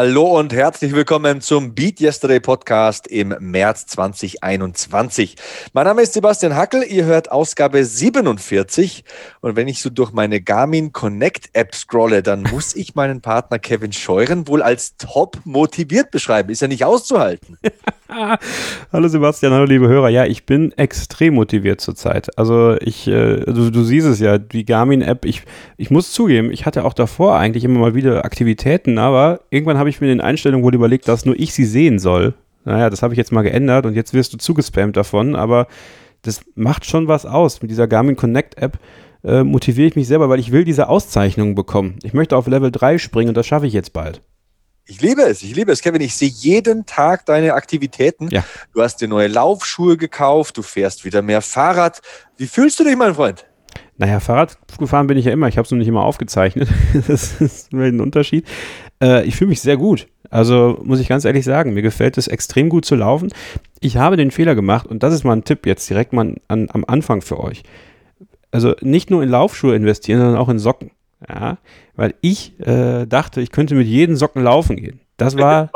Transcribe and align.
Hallo 0.00 0.38
und 0.38 0.52
herzlich 0.52 0.94
willkommen 0.94 1.40
zum 1.40 1.74
Beat 1.74 2.00
Yesterday 2.00 2.38
Podcast 2.38 3.08
im 3.08 3.34
März 3.40 3.86
2021. 3.86 5.34
Mein 5.72 5.86
Name 5.86 6.02
ist 6.02 6.12
Sebastian 6.12 6.54
Hackel, 6.54 6.84
ihr 6.84 7.04
hört 7.04 7.32
Ausgabe 7.32 7.84
47 7.84 9.02
und 9.40 9.56
wenn 9.56 9.66
ich 9.66 9.82
so 9.82 9.90
durch 9.90 10.12
meine 10.12 10.40
Garmin 10.40 10.92
Connect 10.92 11.50
App 11.52 11.74
scrolle, 11.74 12.22
dann 12.22 12.42
muss 12.52 12.76
ich 12.76 12.94
meinen 12.94 13.22
Partner 13.22 13.58
Kevin 13.58 13.90
Scheuren 13.90 14.46
wohl 14.46 14.62
als 14.62 14.96
top 14.98 15.40
motiviert 15.42 16.12
beschreiben. 16.12 16.50
Ist 16.50 16.62
ja 16.62 16.68
nicht 16.68 16.84
auszuhalten. 16.84 17.58
hallo 18.92 19.08
Sebastian, 19.08 19.52
hallo 19.52 19.64
liebe 19.64 19.88
Hörer. 19.88 20.10
Ja, 20.10 20.26
ich 20.26 20.46
bin 20.46 20.70
extrem 20.78 21.34
motiviert 21.34 21.80
zurzeit. 21.80 22.38
Also 22.38 22.76
ich, 22.80 23.08
äh, 23.08 23.40
du, 23.46 23.70
du 23.70 23.82
siehst 23.82 24.06
es 24.06 24.20
ja, 24.20 24.38
die 24.38 24.64
Garmin 24.64 25.02
App, 25.02 25.24
ich, 25.24 25.42
ich 25.76 25.90
muss 25.90 26.12
zugeben, 26.12 26.52
ich 26.52 26.66
hatte 26.66 26.84
auch 26.84 26.94
davor 26.94 27.36
eigentlich 27.36 27.64
immer 27.64 27.80
mal 27.80 27.96
wieder 27.96 28.24
Aktivitäten, 28.24 28.98
aber 28.98 29.40
irgendwann 29.50 29.76
habe 29.76 29.87
ich 29.88 30.00
mir 30.00 30.10
in 30.10 30.18
den 30.18 30.26
Einstellungen 30.26 30.64
wohl 30.64 30.74
überlegt, 30.74 31.08
dass 31.08 31.24
nur 31.24 31.38
ich 31.38 31.52
sie 31.52 31.64
sehen 31.64 31.98
soll. 31.98 32.34
Naja, 32.64 32.90
das 32.90 33.02
habe 33.02 33.14
ich 33.14 33.18
jetzt 33.18 33.32
mal 33.32 33.42
geändert 33.42 33.86
und 33.86 33.94
jetzt 33.94 34.12
wirst 34.12 34.32
du 34.32 34.36
zugespammt 34.36 34.96
davon, 34.96 35.36
aber 35.36 35.68
das 36.22 36.40
macht 36.54 36.84
schon 36.84 37.08
was 37.08 37.26
aus. 37.26 37.62
Mit 37.62 37.70
dieser 37.70 37.86
Garmin 37.88 38.16
Connect 38.16 38.58
App 38.58 38.78
äh, 39.24 39.42
motiviere 39.42 39.88
ich 39.88 39.96
mich 39.96 40.08
selber, 40.08 40.28
weil 40.28 40.40
ich 40.40 40.52
will 40.52 40.64
diese 40.64 40.88
Auszeichnungen 40.88 41.54
bekommen. 41.54 41.98
Ich 42.02 42.12
möchte 42.12 42.36
auf 42.36 42.46
Level 42.46 42.70
3 42.70 42.98
springen 42.98 43.30
und 43.30 43.36
das 43.36 43.46
schaffe 43.46 43.66
ich 43.66 43.72
jetzt 43.72 43.92
bald. 43.92 44.22
Ich 44.90 45.02
liebe 45.02 45.20
es, 45.22 45.42
ich 45.42 45.54
liebe 45.54 45.70
es, 45.70 45.82
Kevin. 45.82 46.00
Ich 46.00 46.14
sehe 46.14 46.30
jeden 46.30 46.86
Tag 46.86 47.26
deine 47.26 47.52
Aktivitäten. 47.52 48.28
Ja. 48.30 48.42
Du 48.72 48.82
hast 48.82 49.02
dir 49.02 49.08
neue 49.08 49.28
Laufschuhe 49.28 49.98
gekauft, 49.98 50.56
du 50.56 50.62
fährst 50.62 51.04
wieder 51.04 51.20
mehr 51.20 51.42
Fahrrad. 51.42 52.00
Wie 52.38 52.46
fühlst 52.46 52.80
du 52.80 52.84
dich, 52.84 52.96
mein 52.96 53.14
Freund? 53.14 53.44
Naja, 53.98 54.18
Fahrrad 54.18 54.56
gefahren 54.78 55.06
bin 55.06 55.18
ich 55.18 55.26
ja 55.26 55.32
immer. 55.32 55.48
Ich 55.48 55.58
habe 55.58 55.66
es 55.66 55.70
nur 55.70 55.78
nicht 55.78 55.88
immer 55.88 56.04
aufgezeichnet. 56.04 56.68
das 57.06 57.38
ist 57.40 57.72
ein 57.74 58.00
Unterschied. 58.00 58.46
Äh, 59.02 59.24
ich 59.26 59.36
fühle 59.36 59.50
mich 59.50 59.60
sehr 59.60 59.76
gut. 59.76 60.08
Also 60.30 60.78
muss 60.84 61.00
ich 61.00 61.08
ganz 61.08 61.24
ehrlich 61.24 61.44
sagen, 61.44 61.74
mir 61.74 61.82
gefällt 61.82 62.18
es 62.18 62.28
extrem 62.28 62.68
gut 62.68 62.84
zu 62.84 62.94
laufen. 62.94 63.30
Ich 63.80 63.96
habe 63.96 64.16
den 64.16 64.30
Fehler 64.30 64.54
gemacht 64.54 64.86
und 64.86 65.02
das 65.02 65.14
ist 65.14 65.24
mal 65.24 65.34
ein 65.34 65.44
Tipp 65.44 65.66
jetzt 65.66 65.88
direkt 65.88 66.12
mal 66.12 66.34
an, 66.48 66.68
am 66.70 66.84
Anfang 66.86 67.22
für 67.22 67.40
euch. 67.40 67.62
Also 68.50 68.74
nicht 68.80 69.10
nur 69.10 69.22
in 69.22 69.28
Laufschuhe 69.28 69.74
investieren, 69.74 70.20
sondern 70.20 70.38
auch 70.38 70.48
in 70.48 70.58
Socken. 70.58 70.90
Ja, 71.28 71.58
weil 71.96 72.14
ich 72.20 72.58
äh, 72.60 73.06
dachte, 73.06 73.40
ich 73.40 73.50
könnte 73.50 73.74
mit 73.74 73.86
jedem 73.86 74.16
Socken 74.16 74.42
laufen 74.42 74.76
gehen. 74.76 75.00
Das 75.16 75.36
war 75.36 75.70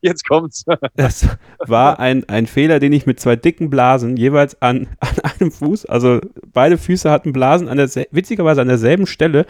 Jetzt 0.00 0.28
kommt's. 0.28 0.64
das 0.96 1.26
war 1.58 1.98
ein, 1.98 2.28
ein 2.28 2.46
Fehler, 2.46 2.78
den 2.78 2.92
ich 2.92 3.06
mit 3.06 3.20
zwei 3.20 3.36
dicken 3.36 3.70
Blasen 3.70 4.16
jeweils 4.16 4.60
an, 4.62 4.88
an 5.00 5.30
einem 5.40 5.50
Fuß, 5.50 5.86
also 5.86 6.20
beide 6.52 6.78
Füße 6.78 7.10
hatten 7.10 7.32
Blasen 7.32 7.68
an 7.68 7.78
der, 7.78 7.88
witzigerweise 8.10 8.60
an 8.60 8.68
derselben 8.68 9.06
Stelle, 9.06 9.46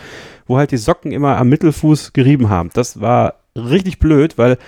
wo 0.47 0.57
halt 0.57 0.71
die 0.71 0.77
Socken 0.77 1.13
immer 1.13 1.37
am 1.37 1.49
Mittelfuß 1.49 2.13
gerieben 2.13 2.49
haben. 2.49 2.71
Das 2.73 3.01
war 3.01 3.35
richtig 3.55 3.99
blöd, 3.99 4.39
weil 4.39 4.59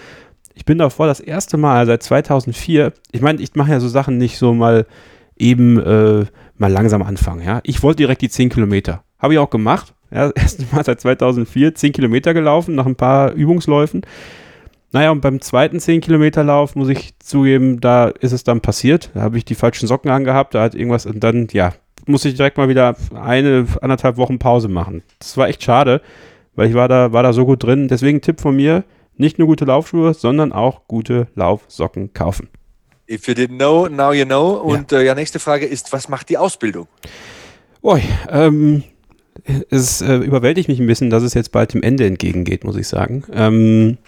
ich 0.54 0.64
bin 0.64 0.78
davor 0.78 1.06
das 1.06 1.20
erste 1.20 1.56
Mal 1.56 1.86
seit 1.86 2.02
2004, 2.02 2.92
ich 3.12 3.20
meine, 3.20 3.40
ich 3.40 3.54
mache 3.54 3.70
ja 3.70 3.80
so 3.80 3.88
Sachen 3.88 4.18
nicht 4.18 4.38
so 4.38 4.52
mal 4.52 4.86
eben 5.36 5.78
äh, 5.78 6.26
mal 6.56 6.72
langsam 6.72 7.02
anfangen, 7.02 7.44
ja. 7.44 7.60
Ich 7.62 7.82
wollte 7.82 7.98
direkt 7.98 8.22
die 8.22 8.28
10 8.28 8.48
Kilometer. 8.48 9.04
Habe 9.20 9.34
ich 9.34 9.38
auch 9.38 9.50
gemacht. 9.50 9.94
Ja, 10.10 10.28
das 10.32 10.42
erste 10.42 10.74
Mal 10.74 10.84
seit 10.84 11.00
2004 11.00 11.74
10 11.74 11.92
Kilometer 11.92 12.34
gelaufen, 12.34 12.74
nach 12.74 12.86
ein 12.86 12.96
paar 12.96 13.32
Übungsläufen. 13.32 14.02
Naja, 14.90 15.10
und 15.10 15.20
beim 15.20 15.40
zweiten 15.40 15.78
10-Kilometer-Lauf 15.78 16.74
muss 16.74 16.88
ich 16.88 17.18
zugeben, 17.18 17.80
da 17.80 18.08
ist 18.08 18.32
es 18.32 18.42
dann 18.44 18.62
passiert. 18.62 19.10
Da 19.14 19.20
habe 19.20 19.36
ich 19.36 19.44
die 19.44 19.54
falschen 19.54 19.86
Socken 19.86 20.10
angehabt, 20.10 20.54
da 20.54 20.62
hat 20.62 20.74
irgendwas 20.74 21.04
und 21.04 21.20
dann, 21.22 21.48
ja, 21.52 21.74
muss 22.06 22.24
ich 22.24 22.34
direkt 22.34 22.56
mal 22.56 22.70
wieder 22.70 22.96
eine, 23.14 23.66
anderthalb 23.82 24.16
Wochen 24.16 24.38
Pause 24.38 24.68
machen. 24.68 25.02
Das 25.18 25.36
war 25.36 25.48
echt 25.48 25.62
schade, 25.62 26.00
weil 26.54 26.68
ich 26.68 26.74
war 26.74 26.88
da, 26.88 27.12
war 27.12 27.22
da 27.22 27.34
so 27.34 27.44
gut 27.44 27.62
drin. 27.62 27.88
Deswegen 27.88 28.22
Tipp 28.22 28.40
von 28.40 28.56
mir, 28.56 28.84
nicht 29.16 29.38
nur 29.38 29.46
gute 29.46 29.66
Laufschuhe, 29.66 30.14
sondern 30.14 30.52
auch 30.52 30.88
gute 30.88 31.28
Laufsocken 31.34 32.14
kaufen. 32.14 32.48
If 33.10 33.26
you 33.26 33.34
didn't 33.34 33.56
know, 33.56 33.88
now 33.88 34.12
you 34.12 34.24
know. 34.24 34.52
Und 34.52 34.92
ja, 34.92 34.98
äh, 34.98 35.06
ja 35.06 35.14
nächste 35.14 35.38
Frage 35.38 35.66
ist, 35.66 35.92
was 35.92 36.08
macht 36.08 36.28
die 36.30 36.38
Ausbildung? 36.38 36.88
Ui, 37.82 38.00
ähm, 38.30 38.84
es 39.70 40.00
äh, 40.00 40.16
überwältigt 40.16 40.68
mich 40.68 40.80
ein 40.80 40.86
bisschen, 40.86 41.10
dass 41.10 41.22
es 41.22 41.34
jetzt 41.34 41.52
bald 41.52 41.74
dem 41.74 41.82
Ende 41.82 42.06
entgegengeht, 42.06 42.64
muss 42.64 42.76
ich 42.76 42.88
sagen. 42.88 43.24
Ähm, 43.32 43.98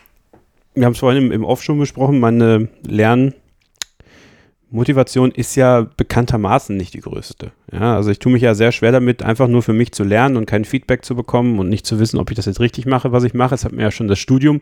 wir 0.75 0.85
haben 0.85 0.93
es 0.93 0.99
vorhin 0.99 1.25
im, 1.25 1.33
im 1.33 1.45
Off 1.45 1.63
schon 1.63 1.79
besprochen, 1.79 2.21
meine 2.21 2.69
Lernmotivation 2.87 5.33
ist 5.33 5.57
ja 5.57 5.87
bekanntermaßen 5.97 6.77
nicht 6.77 6.95
die 6.95 7.01
größte. 7.01 7.53
Ja, 7.73 7.97
also 7.97 8.11
ich 8.11 8.19
tue 8.19 8.33
mich 8.33 8.43
ja 8.43 8.55
sehr 8.55 8.73
schwer 8.73 8.93
damit, 8.93 9.23
einfach 9.23 9.49
nur 9.49 9.63
für 9.63 9.73
mich 9.73 9.93
zu 9.93 10.05
lernen 10.05 10.37
und 10.37 10.47
kein 10.47 10.65
Feedback 10.65 11.05
zu 11.05 11.15
bekommen 11.15 11.59
und 11.59 11.69
nicht 11.69 11.87
zu 11.87 11.99
wissen, 11.99 12.19
ob 12.19 12.31
ich 12.31 12.37
das 12.37 12.47
jetzt 12.47 12.61
richtig 12.61 12.87
mache, 12.87 13.13
was 13.13 13.25
ich 13.25 13.35
mache. 13.35 13.55
Es 13.55 13.65
hat 13.65 13.73
mir 13.73 13.83
ja 13.83 13.91
schon 13.91 14.09
das 14.09 14.19
Studium 14.19 14.61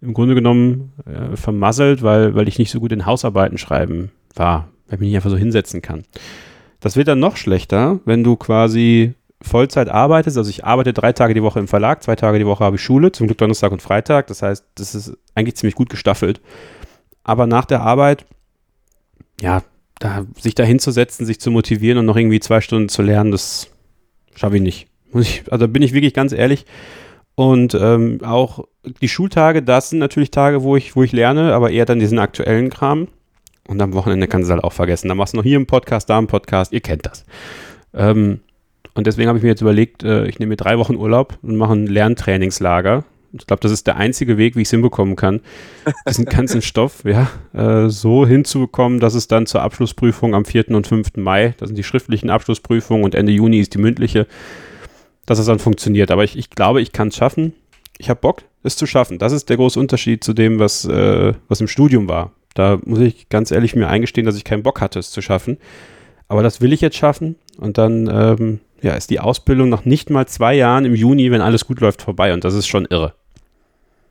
im 0.00 0.14
Grunde 0.14 0.34
genommen 0.34 0.92
äh, 1.06 1.36
vermasselt, 1.36 2.02
weil, 2.02 2.34
weil 2.34 2.48
ich 2.48 2.58
nicht 2.58 2.70
so 2.70 2.80
gut 2.80 2.92
in 2.92 3.06
Hausarbeiten 3.06 3.58
schreiben 3.58 4.10
war, 4.34 4.68
weil 4.86 4.96
ich 4.96 5.00
mich 5.00 5.08
nicht 5.08 5.16
einfach 5.16 5.30
so 5.30 5.36
hinsetzen 5.36 5.80
kann. 5.80 6.02
Das 6.80 6.96
wird 6.96 7.06
dann 7.06 7.20
noch 7.20 7.36
schlechter, 7.36 8.00
wenn 8.04 8.24
du 8.24 8.34
quasi 8.34 9.14
Vollzeit 9.42 9.88
arbeitest, 9.88 10.38
also 10.38 10.50
ich 10.50 10.64
arbeite 10.64 10.92
drei 10.92 11.12
Tage 11.12 11.34
die 11.34 11.42
Woche 11.42 11.58
im 11.58 11.68
Verlag, 11.68 12.02
zwei 12.02 12.16
Tage 12.16 12.38
die 12.38 12.46
Woche 12.46 12.64
habe 12.64 12.76
ich 12.76 12.82
Schule, 12.82 13.12
zum 13.12 13.26
Glück 13.26 13.38
Donnerstag 13.38 13.72
und 13.72 13.82
Freitag, 13.82 14.26
das 14.28 14.42
heißt, 14.42 14.64
das 14.74 14.94
ist 14.94 15.16
eigentlich 15.34 15.56
ziemlich 15.56 15.74
gut 15.74 15.90
gestaffelt. 15.90 16.40
Aber 17.24 17.46
nach 17.46 17.64
der 17.64 17.82
Arbeit, 17.82 18.24
ja, 19.40 19.62
da, 19.98 20.24
sich 20.38 20.54
da 20.54 20.64
hinzusetzen, 20.64 21.26
sich 21.26 21.40
zu 21.40 21.50
motivieren 21.50 21.98
und 21.98 22.06
noch 22.06 22.16
irgendwie 22.16 22.40
zwei 22.40 22.60
Stunden 22.60 22.88
zu 22.88 23.02
lernen, 23.02 23.30
das 23.30 23.68
schaffe 24.34 24.56
ich 24.56 24.62
nicht. 24.62 24.88
Ich, 25.14 25.44
also 25.50 25.68
bin 25.68 25.82
ich 25.82 25.92
wirklich 25.92 26.14
ganz 26.14 26.32
ehrlich. 26.32 26.64
Und 27.34 27.74
ähm, 27.74 28.20
auch 28.24 28.64
die 29.00 29.08
Schultage, 29.08 29.62
das 29.62 29.90
sind 29.90 29.98
natürlich 29.98 30.30
Tage, 30.30 30.62
wo 30.62 30.76
ich, 30.76 30.96
wo 30.96 31.02
ich 31.02 31.12
lerne, 31.12 31.54
aber 31.54 31.70
eher 31.70 31.84
dann 31.84 31.98
diesen 31.98 32.18
aktuellen 32.18 32.70
Kram. 32.70 33.08
Und 33.68 33.80
am 33.80 33.94
Wochenende 33.94 34.26
kannst 34.26 34.48
du 34.48 34.52
es 34.52 34.54
halt 34.54 34.64
auch 34.64 34.72
vergessen. 34.72 35.08
Dann 35.08 35.16
machst 35.16 35.34
du 35.34 35.38
noch 35.38 35.44
hier 35.44 35.56
im 35.56 35.66
Podcast, 35.66 36.10
da 36.10 36.18
im 36.18 36.26
Podcast, 36.26 36.72
ihr 36.72 36.80
kennt 36.80 37.06
das. 37.06 37.24
Ähm, 37.94 38.40
und 38.94 39.06
deswegen 39.06 39.28
habe 39.28 39.38
ich 39.38 39.42
mir 39.42 39.50
jetzt 39.50 39.62
überlegt, 39.62 40.02
äh, 40.02 40.26
ich 40.26 40.38
nehme 40.38 40.50
mir 40.50 40.56
drei 40.56 40.78
Wochen 40.78 40.96
Urlaub 40.96 41.38
und 41.42 41.56
mache 41.56 41.72
ein 41.72 41.86
Lerntrainingslager. 41.86 43.04
Ich 43.32 43.46
glaube, 43.46 43.60
das 43.60 43.72
ist 43.72 43.86
der 43.86 43.96
einzige 43.96 44.36
Weg, 44.36 44.56
wie 44.56 44.60
ich 44.60 44.68
es 44.68 44.72
hinbekommen 44.72 45.16
kann, 45.16 45.40
diesen 46.06 46.26
ganzen 46.26 46.60
Stoff 46.62 47.02
ja, 47.04 47.30
äh, 47.54 47.88
so 47.88 48.26
hinzubekommen, 48.26 49.00
dass 49.00 49.14
es 49.14 49.26
dann 49.26 49.46
zur 49.46 49.62
Abschlussprüfung 49.62 50.34
am 50.34 50.44
4. 50.44 50.70
und 50.72 50.86
5. 50.86 51.16
Mai, 51.16 51.54
das 51.56 51.68
sind 51.68 51.76
die 51.76 51.84
schriftlichen 51.84 52.28
Abschlussprüfungen 52.28 53.04
und 53.04 53.14
Ende 53.14 53.32
Juni 53.32 53.60
ist 53.60 53.72
die 53.72 53.78
mündliche, 53.78 54.26
dass 55.24 55.38
es 55.38 55.46
dann 55.46 55.58
funktioniert. 55.58 56.10
Aber 56.10 56.24
ich, 56.24 56.36
ich 56.36 56.50
glaube, 56.50 56.82
ich 56.82 56.92
kann 56.92 57.08
es 57.08 57.16
schaffen. 57.16 57.54
Ich 57.96 58.10
habe 58.10 58.20
Bock, 58.20 58.42
es 58.62 58.76
zu 58.76 58.86
schaffen. 58.86 59.18
Das 59.18 59.32
ist 59.32 59.48
der 59.48 59.56
große 59.56 59.80
Unterschied 59.80 60.22
zu 60.22 60.34
dem, 60.34 60.58
was, 60.58 60.84
äh, 60.84 61.32
was 61.48 61.62
im 61.62 61.68
Studium 61.68 62.08
war. 62.08 62.32
Da 62.54 62.78
muss 62.84 62.98
ich 62.98 63.30
ganz 63.30 63.50
ehrlich 63.50 63.74
mir 63.74 63.88
eingestehen, 63.88 64.26
dass 64.26 64.36
ich 64.36 64.44
keinen 64.44 64.62
Bock 64.62 64.82
hatte, 64.82 64.98
es 64.98 65.10
zu 65.10 65.22
schaffen. 65.22 65.56
Aber 66.28 66.42
das 66.42 66.60
will 66.60 66.72
ich 66.72 66.82
jetzt 66.82 66.96
schaffen 66.96 67.36
und 67.58 67.78
dann 67.78 68.08
ähm, 68.12 68.60
ja, 68.82 68.94
ist 68.94 69.10
die 69.10 69.20
Ausbildung 69.20 69.68
nach 69.68 69.84
nicht 69.84 70.10
mal 70.10 70.26
zwei 70.26 70.54
Jahren 70.54 70.84
im 70.84 70.94
Juni, 70.94 71.30
wenn 71.30 71.40
alles 71.40 71.66
gut 71.66 71.80
läuft, 71.80 72.02
vorbei. 72.02 72.34
Und 72.34 72.44
das 72.44 72.54
ist 72.54 72.66
schon 72.66 72.84
irre. 72.86 73.14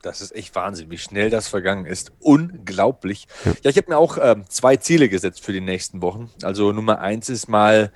Das 0.00 0.20
ist 0.20 0.34
echt 0.34 0.54
Wahnsinn, 0.56 0.90
wie 0.90 0.98
schnell 0.98 1.30
das 1.30 1.46
vergangen 1.46 1.86
ist. 1.86 2.10
Unglaublich. 2.18 3.28
Ja, 3.44 3.52
ja 3.64 3.70
ich 3.70 3.76
habe 3.76 3.90
mir 3.90 3.98
auch 3.98 4.18
ähm, 4.20 4.44
zwei 4.48 4.76
Ziele 4.76 5.08
gesetzt 5.08 5.44
für 5.44 5.52
die 5.52 5.60
nächsten 5.60 6.02
Wochen. 6.02 6.30
Also 6.42 6.72
Nummer 6.72 7.00
eins 7.00 7.28
ist 7.28 7.48
mal 7.48 7.92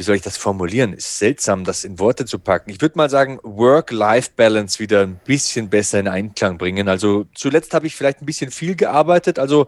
wie 0.00 0.04
soll 0.04 0.16
ich 0.16 0.22
das 0.22 0.38
formulieren? 0.38 0.94
Ist 0.94 1.18
seltsam, 1.18 1.62
das 1.64 1.84
in 1.84 1.98
Worte 1.98 2.24
zu 2.24 2.38
packen. 2.38 2.70
Ich 2.70 2.80
würde 2.80 2.96
mal 2.96 3.10
sagen, 3.10 3.38
Work-Life-Balance 3.42 4.78
wieder 4.78 5.02
ein 5.02 5.20
bisschen 5.26 5.68
besser 5.68 6.00
in 6.00 6.08
Einklang 6.08 6.56
bringen. 6.56 6.88
Also 6.88 7.26
zuletzt 7.34 7.74
habe 7.74 7.86
ich 7.86 7.94
vielleicht 7.94 8.22
ein 8.22 8.24
bisschen 8.24 8.50
viel 8.50 8.76
gearbeitet. 8.76 9.38
Also 9.38 9.66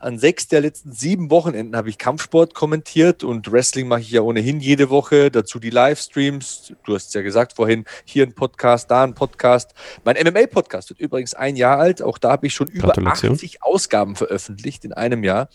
an 0.00 0.18
sechs 0.18 0.48
der 0.48 0.62
letzten 0.62 0.92
sieben 0.92 1.30
Wochenenden 1.30 1.76
habe 1.76 1.90
ich 1.90 1.98
Kampfsport 1.98 2.54
kommentiert 2.54 3.24
und 3.24 3.52
Wrestling 3.52 3.86
mache 3.86 4.00
ich 4.00 4.10
ja 4.10 4.22
ohnehin 4.22 4.58
jede 4.58 4.88
Woche. 4.88 5.30
Dazu 5.30 5.58
die 5.58 5.68
Livestreams. 5.68 6.72
Du 6.86 6.94
hast 6.94 7.08
es 7.08 7.12
ja 7.12 7.20
gesagt 7.20 7.52
vorhin, 7.52 7.84
hier 8.06 8.24
ein 8.24 8.32
Podcast, 8.32 8.90
da 8.90 9.04
ein 9.04 9.14
Podcast. 9.14 9.74
Mein 10.02 10.16
MMA-Podcast 10.16 10.88
wird 10.88 11.00
übrigens 11.00 11.34
ein 11.34 11.56
Jahr 11.56 11.78
alt. 11.78 12.00
Auch 12.00 12.16
da 12.16 12.30
habe 12.30 12.46
ich 12.46 12.54
schon 12.54 12.68
über 12.68 12.96
80 12.96 13.62
Ausgaben 13.62 14.16
veröffentlicht 14.16 14.86
in 14.86 14.94
einem 14.94 15.24
Jahr. 15.24 15.50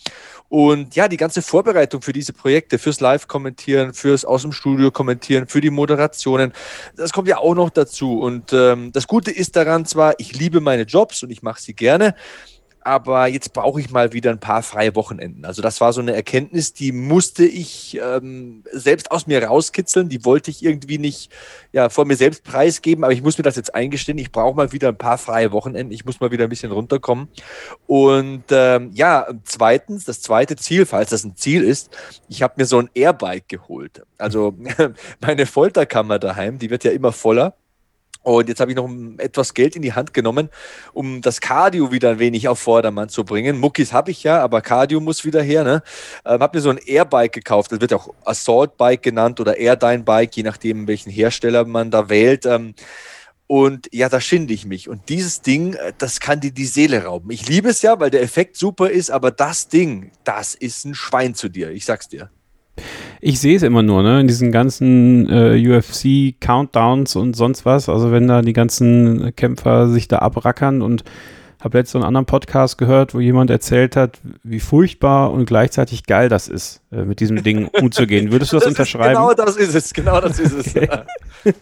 Und 0.50 0.96
ja, 0.96 1.08
die 1.08 1.18
ganze 1.18 1.42
Vorbereitung 1.42 2.04
für 2.04 2.14
diese 2.14 2.34
Projekte, 2.34 2.78
fürs 2.78 3.00
Live-Kommentieren, 3.00 3.96
fürs 3.96 4.19
fürs 4.20 4.26
aus 4.26 4.42
dem 4.42 4.52
Studio 4.52 4.92
kommentieren, 4.92 5.48
für 5.48 5.62
die 5.62 5.70
Moderationen. 5.70 6.54
Das 6.96 7.12
kommt 7.12 7.28
ja 7.28 7.38
auch 7.38 7.56
noch 7.56 7.70
dazu. 7.70 8.20
Und 8.20 8.54
ähm, 8.54 8.92
das 8.92 9.08
Gute 9.08 9.32
ist 9.32 9.56
daran 9.56 9.86
zwar, 9.86 10.14
ich 10.18 10.38
liebe 10.38 10.60
meine 10.62 10.84
Jobs 10.84 11.24
und 11.24 11.32
ich 11.32 11.42
mache 11.42 11.62
sie 11.62 11.74
gerne, 11.74 12.16
aber 12.90 13.28
jetzt 13.28 13.54
brauche 13.54 13.80
ich 13.80 13.92
mal 13.92 14.14
wieder 14.14 14.32
ein 14.32 14.40
paar 14.40 14.64
freie 14.64 14.96
Wochenenden. 14.96 15.46
Also 15.46 15.62
das 15.62 15.80
war 15.80 15.94
so 15.94 16.02
eine 16.02 16.16
Erkenntnis, 16.16 16.74
die 16.74 16.92
musste 16.92 17.46
ich 17.46 18.00
ähm, 18.04 18.64
selbst 18.72 19.12
aus 19.12 19.28
mir 19.28 19.44
rauskitzeln, 19.44 20.10
die 20.10 20.26
wollte 20.26 20.50
ich 20.50 20.66
irgendwie 20.66 20.98
nicht 20.98 21.32
ja, 21.72 21.90
vor 21.90 22.06
mir 22.06 22.16
selbst 22.16 22.44
preisgeben, 22.44 23.04
aber 23.04 23.14
ich 23.14 23.22
muss 23.22 23.38
mir 23.38 23.44
das 23.44 23.58
jetzt 23.58 23.76
eingestehen, 23.76 24.18
ich 24.18 24.32
brauche 24.32 24.56
mal 24.56 24.72
wieder 24.72 24.88
ein 24.88 24.98
paar 24.98 25.20
freie 25.20 25.52
Wochenenden, 25.52 25.94
ich 25.94 26.04
muss 26.04 26.20
mal 26.20 26.32
wieder 26.32 26.46
ein 26.46 26.50
bisschen 26.50 26.72
runterkommen. 26.72 27.28
Und 27.86 28.46
ähm, 28.50 28.90
ja, 28.96 29.28
zweitens, 29.44 30.06
das 30.06 30.22
zweite 30.22 30.56
Ziel, 30.56 30.88
falls 30.88 31.12
das 31.12 31.24
ein 31.24 31.36
Ziel 31.36 31.64
ist, 31.64 31.96
ich 32.28 32.42
habe 32.42 32.56
mir 32.58 32.66
so 32.66 32.80
ein 32.80 32.90
Airbike 32.96 33.48
geholt. 33.48 34.02
Also 34.18 34.56
meine 35.22 35.46
Folterkammer 35.46 36.18
daheim, 36.18 36.58
die 36.58 36.72
wird 36.72 36.84
ja 36.84 36.92
immer 36.92 37.12
voller. 37.12 37.54
Und 38.22 38.50
jetzt 38.50 38.60
habe 38.60 38.72
ich 38.72 38.78
noch 38.78 38.90
etwas 39.18 39.54
Geld 39.54 39.76
in 39.76 39.82
die 39.82 39.94
Hand 39.94 40.14
genommen, 40.14 40.50
um 40.94 41.22
das 41.22 41.40
Cardio 41.40 41.92
wieder 41.92 42.12
ein 42.12 42.20
wenig 42.20 42.48
auf 42.48 42.60
Vordermann 42.60 43.10
zu 43.10 43.24
bringen. 43.24 43.58
Muckis 43.60 43.94
habe 43.94 44.12
ich 44.12 44.24
ja, 44.24 44.42
aber 44.42 44.62
Cardio 44.62 45.00
muss 45.00 45.24
wieder 45.24 45.42
her. 45.42 45.64
Ne? 45.64 45.82
Ähm, 46.26 46.42
habe 46.42 46.58
mir 46.58 46.62
so 46.62 46.70
ein 46.70 46.78
Airbike 46.78 47.32
gekauft. 47.32 47.72
Das 47.72 47.82
wird 47.82 47.94
auch 47.94 48.14
Assault 48.26 48.78
Bike 48.78 49.02
genannt 49.02 49.40
oder 49.40 49.58
Airdyne 49.58 50.04
Bike, 50.04 50.36
je 50.36 50.44
nachdem, 50.44 50.88
welchen 50.88 51.10
Hersteller 51.10 51.66
man 51.66 51.92
da 51.92 52.10
wählt. 52.10 52.46
Ähm, 52.46 52.76
und 53.48 53.88
ja, 53.92 54.10
da 54.10 54.22
schinde 54.22 54.54
ich 54.54 54.66
mich. 54.66 54.90
Und 54.90 55.10
dieses 55.10 55.42
Ding, 55.42 55.74
äh, 55.74 55.94
das 55.98 56.20
kann 56.20 56.40
dir 56.40 56.52
die 56.52 56.66
Seele 56.68 57.06
rauben. 57.06 57.32
Ich 57.32 57.48
liebe 57.48 57.70
es 57.70 57.82
ja, 57.82 58.00
weil 58.00 58.12
der 58.12 58.22
Effekt 58.22 58.58
super 58.58 58.92
ist, 58.92 59.10
aber 59.10 59.32
das 59.32 59.70
Ding, 59.70 60.12
das 60.24 60.54
ist 60.54 60.86
ein 60.86 60.94
Schwein 60.94 61.34
zu 61.34 61.50
dir. 61.50 61.72
Ich 61.72 61.86
sag's 61.86 62.08
dir. 62.10 62.30
Ich 63.22 63.40
sehe 63.40 63.56
es 63.56 63.64
immer 63.64 63.84
nur, 63.84 64.04
ne, 64.04 64.22
in 64.22 64.28
diesen 64.28 64.52
ganzen 64.52 65.30
äh, 65.30 65.58
UFC-Countdowns 65.58 67.16
und 67.16 67.36
sonst 67.36 67.66
was. 67.66 67.90
Also 67.90 68.12
wenn 68.12 68.28
da 68.28 68.42
die 68.42 68.54
ganzen 68.54 69.36
Kämpfer 69.36 69.90
sich 69.90 70.08
da 70.08 70.20
abrackern 70.20 70.82
und 70.82 71.04
habe 71.62 71.78
letztens 71.78 71.96
einen 71.96 72.08
anderen 72.08 72.26
Podcast 72.26 72.78
gehört, 72.78 73.14
wo 73.14 73.20
jemand 73.20 73.50
erzählt 73.50 73.96
hat, 73.96 74.20
wie 74.44 74.62
furchtbar 74.62 75.32
und 75.32 75.46
gleichzeitig 75.46 76.06
geil 76.06 76.30
das 76.30 76.48
ist, 76.48 76.82
äh, 76.92 77.04
mit 77.04 77.20
diesem 77.20 77.44
Ding 77.44 77.68
umzugehen. 77.74 78.32
Würdest 78.32 78.54
du 78.54 78.58
das, 78.58 78.64
das 78.64 78.72
unterschreiben? 78.72 79.16
Genau 79.16 79.34
das 79.34 79.58
ist 79.58 79.76
es, 79.76 79.94
genau 79.94 80.22
das 80.22 80.40
ist 80.40 80.54
es. 80.54 80.76
Okay. 80.76 80.90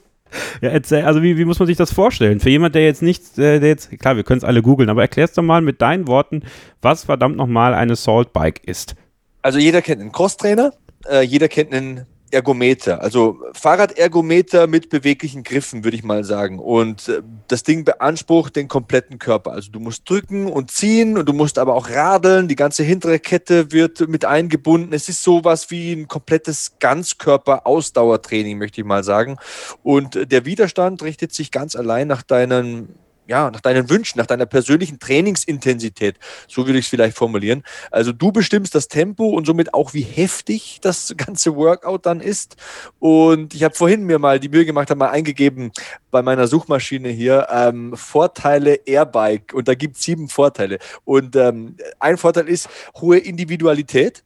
Ja, 0.61 0.69
erzähl, 0.69 1.05
also 1.05 1.23
wie, 1.23 1.37
wie 1.37 1.45
muss 1.45 1.57
man 1.57 1.67
sich 1.67 1.77
das 1.77 1.93
vorstellen? 1.93 2.41
Für 2.41 2.49
jemand, 2.49 2.75
der 2.75 2.83
jetzt 2.83 3.01
nicht, 3.01 3.37
äh, 3.37 3.59
der 3.59 3.69
jetzt, 3.69 3.97
klar, 3.97 4.17
wir 4.17 4.23
können 4.23 4.39
es 4.39 4.43
alle 4.43 4.61
googeln, 4.61 4.89
aber 4.89 5.01
erklär's 5.01 5.33
doch 5.33 5.41
mal 5.41 5.61
mit 5.61 5.81
deinen 5.81 6.07
Worten, 6.07 6.43
was 6.81 7.05
verdammt 7.05 7.37
nochmal 7.37 7.73
eine 7.73 7.95
Salt 7.95 8.33
Bike 8.33 8.61
ist. 8.65 8.95
Also 9.41 9.59
jeder 9.59 9.81
kennt 9.81 10.01
einen 10.01 10.11
Crosstrainer, 10.11 10.73
äh, 11.09 11.21
jeder 11.21 11.47
kennt 11.47 11.73
einen 11.73 12.05
Ergometer, 12.29 13.01
also 13.01 13.39
Fahrradergometer 13.53 14.67
mit 14.67 14.89
beweglichen 14.89 15.43
Griffen, 15.43 15.85
würde 15.85 15.95
ich 15.95 16.03
mal 16.03 16.25
sagen. 16.25 16.59
Und 16.59 17.07
äh, 17.07 17.21
das 17.47 17.63
Ding 17.63 17.85
beansprucht 17.85 18.57
den 18.57 18.67
kompletten 18.67 19.17
Körper. 19.17 19.51
Also 19.51 19.71
du 19.71 19.79
musst 19.79 20.09
drücken 20.09 20.47
und 20.47 20.69
ziehen 20.69 21.17
und 21.17 21.29
du 21.29 21.33
musst 21.33 21.57
aber 21.57 21.73
auch 21.73 21.89
radeln. 21.89 22.49
Die 22.49 22.57
ganze 22.57 22.83
hintere 22.83 23.19
Kette 23.19 23.71
wird 23.71 24.09
mit 24.09 24.25
eingebunden. 24.25 24.93
Es 24.93 25.07
ist 25.07 25.23
sowas 25.23 25.71
wie 25.71 25.93
ein 25.93 26.09
komplettes 26.09 26.73
Ganzkörper-Ausdauertraining, 26.79 28.57
möchte 28.57 28.81
ich 28.81 28.87
mal 28.87 29.05
sagen. 29.05 29.37
Und 29.81 30.29
der 30.29 30.45
Widerstand 30.45 31.03
richtet 31.03 31.33
sich 31.33 31.51
ganz 31.51 31.77
allein 31.77 32.07
nach 32.09 32.23
deinen 32.23 32.95
ja, 33.27 33.51
nach 33.51 33.61
deinen 33.61 33.89
Wünschen, 33.89 34.17
nach 34.17 34.25
deiner 34.25 34.45
persönlichen 34.45 34.99
Trainingsintensität. 34.99 36.15
So 36.47 36.65
würde 36.65 36.79
ich 36.79 36.85
es 36.85 36.89
vielleicht 36.89 37.17
formulieren. 37.17 37.63
Also 37.91 38.13
du 38.13 38.31
bestimmst 38.31 38.73
das 38.73 38.87
Tempo 38.87 39.27
und 39.27 39.45
somit 39.45 39.73
auch, 39.73 39.93
wie 39.93 40.01
heftig 40.01 40.79
das 40.81 41.13
ganze 41.17 41.55
Workout 41.55 42.05
dann 42.05 42.21
ist. 42.21 42.55
Und 42.99 43.53
ich 43.53 43.63
habe 43.63 43.75
vorhin 43.75 44.05
mir 44.05 44.19
mal 44.19 44.39
die 44.39 44.49
Mühe 44.49 44.65
gemacht, 44.65 44.89
habe 44.89 44.99
mal 44.99 45.09
eingegeben 45.09 45.71
bei 46.09 46.21
meiner 46.21 46.47
Suchmaschine 46.47 47.09
hier 47.09 47.47
ähm, 47.51 47.95
Vorteile 47.95 48.79
Airbike 48.85 49.53
und 49.53 49.67
da 49.67 49.75
gibt 49.75 49.97
es 49.97 50.03
sieben 50.03 50.29
Vorteile. 50.29 50.79
Und 51.03 51.35
ähm, 51.35 51.75
ein 51.99 52.17
Vorteil 52.17 52.47
ist 52.47 52.69
hohe 52.95 53.17
Individualität. 53.17 54.23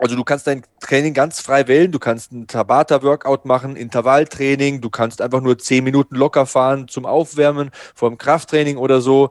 Also 0.00 0.14
du 0.14 0.22
kannst 0.22 0.46
dein 0.46 0.62
Training 0.80 1.12
ganz 1.12 1.40
frei 1.40 1.66
wählen. 1.66 1.90
Du 1.90 1.98
kannst 1.98 2.32
ein 2.32 2.46
Tabata-Workout 2.46 3.44
machen, 3.44 3.74
Intervalltraining. 3.74 4.80
Du 4.80 4.90
kannst 4.90 5.20
einfach 5.20 5.40
nur 5.40 5.58
zehn 5.58 5.82
Minuten 5.82 6.14
locker 6.14 6.46
fahren 6.46 6.86
zum 6.86 7.04
Aufwärmen 7.04 7.70
vor 7.94 8.08
dem 8.08 8.16
Krafttraining 8.16 8.76
oder 8.76 9.00
so. 9.00 9.30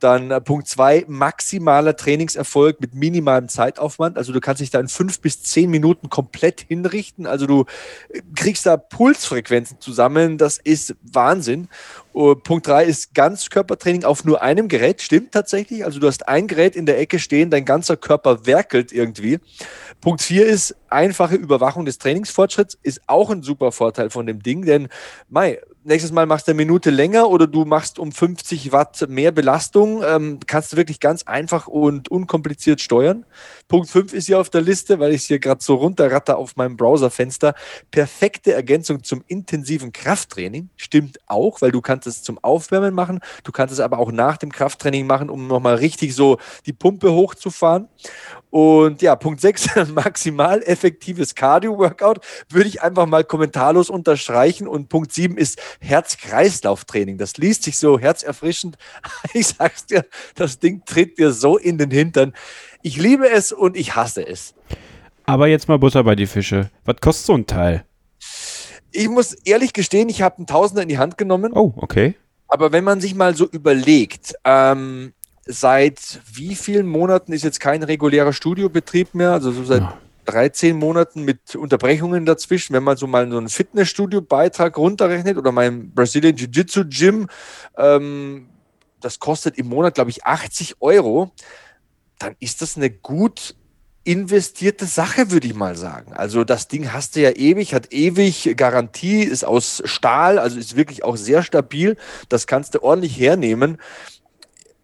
Dann 0.00 0.30
äh, 0.30 0.40
Punkt 0.40 0.66
zwei, 0.66 1.04
maximaler 1.06 1.96
Trainingserfolg 1.96 2.80
mit 2.80 2.94
minimalem 2.94 3.48
Zeitaufwand. 3.48 4.16
Also 4.16 4.32
du 4.32 4.40
kannst 4.40 4.60
dich 4.60 4.70
da 4.70 4.80
in 4.80 4.88
fünf 4.88 5.20
bis 5.20 5.42
zehn 5.42 5.70
Minuten 5.70 6.08
komplett 6.08 6.62
hinrichten. 6.62 7.26
Also 7.26 7.46
du 7.46 7.64
äh, 8.08 8.20
kriegst 8.34 8.66
da 8.66 8.76
Pulsfrequenzen 8.76 9.80
zusammen. 9.80 10.36
Das 10.36 10.58
ist 10.58 10.96
Wahnsinn. 11.02 11.68
Uh, 12.14 12.34
Punkt 12.34 12.66
drei 12.66 12.84
ist 12.84 13.14
Ganzkörpertraining 13.14 14.04
auf 14.04 14.24
nur 14.24 14.42
einem 14.42 14.68
Gerät. 14.68 15.02
Stimmt 15.02 15.32
tatsächlich. 15.32 15.84
Also 15.84 16.00
du 16.00 16.06
hast 16.06 16.28
ein 16.28 16.46
Gerät 16.46 16.74
in 16.74 16.86
der 16.86 16.98
Ecke 16.98 17.18
stehen, 17.18 17.50
dein 17.50 17.64
ganzer 17.64 17.96
Körper 17.96 18.46
werkelt 18.46 18.92
irgendwie. 18.92 19.38
Punkt 20.00 20.22
vier 20.22 20.46
ist 20.46 20.74
einfache 20.88 21.34
Überwachung 21.34 21.84
des 21.84 21.98
Trainingsfortschritts, 21.98 22.78
ist 22.82 23.02
auch 23.06 23.30
ein 23.30 23.42
super 23.42 23.72
Vorteil 23.72 24.10
von 24.10 24.26
dem 24.26 24.42
Ding, 24.42 24.64
denn 24.64 24.88
Mai, 25.28 25.60
nächstes 25.84 26.12
Mal 26.12 26.26
machst 26.26 26.46
du 26.46 26.52
eine 26.52 26.56
Minute 26.56 26.90
länger 26.90 27.28
oder 27.28 27.46
du 27.46 27.64
machst 27.64 27.98
um 27.98 28.12
50 28.12 28.72
Watt 28.72 29.06
mehr 29.08 29.32
Belastung, 29.32 30.02
ähm, 30.04 30.38
kannst 30.46 30.72
du 30.72 30.76
wirklich 30.76 31.00
ganz 31.00 31.22
einfach 31.24 31.66
und 31.66 32.10
unkompliziert 32.10 32.80
steuern. 32.80 33.24
Punkt 33.68 33.88
5 33.88 34.12
ist 34.12 34.26
hier 34.26 34.40
auf 34.40 34.50
der 34.50 34.60
Liste, 34.60 34.98
weil 34.98 35.12
ich 35.12 35.22
es 35.22 35.26
hier 35.26 35.38
gerade 35.38 35.62
so 35.62 35.76
runterratter 35.76 36.38
auf 36.38 36.56
meinem 36.56 36.76
Browserfenster. 36.76 37.54
Perfekte 37.90 38.52
Ergänzung 38.52 39.02
zum 39.02 39.22
intensiven 39.26 39.92
Krafttraining. 39.92 40.70
Stimmt 40.76 41.18
auch, 41.26 41.60
weil 41.60 41.72
du 41.72 41.80
kannst 41.80 42.06
es 42.06 42.22
zum 42.22 42.38
Aufwärmen 42.38 42.94
machen, 42.94 43.20
du 43.44 43.52
kannst 43.52 43.72
es 43.72 43.80
aber 43.80 43.98
auch 43.98 44.12
nach 44.12 44.36
dem 44.36 44.52
Krafttraining 44.52 45.06
machen, 45.06 45.30
um 45.30 45.46
nochmal 45.46 45.76
richtig 45.76 46.14
so 46.14 46.38
die 46.66 46.72
Pumpe 46.72 47.12
hochzufahren. 47.12 47.88
Und 48.50 49.02
ja, 49.02 49.14
Punkt 49.16 49.40
6, 49.40 49.68
maximal 49.88 50.62
effektives 50.62 51.34
Cardio-Workout, 51.34 52.20
würde 52.48 52.68
ich 52.68 52.82
einfach 52.82 53.06
mal 53.06 53.24
kommentarlos 53.24 53.90
unterstreichen. 53.90 54.66
Und 54.66 54.88
Punkt 54.88 55.12
7 55.12 55.36
ist 55.36 55.60
Herz-Kreislauf-Training. 55.80 57.18
Das 57.18 57.36
liest 57.36 57.64
sich 57.64 57.78
so 57.78 57.98
herzerfrischend. 57.98 58.76
Ich 59.34 59.48
sag's 59.48 59.86
dir, 59.86 60.04
das 60.34 60.58
Ding 60.58 60.82
tritt 60.84 61.18
dir 61.18 61.32
so 61.32 61.58
in 61.58 61.78
den 61.78 61.90
Hintern. 61.90 62.32
Ich 62.82 62.96
liebe 62.96 63.28
es 63.28 63.52
und 63.52 63.76
ich 63.76 63.94
hasse 63.96 64.26
es. 64.26 64.54
Aber 65.24 65.48
jetzt 65.48 65.68
mal 65.68 65.78
Butter 65.78 66.04
bei 66.04 66.14
die 66.14 66.26
Fische. 66.26 66.70
Was 66.84 66.96
kostet 67.00 67.26
so 67.26 67.34
ein 67.34 67.46
Teil? 67.46 67.84
Ich 68.90 69.08
muss 69.08 69.34
ehrlich 69.44 69.72
gestehen, 69.72 70.08
ich 70.08 70.22
habe 70.22 70.38
einen 70.38 70.46
Tausender 70.46 70.82
in 70.82 70.88
die 70.88 70.98
Hand 70.98 71.18
genommen. 71.18 71.52
Oh, 71.52 71.74
okay. 71.76 72.14
Aber 72.48 72.72
wenn 72.72 72.84
man 72.84 73.00
sich 73.00 73.14
mal 73.14 73.36
so 73.36 73.46
überlegt, 73.46 74.34
ähm, 74.44 75.12
seit 75.44 76.20
wie 76.32 76.54
vielen 76.54 76.86
Monaten 76.86 77.32
ist 77.32 77.44
jetzt 77.44 77.60
kein 77.60 77.82
regulärer 77.82 78.32
Studiobetrieb 78.32 79.14
mehr? 79.14 79.32
Also 79.32 79.52
so 79.52 79.64
seit 79.64 79.82
ja. 79.82 79.98
13 80.28 80.76
Monaten 80.76 81.24
mit 81.24 81.56
Unterbrechungen 81.56 82.26
dazwischen. 82.26 82.74
Wenn 82.74 82.82
man 82.82 82.98
so 82.98 83.06
mal 83.06 83.30
so 83.30 83.38
einen 83.38 83.48
Fitnessstudio-Beitrag 83.48 84.76
runterrechnet 84.76 85.38
oder 85.38 85.52
mein 85.52 85.90
Brazilian 85.94 86.36
Jiu-Jitsu 86.36 86.84
Gym, 86.88 87.28
ähm, 87.76 88.48
das 89.00 89.18
kostet 89.18 89.56
im 89.56 89.68
Monat, 89.68 89.94
glaube 89.94 90.10
ich, 90.10 90.24
80 90.24 90.76
Euro, 90.80 91.30
dann 92.18 92.36
ist 92.40 92.60
das 92.60 92.76
eine 92.76 92.90
gut 92.90 93.54
investierte 94.04 94.86
Sache, 94.86 95.30
würde 95.30 95.46
ich 95.46 95.54
mal 95.54 95.76
sagen. 95.76 96.12
Also 96.12 96.44
das 96.44 96.68
Ding 96.68 96.92
hast 96.92 97.16
du 97.16 97.20
ja 97.20 97.30
ewig, 97.30 97.72
hat 97.74 97.92
ewig 97.92 98.54
Garantie, 98.56 99.22
ist 99.22 99.44
aus 99.44 99.82
Stahl, 99.84 100.38
also 100.38 100.58
ist 100.58 100.76
wirklich 100.76 101.04
auch 101.04 101.16
sehr 101.16 101.42
stabil. 101.42 101.96
Das 102.28 102.46
kannst 102.46 102.74
du 102.74 102.82
ordentlich 102.82 103.18
hernehmen. 103.18 103.78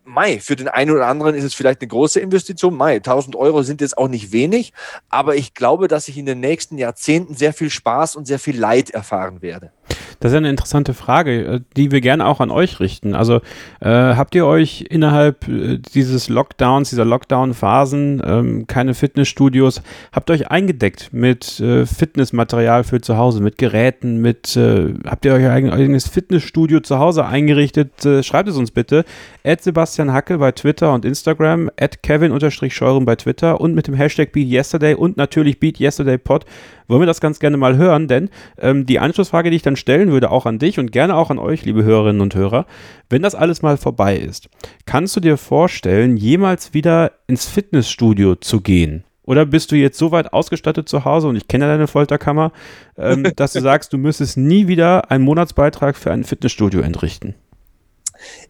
Mai, 0.06 0.38
für 0.38 0.54
den 0.54 0.68
einen 0.68 0.90
oder 0.90 1.06
anderen 1.06 1.34
ist 1.34 1.44
es 1.44 1.54
vielleicht 1.54 1.80
eine 1.80 1.88
große 1.88 2.20
Investition. 2.20 2.74
Mai, 2.76 2.96
1000 2.96 3.36
Euro 3.36 3.62
sind 3.62 3.80
jetzt 3.80 3.96
auch 3.96 4.08
nicht 4.08 4.32
wenig, 4.32 4.74
aber 5.08 5.34
ich 5.34 5.54
glaube, 5.54 5.88
dass 5.88 6.08
ich 6.08 6.18
in 6.18 6.26
den 6.26 6.40
nächsten 6.40 6.76
Jahrzehnten 6.76 7.34
sehr 7.34 7.54
viel 7.54 7.70
Spaß 7.70 8.14
und 8.14 8.26
sehr 8.26 8.38
viel 8.38 8.58
Leid 8.58 8.90
erfahren 8.90 9.40
werde. 9.40 9.72
Das 10.20 10.32
ist 10.32 10.36
eine 10.36 10.50
interessante 10.50 10.94
Frage, 10.94 11.44
äh, 11.44 11.60
die 11.76 11.90
wir 11.90 12.00
gerne 12.00 12.26
auch 12.26 12.40
an 12.40 12.50
euch 12.50 12.80
richten. 12.80 13.14
Also 13.14 13.40
äh, 13.80 13.88
habt 13.88 14.34
ihr 14.34 14.46
euch 14.46 14.86
innerhalb 14.88 15.48
äh, 15.48 15.78
dieses 15.78 16.28
Lockdowns, 16.28 16.90
dieser 16.90 17.04
Lockdown-Phasen, 17.04 18.22
ähm, 18.24 18.66
keine 18.66 18.94
Fitnessstudios, 18.94 19.82
habt 20.12 20.30
ihr 20.30 20.34
euch 20.34 20.50
eingedeckt 20.50 21.10
mit 21.12 21.60
äh, 21.60 21.86
Fitnessmaterial 21.86 22.84
für 22.84 23.00
zu 23.00 23.16
Hause, 23.16 23.42
mit 23.42 23.58
Geräten, 23.58 24.20
mit, 24.20 24.56
äh, 24.56 24.94
habt 25.06 25.24
ihr 25.24 25.34
euch 25.34 25.46
ein 25.46 25.70
eigenes 25.70 26.08
Fitnessstudio 26.08 26.80
zu 26.80 26.98
Hause 26.98 27.26
eingerichtet? 27.26 28.04
Äh, 28.04 28.22
schreibt 28.22 28.48
es 28.48 28.56
uns 28.56 28.70
bitte. 28.70 29.04
At 29.44 29.62
Sebastian 29.62 30.12
Hacke 30.12 30.38
bei 30.38 30.52
Twitter 30.52 30.92
und 30.92 31.04
Instagram, 31.04 31.70
at 31.78 32.02
Kevin-Scheuren 32.02 33.04
bei 33.04 33.16
Twitter 33.16 33.60
und 33.60 33.74
mit 33.74 33.86
dem 33.86 33.94
Hashtag 33.94 34.32
BeatYesterday 34.32 34.94
und 34.94 35.16
natürlich 35.16 35.60
BeatYesterdayPod 35.60 36.44
wollen 36.88 37.02
wir 37.02 37.06
das 37.06 37.20
ganz 37.20 37.38
gerne 37.38 37.56
mal 37.56 37.76
hören, 37.76 38.08
denn 38.08 38.30
ähm, 38.58 38.86
die 38.86 38.98
Anschlussfrage, 38.98 39.50
die 39.50 39.56
ich 39.56 39.62
dann 39.62 39.76
stellen 39.94 40.10
würde, 40.10 40.32
auch 40.32 40.44
an 40.44 40.58
dich 40.58 40.80
und 40.80 40.90
gerne 40.90 41.14
auch 41.14 41.30
an 41.30 41.38
euch, 41.38 41.64
liebe 41.64 41.84
Hörerinnen 41.84 42.20
und 42.20 42.34
Hörer, 42.34 42.66
wenn 43.10 43.22
das 43.22 43.36
alles 43.36 43.62
mal 43.62 43.76
vorbei 43.76 44.16
ist, 44.16 44.48
kannst 44.86 45.14
du 45.14 45.20
dir 45.20 45.36
vorstellen, 45.36 46.16
jemals 46.16 46.74
wieder 46.74 47.12
ins 47.28 47.46
Fitnessstudio 47.46 48.34
zu 48.34 48.60
gehen? 48.60 49.04
Oder 49.22 49.46
bist 49.46 49.70
du 49.70 49.76
jetzt 49.76 49.96
so 49.96 50.10
weit 50.10 50.32
ausgestattet 50.32 50.88
zu 50.88 51.04
Hause 51.04 51.28
und 51.28 51.36
ich 51.36 51.46
kenne 51.46 51.66
deine 51.66 51.86
Folterkammer, 51.86 52.50
ähm, 52.98 53.22
dass 53.36 53.52
du 53.52 53.60
sagst, 53.60 53.92
du 53.92 53.98
müsstest 53.98 54.36
nie 54.36 54.66
wieder 54.66 55.12
einen 55.12 55.22
Monatsbeitrag 55.22 55.96
für 55.96 56.10
ein 56.10 56.24
Fitnessstudio 56.24 56.80
entrichten? 56.80 57.36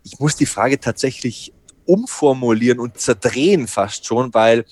Ich 0.02 0.18
muss 0.18 0.36
die 0.36 0.46
Frage 0.46 0.80
tatsächlich 0.80 1.52
umformulieren 1.84 2.78
und 2.78 2.96
zerdrehen 2.96 3.66
fast 3.66 4.06
schon, 4.06 4.32
weil 4.32 4.64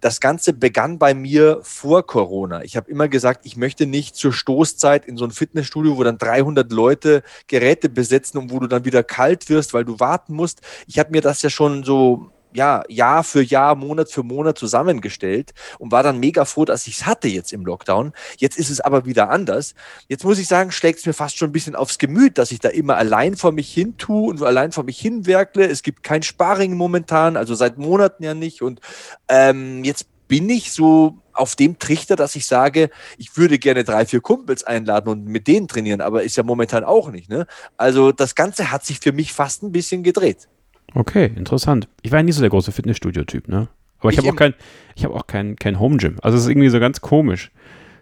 das 0.00 0.20
Ganze 0.20 0.52
begann 0.52 0.98
bei 0.98 1.14
mir 1.14 1.60
vor 1.62 2.06
Corona. 2.06 2.62
Ich 2.64 2.76
habe 2.76 2.90
immer 2.90 3.08
gesagt, 3.08 3.44
ich 3.44 3.56
möchte 3.56 3.86
nicht 3.86 4.16
zur 4.16 4.32
Stoßzeit 4.32 5.04
in 5.06 5.16
so 5.16 5.24
ein 5.24 5.30
Fitnessstudio, 5.30 5.96
wo 5.96 6.04
dann 6.04 6.18
300 6.18 6.70
Leute 6.72 7.22
Geräte 7.46 7.88
besetzen 7.88 8.38
und 8.38 8.50
wo 8.50 8.58
du 8.58 8.66
dann 8.66 8.84
wieder 8.84 9.02
kalt 9.02 9.48
wirst, 9.48 9.74
weil 9.74 9.84
du 9.84 10.00
warten 10.00 10.34
musst. 10.34 10.60
Ich 10.86 10.98
habe 10.98 11.10
mir 11.10 11.20
das 11.20 11.42
ja 11.42 11.50
schon 11.50 11.84
so 11.84 12.30
ja, 12.52 12.82
Jahr 12.88 13.24
für 13.24 13.42
Jahr, 13.42 13.74
Monat 13.74 14.10
für 14.10 14.22
Monat 14.22 14.58
zusammengestellt 14.58 15.52
und 15.78 15.92
war 15.92 16.02
dann 16.02 16.18
mega 16.18 16.44
froh, 16.44 16.64
dass 16.64 16.86
ich 16.86 16.98
es 16.98 17.06
hatte 17.06 17.28
jetzt 17.28 17.52
im 17.52 17.64
Lockdown. 17.64 18.12
Jetzt 18.38 18.58
ist 18.58 18.70
es 18.70 18.80
aber 18.80 19.04
wieder 19.06 19.30
anders. 19.30 19.74
Jetzt 20.08 20.24
muss 20.24 20.38
ich 20.38 20.48
sagen, 20.48 20.70
schlägt 20.72 21.00
es 21.00 21.06
mir 21.06 21.12
fast 21.12 21.36
schon 21.36 21.50
ein 21.50 21.52
bisschen 21.52 21.76
aufs 21.76 21.98
Gemüt, 21.98 22.38
dass 22.38 22.52
ich 22.52 22.60
da 22.60 22.68
immer 22.68 22.96
allein 22.96 23.36
vor 23.36 23.52
mich 23.52 23.72
hin 23.72 23.96
tue 23.96 24.28
und 24.28 24.42
allein 24.42 24.72
vor 24.72 24.84
mich 24.84 24.98
hinwerkle. 24.98 25.66
Es 25.66 25.82
gibt 25.82 26.02
kein 26.02 26.22
Sparring 26.22 26.76
momentan, 26.76 27.36
also 27.36 27.54
seit 27.54 27.78
Monaten 27.78 28.22
ja 28.24 28.34
nicht. 28.34 28.62
Und 28.62 28.80
ähm, 29.28 29.84
jetzt 29.84 30.06
bin 30.28 30.48
ich 30.48 30.72
so 30.72 31.18
auf 31.32 31.56
dem 31.56 31.78
Trichter, 31.78 32.14
dass 32.14 32.36
ich 32.36 32.46
sage, 32.46 32.90
ich 33.18 33.36
würde 33.36 33.58
gerne 33.58 33.82
drei, 33.82 34.06
vier 34.06 34.20
Kumpels 34.20 34.62
einladen 34.62 35.08
und 35.08 35.24
mit 35.24 35.48
denen 35.48 35.68
trainieren, 35.68 36.00
aber 36.00 36.22
ist 36.22 36.36
ja 36.36 36.42
momentan 36.42 36.84
auch 36.84 37.10
nicht. 37.10 37.28
Ne? 37.28 37.46
Also 37.76 38.12
das 38.12 38.34
Ganze 38.34 38.70
hat 38.70 38.84
sich 38.84 39.00
für 39.00 39.12
mich 39.12 39.32
fast 39.32 39.62
ein 39.62 39.72
bisschen 39.72 40.02
gedreht. 40.02 40.48
Okay, 40.94 41.30
interessant. 41.36 41.88
Ich 42.02 42.10
war 42.10 42.18
ja 42.18 42.22
nie 42.22 42.32
so 42.32 42.40
der 42.40 42.50
große 42.50 42.72
Fitnessstudio-Typ, 42.72 43.48
ne? 43.48 43.68
Aber 44.00 44.10
ich, 44.10 44.18
ich 44.18 44.24
habe 44.24 44.34
auch 44.34 44.38
kein, 44.38 44.54
ich 44.96 45.04
habe 45.04 45.14
auch 45.14 45.26
kein, 45.26 45.56
kein 45.56 45.78
Home 45.78 45.98
Gym. 45.98 46.16
Also 46.22 46.36
es 46.36 46.44
ist 46.44 46.50
irgendwie 46.50 46.70
so 46.70 46.80
ganz 46.80 47.00
komisch. 47.00 47.50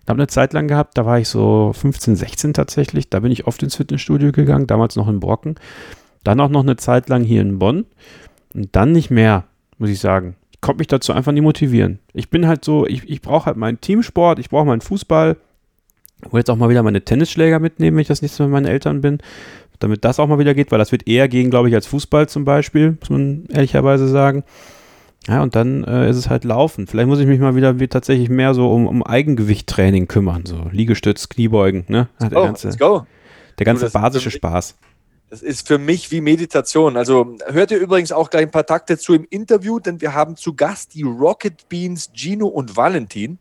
Ich 0.03 0.09
habe 0.09 0.19
eine 0.19 0.29
Zeit 0.29 0.53
lang 0.53 0.69
gehabt, 0.69 0.97
da 0.97 1.05
war 1.05 1.19
ich 1.19 1.29
so 1.29 1.73
15, 1.75 2.17
16 2.17 2.55
tatsächlich. 2.55 3.11
Da 3.11 3.21
bin 3.21 3.33
ich 3.33 3.47
oft 3.47 3.63
ins 3.63 3.77
Fitnessstudio 3.77 4.33
gegangen, 4.33 4.67
damals 4.67 4.97
noch 4.97 5.09
in 5.09 5.21
Brocken. 5.21 5.57
Dann 6.25 6.41
auch 6.41 6.49
noch 6.49 6.63
eine 6.63 6.77
Zeit 6.77 7.09
lang 7.09 7.25
hier 7.25 7.43
in 7.43 7.59
Bonn. 7.59 7.85
Und 8.55 8.75
dann 8.75 8.93
nicht 8.93 9.11
mehr, 9.11 9.45
muss 9.77 9.91
ich 9.91 10.01
sagen. 10.01 10.37
Ich 10.53 10.61
konnte 10.61 10.79
mich 10.79 10.87
dazu 10.87 11.13
einfach 11.13 11.33
nie 11.33 11.43
motivieren. 11.43 11.99
Ich 12.15 12.31
bin 12.31 12.47
halt 12.47 12.65
so, 12.65 12.87
ich, 12.87 13.09
ich 13.09 13.21
brauche 13.21 13.47
halt 13.47 13.57
meinen 13.57 13.81
Teamsport, 13.81 14.39
ich 14.39 14.49
brauche 14.49 14.65
meinen 14.65 14.81
Fußball. 14.81 15.37
Ich 16.25 16.33
will 16.33 16.41
jetzt 16.41 16.51
auch 16.51 16.57
mal 16.57 16.69
wieder 16.69 16.83
meine 16.83 17.05
Tennisschläger 17.05 17.61
mitnehmen, 17.61 17.97
wenn 17.97 18.03
ich 18.03 18.09
das 18.09 18.23
nächste 18.23 18.43
Mal 18.43 18.49
mit 18.49 18.53
meinen 18.55 18.73
Eltern 18.73 19.01
bin 19.01 19.19
damit 19.79 20.05
das 20.05 20.19
auch 20.19 20.27
mal 20.27 20.39
wieder 20.39 20.55
geht, 20.55 20.71
weil 20.71 20.79
das 20.79 20.93
wird 20.93 21.07
eher 21.07 21.29
gehen, 21.29 21.51
glaube 21.51 21.69
ich, 21.69 21.75
als 21.75 21.87
Fußball 21.87 22.29
zum 22.29 22.45
Beispiel, 22.45 22.97
muss 23.01 23.11
man 23.11 23.45
ehrlicherweise 23.53 24.09
sagen. 24.09 24.45
Ja, 25.27 25.43
und 25.43 25.55
dann 25.55 25.85
äh, 25.85 26.09
ist 26.09 26.17
es 26.17 26.31
halt 26.31 26.45
Laufen. 26.45 26.87
Vielleicht 26.87 27.09
muss 27.09 27.21
ich 27.21 27.27
mich 27.27 27.39
mal 27.39 27.55
wieder 27.55 27.81
wie 27.81 27.89
tatsächlich 27.89 28.31
mehr 28.31 28.55
so 28.55 28.73
um, 28.73 28.87
um 28.87 29.03
Eigengewichttraining 29.03 30.09
kümmern, 30.09 30.47
so 30.47 30.69
Liegestütz, 30.73 31.29
Kniebeugen, 31.29 31.85
ne? 31.89 32.09
Der 32.21 32.39
oh, 32.39 32.45
ganze, 32.45 32.69
let's 32.69 32.79
go. 32.79 33.07
Der 33.59 33.67
ganze 33.67 33.91
basische 33.91 34.31
Spaß. 34.31 34.79
Das 35.31 35.43
ist 35.43 35.69
für 35.69 35.77
mich 35.77 36.11
wie 36.11 36.23
Meditation. 36.23 36.97
Also 36.97 37.37
hört 37.47 37.71
ihr 37.71 37.79
übrigens 37.79 38.13
auch 38.13 38.31
gleich 38.31 38.45
ein 38.45 38.51
paar 38.51 38.65
Takte 38.65 38.97
zu 38.97 39.13
im 39.13 39.27
Interview, 39.29 39.79
denn 39.79 40.01
wir 40.01 40.15
haben 40.15 40.37
zu 40.37 40.55
Gast 40.55 40.95
die 40.95 41.03
Rocket 41.03 41.69
Beans 41.69 42.11
Gino 42.15 42.47
und 42.47 42.77
Valentin. 42.77 43.39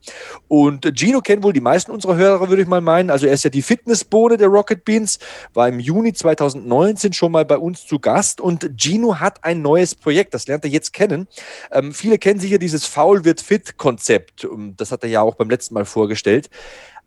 Und 0.50 0.92
Gino 0.98 1.22
kennen 1.22 1.44
wohl 1.44 1.54
die 1.54 1.62
meisten 1.62 1.92
unserer 1.92 2.18
Hörer, 2.18 2.50
würde 2.50 2.62
ich 2.62 2.68
mal 2.68 2.82
meinen. 2.82 3.10
Also 3.10 3.26
er 3.26 3.34
ist 3.34 3.46
ja 3.46 3.50
die 3.50 3.62
Fitnessbohne 3.62 4.36
der 4.36 4.50
Rocket 4.50 4.84
Beans, 4.84 5.20
war 5.54 5.70
im 5.70 5.80
Juni 5.80 6.12
2019 6.12 7.14
schon 7.14 7.32
mal 7.32 7.46
bei 7.46 7.58
uns 7.58 7.86
zu 7.86 8.00
Gast. 8.00 8.42
Und 8.42 8.70
Gino 8.76 9.22
hat 9.22 9.46
ein 9.46 9.62
neues 9.62 9.96
Projekt, 9.96 10.34
das 10.34 10.48
lernt 10.48 10.66
er 10.66 10.72
jetzt 10.72 10.92
kennen. 10.92 11.28
Ähm, 11.72 11.94
viele 11.94 12.18
kennen 12.18 12.42
sicher 12.42 12.58
dieses 12.58 12.86
Faul 12.86 13.24
wird 13.24 13.40
fit 13.40 13.78
Konzept. 13.78 14.46
Das 14.76 14.92
hat 14.92 15.04
er 15.04 15.10
ja 15.10 15.22
auch 15.22 15.36
beim 15.36 15.50
letzten 15.50 15.74
Mal 15.74 15.86
vorgestellt. 15.86 16.50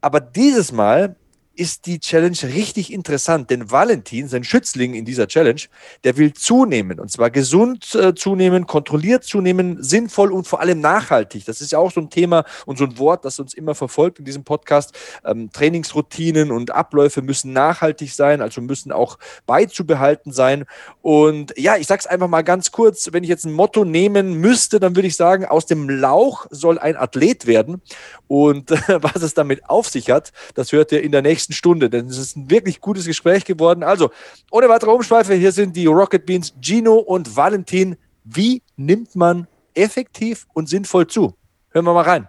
Aber 0.00 0.20
dieses 0.20 0.72
Mal 0.72 1.16
ist 1.54 1.86
die 1.86 2.00
Challenge 2.00 2.38
richtig 2.44 2.92
interessant, 2.92 3.50
denn 3.50 3.70
Valentin, 3.70 4.28
sein 4.28 4.44
Schützling 4.44 4.94
in 4.94 5.04
dieser 5.04 5.26
Challenge, 5.26 5.60
der 6.04 6.16
will 6.16 6.32
zunehmen 6.32 6.98
und 6.98 7.10
zwar 7.10 7.30
gesund 7.30 7.94
äh, 7.94 8.14
zunehmen, 8.14 8.66
kontrolliert 8.66 9.24
zunehmen, 9.24 9.82
sinnvoll 9.82 10.32
und 10.32 10.46
vor 10.46 10.60
allem 10.60 10.80
nachhaltig. 10.80 11.44
Das 11.44 11.60
ist 11.60 11.72
ja 11.72 11.78
auch 11.78 11.90
so 11.90 12.00
ein 12.00 12.08
Thema 12.08 12.44
und 12.66 12.78
so 12.78 12.84
ein 12.84 12.98
Wort, 12.98 13.24
das 13.24 13.38
uns 13.40 13.52
immer 13.52 13.74
verfolgt 13.74 14.20
in 14.20 14.24
diesem 14.24 14.44
Podcast. 14.44 14.96
Ähm, 15.24 15.50
Trainingsroutinen 15.52 16.50
und 16.50 16.70
Abläufe 16.70 17.20
müssen 17.20 17.52
nachhaltig 17.52 18.14
sein, 18.14 18.40
also 18.40 18.60
müssen 18.60 18.90
auch 18.92 19.18
beizubehalten 19.46 20.32
sein. 20.32 20.64
Und 21.02 21.52
ja, 21.58 21.76
ich 21.76 21.86
sage 21.86 22.00
es 22.00 22.06
einfach 22.06 22.28
mal 22.28 22.42
ganz 22.42 22.70
kurz, 22.70 23.12
wenn 23.12 23.24
ich 23.24 23.28
jetzt 23.28 23.44
ein 23.44 23.52
Motto 23.52 23.84
nehmen 23.84 24.34
müsste, 24.34 24.80
dann 24.80 24.96
würde 24.96 25.08
ich 25.08 25.16
sagen, 25.16 25.44
aus 25.44 25.66
dem 25.66 25.90
Lauch 25.90 26.46
soll 26.50 26.78
ein 26.78 26.96
Athlet 26.96 27.46
werden. 27.46 27.82
Und 28.28 28.70
was 28.88 29.22
es 29.22 29.34
damit 29.34 29.68
auf 29.68 29.88
sich 29.88 30.10
hat, 30.10 30.32
das 30.54 30.72
hört 30.72 30.92
ihr 30.92 31.02
in 31.02 31.12
der 31.12 31.22
nächsten 31.22 31.39
nächsten 31.40 31.52
Stunde, 31.54 31.88
denn 31.88 32.06
es 32.06 32.18
ist 32.18 32.36
ein 32.36 32.50
wirklich 32.50 32.80
gutes 32.80 33.06
Gespräch 33.06 33.44
geworden. 33.44 33.82
Also, 33.82 34.10
ohne 34.50 34.68
weitere 34.68 34.90
Umschweife, 34.90 35.34
hier 35.34 35.52
sind 35.52 35.74
die 35.74 35.86
Rocket 35.86 36.26
Beans 36.26 36.52
Gino 36.60 36.96
und 36.96 37.34
Valentin. 37.34 37.96
Wie 38.24 38.62
nimmt 38.76 39.16
man 39.16 39.46
effektiv 39.74 40.46
und 40.52 40.68
sinnvoll 40.68 41.06
zu? 41.06 41.34
Hören 41.70 41.86
wir 41.86 41.94
mal 41.94 42.02
rein. 42.02 42.28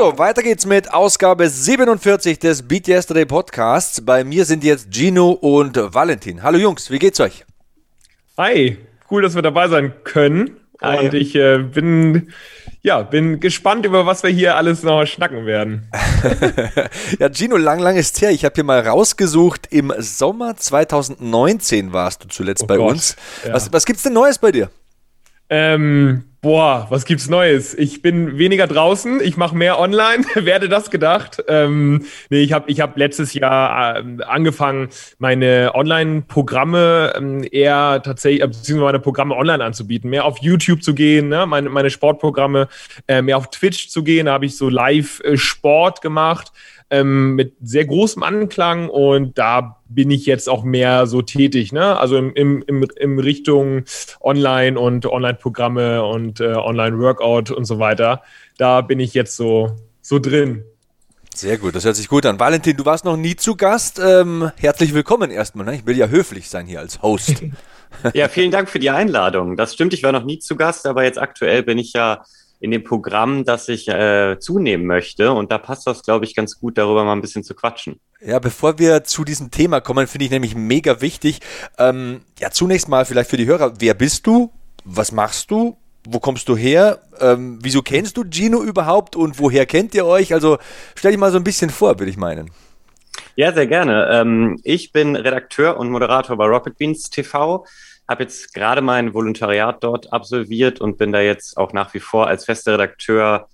Also, 0.00 0.16
weiter 0.16 0.42
geht's 0.42 0.64
mit 0.64 0.94
Ausgabe 0.94 1.46
47 1.46 2.38
des 2.38 2.66
Beat 2.66 2.88
Yesterday 2.88 3.26
Podcasts. 3.26 4.00
Bei 4.00 4.24
mir 4.24 4.46
sind 4.46 4.64
jetzt 4.64 4.88
Gino 4.90 5.32
und 5.32 5.76
Valentin. 5.76 6.42
Hallo 6.42 6.56
Jungs, 6.56 6.90
wie 6.90 6.98
geht's 6.98 7.20
euch? 7.20 7.44
Hi, 8.38 8.78
cool, 9.10 9.20
dass 9.20 9.34
wir 9.34 9.42
dabei 9.42 9.68
sein 9.68 9.92
können. 10.02 10.56
Hi. 10.80 11.04
Und 11.04 11.12
ich 11.12 11.34
äh, 11.34 11.58
bin, 11.58 12.32
ja, 12.80 13.02
bin 13.02 13.40
gespannt, 13.40 13.84
über 13.84 14.06
was 14.06 14.22
wir 14.22 14.30
hier 14.30 14.56
alles 14.56 14.82
noch 14.82 15.04
schnacken 15.04 15.44
werden. 15.44 15.86
ja, 17.18 17.28
Gino, 17.30 17.58
lang, 17.58 17.78
lang 17.78 17.96
ist 17.96 18.22
her. 18.22 18.30
Ich 18.30 18.46
habe 18.46 18.54
hier 18.54 18.64
mal 18.64 18.80
rausgesucht. 18.80 19.66
Im 19.70 19.92
Sommer 19.98 20.56
2019 20.56 21.92
warst 21.92 22.24
du 22.24 22.28
zuletzt 22.28 22.62
oh 22.62 22.66
bei 22.68 22.78
Gott, 22.78 22.92
uns. 22.92 23.16
Ja. 23.44 23.52
Was, 23.52 23.70
was 23.70 23.84
gibt's 23.84 24.04
denn 24.04 24.14
Neues 24.14 24.38
bei 24.38 24.50
dir? 24.50 24.70
Ähm, 25.52 26.22
boah, 26.42 26.86
was 26.90 27.04
gibt's 27.04 27.28
Neues? 27.28 27.74
Ich 27.74 28.02
bin 28.02 28.38
weniger 28.38 28.68
draußen, 28.68 29.20
ich 29.20 29.36
mache 29.36 29.56
mehr 29.56 29.80
online. 29.80 30.24
Wer 30.34 30.54
hätte 30.54 30.68
das 30.68 30.90
gedacht? 30.90 31.42
Ähm, 31.48 32.04
nee, 32.30 32.40
ich 32.40 32.52
habe 32.52 32.70
ich 32.70 32.80
hab 32.80 32.96
letztes 32.96 33.34
Jahr 33.34 33.96
äh, 33.96 34.22
angefangen, 34.22 34.90
meine 35.18 35.72
Online-Programme 35.74 37.14
ähm, 37.16 37.44
eher 37.50 38.00
tatsächlich, 38.02 38.42
äh, 38.42 38.46
beziehungsweise 38.46 38.84
meine 38.84 39.00
Programme 39.00 39.34
online 39.34 39.64
anzubieten, 39.64 40.08
mehr 40.08 40.24
auf 40.24 40.38
YouTube 40.38 40.84
zu 40.84 40.94
gehen, 40.94 41.28
ne? 41.28 41.46
meine, 41.46 41.68
meine 41.68 41.90
Sportprogramme, 41.90 42.68
äh, 43.08 43.20
mehr 43.20 43.36
auf 43.36 43.50
Twitch 43.50 43.88
zu 43.88 44.04
gehen. 44.04 44.26
Da 44.26 44.32
habe 44.32 44.46
ich 44.46 44.56
so 44.56 44.68
Live-Sport 44.68 45.98
äh, 45.98 46.00
gemacht 46.00 46.52
ähm, 46.90 47.34
mit 47.36 47.54
sehr 47.62 47.86
großem 47.86 48.22
Anklang 48.22 48.88
und 48.88 49.38
da 49.38 49.80
bin 49.88 50.10
ich 50.10 50.26
jetzt 50.26 50.48
auch 50.48 50.64
mehr 50.64 51.06
so 51.06 51.22
tätig, 51.22 51.72
ne? 51.72 51.98
Also 51.98 52.16
im, 52.16 52.34
im, 52.34 52.62
im, 52.66 52.86
im 52.96 53.18
Richtung 53.18 53.84
Online 54.20 54.78
und 54.78 55.06
Online-Programme 55.06 56.04
und 56.04 56.40
äh, 56.40 56.52
Online-Workout 56.54 57.52
und 57.52 57.64
so 57.64 57.78
weiter. 57.78 58.22
Da 58.58 58.80
bin 58.80 59.00
ich 59.00 59.14
jetzt 59.14 59.36
so, 59.36 59.76
so 60.02 60.18
drin. 60.18 60.64
Sehr 61.34 61.58
gut, 61.58 61.76
das 61.76 61.84
hört 61.84 61.96
sich 61.96 62.08
gut 62.08 62.26
an. 62.26 62.40
Valentin, 62.40 62.76
du 62.76 62.84
warst 62.84 63.04
noch 63.04 63.16
nie 63.16 63.36
zu 63.36 63.56
Gast. 63.56 64.00
Ähm, 64.04 64.50
herzlich 64.58 64.92
willkommen 64.92 65.30
erstmal. 65.30 65.64
Ne? 65.66 65.76
Ich 65.76 65.86
will 65.86 65.96
ja 65.96 66.08
höflich 66.08 66.50
sein 66.50 66.66
hier 66.66 66.80
als 66.80 67.02
Host. 67.02 67.42
ja, 68.14 68.28
vielen 68.28 68.50
Dank 68.50 68.68
für 68.68 68.80
die 68.80 68.90
Einladung. 68.90 69.56
Das 69.56 69.74
stimmt, 69.74 69.94
ich 69.94 70.02
war 70.02 70.12
noch 70.12 70.24
nie 70.24 70.40
zu 70.40 70.56
Gast, 70.56 70.86
aber 70.86 71.04
jetzt 71.04 71.18
aktuell 71.18 71.62
bin 71.62 71.78
ich 71.78 71.92
ja 71.92 72.24
in 72.60 72.70
dem 72.70 72.84
Programm, 72.84 73.44
das 73.44 73.68
ich 73.68 73.88
äh, 73.88 74.38
zunehmen 74.38 74.86
möchte. 74.86 75.32
Und 75.32 75.50
da 75.50 75.58
passt 75.58 75.86
das, 75.86 76.02
glaube 76.02 76.26
ich, 76.26 76.34
ganz 76.34 76.60
gut, 76.60 76.76
darüber 76.76 77.04
mal 77.04 77.12
ein 77.12 77.22
bisschen 77.22 77.42
zu 77.42 77.54
quatschen. 77.54 77.98
Ja, 78.20 78.38
bevor 78.38 78.78
wir 78.78 79.02
zu 79.04 79.24
diesem 79.24 79.50
Thema 79.50 79.80
kommen, 79.80 80.06
finde 80.06 80.26
ich 80.26 80.30
nämlich 80.30 80.54
mega 80.54 81.00
wichtig. 81.00 81.40
Ähm, 81.78 82.20
ja, 82.38 82.50
zunächst 82.50 82.88
mal 82.88 83.06
vielleicht 83.06 83.30
für 83.30 83.38
die 83.38 83.46
Hörer, 83.46 83.72
wer 83.80 83.94
bist 83.94 84.26
du? 84.26 84.52
Was 84.84 85.10
machst 85.10 85.50
du? 85.50 85.78
Wo 86.06 86.20
kommst 86.20 86.48
du 86.48 86.56
her? 86.56 87.00
Ähm, 87.18 87.58
wieso 87.62 87.80
kennst 87.80 88.18
du 88.18 88.24
Gino 88.30 88.62
überhaupt 88.62 89.16
und 89.16 89.38
woher 89.38 89.64
kennt 89.64 89.94
ihr 89.94 90.04
euch? 90.04 90.34
Also 90.34 90.58
stell 90.94 91.12
dich 91.12 91.20
mal 91.20 91.32
so 91.32 91.38
ein 91.38 91.44
bisschen 91.44 91.70
vor, 91.70 91.98
würde 91.98 92.10
ich 92.10 92.16
meinen. 92.18 92.50
Ja, 93.36 93.52
sehr 93.52 93.66
gerne. 93.66 94.08
Ähm, 94.12 94.60
ich 94.64 94.92
bin 94.92 95.16
Redakteur 95.16 95.78
und 95.78 95.90
Moderator 95.90 96.36
bei 96.36 96.46
Rocket 96.46 96.76
Beans 96.76 97.08
TV 97.08 97.64
habe 98.10 98.24
jetzt 98.24 98.52
gerade 98.52 98.82
mein 98.82 99.14
Volontariat 99.14 99.82
dort 99.84 100.12
absolviert 100.12 100.80
und 100.80 100.98
bin 100.98 101.12
da 101.12 101.20
jetzt 101.20 101.56
auch 101.56 101.72
nach 101.72 101.94
wie 101.94 102.00
vor 102.00 102.26
als 102.26 102.44
fester 102.44 102.74
Redakteur 102.74 103.48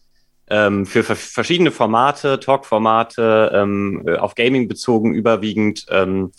ähm, 0.48 0.86
für 0.86 1.02
verschiedene 1.02 1.70
Formate, 1.70 2.40
Talk-Formate, 2.40 3.52
ähm, 3.54 4.08
auf 4.18 4.34
Gaming 4.34 4.66
bezogen 4.66 5.14
überwiegend 5.14 5.84
ähm, 5.90 6.32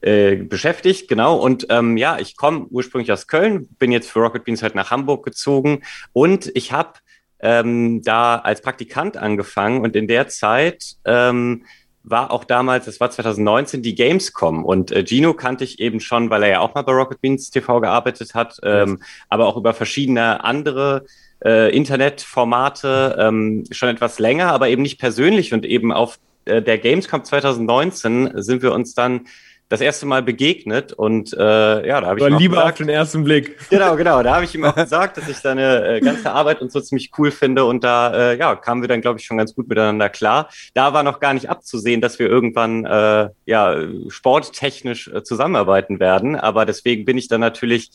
äh, 0.00 0.34
beschäftigt, 0.34 1.06
genau. 1.08 1.36
Und 1.36 1.66
ähm, 1.70 1.96
ja, 1.96 2.18
ich 2.18 2.36
komme 2.36 2.66
ursprünglich 2.70 3.12
aus 3.12 3.28
Köln, 3.28 3.68
bin 3.78 3.92
jetzt 3.92 4.10
für 4.10 4.18
Rocket 4.18 4.44
Beans 4.44 4.62
halt 4.62 4.74
nach 4.74 4.90
Hamburg 4.90 5.24
gezogen 5.24 5.82
und 6.12 6.50
ich 6.56 6.72
habe 6.72 6.94
ähm, 7.38 8.02
da 8.02 8.36
als 8.36 8.62
Praktikant 8.62 9.16
angefangen 9.16 9.82
und 9.82 9.94
in 9.94 10.08
der 10.08 10.26
Zeit 10.26 10.96
ähm, 11.04 11.66
war 12.04 12.30
auch 12.30 12.44
damals, 12.44 12.84
das 12.84 13.00
war 13.00 13.10
2019, 13.10 13.82
die 13.82 13.94
Gamescom. 13.94 14.64
Und 14.64 14.92
äh, 14.92 15.04
Gino 15.04 15.32
kannte 15.32 15.64
ich 15.64 15.80
eben 15.80 16.00
schon, 16.00 16.30
weil 16.30 16.42
er 16.42 16.48
ja 16.50 16.60
auch 16.60 16.74
mal 16.74 16.82
bei 16.82 16.92
Rocket 16.92 17.20
Beans 17.20 17.50
TV 17.50 17.80
gearbeitet 17.80 18.34
hat, 18.34 18.58
ähm, 18.62 19.02
aber 19.30 19.46
auch 19.46 19.56
über 19.56 19.72
verschiedene 19.72 20.44
andere 20.44 21.06
äh, 21.44 21.74
Internetformate 21.74 23.16
ähm, 23.18 23.64
schon 23.70 23.88
etwas 23.88 24.18
länger, 24.18 24.52
aber 24.52 24.68
eben 24.68 24.82
nicht 24.82 25.00
persönlich. 25.00 25.54
Und 25.54 25.64
eben 25.64 25.92
auf 25.92 26.18
äh, 26.44 26.60
der 26.60 26.78
Gamescom 26.78 27.24
2019 27.24 28.32
sind 28.34 28.62
wir 28.62 28.72
uns 28.72 28.94
dann 28.94 29.26
das 29.68 29.80
erste 29.80 30.06
Mal 30.06 30.22
begegnet 30.22 30.92
und 30.92 31.32
äh, 31.32 31.86
ja, 31.86 32.00
da 32.00 32.08
habe 32.08 32.20
ich 32.20 32.26
ihm 32.26 32.38
lieber 32.38 32.56
gesagt, 32.56 32.72
auf 32.72 32.78
den 32.78 32.88
ersten 32.88 33.24
Blick. 33.24 33.58
Genau, 33.70 33.96
genau. 33.96 34.22
Da 34.22 34.34
habe 34.34 34.44
ich 34.44 34.54
ihm 34.54 34.64
auch 34.64 34.74
gesagt, 34.74 35.16
dass 35.16 35.28
ich 35.28 35.38
seine 35.38 35.86
äh, 35.86 36.00
ganze 36.00 36.32
Arbeit 36.32 36.60
und 36.60 36.70
so 36.70 36.80
ziemlich 36.80 37.10
cool 37.18 37.30
finde 37.30 37.64
und 37.64 37.82
da 37.82 38.32
äh, 38.32 38.38
ja 38.38 38.56
kamen 38.56 38.82
wir 38.82 38.88
dann 38.88 39.00
glaube 39.00 39.18
ich 39.18 39.24
schon 39.26 39.38
ganz 39.38 39.54
gut 39.54 39.68
miteinander 39.68 40.08
klar. 40.08 40.48
Da 40.74 40.92
war 40.92 41.02
noch 41.02 41.18
gar 41.18 41.34
nicht 41.34 41.48
abzusehen, 41.48 42.00
dass 42.00 42.18
wir 42.18 42.28
irgendwann 42.28 42.84
äh, 42.84 43.30
ja 43.46 43.76
sporttechnisch 44.08 45.08
äh, 45.08 45.22
zusammenarbeiten 45.22 45.98
werden, 45.98 46.36
aber 46.36 46.66
deswegen 46.66 47.04
bin 47.04 47.16
ich 47.16 47.28
dann 47.28 47.40
natürlich 47.40 47.90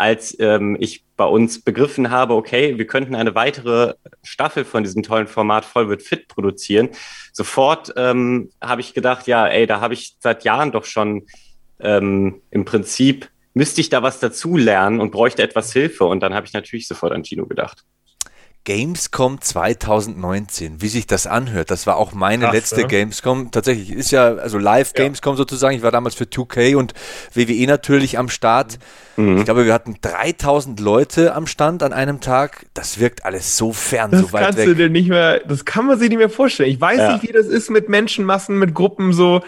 als 0.00 0.34
ähm, 0.40 0.76
ich 0.80 1.04
bei 1.16 1.26
uns 1.26 1.62
begriffen 1.62 2.10
habe, 2.10 2.34
okay, 2.34 2.78
wir 2.78 2.86
könnten 2.86 3.14
eine 3.14 3.34
weitere 3.34 3.94
Staffel 4.22 4.64
von 4.64 4.82
diesem 4.82 5.02
tollen 5.02 5.26
Format 5.26 5.66
Voll 5.66 5.90
wird 5.90 6.02
fit 6.02 6.26
produzieren. 6.26 6.88
Sofort 7.32 7.92
ähm, 7.96 8.50
habe 8.62 8.80
ich 8.80 8.94
gedacht, 8.94 9.26
ja, 9.26 9.46
ey, 9.46 9.66
da 9.66 9.80
habe 9.80 9.92
ich 9.94 10.16
seit 10.18 10.44
Jahren 10.44 10.72
doch 10.72 10.86
schon 10.86 11.26
ähm, 11.80 12.40
im 12.50 12.64
Prinzip 12.64 13.28
müsste 13.52 13.82
ich 13.82 13.90
da 13.90 14.02
was 14.02 14.20
dazu 14.20 14.56
lernen 14.56 15.00
und 15.00 15.10
bräuchte 15.10 15.42
etwas 15.42 15.72
Hilfe. 15.72 16.04
Und 16.04 16.20
dann 16.20 16.34
habe 16.34 16.46
ich 16.46 16.54
natürlich 16.54 16.88
sofort 16.88 17.12
an 17.12 17.24
Gino 17.24 17.46
gedacht. 17.46 17.84
Gamescom 18.64 19.40
2019, 19.40 20.82
wie 20.82 20.88
sich 20.88 21.06
das 21.06 21.26
anhört. 21.26 21.70
Das 21.70 21.86
war 21.86 21.96
auch 21.96 22.12
meine 22.12 22.44
Krass, 22.44 22.54
letzte 22.54 22.80
ja. 22.82 22.86
Gamescom. 22.86 23.50
Tatsächlich 23.50 23.90
ist 23.90 24.10
ja 24.10 24.34
also 24.34 24.58
live 24.58 24.92
Gamescom 24.92 25.32
ja. 25.32 25.38
sozusagen. 25.38 25.74
Ich 25.74 25.82
war 25.82 25.90
damals 25.90 26.14
für 26.14 26.24
2K 26.24 26.76
und 26.76 26.92
WWE 27.32 27.66
natürlich 27.66 28.18
am 28.18 28.28
Start. 28.28 28.78
Mhm. 29.16 29.38
Ich 29.38 29.44
glaube, 29.44 29.64
wir 29.64 29.72
hatten 29.72 29.96
3000 30.02 30.78
Leute 30.78 31.34
am 31.34 31.46
Stand 31.46 31.82
an 31.82 31.92
einem 31.94 32.20
Tag. 32.20 32.66
Das 32.74 33.00
wirkt 33.00 33.24
alles 33.24 33.56
so 33.56 33.72
fern, 33.72 34.10
das 34.10 34.20
so 34.20 34.32
weit 34.32 34.44
kannst 34.44 34.58
weg. 34.58 34.66
Du 34.66 34.74
dir 34.74 34.90
nicht 34.90 35.08
mehr, 35.08 35.40
das 35.40 35.64
kann 35.64 35.86
man 35.86 35.98
sich 35.98 36.10
nicht 36.10 36.18
mehr 36.18 36.30
vorstellen. 36.30 36.70
Ich 36.70 36.80
weiß 36.80 36.98
ja. 36.98 37.12
nicht, 37.14 37.26
wie 37.26 37.32
das 37.32 37.46
ist 37.46 37.70
mit 37.70 37.88
Menschenmassen, 37.88 38.58
mit 38.58 38.74
Gruppen 38.74 39.12
so. 39.14 39.42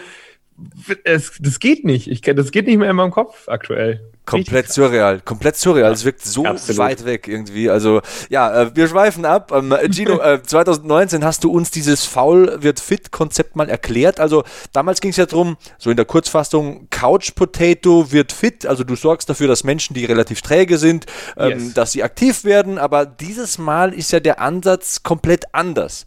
Es, 1.03 1.33
das 1.39 1.59
geht 1.59 1.85
nicht. 1.85 2.07
Ich, 2.09 2.21
das 2.21 2.51
geht 2.51 2.65
nicht 2.65 2.77
mehr 2.77 2.89
in 2.89 2.95
meinem 2.95 3.11
Kopf 3.11 3.47
aktuell. 3.47 4.12
Komplett 4.25 4.71
surreal, 4.71 5.19
komplett 5.19 5.57
surreal. 5.57 5.91
Es 5.91 6.05
wirkt 6.05 6.23
so 6.23 6.45
absolut. 6.45 6.79
weit 6.79 7.05
weg 7.05 7.27
irgendwie. 7.27 7.69
Also 7.69 8.01
ja, 8.29 8.61
äh, 8.61 8.75
wir 8.75 8.87
schweifen 8.87 9.25
ab. 9.25 9.51
Ähm, 9.51 9.75
Gino, 9.91 10.19
äh, 10.21 10.41
2019 10.41 11.25
hast 11.25 11.43
du 11.43 11.51
uns 11.51 11.71
dieses 11.71 12.05
Foul 12.05 12.63
wird 12.63 12.79
fit 12.79 13.11
Konzept 13.11 13.57
mal 13.57 13.69
erklärt. 13.69 14.21
Also 14.21 14.43
damals 14.71 15.01
ging 15.01 15.11
es 15.11 15.17
ja 15.17 15.25
darum, 15.25 15.57
so 15.77 15.89
in 15.89 15.97
der 15.97 16.05
Kurzfassung, 16.05 16.87
Couch 16.89 17.35
Potato 17.35 18.13
wird 18.13 18.31
fit. 18.31 18.65
Also 18.65 18.85
du 18.85 18.95
sorgst 18.95 19.29
dafür, 19.29 19.49
dass 19.49 19.65
Menschen, 19.65 19.93
die 19.93 20.05
relativ 20.05 20.41
träge 20.41 20.77
sind, 20.77 21.05
ähm, 21.35 21.59
yes. 21.59 21.73
dass 21.73 21.91
sie 21.91 22.01
aktiv 22.01 22.45
werden. 22.45 22.77
Aber 22.77 23.05
dieses 23.05 23.57
Mal 23.57 23.93
ist 23.93 24.13
ja 24.13 24.21
der 24.21 24.39
Ansatz 24.39 25.03
komplett 25.03 25.53
anders. 25.53 26.05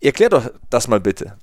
Erklär 0.00 0.28
doch 0.28 0.50
das 0.70 0.86
mal 0.86 1.00
bitte. 1.00 1.36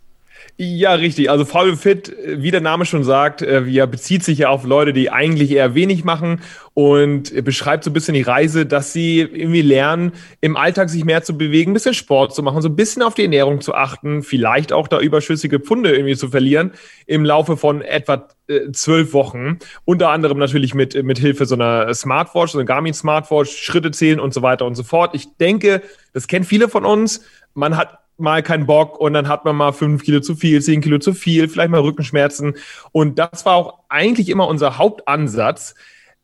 Ja, 0.57 0.93
richtig. 0.93 1.31
Also 1.31 1.45
Faul 1.45 1.75
Fit, 1.75 2.15
wie 2.25 2.51
der 2.51 2.61
Name 2.61 2.85
schon 2.85 3.03
sagt, 3.03 3.41
äh, 3.41 3.63
ja, 3.63 3.87
bezieht 3.87 4.23
sich 4.23 4.37
ja 4.37 4.49
auf 4.49 4.65
Leute, 4.65 4.93
die 4.93 5.09
eigentlich 5.09 5.49
eher 5.49 5.73
wenig 5.73 6.03
machen 6.03 6.41
und 6.75 7.43
beschreibt 7.43 7.83
so 7.83 7.89
ein 7.89 7.93
bisschen 7.93 8.13
die 8.13 8.21
Reise, 8.21 8.67
dass 8.67 8.93
sie 8.93 9.21
irgendwie 9.21 9.63
lernen, 9.63 10.11
im 10.41 10.55
Alltag 10.55 10.91
sich 10.91 11.05
mehr 11.05 11.23
zu 11.23 11.35
bewegen, 11.39 11.71
ein 11.71 11.73
bisschen 11.73 11.95
Sport 11.95 12.35
zu 12.35 12.43
machen, 12.43 12.61
so 12.61 12.69
ein 12.69 12.75
bisschen 12.75 13.01
auf 13.01 13.15
die 13.15 13.23
Ernährung 13.23 13.61
zu 13.61 13.73
achten, 13.73 14.21
vielleicht 14.21 14.73
auch 14.73 14.87
da 14.87 14.99
überschüssige 14.99 15.59
Pfunde 15.59 15.91
irgendwie 15.91 16.15
zu 16.15 16.29
verlieren 16.29 16.73
im 17.07 17.25
Laufe 17.25 17.57
von 17.57 17.81
etwa 17.81 18.27
äh, 18.47 18.71
zwölf 18.73 19.11
Wochen. 19.13 19.57
Unter 19.85 20.09
anderem 20.09 20.37
natürlich 20.37 20.75
mit, 20.75 21.01
mit 21.03 21.17
Hilfe 21.17 21.47
so 21.47 21.55
einer 21.55 21.91
Smartwatch, 21.95 22.51
so 22.51 22.59
einer 22.59 22.65
Garmin 22.65 22.93
Smartwatch, 22.93 23.49
Schritte 23.51 23.89
zählen 23.89 24.19
und 24.19 24.35
so 24.35 24.43
weiter 24.43 24.65
und 24.65 24.75
so 24.75 24.83
fort. 24.83 25.15
Ich 25.15 25.35
denke, 25.39 25.81
das 26.13 26.27
kennt 26.27 26.45
viele 26.45 26.69
von 26.69 26.85
uns. 26.85 27.25
Man 27.55 27.75
hat 27.75 28.02
mal 28.17 28.43
keinen 28.43 28.65
Bock 28.65 28.99
und 28.99 29.13
dann 29.13 29.27
hat 29.27 29.45
man 29.45 29.55
mal 29.55 29.71
fünf 29.71 30.03
Kilo 30.03 30.19
zu 30.19 30.35
viel, 30.35 30.61
zehn 30.61 30.81
Kilo 30.81 30.99
zu 30.99 31.13
viel, 31.13 31.47
vielleicht 31.47 31.69
mal 31.69 31.81
Rückenschmerzen. 31.81 32.55
Und 32.91 33.19
das 33.19 33.45
war 33.45 33.55
auch 33.55 33.79
eigentlich 33.89 34.29
immer 34.29 34.47
unser 34.47 34.77
Hauptansatz. 34.77 35.75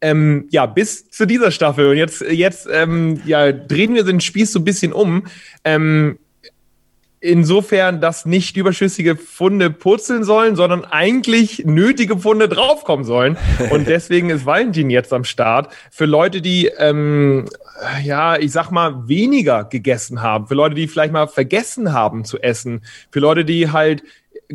Ähm, 0.01 0.47
ja, 0.49 0.65
bis 0.65 1.09
zu 1.09 1.25
dieser 1.25 1.51
Staffel. 1.51 1.89
Und 1.89 1.97
jetzt, 1.97 2.21
jetzt 2.21 2.69
ähm, 2.71 3.21
ja, 3.25 3.51
drehen 3.51 3.95
wir 3.95 4.03
den 4.05 4.21
Spieß 4.21 4.53
so 4.53 4.59
ein 4.59 4.63
bisschen 4.65 4.93
um. 4.93 5.27
Ähm, 5.65 6.19
insofern, 7.21 7.99
dass 7.99 8.25
nicht 8.25 8.55
überschüssige 8.57 9.15
Funde 9.15 9.69
purzeln 9.69 10.23
sollen, 10.23 10.55
sondern 10.55 10.85
eigentlich 10.85 11.63
nötige 11.65 12.17
Funde 12.17 12.47
draufkommen 12.47 13.05
sollen. 13.05 13.37
Und 13.71 13.87
deswegen 13.87 14.29
ist 14.29 14.45
Valentin 14.45 14.89
jetzt 14.89 15.11
am 15.11 15.23
Start. 15.23 15.73
Für 15.91 16.05
Leute, 16.05 16.41
die, 16.41 16.67
ähm, 16.77 17.45
ja, 18.03 18.37
ich 18.37 18.51
sag 18.51 18.71
mal, 18.71 19.07
weniger 19.07 19.65
gegessen 19.65 20.21
haben. 20.21 20.47
Für 20.47 20.55
Leute, 20.55 20.75
die 20.75 20.87
vielleicht 20.87 21.13
mal 21.13 21.27
vergessen 21.27 21.93
haben 21.93 22.25
zu 22.25 22.39
essen. 22.39 22.81
Für 23.11 23.19
Leute, 23.19 23.45
die 23.45 23.71
halt 23.71 24.03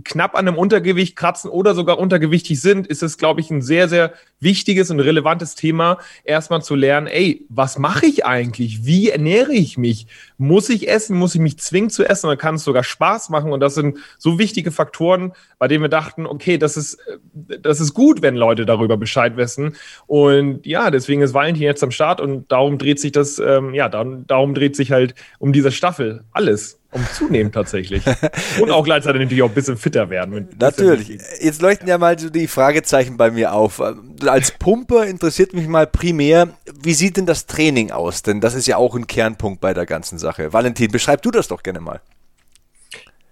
knapp 0.02 0.34
an 0.34 0.48
einem 0.48 0.58
Untergewicht 0.58 1.14
kratzen 1.14 1.50
oder 1.50 1.74
sogar 1.74 1.98
untergewichtig 1.98 2.60
sind, 2.60 2.86
ist 2.86 3.02
es, 3.02 3.16
glaube 3.16 3.40
ich, 3.40 3.50
ein 3.50 3.62
sehr, 3.62 3.88
sehr 3.88 4.12
wichtiges 4.40 4.90
und 4.90 4.98
relevantes 4.98 5.54
Thema, 5.54 5.98
erstmal 6.24 6.62
zu 6.62 6.74
lernen, 6.74 7.06
ey, 7.06 7.46
was 7.48 7.78
mache 7.78 8.06
ich 8.06 8.26
eigentlich? 8.26 8.84
Wie 8.84 9.10
ernähre 9.10 9.52
ich 9.52 9.78
mich? 9.78 10.06
Muss 10.36 10.68
ich 10.68 10.88
essen? 10.88 11.16
Muss 11.16 11.34
ich 11.34 11.40
mich 11.40 11.58
zwingen 11.58 11.90
zu 11.90 12.04
essen? 12.04 12.26
Oder 12.26 12.36
kann 12.36 12.56
es 12.56 12.64
sogar 12.64 12.82
Spaß 12.82 13.30
machen? 13.30 13.52
Und 13.52 13.60
das 13.60 13.74
sind 13.74 13.98
so 14.18 14.38
wichtige 14.38 14.72
Faktoren, 14.72 15.32
bei 15.58 15.68
denen 15.68 15.82
wir 15.84 15.88
dachten, 15.88 16.26
okay, 16.26 16.58
das 16.58 16.76
ist, 16.76 16.98
das 17.32 17.80
ist 17.80 17.94
gut, 17.94 18.20
wenn 18.20 18.34
Leute 18.34 18.66
darüber 18.66 18.96
Bescheid 18.96 19.36
wissen. 19.36 19.76
Und 20.06 20.66
ja, 20.66 20.90
deswegen 20.90 21.22
ist 21.22 21.34
Valentin 21.34 21.62
jetzt 21.62 21.84
am 21.84 21.92
Start 21.92 22.20
und 22.20 22.50
darum 22.50 22.78
dreht 22.78 22.98
sich 22.98 23.12
das, 23.12 23.38
ähm, 23.38 23.74
ja, 23.74 23.88
darum, 23.88 24.26
darum 24.26 24.54
dreht 24.54 24.74
sich 24.74 24.90
halt 24.90 25.14
um 25.38 25.52
diese 25.52 25.70
Staffel 25.70 26.24
alles 26.32 26.80
um 26.94 27.04
zunehmen 27.12 27.52
tatsächlich. 27.52 28.04
Und 28.60 28.70
auch 28.70 28.84
gleichzeitig 28.84 29.20
natürlich 29.20 29.42
auch 29.42 29.48
ein 29.48 29.54
bisschen 29.54 29.76
fitter 29.76 30.08
werden. 30.10 30.48
Natürlich. 30.58 31.08
Jetzt 31.40 31.60
leuchten 31.60 31.88
ja 31.88 31.98
mal 31.98 32.18
so 32.18 32.30
die 32.30 32.46
Fragezeichen 32.46 33.16
bei 33.16 33.30
mir 33.30 33.52
auf. 33.52 33.82
Als 34.24 34.52
Pumper 34.52 35.04
interessiert 35.04 35.52
mich 35.52 35.66
mal 35.66 35.86
primär, 35.86 36.48
wie 36.82 36.94
sieht 36.94 37.16
denn 37.16 37.26
das 37.26 37.46
Training 37.46 37.90
aus? 37.90 38.22
Denn 38.22 38.40
das 38.40 38.54
ist 38.54 38.66
ja 38.66 38.76
auch 38.76 38.94
ein 38.94 39.06
Kernpunkt 39.06 39.60
bei 39.60 39.74
der 39.74 39.86
ganzen 39.86 40.18
Sache. 40.18 40.52
Valentin, 40.52 40.90
beschreib 40.90 41.22
du 41.22 41.30
das 41.30 41.48
doch 41.48 41.62
gerne 41.62 41.80
mal. 41.80 42.00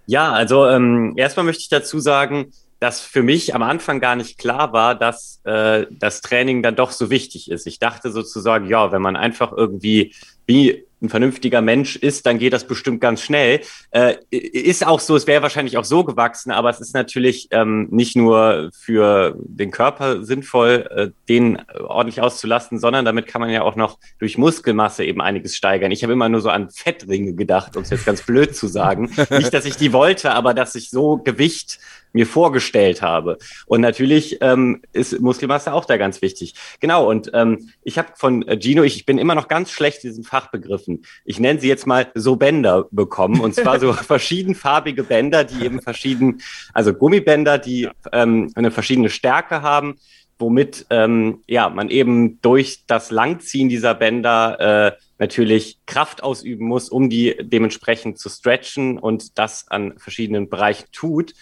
Ja, 0.05 0.33
also 0.33 0.67
ähm, 0.67 1.13
erstmal 1.15 1.45
möchte 1.45 1.61
ich 1.61 1.69
dazu 1.69 1.99
sagen, 1.99 2.51
dass 2.79 2.99
für 2.99 3.23
mich 3.23 3.55
am 3.55 3.63
Anfang 3.63 4.01
gar 4.01 4.17
nicht 4.17 4.37
klar 4.37 4.73
war, 4.73 4.93
dass 4.95 5.39
äh, 5.45 5.85
das 5.89 6.19
Training 6.19 6.61
dann 6.61 6.75
doch 6.75 6.91
so 6.91 7.09
wichtig 7.09 7.49
ist. 7.49 7.65
Ich 7.65 7.79
dachte 7.79 8.11
sozusagen, 8.11 8.67
ja, 8.67 8.91
wenn 8.91 9.01
man 9.01 9.15
einfach 9.15 9.53
irgendwie 9.53 10.13
wie 10.45 10.85
ein 11.03 11.09
vernünftiger 11.09 11.61
Mensch 11.61 11.95
ist, 11.95 12.25
dann 12.25 12.39
geht 12.39 12.53
das 12.53 12.65
bestimmt 12.65 13.01
ganz 13.01 13.21
schnell. 13.21 13.61
Äh, 13.91 14.15
ist 14.31 14.85
auch 14.85 14.99
so, 14.99 15.15
es 15.15 15.27
wäre 15.27 15.41
wahrscheinlich 15.41 15.77
auch 15.77 15.83
so 15.83 16.03
gewachsen, 16.03 16.51
aber 16.51 16.69
es 16.69 16.79
ist 16.79 16.93
natürlich 16.93 17.49
ähm, 17.51 17.87
nicht 17.91 18.15
nur 18.15 18.69
für 18.73 19.35
den 19.37 19.71
Körper 19.71 20.23
sinnvoll, 20.23 20.87
äh, 20.89 21.09
den 21.27 21.61
ordentlich 21.79 22.21
auszulasten, 22.21 22.79
sondern 22.79 23.05
damit 23.05 23.27
kann 23.27 23.41
man 23.41 23.49
ja 23.49 23.61
auch 23.61 23.75
noch 23.75 23.99
durch 24.19 24.37
Muskelmasse 24.37 25.03
eben 25.03 25.21
einiges 25.21 25.55
steigern. 25.55 25.91
Ich 25.91 26.03
habe 26.03 26.13
immer 26.13 26.29
nur 26.29 26.41
so 26.41 26.49
an 26.49 26.69
Fettringe 26.69 27.33
gedacht, 27.33 27.75
um 27.75 27.83
es 27.83 27.89
jetzt 27.89 28.05
ganz 28.05 28.21
blöd 28.21 28.55
zu 28.55 28.67
sagen. 28.67 29.11
nicht, 29.29 29.53
dass 29.53 29.65
ich 29.65 29.75
die 29.75 29.93
wollte, 29.93 30.31
aber 30.31 30.53
dass 30.53 30.75
ich 30.75 30.89
so 30.89 31.17
Gewicht 31.17 31.79
mir 32.13 32.25
vorgestellt 32.25 33.01
habe. 33.01 33.37
Und 33.65 33.81
natürlich 33.81 34.37
ähm, 34.41 34.81
ist 34.93 35.19
Muskelmasse 35.19 35.73
auch 35.73 35.85
da 35.85 35.97
ganz 35.97 36.21
wichtig. 36.21 36.55
Genau, 36.79 37.09
und 37.09 37.31
ähm, 37.33 37.69
ich 37.83 37.97
habe 37.97 38.09
von 38.15 38.47
äh, 38.47 38.57
Gino, 38.59 38.83
ich, 38.83 38.95
ich 38.95 39.05
bin 39.05 39.17
immer 39.17 39.35
noch 39.35 39.47
ganz 39.47 39.71
schlecht 39.71 40.03
diesen 40.03 40.23
Fachbegriffen. 40.23 41.03
Ich 41.25 41.39
nenne 41.39 41.59
sie 41.59 41.67
jetzt 41.67 41.87
mal 41.87 42.07
so 42.13 42.35
Bänder 42.35 42.87
bekommen. 42.91 43.41
Und 43.41 43.55
zwar 43.55 43.79
so 43.79 43.91
verschiedenfarbige 43.93 45.03
Bänder, 45.03 45.43
die 45.43 45.65
eben 45.65 45.81
verschieden, 45.81 46.41
also 46.73 46.93
Gummibänder, 46.93 47.57
die 47.57 47.89
ähm, 48.11 48.51
eine 48.55 48.71
verschiedene 48.71 49.09
Stärke 49.09 49.61
haben 49.61 49.95
womit 50.39 50.87
ähm, 50.89 51.43
ja 51.47 51.69
man 51.69 51.89
eben 51.89 52.41
durch 52.41 52.83
das 52.87 53.11
Langziehen 53.11 53.69
dieser 53.69 53.93
Bänder 53.93 54.59
äh, 54.59 54.91
natürlich 55.17 55.79
Kraft 55.85 56.21
ausüben 56.21 56.67
muss, 56.67 56.89
um 56.89 57.09
die 57.09 57.35
dementsprechend 57.39 58.19
zu 58.19 58.29
stretchen 58.29 58.97
und 58.97 59.37
das 59.37 59.67
an 59.69 59.97
verschiedenen 59.97 60.49
Bereichen 60.49 60.87
tut. 60.91 61.33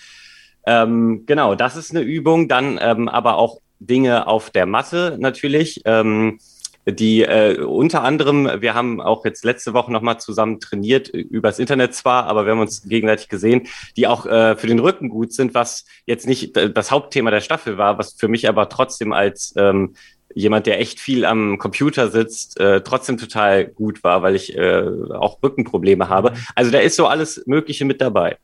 Ähm, 0.65 1.23
genau, 1.25 1.55
das 1.55 1.75
ist 1.75 1.91
eine 1.91 2.01
Übung. 2.01 2.47
Dann 2.47 2.79
ähm, 2.81 3.07
aber 3.07 3.37
auch 3.37 3.59
Dinge 3.79 4.27
auf 4.27 4.49
der 4.49 4.65
Matte 4.65 5.17
natürlich. 5.19 5.81
Ähm, 5.85 6.39
die 6.87 7.21
äh, 7.21 7.61
unter 7.61 8.03
anderem, 8.03 8.49
wir 8.59 8.73
haben 8.73 9.01
auch 9.01 9.23
jetzt 9.23 9.45
letzte 9.45 9.73
Woche 9.73 9.91
nochmal 9.91 10.19
zusammen 10.19 10.59
trainiert, 10.59 11.09
übers 11.09 11.59
Internet 11.59 11.93
zwar, 11.93 12.25
aber 12.25 12.45
wir 12.45 12.53
haben 12.53 12.59
uns 12.59 12.87
gegenseitig 12.87 13.29
gesehen, 13.29 13.67
die 13.97 14.07
auch 14.07 14.25
äh, 14.25 14.55
für 14.55 14.67
den 14.67 14.79
Rücken 14.79 15.09
gut 15.09 15.31
sind, 15.31 15.53
was 15.53 15.85
jetzt 16.07 16.27
nicht 16.27 16.57
das 16.57 16.89
Hauptthema 16.89 17.29
der 17.29 17.41
Staffel 17.41 17.77
war, 17.77 17.99
was 17.99 18.13
für 18.13 18.27
mich 18.27 18.49
aber 18.49 18.67
trotzdem 18.67 19.13
als 19.13 19.53
ähm, 19.57 19.93
jemand, 20.33 20.65
der 20.65 20.79
echt 20.79 20.99
viel 20.99 21.25
am 21.25 21.57
Computer 21.57 22.09
sitzt, 22.09 22.59
äh, 22.59 22.81
trotzdem 22.81 23.17
total 23.17 23.67
gut 23.67 24.03
war, 24.03 24.21
weil 24.23 24.35
ich 24.35 24.57
äh, 24.57 24.83
auch 25.13 25.41
Rückenprobleme 25.43 26.09
habe. 26.09 26.33
Also 26.55 26.71
da 26.71 26.79
ist 26.79 26.95
so 26.95 27.05
alles 27.05 27.43
Mögliche 27.45 27.85
mit 27.85 28.01
dabei. 28.01 28.37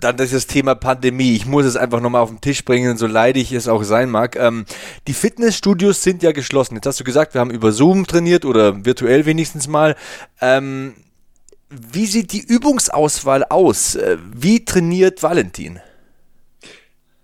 Dann 0.00 0.16
das 0.16 0.46
Thema 0.46 0.74
Pandemie. 0.74 1.34
Ich 1.34 1.44
muss 1.44 1.66
es 1.66 1.76
einfach 1.76 2.00
nochmal 2.00 2.22
auf 2.22 2.30
den 2.30 2.40
Tisch 2.40 2.64
bringen, 2.64 2.96
so 2.96 3.06
leidig 3.06 3.52
es 3.52 3.68
auch 3.68 3.82
sein 3.82 4.08
mag. 4.10 4.36
Ähm, 4.36 4.64
die 5.06 5.12
Fitnessstudios 5.12 6.02
sind 6.02 6.22
ja 6.22 6.32
geschlossen. 6.32 6.76
Jetzt 6.76 6.86
hast 6.86 7.00
du 7.00 7.04
gesagt, 7.04 7.34
wir 7.34 7.40
haben 7.40 7.50
über 7.50 7.72
Zoom 7.72 8.06
trainiert 8.06 8.44
oder 8.44 8.84
virtuell 8.84 9.26
wenigstens 9.26 9.68
mal. 9.68 9.94
Ähm, 10.40 10.94
wie 11.68 12.06
sieht 12.06 12.32
die 12.32 12.40
Übungsauswahl 12.40 13.44
aus? 13.44 13.94
Äh, 13.94 14.16
wie 14.34 14.64
trainiert 14.64 15.22
Valentin? 15.22 15.80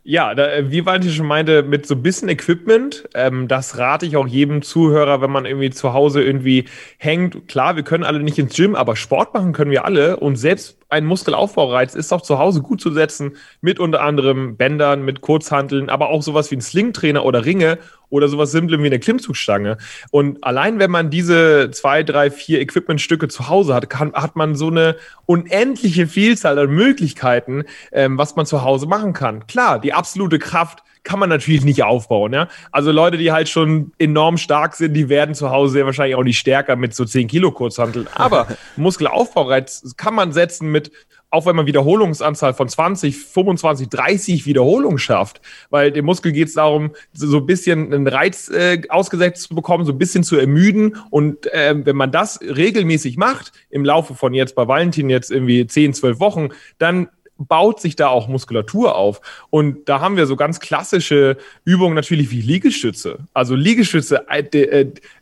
Ja, 0.06 0.34
da, 0.34 0.52
äh, 0.52 0.70
wie 0.70 0.84
Valentin 0.84 1.10
schon 1.12 1.26
meinte, 1.26 1.62
mit 1.62 1.86
so 1.86 1.94
ein 1.94 2.02
bisschen 2.02 2.28
Equipment, 2.28 3.08
ähm, 3.14 3.48
das 3.48 3.78
rate 3.78 4.04
ich 4.04 4.18
auch 4.18 4.26
jedem 4.26 4.60
Zuhörer, 4.60 5.22
wenn 5.22 5.30
man 5.30 5.46
irgendwie 5.46 5.70
zu 5.70 5.94
Hause 5.94 6.22
irgendwie 6.22 6.66
hängt. 6.98 7.48
Klar, 7.48 7.76
wir 7.76 7.84
können 7.84 8.04
alle 8.04 8.20
nicht 8.20 8.38
ins 8.38 8.54
Gym, 8.54 8.74
aber 8.74 8.96
Sport 8.96 9.32
machen 9.32 9.54
können 9.54 9.70
wir 9.70 9.86
alle. 9.86 10.18
Und 10.18 10.36
selbst 10.36 10.78
ein 10.90 11.06
Muskelaufbaureiz 11.06 11.94
ist 11.94 12.12
auch 12.12 12.20
zu 12.20 12.38
Hause 12.38 12.60
gut 12.60 12.82
zu 12.82 12.92
setzen, 12.92 13.36
mit 13.62 13.80
unter 13.80 14.02
anderem 14.02 14.58
Bändern, 14.58 15.06
mit 15.06 15.22
Kurzhanteln, 15.22 15.88
aber 15.88 16.10
auch 16.10 16.22
sowas 16.22 16.50
wie 16.50 16.56
ein 16.56 16.60
Slingtrainer 16.60 17.24
oder 17.24 17.46
Ringe 17.46 17.78
oder 18.14 18.28
sowas 18.28 18.52
Simplem 18.52 18.82
wie 18.82 18.86
eine 18.86 19.00
Klimmzugstange. 19.00 19.76
Und 20.10 20.42
allein 20.44 20.78
wenn 20.78 20.90
man 20.90 21.10
diese 21.10 21.70
zwei, 21.72 22.04
drei, 22.04 22.30
vier 22.30 22.60
Equipmentstücke 22.60 23.28
zu 23.28 23.48
Hause 23.48 23.74
hat, 23.74 23.90
kann, 23.90 24.12
hat 24.12 24.36
man 24.36 24.54
so 24.54 24.68
eine 24.68 24.96
unendliche 25.26 26.06
Vielzahl 26.06 26.58
an 26.58 26.70
Möglichkeiten, 26.70 27.64
ähm, 27.90 28.16
was 28.16 28.36
man 28.36 28.46
zu 28.46 28.62
Hause 28.62 28.86
machen 28.86 29.12
kann. 29.12 29.46
Klar, 29.48 29.80
die 29.80 29.92
absolute 29.92 30.38
Kraft 30.38 30.84
kann 31.02 31.18
man 31.18 31.28
natürlich 31.28 31.64
nicht 31.64 31.82
aufbauen. 31.82 32.32
Ja? 32.32 32.48
Also 32.70 32.92
Leute, 32.92 33.18
die 33.18 33.30
halt 33.30 33.48
schon 33.48 33.92
enorm 33.98 34.38
stark 34.38 34.74
sind, 34.74 34.94
die 34.94 35.08
werden 35.08 35.34
zu 35.34 35.50
Hause 35.50 35.74
sehr 35.74 35.86
wahrscheinlich 35.86 36.16
auch 36.16 36.22
nicht 36.22 36.38
stärker 36.38 36.76
mit 36.76 36.94
so 36.94 37.04
10 37.04 37.28
Kilo 37.28 37.52
Kurzhanteln. 37.52 38.08
Aber 38.14 38.46
Muskelaufbaureiz 38.76 39.94
kann 39.96 40.14
man 40.14 40.32
setzen 40.32 40.72
mit 40.72 40.90
auch 41.34 41.46
wenn 41.46 41.56
man 41.56 41.66
Wiederholungsanzahl 41.66 42.54
von 42.54 42.68
20, 42.68 43.16
25, 43.16 43.88
30 43.88 44.46
Wiederholungen 44.46 44.98
schafft, 44.98 45.40
weil 45.68 45.90
dem 45.90 46.04
Muskel 46.04 46.30
geht 46.30 46.48
es 46.48 46.54
darum, 46.54 46.92
so 47.12 47.38
ein 47.38 47.46
bisschen 47.46 47.92
einen 47.92 48.06
Reiz 48.06 48.48
äh, 48.48 48.80
ausgesetzt 48.88 49.48
zu 49.48 49.54
bekommen, 49.54 49.84
so 49.84 49.92
ein 49.92 49.98
bisschen 49.98 50.22
zu 50.22 50.36
ermüden. 50.36 50.96
Und 51.10 51.52
äh, 51.52 51.74
wenn 51.84 51.96
man 51.96 52.12
das 52.12 52.40
regelmäßig 52.40 53.16
macht, 53.16 53.52
im 53.68 53.84
Laufe 53.84 54.14
von 54.14 54.32
jetzt 54.32 54.54
bei 54.54 54.68
Valentin 54.68 55.10
jetzt 55.10 55.32
irgendwie 55.32 55.66
10, 55.66 55.94
12 55.94 56.20
Wochen, 56.20 56.50
dann 56.78 57.08
baut 57.36 57.80
sich 57.80 57.96
da 57.96 58.08
auch 58.08 58.28
Muskulatur 58.28 58.94
auf. 58.94 59.20
Und 59.50 59.88
da 59.88 60.00
haben 60.00 60.16
wir 60.16 60.26
so 60.26 60.36
ganz 60.36 60.60
klassische 60.60 61.36
Übungen 61.64 61.94
natürlich 61.94 62.30
wie 62.30 62.40
Liegestütze. 62.40 63.18
Also 63.32 63.54
Liegestütze, 63.54 64.26
äh, 64.28 64.42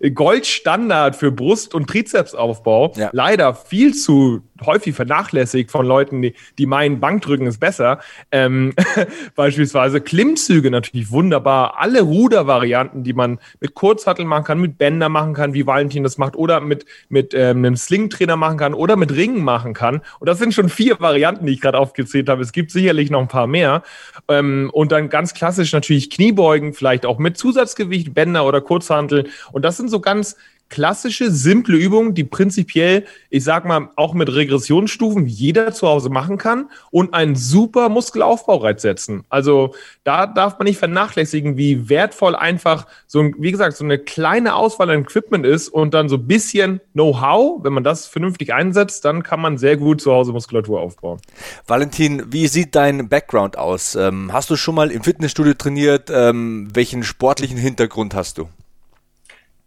äh, 0.00 0.10
Goldstandard 0.10 1.16
für 1.16 1.32
Brust- 1.32 1.74
und 1.74 1.88
Trizepsaufbau. 1.88 2.92
Ja. 2.96 3.10
Leider 3.12 3.54
viel 3.54 3.94
zu 3.94 4.42
häufig 4.66 4.94
vernachlässigt 4.94 5.70
von 5.70 5.86
Leuten, 5.86 6.22
die, 6.22 6.34
die 6.58 6.66
meinen, 6.66 7.00
Bankdrücken 7.00 7.46
ist 7.46 7.58
besser. 7.58 8.00
Ähm, 8.30 8.74
beispielsweise 9.34 10.00
Klimmzüge 10.00 10.70
natürlich 10.70 11.10
wunderbar. 11.10 11.78
Alle 11.78 12.02
Rudervarianten, 12.02 13.04
die 13.04 13.12
man 13.12 13.38
mit 13.60 13.74
Kurzhattel 13.74 14.24
machen 14.24 14.44
kann, 14.44 14.60
mit 14.60 14.78
Bänder 14.78 15.08
machen 15.08 15.34
kann, 15.34 15.54
wie 15.54 15.66
Valentin 15.66 16.02
das 16.02 16.18
macht, 16.18 16.36
oder 16.36 16.60
mit, 16.60 16.86
mit 17.08 17.34
ähm, 17.34 17.58
einem 17.58 17.76
Slingtrainer 17.76 18.36
machen 18.36 18.58
kann 18.58 18.74
oder 18.74 18.96
mit 18.96 19.12
Ringen 19.14 19.42
machen 19.42 19.74
kann. 19.74 20.02
Und 20.20 20.28
das 20.28 20.38
sind 20.38 20.54
schon 20.54 20.68
vier 20.68 21.00
Varianten, 21.00 21.46
die 21.46 21.52
ich 21.52 21.60
gerade 21.60 21.78
aufgezählt 21.78 22.28
habe. 22.28 22.42
Es 22.42 22.52
gibt 22.52 22.70
sicherlich 22.70 23.10
noch 23.10 23.20
ein 23.20 23.28
paar 23.28 23.46
mehr. 23.46 23.82
Ähm, 24.28 24.70
und 24.72 24.92
dann 24.92 25.08
ganz 25.08 25.34
klassisch 25.34 25.72
natürlich 25.72 26.10
Kniebeugen, 26.10 26.74
vielleicht 26.74 27.06
auch 27.06 27.18
mit 27.18 27.36
Zusatzgewicht, 27.36 28.14
Bänder 28.14 28.46
oder 28.46 28.60
Kurzhantel. 28.60 29.28
Und 29.52 29.64
das 29.64 29.76
sind 29.76 29.88
so 29.88 30.00
ganz 30.00 30.36
klassische, 30.72 31.30
simple 31.30 31.76
Übungen, 31.76 32.14
die 32.14 32.24
prinzipiell, 32.24 33.04
ich 33.28 33.44
sag 33.44 33.66
mal, 33.66 33.90
auch 33.96 34.14
mit 34.14 34.32
Regressionsstufen 34.32 35.26
jeder 35.26 35.72
zu 35.72 35.86
Hause 35.86 36.08
machen 36.08 36.38
kann 36.38 36.70
und 36.90 37.12
einen 37.12 37.36
super 37.36 37.90
Muskelaufbaureiz 37.90 38.80
setzen. 38.80 39.24
Also 39.28 39.74
da 40.02 40.26
darf 40.26 40.58
man 40.58 40.64
nicht 40.64 40.78
vernachlässigen, 40.78 41.58
wie 41.58 41.90
wertvoll 41.90 42.34
einfach 42.34 42.86
so, 43.06 43.22
wie 43.36 43.52
gesagt, 43.52 43.76
so 43.76 43.84
eine 43.84 43.98
kleine 43.98 44.54
Auswahl 44.54 44.88
an 44.88 45.02
Equipment 45.02 45.44
ist 45.44 45.68
und 45.68 45.92
dann 45.92 46.08
so 46.08 46.16
ein 46.16 46.26
bisschen 46.26 46.80
Know-how, 46.94 47.62
wenn 47.62 47.74
man 47.74 47.84
das 47.84 48.06
vernünftig 48.06 48.54
einsetzt, 48.54 49.04
dann 49.04 49.22
kann 49.22 49.42
man 49.42 49.58
sehr 49.58 49.76
gut 49.76 50.00
zu 50.00 50.10
Hause 50.10 50.32
Muskulatur 50.32 50.80
aufbauen. 50.80 51.20
Valentin, 51.66 52.32
wie 52.32 52.46
sieht 52.48 52.74
dein 52.74 53.10
Background 53.10 53.58
aus? 53.58 53.94
Ähm, 53.94 54.32
hast 54.32 54.48
du 54.48 54.56
schon 54.56 54.74
mal 54.74 54.90
im 54.90 55.02
Fitnessstudio 55.02 55.52
trainiert? 55.52 56.10
Ähm, 56.10 56.70
welchen 56.72 57.02
sportlichen 57.02 57.58
Hintergrund 57.58 58.14
hast 58.14 58.38
du? 58.38 58.48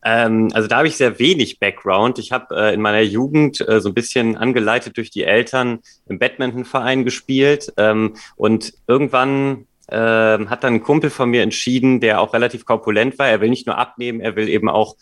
Ähm, 0.06 0.50
also 0.54 0.68
da 0.68 0.78
habe 0.78 0.88
ich 0.88 0.98
sehr 0.98 1.18
wenig 1.18 1.60
Background. 1.60 2.20
Ich 2.20 2.32
habe 2.32 2.56
äh, 2.56 2.74
in 2.76 2.82
meiner 2.82 3.02
Jugend 3.02 3.68
äh, 3.68 3.82
so 3.82 3.90
ein 3.90 3.96
bisschen 3.96 4.38
angeleitet 4.38 4.98
durch 4.98 5.10
die 5.10 5.24
Eltern 5.24 5.80
im 6.08 6.20
Badmintonverein 6.20 7.04
gespielt 7.04 7.74
ähm, 7.78 8.14
und 8.36 8.74
irgendwann 8.88 9.66
äh, 9.88 9.98
hat 9.98 10.64
dann 10.64 10.76
ein 10.76 10.84
Kumpel 10.84 11.10
von 11.10 11.32
mir 11.32 11.42
entschieden, 11.42 12.00
der 12.00 12.22
auch 12.22 12.34
relativ 12.34 12.66
korpulent 12.66 13.18
war. 13.18 13.28
Er 13.28 13.42
will 13.42 13.50
nicht 13.50 13.66
nur 13.66 13.80
abnehmen, 13.80 14.22
er 14.22 14.36
will 14.36 14.48
eben 14.48 14.70
auch 14.70 14.96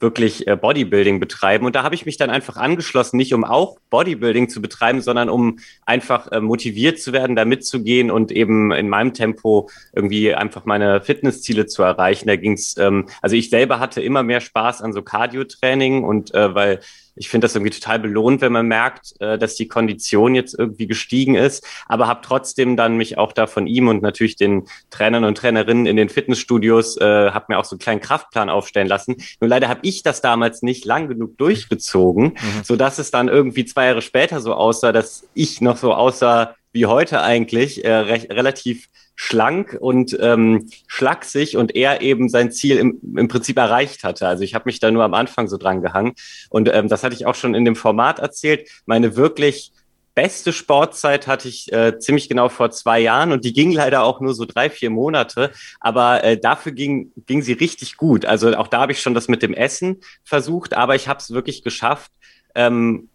wirklich 0.00 0.48
äh, 0.48 0.56
Bodybuilding 0.56 1.20
betreiben. 1.20 1.66
Und 1.66 1.76
da 1.76 1.82
habe 1.82 1.94
ich 1.94 2.06
mich 2.06 2.16
dann 2.16 2.30
einfach 2.30 2.56
angeschlossen, 2.56 3.18
nicht 3.18 3.34
um 3.34 3.44
auch 3.44 3.78
Bodybuilding 3.90 4.48
zu 4.48 4.62
betreiben, 4.62 5.02
sondern 5.02 5.28
um 5.28 5.58
einfach 5.84 6.32
äh, 6.32 6.40
motiviert 6.40 6.98
zu 6.98 7.12
werden, 7.12 7.36
da 7.36 7.44
mitzugehen 7.44 8.10
und 8.10 8.32
eben 8.32 8.72
in 8.72 8.88
meinem 8.88 9.12
Tempo 9.12 9.68
irgendwie 9.92 10.34
einfach 10.34 10.64
meine 10.64 11.02
Fitnessziele 11.02 11.66
zu 11.66 11.82
erreichen. 11.82 12.28
Da 12.28 12.36
ging's, 12.36 12.76
ähm, 12.78 13.06
also 13.20 13.36
ich 13.36 13.50
selber 13.50 13.78
hatte 13.78 14.00
immer 14.00 14.22
mehr 14.22 14.40
Spaß 14.40 14.80
an 14.82 14.92
so 14.92 15.02
Cardio-Training 15.02 16.02
und 16.02 16.34
äh, 16.34 16.54
weil 16.54 16.80
ich 17.20 17.28
finde 17.28 17.44
das 17.44 17.54
irgendwie 17.54 17.78
total 17.78 17.98
belohnt, 17.98 18.40
wenn 18.40 18.50
man 18.50 18.66
merkt, 18.66 19.12
äh, 19.20 19.36
dass 19.36 19.54
die 19.54 19.68
Kondition 19.68 20.34
jetzt 20.34 20.58
irgendwie 20.58 20.86
gestiegen 20.86 21.34
ist, 21.34 21.66
aber 21.86 22.08
habe 22.08 22.22
trotzdem 22.24 22.78
dann 22.78 22.96
mich 22.96 23.18
auch 23.18 23.34
da 23.34 23.46
von 23.46 23.66
ihm 23.66 23.88
und 23.88 24.00
natürlich 24.00 24.36
den 24.36 24.64
Trainern 24.88 25.24
und 25.24 25.36
Trainerinnen 25.36 25.84
in 25.84 25.96
den 25.96 26.08
Fitnessstudios, 26.08 26.96
äh, 26.96 27.30
habe 27.30 27.44
mir 27.48 27.58
auch 27.58 27.66
so 27.66 27.74
einen 27.74 27.80
kleinen 27.80 28.00
Kraftplan 28.00 28.48
aufstellen 28.48 28.88
lassen. 28.88 29.16
Nur 29.38 29.50
leider 29.50 29.68
habe 29.68 29.80
ich 29.82 30.02
das 30.02 30.22
damals 30.22 30.62
nicht 30.62 30.86
lang 30.86 31.08
genug 31.08 31.36
durchgezogen, 31.36 32.24
mhm. 32.24 32.64
so 32.64 32.76
dass 32.76 32.98
es 32.98 33.10
dann 33.10 33.28
irgendwie 33.28 33.66
zwei 33.66 33.86
Jahre 33.86 34.00
später 34.00 34.40
so 34.40 34.54
aussah, 34.54 34.90
dass 34.90 35.28
ich 35.34 35.60
noch 35.60 35.76
so 35.76 35.92
aussah 35.92 36.54
wie 36.72 36.86
heute 36.86 37.20
eigentlich, 37.20 37.84
äh, 37.84 37.92
relativ 37.92 38.88
schlank 39.22 39.76
und 39.78 40.16
ähm, 40.18 40.70
schlaksig 40.86 41.58
und 41.58 41.76
er 41.76 42.00
eben 42.00 42.30
sein 42.30 42.50
Ziel 42.50 42.78
im, 42.78 42.98
im 43.18 43.28
Prinzip 43.28 43.58
erreicht 43.58 44.02
hatte. 44.02 44.26
Also 44.26 44.44
ich 44.44 44.54
habe 44.54 44.62
mich 44.64 44.80
da 44.80 44.90
nur 44.90 45.04
am 45.04 45.12
Anfang 45.12 45.46
so 45.46 45.58
dran 45.58 45.82
gehangen. 45.82 46.14
Und 46.48 46.70
ähm, 46.72 46.88
das 46.88 47.04
hatte 47.04 47.14
ich 47.14 47.26
auch 47.26 47.34
schon 47.34 47.54
in 47.54 47.66
dem 47.66 47.76
Format 47.76 48.18
erzählt. 48.18 48.70
Meine 48.86 49.16
wirklich 49.16 49.72
beste 50.14 50.54
Sportzeit 50.54 51.26
hatte 51.26 51.48
ich 51.48 51.70
äh, 51.70 51.98
ziemlich 51.98 52.30
genau 52.30 52.48
vor 52.48 52.70
zwei 52.70 52.98
Jahren 52.98 53.32
und 53.32 53.44
die 53.44 53.52
ging 53.52 53.72
leider 53.72 54.04
auch 54.04 54.22
nur 54.22 54.32
so 54.32 54.46
drei, 54.46 54.70
vier 54.70 54.88
Monate. 54.88 55.50
Aber 55.80 56.24
äh, 56.24 56.38
dafür 56.40 56.72
ging, 56.72 57.12
ging 57.26 57.42
sie 57.42 57.52
richtig 57.52 57.98
gut. 57.98 58.24
Also 58.24 58.56
auch 58.56 58.68
da 58.68 58.80
habe 58.80 58.92
ich 58.92 59.02
schon 59.02 59.12
das 59.12 59.28
mit 59.28 59.42
dem 59.42 59.52
Essen 59.52 60.00
versucht, 60.24 60.72
aber 60.72 60.94
ich 60.94 61.08
habe 61.08 61.20
es 61.20 61.30
wirklich 61.30 61.62
geschafft, 61.62 62.10
ähm, 62.54 63.09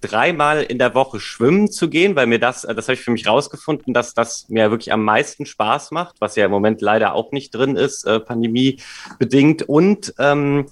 dreimal 0.00 0.62
in 0.62 0.78
der 0.78 0.94
Woche 0.94 1.20
schwimmen 1.20 1.70
zu 1.70 1.88
gehen, 1.88 2.16
weil 2.16 2.26
mir 2.26 2.38
das, 2.38 2.62
das 2.62 2.88
habe 2.88 2.94
ich 2.94 3.00
für 3.00 3.10
mich 3.10 3.26
rausgefunden, 3.26 3.94
dass 3.94 4.14
das 4.14 4.48
mir 4.48 4.70
wirklich 4.70 4.92
am 4.92 5.04
meisten 5.04 5.46
Spaß 5.46 5.90
macht, 5.90 6.16
was 6.20 6.36
ja 6.36 6.46
im 6.46 6.50
Moment 6.50 6.80
leider 6.80 7.14
auch 7.14 7.32
nicht 7.32 7.54
drin 7.54 7.76
ist, 7.76 8.04
äh, 8.04 8.20
Pandemie 8.20 8.78
bedingt. 9.18 9.62
Und 9.62 10.14
ähm, 10.18 10.66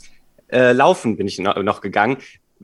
äh, 0.49 0.73
laufen 0.73 1.17
bin 1.17 1.27
ich 1.27 1.39
noch 1.39 1.81
gegangen. 1.81 2.19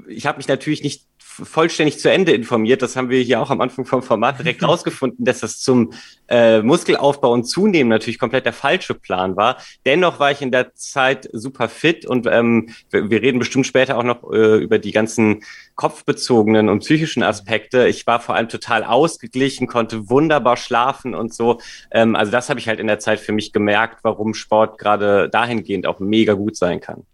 Ich 0.09 0.27
habe 0.27 0.38
mich 0.38 0.49
natürlich 0.49 0.83
nicht 0.83 1.07
vollständig 1.19 1.99
zu 1.99 2.11
Ende 2.11 2.33
informiert. 2.33 2.83
Das 2.83 2.97
haben 2.97 3.11
wir 3.11 3.21
hier 3.21 3.40
auch 3.40 3.51
am 3.51 3.61
Anfang 3.61 3.85
vom 3.85 4.03
Format 4.03 4.38
direkt 4.38 4.62
rausgefunden, 4.66 5.25
dass 5.25 5.40
das 5.40 5.61
zum 5.61 5.92
äh, 6.29 6.62
Muskelaufbau 6.62 7.33
und 7.33 7.45
Zunehmen 7.45 7.89
natürlich 7.89 8.19
komplett 8.19 8.47
der 8.47 8.53
falsche 8.53 8.95
Plan 8.95 9.37
war. 9.37 9.59
Dennoch 9.85 10.19
war 10.19 10.31
ich 10.31 10.43
in 10.43 10.51
der 10.51 10.75
Zeit 10.75 11.29
super 11.33 11.69
fit 11.69 12.07
und 12.07 12.27
ähm, 12.27 12.71
wir, 12.91 13.11
wir 13.11 13.23
reden 13.23 13.39
bestimmt 13.39 13.67
später 13.67 13.99
auch 13.99 14.03
noch 14.03 14.31
äh, 14.33 14.57
über 14.57 14.79
die 14.79 14.93
ganzen 14.93 15.43
kopfbezogenen 15.75 16.69
und 16.69 16.81
psychischen 16.81 17.23
Aspekte. 17.23 17.87
Ich 17.87 18.07
war 18.07 18.21
vor 18.21 18.35
allem 18.35 18.49
total 18.49 18.85
ausgeglichen, 18.85 19.67
konnte 19.67 20.09
wunderbar 20.09 20.57
schlafen 20.57 21.15
und 21.15 21.35
so. 21.35 21.61
Ähm, 21.91 22.17
also 22.17 22.33
das 22.33 22.49
habe 22.49 22.61
ich 22.61 22.69
halt 22.69 22.81
in 22.81 22.87
der 22.87 22.99
Zeit 22.99 23.21
für 23.21 23.33
mich 23.33 23.53
gemerkt, 23.53 24.01
warum 24.03 24.35
Sport 24.35 24.79
gerade 24.79 25.29
dahingehend 25.29 25.87
auch 25.87 26.01
mega 26.01 26.33
gut 26.33 26.57
sein 26.57 26.81
kann. 26.81 27.05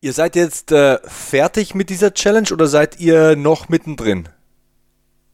Ihr 0.00 0.12
seid 0.12 0.36
jetzt 0.36 0.72
äh, 0.72 0.98
fertig 1.04 1.74
mit 1.74 1.90
dieser 1.90 2.14
Challenge 2.14 2.48
oder 2.52 2.66
seid 2.66 3.00
ihr 3.00 3.36
noch 3.36 3.68
mittendrin? 3.68 4.28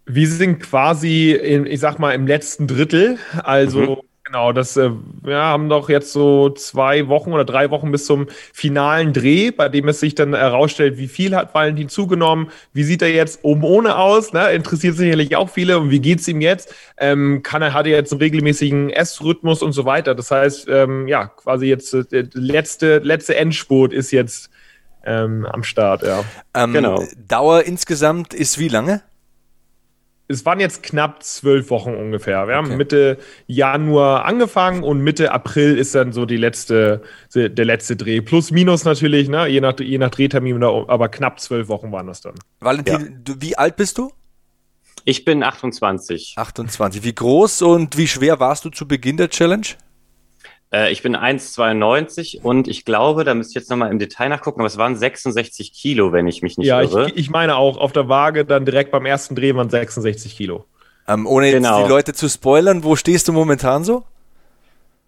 Wir 0.07 0.29
sind 0.29 0.61
quasi, 0.61 1.33
in, 1.33 1.66
ich 1.66 1.81
sag 1.81 1.99
mal, 1.99 2.12
im 2.12 2.27
letzten 2.27 2.66
Drittel. 2.66 3.19
Also 3.42 3.81
mhm. 3.81 3.97
Genau, 4.27 4.53
das 4.53 4.77
äh, 4.77 4.90
wir 5.23 5.37
haben 5.37 5.69
doch 5.69 5.88
jetzt 5.88 6.12
so 6.12 6.51
zwei 6.51 7.07
Wochen 7.07 7.33
oder 7.33 7.45
drei 7.45 7.71
Wochen 7.71 7.92
bis 7.92 8.07
zum 8.07 8.27
finalen 8.53 9.12
Dreh, 9.12 9.53
bei 9.53 9.69
dem 9.69 9.87
es 9.87 10.01
sich 10.01 10.16
dann 10.16 10.35
herausstellt, 10.35 10.99
wie 10.99 11.07
viel 11.07 11.37
hat 11.37 11.55
Valentin 11.55 11.88
zugenommen, 11.88 12.51
wie 12.73 12.83
sieht 12.83 13.03
er 13.03 13.12
jetzt 13.12 13.45
oben 13.45 13.62
ohne 13.62 13.97
aus, 13.97 14.33
ne? 14.33 14.51
interessiert 14.51 14.97
sicherlich 14.97 15.37
auch 15.37 15.49
viele 15.49 15.79
und 15.79 15.90
wie 15.90 16.01
geht's 16.01 16.27
ihm 16.27 16.40
jetzt, 16.40 16.75
ähm, 16.99 17.45
kann 17.45 17.62
er, 17.62 17.73
hat 17.73 17.87
er 17.87 17.92
jetzt 17.92 18.11
einen 18.11 18.21
regelmäßigen 18.21 18.90
Essrhythmus 18.90 19.62
und 19.62 19.71
so 19.71 19.85
weiter. 19.85 20.16
Das 20.16 20.33
heißt, 20.33 20.66
ähm, 20.71 21.07
ja, 21.07 21.27
quasi 21.27 21.66
jetzt 21.66 21.95
äh, 21.95 22.05
der 22.05 22.27
letzte, 22.33 22.99
letzte 22.99 23.37
Endspurt 23.37 23.92
ist 23.92 24.11
jetzt 24.11 24.51
ähm, 25.05 25.47
am 25.47 25.62
Start, 25.62 26.03
ja. 26.03 26.25
Ähm, 26.53 26.73
genau. 26.73 27.05
Dauer 27.29 27.62
insgesamt 27.62 28.35
ist 28.35 28.59
wie 28.59 28.66
lange? 28.66 29.03
Es 30.29 30.45
waren 30.45 30.61
jetzt 30.61 30.83
knapp 30.83 31.23
zwölf 31.23 31.71
Wochen 31.71 31.95
ungefähr. 31.95 32.49
Wir 32.49 32.57
haben 32.57 32.77
Mitte 32.77 33.19
Januar 33.47 34.25
angefangen 34.25 34.83
und 34.83 35.01
Mitte 35.01 35.31
April 35.33 35.79
ist 35.79 35.95
dann 35.95 36.12
so 36.12 36.27
die 36.27 36.37
letzte, 36.37 37.03
der 37.35 37.65
letzte 37.65 37.97
Dreh. 37.97 38.21
Plus, 38.21 38.51
minus 38.51 38.85
natürlich, 38.85 39.29
ne? 39.29 39.47
je, 39.47 39.61
nach, 39.61 39.79
je 39.79 39.99
nach 39.99 40.11
Drehtermin, 40.11 40.62
aber 40.62 41.09
knapp 41.09 41.41
zwölf 41.41 41.69
Wochen 41.69 41.93
waren 41.93 42.09
das 42.09 42.21
dann. 42.21 42.35
Valentin, 42.61 43.01
ja. 43.01 43.07
du, 43.25 43.35
wie 43.41 43.57
alt 43.57 43.77
bist 43.77 43.99
du? 43.99 44.11
Ich 45.05 45.25
bin 45.25 45.45
28. 45.45 46.35
28. 46.37 47.05
Wie 47.05 47.15
groß 47.15 47.62
und 47.62 47.97
wie 47.97 48.09
schwer 48.09 48.41
warst 48.41 48.65
du 48.65 48.71
zu 48.71 48.89
Beginn 48.89 49.17
der 49.17 49.31
Challenge? 49.31 49.67
Äh, 50.72 50.92
ich 50.92 51.02
bin 51.02 51.16
1,92 51.16 52.42
und 52.42 52.68
ich 52.68 52.85
glaube, 52.85 53.24
da 53.24 53.35
müsste 53.35 53.52
ich 53.52 53.55
jetzt 53.57 53.70
nochmal 53.70 53.90
im 53.90 53.98
Detail 53.98 54.29
nachgucken, 54.29 54.61
aber 54.61 54.66
es 54.66 54.76
waren 54.76 54.96
66 54.96 55.72
Kilo, 55.72 56.12
wenn 56.12 56.26
ich 56.26 56.42
mich 56.42 56.59
nicht 56.59 56.66
ja, 56.66 56.83
irre. 56.83 57.02
Ja, 57.02 57.07
ich, 57.09 57.16
ich, 57.16 57.31
meine 57.31 57.57
auch, 57.57 57.79
auf 57.79 57.92
der 57.92 58.09
Waage 58.09 58.44
dann 58.44 58.64
direkt 58.64 58.90
beim 58.90 59.07
ersten 59.07 59.35
Dreh 59.35 59.55
waren 59.55 59.70
66 59.70 60.37
Kilo. 60.37 60.64
Ähm, 61.09 61.26
ohne 61.26 61.50
genau. 61.50 61.79
jetzt 61.79 61.87
die 61.87 61.90
Leute 61.90 62.12
zu 62.14 62.29
spoilern, 62.29 62.83
wo 62.83 62.96
stehst 62.96 63.29
du 63.29 63.33
momentan 63.33 63.85
so? 63.85 64.05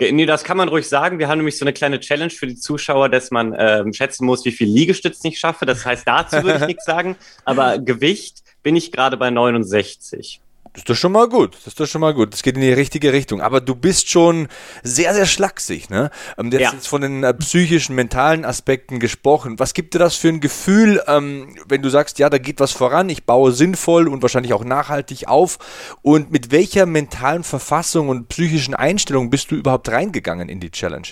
Nee, 0.01 0.27
das 0.27 0.44
kann 0.44 0.57
man 0.57 0.68
ruhig 0.68 0.88
sagen. 0.88 1.18
Wir 1.18 1.27
haben 1.27 1.38
nämlich 1.38 1.59
so 1.59 1.64
eine 1.64 1.73
kleine 1.73 1.99
Challenge 1.99 2.31
für 2.31 2.47
die 2.47 2.55
Zuschauer, 2.55 3.09
dass 3.09 3.33
man 3.33 3.53
ähm, 3.59 3.92
schätzen 3.92 4.27
muss, 4.27 4.44
wie 4.44 4.53
viel 4.53 4.68
Liegestütz 4.68 5.25
ich 5.25 5.40
schaffe. 5.40 5.66
Das 5.66 5.85
heißt, 5.85 6.07
dazu 6.07 6.44
würde 6.44 6.61
ich 6.61 6.66
nichts 6.68 6.85
sagen. 6.85 7.16
Aber 7.44 7.81
Gewicht 7.81 8.44
bin 8.62 8.77
ich 8.77 8.92
gerade 8.92 9.16
bei 9.16 9.31
69. 9.31 10.40
Das 10.79 10.83
ist 10.83 10.91
doch 10.91 10.95
schon 10.97 11.11
mal 11.11 11.29
gut. 11.29 11.57
Das 11.57 11.67
ist 11.67 11.81
doch 11.81 11.87
schon 11.87 12.01
mal 12.01 12.14
gut. 12.14 12.33
Das 12.33 12.45
geht 12.45 12.55
in 12.55 12.61
die 12.61 12.73
richtige 12.73 13.12
Richtung. 13.12 13.41
Aber 13.41 13.61
du 13.61 13.75
bist 13.75 14.09
schon 14.09 14.47
sehr, 14.85 15.12
sehr 15.12 15.27
schlaksig, 15.27 15.91
ne? 15.91 16.12
Ähm, 16.38 16.53
du 16.53 16.57
hast 16.57 16.62
ja. 16.62 16.73
jetzt 16.73 16.87
von 16.87 17.01
den 17.01 17.25
äh, 17.25 17.35
psychischen, 17.35 17.97
mentalen 17.97 18.45
Aspekten 18.45 19.01
gesprochen. 19.01 19.59
Was 19.59 19.75
gibt 19.75 19.95
dir 19.95 19.99
das 19.99 20.14
für 20.14 20.29
ein 20.29 20.38
Gefühl, 20.38 21.03
ähm, 21.09 21.57
wenn 21.67 21.83
du 21.83 21.88
sagst, 21.88 22.21
ja, 22.21 22.31
da 22.31 22.38
geht 22.38 22.61
was 22.61 22.71
voran, 22.71 23.09
ich 23.09 23.25
baue 23.25 23.51
sinnvoll 23.51 24.07
und 24.07 24.23
wahrscheinlich 24.23 24.53
auch 24.53 24.62
nachhaltig 24.62 25.27
auf? 25.27 25.59
Und 26.03 26.31
mit 26.31 26.53
welcher 26.53 26.87
mentalen 26.87 27.43
Verfassung 27.43 28.09
und 28.09 28.29
psychischen 28.29 28.75
Einstellung 28.77 29.31
bist 29.31 29.51
du 29.51 29.57
überhaupt 29.57 29.88
reingegangen 29.88 30.49
in 30.49 30.61
die 30.61 30.71
Challenge? 30.71 31.09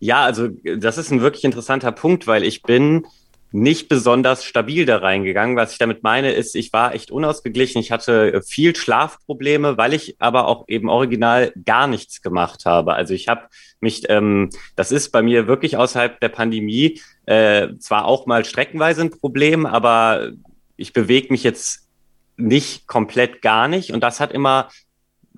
Ja, 0.00 0.24
also 0.24 0.48
das 0.48 0.98
ist 0.98 1.12
ein 1.12 1.20
wirklich 1.20 1.44
interessanter 1.44 1.92
Punkt, 1.92 2.26
weil 2.26 2.42
ich 2.42 2.62
bin 2.62 3.06
nicht 3.50 3.88
besonders 3.88 4.44
stabil 4.44 4.84
da 4.84 4.98
reingegangen. 4.98 5.56
Was 5.56 5.72
ich 5.72 5.78
damit 5.78 6.02
meine, 6.02 6.32
ist, 6.32 6.54
ich 6.54 6.72
war 6.72 6.94
echt 6.94 7.10
unausgeglichen. 7.10 7.80
Ich 7.80 7.90
hatte 7.90 8.42
viel 8.42 8.76
Schlafprobleme, 8.76 9.78
weil 9.78 9.94
ich 9.94 10.16
aber 10.18 10.48
auch 10.48 10.64
eben 10.68 10.88
original 10.88 11.52
gar 11.64 11.86
nichts 11.86 12.20
gemacht 12.20 12.66
habe. 12.66 12.94
Also 12.94 13.14
ich 13.14 13.28
habe 13.28 13.42
mich, 13.80 14.02
ähm, 14.10 14.50
das 14.76 14.92
ist 14.92 15.10
bei 15.10 15.22
mir 15.22 15.46
wirklich 15.46 15.76
außerhalb 15.76 16.20
der 16.20 16.28
Pandemie 16.28 17.00
äh, 17.26 17.68
zwar 17.78 18.04
auch 18.04 18.26
mal 18.26 18.44
streckenweise 18.44 19.02
ein 19.02 19.10
Problem, 19.10 19.64
aber 19.64 20.32
ich 20.76 20.92
bewege 20.92 21.28
mich 21.30 21.42
jetzt 21.42 21.88
nicht 22.36 22.86
komplett 22.86 23.42
gar 23.42 23.66
nicht. 23.66 23.92
Und 23.92 24.02
das 24.02 24.20
hat 24.20 24.32
immer 24.32 24.68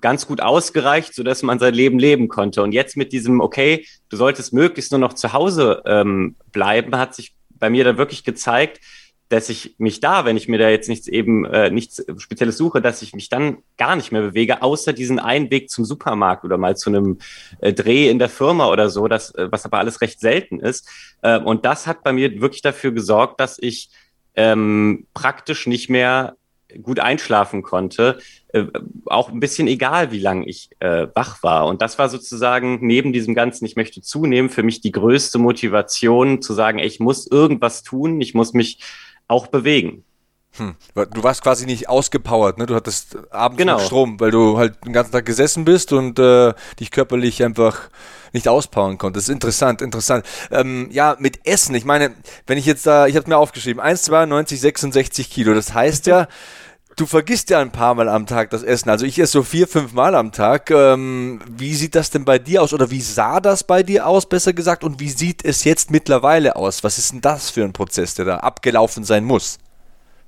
ganz 0.01 0.27
gut 0.27 0.41
ausgereicht, 0.41 1.13
so 1.13 1.23
dass 1.23 1.43
man 1.43 1.59
sein 1.59 1.73
Leben 1.73 1.99
leben 1.99 2.27
konnte. 2.27 2.61
Und 2.63 2.73
jetzt 2.73 2.97
mit 2.97 3.13
diesem, 3.13 3.39
okay, 3.39 3.85
du 4.09 4.17
solltest 4.17 4.51
möglichst 4.51 4.91
nur 4.91 4.99
noch 4.99 5.13
zu 5.13 5.31
Hause 5.31 5.81
ähm, 5.85 6.35
bleiben, 6.51 6.97
hat 6.97 7.15
sich 7.15 7.35
bei 7.61 7.69
mir 7.69 7.85
dann 7.85 7.97
wirklich 7.97 8.25
gezeigt, 8.25 8.81
dass 9.29 9.47
ich 9.47 9.75
mich 9.77 10.01
da, 10.01 10.25
wenn 10.25 10.35
ich 10.35 10.49
mir 10.49 10.59
da 10.59 10.69
jetzt 10.69 10.89
nichts 10.89 11.07
eben 11.07 11.45
äh, 11.45 11.69
nichts 11.69 12.03
Spezielles 12.17 12.57
suche, 12.57 12.81
dass 12.81 13.01
ich 13.01 13.13
mich 13.13 13.29
dann 13.29 13.59
gar 13.77 13.95
nicht 13.95 14.11
mehr 14.11 14.21
bewege, 14.21 14.61
außer 14.61 14.91
diesen 14.91 15.19
einen 15.19 15.49
Weg 15.49 15.69
zum 15.69 15.85
Supermarkt 15.85 16.43
oder 16.43 16.57
mal 16.57 16.75
zu 16.75 16.89
einem 16.89 17.19
äh, 17.61 17.71
Dreh 17.71 18.09
in 18.09 18.19
der 18.19 18.27
Firma 18.27 18.67
oder 18.67 18.89
so, 18.89 19.07
das, 19.07 19.33
äh, 19.35 19.47
was 19.49 19.63
aber 19.63 19.77
alles 19.77 20.01
recht 20.01 20.19
selten 20.19 20.59
ist. 20.59 20.89
Äh, 21.21 21.39
und 21.39 21.63
das 21.63 21.87
hat 21.87 22.03
bei 22.03 22.11
mir 22.11 22.41
wirklich 22.41 22.61
dafür 22.61 22.91
gesorgt, 22.91 23.39
dass 23.39 23.57
ich 23.57 23.89
ähm, 24.35 25.07
praktisch 25.13 25.65
nicht 25.65 25.89
mehr 25.89 26.35
gut 26.81 26.99
einschlafen 26.99 27.63
konnte, 27.63 28.19
äh, 28.53 28.65
auch 29.05 29.29
ein 29.29 29.39
bisschen 29.39 29.67
egal, 29.67 30.11
wie 30.11 30.19
lange 30.19 30.45
ich 30.45 30.69
äh, 30.79 31.07
wach 31.13 31.41
war. 31.43 31.67
Und 31.67 31.81
das 31.81 31.97
war 31.97 32.09
sozusagen 32.09 32.79
neben 32.81 33.13
diesem 33.13 33.35
Ganzen, 33.35 33.65
ich 33.65 33.75
möchte 33.75 34.01
zunehmen, 34.01 34.49
für 34.49 34.63
mich 34.63 34.81
die 34.81 34.91
größte 34.91 35.39
Motivation 35.39 36.41
zu 36.41 36.53
sagen, 36.53 36.79
ey, 36.79 36.87
ich 36.87 36.99
muss 36.99 37.27
irgendwas 37.27 37.83
tun, 37.83 38.19
ich 38.21 38.33
muss 38.33 38.53
mich 38.53 38.79
auch 39.27 39.47
bewegen. 39.47 40.03
Hm. 40.57 40.75
Du 41.13 41.23
warst 41.23 41.43
quasi 41.43 41.65
nicht 41.65 41.87
ausgepowert, 41.87 42.57
ne? 42.57 42.65
Du 42.65 42.75
hattest 42.75 43.17
abends 43.31 43.57
genau. 43.57 43.79
Strom, 43.79 44.19
weil 44.19 44.31
du 44.31 44.57
halt 44.57 44.83
den 44.85 44.91
ganzen 44.91 45.13
Tag 45.13 45.25
gesessen 45.25 45.63
bist 45.63 45.93
und 45.93 46.19
äh, 46.19 46.53
dich 46.77 46.91
körperlich 46.91 47.41
einfach 47.41 47.89
nicht 48.33 48.49
auspowern 48.49 48.97
konntest. 48.97 49.29
Interessant, 49.29 49.81
interessant. 49.81 50.25
Ähm, 50.51 50.89
ja, 50.91 51.15
mit 51.19 51.45
Essen. 51.47 51.73
Ich 51.75 51.85
meine, 51.85 52.13
wenn 52.47 52.57
ich 52.57 52.65
jetzt 52.65 52.85
da, 52.85 53.07
ich 53.07 53.15
habe 53.15 53.29
mir 53.29 53.37
aufgeschrieben, 53.37 53.81
1,92, 53.81 54.57
66 54.57 55.29
Kilo. 55.29 55.53
Das 55.53 55.73
heißt 55.73 56.05
ja, 56.07 56.27
Du 57.01 57.07
vergisst 57.07 57.49
ja 57.49 57.57
ein 57.57 57.71
paar 57.71 57.95
Mal 57.95 58.07
am 58.07 58.27
Tag 58.27 58.51
das 58.51 58.61
Essen. 58.61 58.87
Also 58.91 59.07
ich 59.07 59.17
esse 59.17 59.31
so 59.31 59.41
vier, 59.41 59.67
fünf 59.67 59.91
Mal 59.93 60.13
am 60.13 60.31
Tag. 60.31 60.69
Ähm, 60.69 61.41
wie 61.49 61.73
sieht 61.73 61.95
das 61.95 62.11
denn 62.11 62.25
bei 62.25 62.37
dir 62.37 62.61
aus? 62.61 62.73
Oder 62.75 62.91
wie 62.91 63.01
sah 63.01 63.39
das 63.39 63.63
bei 63.63 63.81
dir 63.81 64.05
aus, 64.05 64.29
besser 64.29 64.53
gesagt? 64.53 64.83
Und 64.83 64.99
wie 64.99 65.09
sieht 65.09 65.43
es 65.43 65.63
jetzt 65.63 65.89
mittlerweile 65.89 66.55
aus? 66.55 66.83
Was 66.83 66.99
ist 66.99 67.13
denn 67.13 67.21
das 67.21 67.49
für 67.49 67.63
ein 67.63 67.73
Prozess, 67.73 68.13
der 68.13 68.25
da 68.25 68.37
abgelaufen 68.37 69.03
sein 69.03 69.23
muss? 69.23 69.57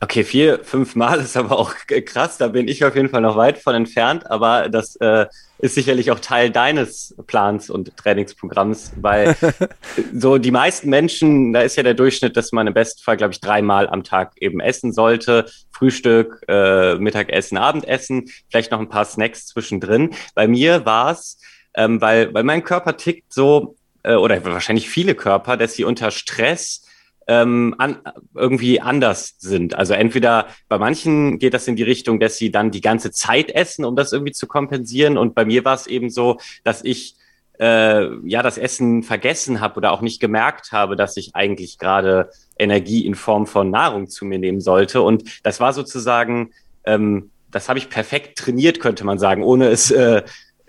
Okay, 0.04 0.26
vier, 0.26 0.60
fünf 0.66 0.98
Mal 0.98 1.22
ist 1.22 1.38
aber 1.38 1.58
auch 1.58 1.74
krass. 1.88 2.38
Da 2.38 2.50
bin 2.50 2.68
ich 2.68 2.84
auf 2.84 2.94
jeden 2.94 3.08
Fall 3.08 3.22
noch 3.22 3.38
weit 3.38 3.58
von 3.58 3.74
entfernt. 3.74 4.30
Aber 4.30 4.68
das 4.68 4.98
äh, 4.98 5.28
ist 5.60 5.76
sicherlich 5.76 6.12
auch 6.12 6.20
Teil 6.20 6.52
deines 6.52 7.16
Plans 7.26 7.70
und 7.70 7.96
Trainingsprogramms, 7.96 8.92
weil 8.98 9.34
so 10.14 10.38
die 10.40 10.52
meisten 10.52 10.90
Menschen, 10.90 11.54
da 11.54 11.62
ist 11.62 11.78
ja 11.78 11.84
der 11.84 11.94
Durchschnitt, 11.94 12.36
dass 12.36 12.52
man 12.52 12.68
im 12.68 12.74
besten 12.74 13.02
Fall, 13.02 13.16
glaube 13.16 13.32
ich, 13.32 13.40
dreimal 13.40 13.88
am 13.88 14.04
Tag 14.04 14.34
eben 14.42 14.60
essen 14.60 14.92
sollte. 14.92 15.46
Frühstück, 15.72 16.44
äh, 16.50 16.96
Mittagessen, 16.96 17.58
Abendessen, 17.58 18.30
vielleicht 18.50 18.72
noch 18.72 18.82
ein 18.82 18.90
paar 18.90 19.06
Snacks 19.06 19.46
zwischendrin. 19.46 20.10
Bei 20.36 20.50
mir 20.50 20.86
war 20.86 21.14
es, 21.14 21.40
ähm, 21.76 22.02
weil, 22.02 22.34
weil 22.34 22.44
mein 22.44 22.66
Körper 22.66 22.98
tickt 22.98 23.32
so, 23.32 23.78
äh, 24.04 24.16
oder 24.16 24.44
wahrscheinlich 24.44 24.90
viele 24.90 25.16
Körper, 25.16 25.56
dass 25.56 25.76
sie 25.76 25.86
unter 25.86 26.12
Stress 26.12 26.82
ähm, 27.28 27.76
an, 27.78 28.00
irgendwie 28.34 28.82
anders 28.82 29.36
sind. 29.40 29.76
Also 29.76 29.94
entweder 29.94 30.48
bei 30.68 30.78
manchen 30.78 31.40
geht 31.40 31.54
das 31.54 31.68
in 31.68 31.76
die 31.76 31.84
Richtung, 31.84 32.20
dass 32.20 32.38
sie 32.38 32.52
dann 32.52 32.72
die 32.72 32.82
ganze 32.82 33.12
Zeit 33.12 33.52
essen, 33.52 33.86
um 33.86 33.96
das 33.96 34.12
irgendwie 34.12 34.34
zu 34.34 34.48
kompensieren. 34.48 35.18
Und 35.18 35.36
bei 35.36 35.46
mir 35.46 35.64
war 35.66 35.76
es 35.76 35.88
eben 35.88 36.10
so, 36.10 36.40
dass 36.64 36.84
ich 36.84 37.16
äh, 37.60 38.16
ja 38.28 38.42
das 38.42 38.58
Essen 38.58 39.04
vergessen 39.04 39.62
habe 39.62 39.78
oder 39.78 39.92
auch 39.92 40.02
nicht 40.02 40.20
gemerkt 40.20 40.72
habe, 40.72 40.96
dass 40.96 41.18
ich 41.18 41.36
eigentlich 41.36 41.78
gerade 41.78 42.30
Energie 42.58 43.06
in 43.06 43.16
Form 43.16 43.48
von 43.48 43.70
Nahrung 43.70 44.08
zu 44.08 44.26
mir 44.26 44.40
nehmen 44.40 44.62
sollte. 44.62 45.02
Und 45.02 45.24
das 45.44 45.60
war 45.60 45.74
sozusagen, 45.74 46.52
ähm, 46.86 47.32
das 47.52 47.70
habe 47.70 47.80
ich 47.80 47.90
perfekt 47.90 48.38
trainiert, 48.38 48.80
könnte 48.80 49.06
man 49.06 49.20
sagen, 49.20 49.44
ohne 49.44 49.68
es 49.68 49.92
äh, 49.92 50.24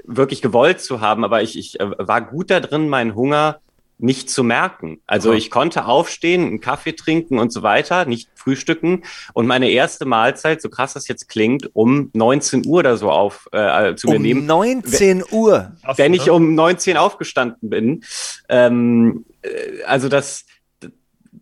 wirklich 0.05 0.43
gewollt 0.43 0.81
zu 0.81 1.01
haben. 1.01 1.25
Aber 1.25 1.43
ich, 1.43 1.59
ich 1.59 1.81
äh, 1.81 1.91
war 1.99 2.21
gut 2.21 2.51
da 2.51 2.61
drin, 2.61 2.89
meinen 2.89 3.15
Hunger 3.15 3.61
nicht 3.99 4.29
zu 4.29 4.43
merken. 4.43 5.01
Also 5.07 5.33
ich 5.33 5.51
konnte 5.51 5.87
aufstehen, 5.87 6.47
einen 6.47 6.61
Kaffee 6.61 6.93
trinken 6.93 7.39
und 7.39 7.53
so 7.53 7.63
weiter, 7.63 8.05
nicht 8.05 8.29
frühstücken. 8.35 9.05
Und 9.33 9.47
meine 9.47 9.71
erste 9.71 10.05
Mahlzeit, 10.05 10.61
so 10.61 10.69
krass 10.69 10.95
das 10.95 11.09
jetzt 11.09 11.29
klingt, 11.29 11.71
um 11.75 12.11
19 12.13 12.67
Uhr 12.67 12.81
oder 12.81 12.97
so 12.97 13.11
auf 13.11 13.49
äh, 13.53 13.95
zu 13.95 14.09
um 14.09 14.15
mir 14.15 14.19
nehmen. 14.21 14.41
Um 14.43 14.47
19 14.47 15.25
Uhr. 15.31 15.73
Wenn 15.97 16.13
ich 16.15 16.31
um 16.31 16.55
19 16.55 16.97
aufgestanden 16.97 17.71
bin. 17.71 18.05
Ähm, 18.49 19.25
äh, 19.43 19.83
also 19.87 20.09
das, 20.09 20.45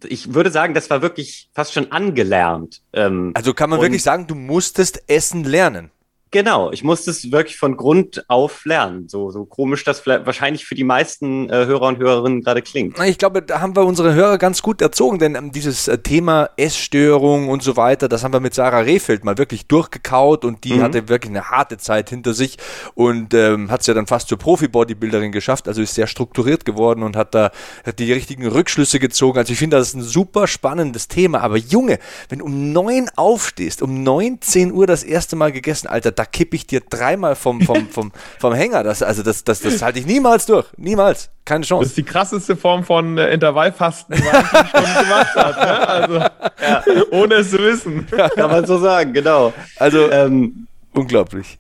ich 0.07 0.35
würde 0.35 0.51
sagen, 0.51 0.75
das 0.75 0.91
war 0.91 1.03
wirklich 1.03 1.49
fast 1.55 1.73
schon 1.73 1.91
angelernt. 1.91 2.83
Ähm, 2.93 3.33
also 3.35 3.55
kann 3.55 3.71
man 3.71 3.81
wirklich 3.81 4.03
sagen, 4.03 4.27
du 4.27 4.35
musstest 4.35 5.05
Essen 5.09 5.45
lernen. 5.45 5.91
Genau, 6.33 6.73
ich 6.73 6.83
musste 6.83 7.11
es 7.11 7.31
wirklich 7.31 7.59
von 7.59 7.77
Grund 7.77 8.25
auf 8.29 8.65
lernen. 8.65 9.07
So, 9.07 9.31
so 9.31 9.45
komisch 9.45 9.85
das 9.85 10.01
vielleicht 10.01 10.25
wahrscheinlich 10.25 10.65
für 10.65 10.75
die 10.75 10.83
meisten 10.83 11.51
äh, 11.51 11.67
Hörer 11.67 11.89
und 11.89 11.99
Hörerinnen 11.99 12.41
gerade 12.41 12.63
klingt. 12.63 12.99
Ich 13.01 13.19
glaube, 13.19 13.43
da 13.43 13.61
haben 13.61 13.77
wir 13.77 13.85
unsere 13.85 14.15
Hörer 14.15 14.39
ganz 14.39 14.63
gut 14.63 14.81
erzogen, 14.81 15.19
denn 15.19 15.35
ähm, 15.35 15.53
dieses 15.53 15.89
äh, 15.89 15.99
Thema 15.99 16.49
Essstörung 16.57 17.51
und 17.51 17.63
so 17.63 17.77
weiter, 17.77 18.09
das 18.09 18.25
haben 18.25 18.33
wir 18.33 18.41
mit 18.41 18.55
Sarah 18.55 18.81
Rehfeld 18.81 19.25
mal 19.25 19.37
wirklich 19.37 19.67
durchgekaut 19.67 20.47
und 20.47 20.65
die 20.65 20.73
mhm. 20.75 20.83
hatte 20.83 21.09
wirklich 21.11 21.31
eine 21.31 21.51
harte 21.51 21.77
Zeit 21.77 22.09
hinter 22.09 22.33
sich 22.33 22.57
und 22.95 23.35
ähm, 23.35 23.71
hat 23.71 23.83
es 23.83 23.87
ja 23.87 23.93
dann 23.93 24.07
fast 24.07 24.29
zur 24.29 24.39
Profi-Bodybuilderin 24.39 25.33
geschafft, 25.33 25.69
also 25.69 25.83
ist 25.83 25.95
sehr 25.95 26.07
strukturiert 26.07 26.65
geworden 26.65 27.03
und 27.03 27.15
hat 27.15 27.35
da 27.35 27.51
hat 27.85 27.99
die 27.99 28.11
richtigen 28.11 28.47
Rückschlüsse 28.47 28.99
gezogen. 28.99 29.39
Also 29.39 29.53
ich 29.53 29.59
finde, 29.59 29.77
das 29.77 29.89
ist 29.89 29.95
ein 29.97 30.03
super 30.03 30.47
spannendes 30.47 31.09
Thema. 31.09 31.43
Aber 31.43 31.59
Junge, 31.59 31.99
wenn 32.31 32.39
du 32.39 32.47
um 32.47 32.73
neun 32.73 33.11
aufstehst, 33.17 33.83
um 33.83 34.03
19 34.03 34.73
Uhr 34.73 34.87
das 34.87 35.05
erste 35.05 35.37
Mal 35.37 35.53
gegessen, 35.53 35.89
Alter, 35.89 36.22
da 36.23 36.27
kippe 36.27 36.55
ich 36.55 36.69
dir 36.69 36.81
dreimal 36.89 37.35
vom, 37.35 37.61
vom, 37.63 37.89
vom, 37.91 38.13
vom 38.39 38.55
Hänger. 38.55 38.85
Das, 38.85 39.03
also 39.03 39.25
das, 39.25 39.43
das, 39.43 39.61
das 39.61 39.83
halte 39.83 39.99
ich 39.99 40.07
niemals 40.07 40.47
durch. 40.47 40.67
Niemals. 40.77 41.31
Keine 41.45 41.65
Chance. 41.65 41.83
Das 41.83 41.89
ist 41.89 41.97
die 41.97 42.05
krasseste 42.05 42.55
Form 42.55 42.85
von 42.85 43.19
äh, 43.19 43.33
Intervallfasten, 43.35 44.15
die 44.15 44.23
man 44.23 44.45
schon 44.45 45.03
gemacht 45.03 45.35
hat. 45.35 45.57
Ne? 45.57 45.89
Also, 45.89 46.15
ja. 46.15 46.85
ohne 47.11 47.35
es 47.35 47.51
zu 47.51 47.59
wissen. 47.59 48.07
Kann 48.37 48.51
man 48.51 48.65
so 48.67 48.79
sagen, 48.79 49.13
genau. 49.13 49.53
Also, 49.77 50.09
ähm, 50.13 50.69
unglaublich. 50.93 51.59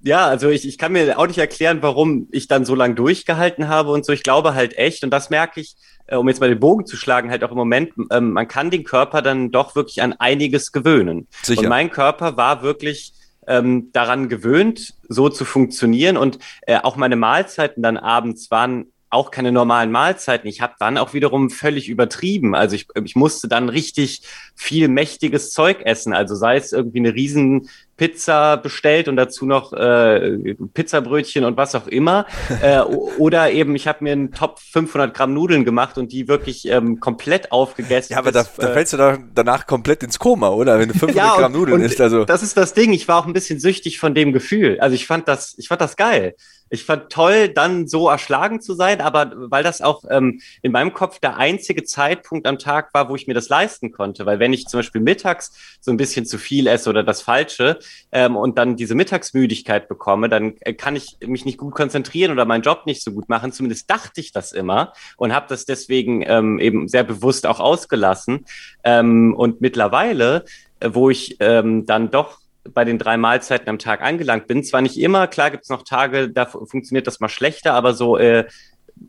Ja, 0.00 0.26
also 0.26 0.48
ich, 0.48 0.66
ich 0.66 0.78
kann 0.78 0.90
mir 0.90 1.16
auch 1.16 1.28
nicht 1.28 1.38
erklären, 1.38 1.78
warum 1.80 2.26
ich 2.32 2.48
dann 2.48 2.64
so 2.64 2.74
lange 2.74 2.96
durchgehalten 2.96 3.68
habe 3.68 3.92
und 3.92 4.04
so. 4.04 4.12
Ich 4.12 4.24
glaube 4.24 4.54
halt 4.54 4.76
echt, 4.76 5.04
und 5.04 5.10
das 5.10 5.30
merke 5.30 5.60
ich, 5.60 5.76
äh, 6.08 6.16
um 6.16 6.28
jetzt 6.28 6.40
mal 6.40 6.48
den 6.48 6.58
Bogen 6.58 6.86
zu 6.86 6.96
schlagen, 6.96 7.30
halt 7.30 7.44
auch 7.44 7.52
im 7.52 7.56
Moment, 7.56 7.92
ähm, 8.10 8.32
man 8.32 8.48
kann 8.48 8.72
den 8.72 8.82
Körper 8.82 9.22
dann 9.22 9.52
doch 9.52 9.76
wirklich 9.76 10.02
an 10.02 10.12
einiges 10.14 10.72
gewöhnen. 10.72 11.28
Sicher. 11.44 11.60
Und 11.60 11.68
mein 11.68 11.88
Körper 11.92 12.36
war 12.36 12.62
wirklich 12.62 13.12
ähm, 13.46 13.90
daran 13.92 14.28
gewöhnt, 14.28 14.94
so 15.08 15.28
zu 15.28 15.44
funktionieren. 15.44 16.16
Und 16.16 16.38
äh, 16.62 16.78
auch 16.78 16.96
meine 16.96 17.16
Mahlzeiten 17.16 17.82
dann 17.82 17.96
abends 17.96 18.50
waren 18.50 18.86
auch 19.12 19.30
keine 19.30 19.52
normalen 19.52 19.90
Mahlzeiten. 19.90 20.48
Ich 20.48 20.62
habe 20.62 20.74
dann 20.78 20.96
auch 20.96 21.12
wiederum 21.12 21.50
völlig 21.50 21.90
übertrieben. 21.90 22.54
Also 22.54 22.76
ich, 22.76 22.86
ich 23.04 23.14
musste 23.14 23.46
dann 23.46 23.68
richtig 23.68 24.22
viel 24.54 24.88
mächtiges 24.88 25.50
Zeug 25.50 25.82
essen. 25.84 26.14
Also 26.14 26.34
sei 26.34 26.56
es 26.56 26.72
irgendwie 26.72 27.00
eine 27.00 27.14
riesen 27.14 27.68
Pizza 28.02 28.56
bestellt 28.56 29.06
und 29.06 29.14
dazu 29.14 29.46
noch 29.46 29.72
äh, 29.72 30.56
Pizzabrötchen 30.74 31.44
und 31.44 31.56
was 31.56 31.76
auch 31.76 31.86
immer. 31.86 32.26
äh, 32.60 32.80
oder 32.80 33.52
eben, 33.52 33.76
ich 33.76 33.86
habe 33.86 34.02
mir 34.02 34.10
einen 34.10 34.32
Top 34.32 34.58
500 34.58 35.14
Gramm 35.14 35.32
Nudeln 35.32 35.64
gemacht 35.64 35.98
und 35.98 36.10
die 36.10 36.26
wirklich 36.26 36.68
ähm, 36.68 36.98
komplett 36.98 37.52
aufgegessen. 37.52 38.14
Ja, 38.14 38.18
aber 38.18 38.32
bis, 38.32 38.42
da, 38.56 38.62
da 38.62 38.70
äh, 38.70 38.72
fällst 38.72 38.92
du 38.92 38.96
doch 38.96 39.16
danach 39.32 39.68
komplett 39.68 40.02
ins 40.02 40.18
Koma, 40.18 40.48
oder? 40.48 40.80
Wenn 40.80 40.88
du 40.88 40.94
500 40.94 41.16
ja, 41.16 41.36
Gramm 41.36 41.52
Nudeln 41.52 41.80
isst. 41.80 42.00
Also. 42.00 42.24
Das 42.24 42.42
ist 42.42 42.56
das 42.56 42.74
Ding. 42.74 42.92
Ich 42.92 43.06
war 43.06 43.20
auch 43.20 43.26
ein 43.26 43.34
bisschen 43.34 43.60
süchtig 43.60 44.00
von 44.00 44.16
dem 44.16 44.32
Gefühl. 44.32 44.80
Also 44.80 44.96
ich 44.96 45.06
fand 45.06 45.28
das, 45.28 45.54
ich 45.56 45.68
fand 45.68 45.80
das 45.80 45.94
geil 45.94 46.34
ich 46.72 46.84
fand 46.84 47.10
toll, 47.10 47.50
dann 47.50 47.86
so 47.86 48.08
erschlagen 48.08 48.62
zu 48.62 48.72
sein, 48.72 49.02
aber 49.02 49.32
weil 49.36 49.62
das 49.62 49.82
auch 49.82 50.04
ähm, 50.08 50.40
in 50.62 50.72
meinem 50.72 50.94
Kopf 50.94 51.18
der 51.18 51.36
einzige 51.36 51.84
Zeitpunkt 51.84 52.46
am 52.46 52.58
Tag 52.58 52.94
war, 52.94 53.10
wo 53.10 53.14
ich 53.14 53.26
mir 53.26 53.34
das 53.34 53.50
leisten 53.50 53.92
konnte. 53.92 54.24
Weil 54.24 54.38
wenn 54.38 54.54
ich 54.54 54.64
zum 54.64 54.78
Beispiel 54.78 55.02
mittags 55.02 55.52
so 55.82 55.90
ein 55.90 55.98
bisschen 55.98 56.24
zu 56.24 56.38
viel 56.38 56.66
esse 56.66 56.88
oder 56.88 57.04
das 57.04 57.20
Falsche 57.20 57.78
ähm, 58.10 58.36
und 58.36 58.56
dann 58.56 58.76
diese 58.76 58.94
Mittagsmüdigkeit 58.94 59.86
bekomme, 59.86 60.30
dann 60.30 60.54
äh, 60.60 60.72
kann 60.72 60.96
ich 60.96 61.18
mich 61.26 61.44
nicht 61.44 61.58
gut 61.58 61.74
konzentrieren 61.74 62.32
oder 62.32 62.46
meinen 62.46 62.62
Job 62.62 62.86
nicht 62.86 63.04
so 63.04 63.12
gut 63.12 63.28
machen. 63.28 63.52
Zumindest 63.52 63.90
dachte 63.90 64.22
ich 64.22 64.32
das 64.32 64.52
immer 64.52 64.94
und 65.18 65.34
habe 65.34 65.46
das 65.50 65.66
deswegen 65.66 66.24
ähm, 66.26 66.58
eben 66.58 66.88
sehr 66.88 67.04
bewusst 67.04 67.46
auch 67.46 67.60
ausgelassen. 67.60 68.46
Ähm, 68.82 69.34
und 69.36 69.60
mittlerweile, 69.60 70.46
äh, 70.80 70.88
wo 70.94 71.10
ich 71.10 71.36
ähm, 71.40 71.84
dann 71.84 72.10
doch 72.10 72.41
bei 72.68 72.84
den 72.84 72.98
drei 72.98 73.16
Mahlzeiten 73.16 73.68
am 73.68 73.78
Tag 73.78 74.02
angelangt 74.02 74.46
bin. 74.46 74.62
Zwar 74.64 74.82
nicht 74.82 74.98
immer, 74.98 75.26
klar 75.26 75.50
gibt 75.50 75.64
es 75.64 75.70
noch 75.70 75.82
Tage, 75.82 76.30
da 76.30 76.46
funktioniert 76.46 77.06
das 77.06 77.20
mal 77.20 77.28
schlechter, 77.28 77.74
aber 77.74 77.94
so, 77.94 78.16
äh, 78.16 78.44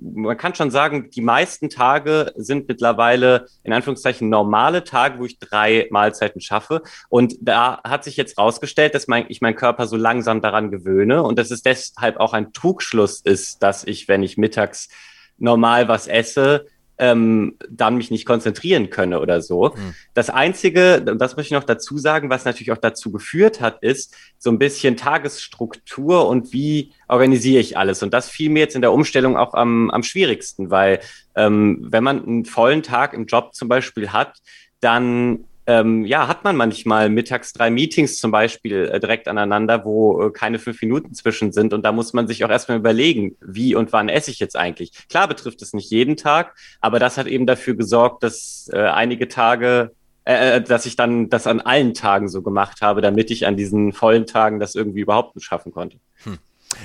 man 0.01 0.37
kann 0.37 0.55
schon 0.55 0.71
sagen, 0.71 1.09
die 1.11 1.21
meisten 1.21 1.69
Tage 1.69 2.31
sind 2.35 2.67
mittlerweile 2.67 3.45
in 3.63 3.73
Anführungszeichen 3.73 4.29
normale 4.29 4.83
Tage, 4.83 5.19
wo 5.19 5.25
ich 5.25 5.39
drei 5.39 5.87
Mahlzeiten 5.91 6.41
schaffe. 6.41 6.81
Und 7.09 7.35
da 7.41 7.81
hat 7.83 8.03
sich 8.03 8.17
jetzt 8.17 8.37
rausgestellt, 8.37 8.95
dass 8.95 9.07
mein, 9.07 9.25
ich 9.29 9.41
meinen 9.41 9.55
Körper 9.55 9.87
so 9.87 9.95
langsam 9.95 10.41
daran 10.41 10.71
gewöhne 10.71 11.23
und 11.23 11.37
dass 11.37 11.51
es 11.51 11.61
deshalb 11.61 12.17
auch 12.17 12.33
ein 12.33 12.53
Trugschluss 12.53 13.21
ist, 13.21 13.61
dass 13.61 13.83
ich, 13.83 14.07
wenn 14.07 14.23
ich 14.23 14.37
mittags 14.37 14.89
normal 15.37 15.87
was 15.87 16.07
esse, 16.07 16.65
ähm, 17.03 17.57
dann 17.69 17.97
mich 17.97 18.11
nicht 18.11 18.25
konzentrieren 18.25 18.89
könne 18.89 19.19
oder 19.19 19.41
so. 19.41 19.73
Mhm. 19.75 19.93
Das 20.13 20.29
Einzige, 20.29 21.03
und 21.05 21.19
das 21.19 21.35
möchte 21.35 21.53
ich 21.53 21.59
noch 21.59 21.65
dazu 21.65 21.97
sagen, 21.97 22.29
was 22.29 22.45
natürlich 22.45 22.71
auch 22.71 22.77
dazu 22.77 23.11
geführt 23.11 23.59
hat, 23.59 23.83
ist 23.83 24.15
so 24.37 24.49
ein 24.49 24.57
bisschen 24.57 24.95
Tagesstruktur 24.95 26.29
und 26.29 26.53
wie 26.53 26.93
organisiere 27.09 27.59
ich 27.59 27.77
alles. 27.77 28.03
Und 28.03 28.13
das 28.13 28.29
fiel 28.29 28.49
mir 28.49 28.61
jetzt 28.61 28.75
in 28.75 28.81
der 28.81 28.93
Umstellung 28.93 29.35
auch 29.35 29.53
am, 29.53 29.91
am 29.91 30.03
schwierigsten, 30.03 30.71
weil 30.71 31.01
ähm, 31.35 31.85
wenn 31.89 32.05
man 32.05 32.23
einen 32.23 32.45
vollen 32.45 32.83
Tag 32.83 33.13
im 33.13 33.25
Job 33.25 33.53
zum 33.53 33.67
Beispiel 33.67 34.13
hat, 34.13 34.37
dann 34.79 35.43
ähm, 35.65 36.05
ja, 36.05 36.27
hat 36.27 36.43
man 36.43 36.57
manchmal 36.57 37.09
mittags 37.09 37.53
drei 37.53 37.69
Meetings 37.69 38.19
zum 38.19 38.31
Beispiel 38.31 38.89
äh, 38.89 38.99
direkt 38.99 39.27
aneinander, 39.27 39.85
wo 39.85 40.23
äh, 40.23 40.31
keine 40.31 40.59
fünf 40.59 40.81
Minuten 40.81 41.13
zwischen 41.13 41.53
sind. 41.53 41.73
Und 41.73 41.83
da 41.83 41.91
muss 41.93 42.11
man 42.11 42.27
sich 42.27 42.43
auch 42.43 42.49
erstmal 42.49 42.77
überlegen, 42.77 43.37
wie 43.39 43.73
und 43.73 43.93
wann 43.93 44.09
esse 44.09 44.29
ich 44.29 44.39
jetzt 44.39 44.57
eigentlich. 44.57 44.91
Klar 45.07 45.27
betrifft 45.27 45.61
es 45.61 45.73
nicht 45.73 45.89
jeden 45.89 46.17
Tag, 46.17 46.55
aber 46.81 46.99
das 46.99 47.17
hat 47.17 47.27
eben 47.27 47.45
dafür 47.45 47.75
gesorgt, 47.75 48.23
dass 48.23 48.69
äh, 48.73 48.79
einige 48.79 49.29
Tage, 49.29 49.91
äh, 50.25 50.57
äh, 50.57 50.61
dass 50.61 50.85
ich 50.85 50.97
dann 50.97 51.29
das 51.29 51.47
an 51.47 51.61
allen 51.61 51.93
Tagen 51.93 52.27
so 52.27 52.41
gemacht 52.41 52.81
habe, 52.81 52.99
damit 52.99 53.31
ich 53.31 53.47
an 53.47 53.55
diesen 53.55 53.93
vollen 53.93 54.25
Tagen 54.25 54.59
das 54.59 54.75
irgendwie 54.75 55.01
überhaupt 55.01 55.35
nicht 55.37 55.45
schaffen 55.45 55.71
konnte. 55.71 55.97
Hm. 56.23 56.39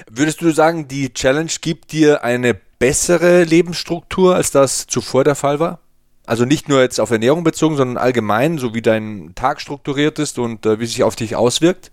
Würdest 0.08 0.40
du 0.40 0.50
sagen, 0.50 0.86
die 0.86 1.12
Challenge 1.12 1.50
gibt 1.60 1.90
dir 1.90 2.22
eine 2.22 2.54
bessere 2.78 3.42
Lebensstruktur, 3.42 4.36
als 4.36 4.52
das 4.52 4.86
zuvor 4.86 5.24
der 5.24 5.34
Fall 5.34 5.58
war? 5.58 5.80
Also 6.28 6.44
nicht 6.44 6.68
nur 6.68 6.82
jetzt 6.82 7.00
auf 7.00 7.10
Ernährung 7.10 7.42
bezogen, 7.42 7.76
sondern 7.76 7.96
allgemein, 7.96 8.58
so 8.58 8.74
wie 8.74 8.82
dein 8.82 9.32
Tag 9.34 9.62
strukturiert 9.62 10.18
ist 10.18 10.38
und 10.38 10.66
äh, 10.66 10.78
wie 10.78 10.84
sich 10.84 11.02
auf 11.02 11.16
dich 11.16 11.36
auswirkt? 11.36 11.90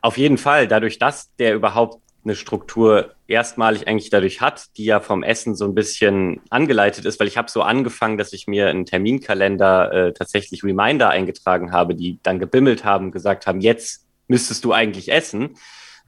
Auf 0.00 0.16
jeden 0.16 0.38
Fall. 0.38 0.68
Dadurch, 0.68 1.00
dass 1.00 1.34
der 1.40 1.56
überhaupt 1.56 2.00
eine 2.22 2.36
Struktur 2.36 3.16
erstmalig 3.26 3.88
eigentlich 3.88 4.10
dadurch 4.10 4.40
hat, 4.40 4.66
die 4.76 4.84
ja 4.84 5.00
vom 5.00 5.24
Essen 5.24 5.56
so 5.56 5.64
ein 5.64 5.74
bisschen 5.74 6.40
angeleitet 6.50 7.04
ist, 7.04 7.18
weil 7.18 7.26
ich 7.26 7.36
habe 7.36 7.50
so 7.50 7.62
angefangen, 7.62 8.16
dass 8.16 8.32
ich 8.32 8.46
mir 8.46 8.68
einen 8.68 8.86
Terminkalender 8.86 9.92
äh, 9.92 10.12
tatsächlich 10.12 10.62
Reminder 10.62 11.10
eingetragen 11.10 11.72
habe, 11.72 11.96
die 11.96 12.20
dann 12.22 12.38
gebimmelt 12.38 12.84
haben, 12.84 13.10
gesagt 13.10 13.48
haben, 13.48 13.60
jetzt 13.60 14.06
müsstest 14.28 14.64
du 14.64 14.72
eigentlich 14.72 15.10
essen. 15.10 15.56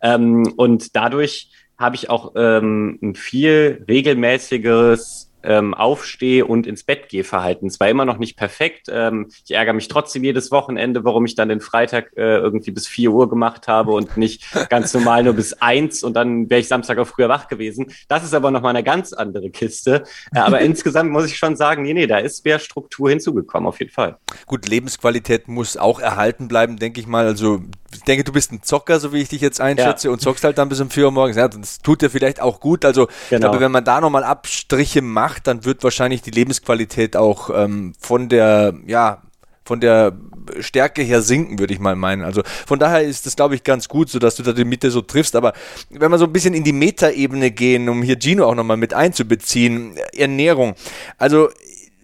Ähm, 0.01 0.55
und 0.57 0.95
dadurch 0.95 1.51
habe 1.77 1.97
ich 1.97 2.09
auch 2.11 2.35
ähm, 2.37 2.97
ein 3.03 3.17
viel 3.17 3.85
regelmäßigeres 3.89 5.33
ähm, 5.45 5.75
Aufstehe 5.75 6.45
und 6.47 6.67
ins 6.67 6.85
Bett 6.85 7.09
gehe 7.09 7.25
Verhalten. 7.25 7.71
Zwar 7.71 7.89
immer 7.89 8.05
noch 8.05 8.19
nicht 8.19 8.37
perfekt. 8.37 8.89
Ähm, 8.91 9.29
ich 9.45 9.55
ärgere 9.55 9.75
mich 9.75 9.89
trotzdem 9.89 10.25
jedes 10.25 10.51
Wochenende, 10.51 11.05
warum 11.05 11.25
ich 11.27 11.35
dann 11.35 11.49
den 11.49 11.61
Freitag 11.61 12.13
äh, 12.17 12.37
irgendwie 12.37 12.71
bis 12.71 12.87
vier 12.87 13.13
Uhr 13.13 13.29
gemacht 13.29 13.69
habe 13.69 13.93
und 13.93 14.17
nicht 14.17 14.45
ganz 14.71 14.93
normal 14.95 15.23
nur 15.25 15.35
bis 15.35 15.55
eins 15.55 16.03
und 16.03 16.15
dann 16.15 16.51
wäre 16.51 16.61
ich 16.61 16.69
Samstag 16.69 16.99
auch 16.99 17.07
früher 17.07 17.29
wach 17.29 17.49
gewesen. 17.49 17.93
Das 18.09 18.25
ist 18.25 18.35
aber 18.35 18.51
nochmal 18.51 18.71
eine 18.71 18.85
ganz 18.85 19.13
andere 19.13 19.51
Kiste. 19.51 20.05
Äh, 20.35 20.39
aber 20.39 20.61
insgesamt 20.75 21.11
muss 21.11 21.27
ich 21.27 21.37
schon 21.37 21.57
sagen, 21.57 21.83
nee, 21.83 21.95
nee, 21.95 22.07
da 22.07 22.19
ist 22.19 22.45
mehr 22.45 22.59
Struktur 22.59 23.11
hinzugekommen, 23.11 23.69
auf 23.69 23.79
jeden 23.79 23.93
Fall. 23.93 24.19
Gut, 24.47 24.67
Lebensqualität 24.67 25.49
muss 25.49 25.77
auch 25.77 26.01
erhalten 26.01 26.49
bleiben, 26.49 26.79
denke 26.79 27.01
ich 27.01 27.07
mal. 27.07 27.27
Also 27.27 27.63
ich 27.95 28.03
denke, 28.03 28.25
du 28.25 28.33
bist 28.33 28.53
ein 28.53 28.63
Zocker, 28.63 28.99
so 29.01 29.13
wie 29.13 29.23
ich 29.23 29.29
dich 29.29 29.41
jetzt 29.41 29.61
einschätze, 29.61 30.09
ja. 30.09 30.13
und 30.13 30.21
zockst 30.21 30.45
halt 30.45 30.59
dann 30.59 30.69
bis 30.69 30.81
um 30.81 30.91
4 30.91 31.07
Uhr 31.07 31.11
morgens. 31.13 31.37
Ja, 31.37 31.49
das 31.49 31.79
tut 31.79 32.03
dir 32.03 32.11
vielleicht 32.11 32.41
auch 32.41 32.61
gut. 32.61 32.85
Also, 32.85 33.07
genau. 33.07 33.15
ich 33.31 33.41
glaube, 33.41 33.61
wenn 33.61 33.73
man 33.73 33.85
da 33.85 34.01
nochmal 34.01 34.25
Abstriche 34.25 35.03
macht, 35.03 35.34
dann 35.43 35.65
wird 35.65 35.83
wahrscheinlich 35.83 36.23
die 36.23 36.31
Lebensqualität 36.31 37.17
auch 37.17 37.51
ähm, 37.55 37.95
von 37.99 38.29
der, 38.29 38.75
ja, 38.87 39.23
von 39.65 39.81
der 39.81 40.13
Stärke 40.61 41.03
her 41.03 41.23
sinken, 41.23 41.59
würde 41.59 41.73
ich 41.73 41.81
mal 41.81 41.97
meinen. 41.97 42.23
Also 42.23 42.43
von 42.67 42.79
daher 42.79 43.03
ist 43.03 43.27
das, 43.27 43.37
glaube 43.37 43.55
ich, 43.55 43.65
ganz 43.65 43.89
gut, 43.89 44.11
so 44.11 44.19
dass 44.19 44.37
du 44.37 44.43
da 44.43 44.53
die 44.53 44.65
Mitte 44.65 44.91
so 44.91 45.01
triffst. 45.01 45.37
Aber 45.37 45.55
wenn 45.91 46.11
wir 46.11 46.19
so 46.19 46.27
ein 46.27 46.33
bisschen 46.33 46.55
in 46.55 46.65
die 46.65 46.73
Metaebene 46.73 47.51
gehen, 47.51 47.89
um 47.89 48.03
hier 48.03 48.19
Gino 48.21 48.47
auch 48.47 48.55
nochmal 48.55 48.77
mit 48.77 48.93
einzubeziehen, 48.93 49.97
Ernährung. 50.15 50.75
Also 51.17 51.49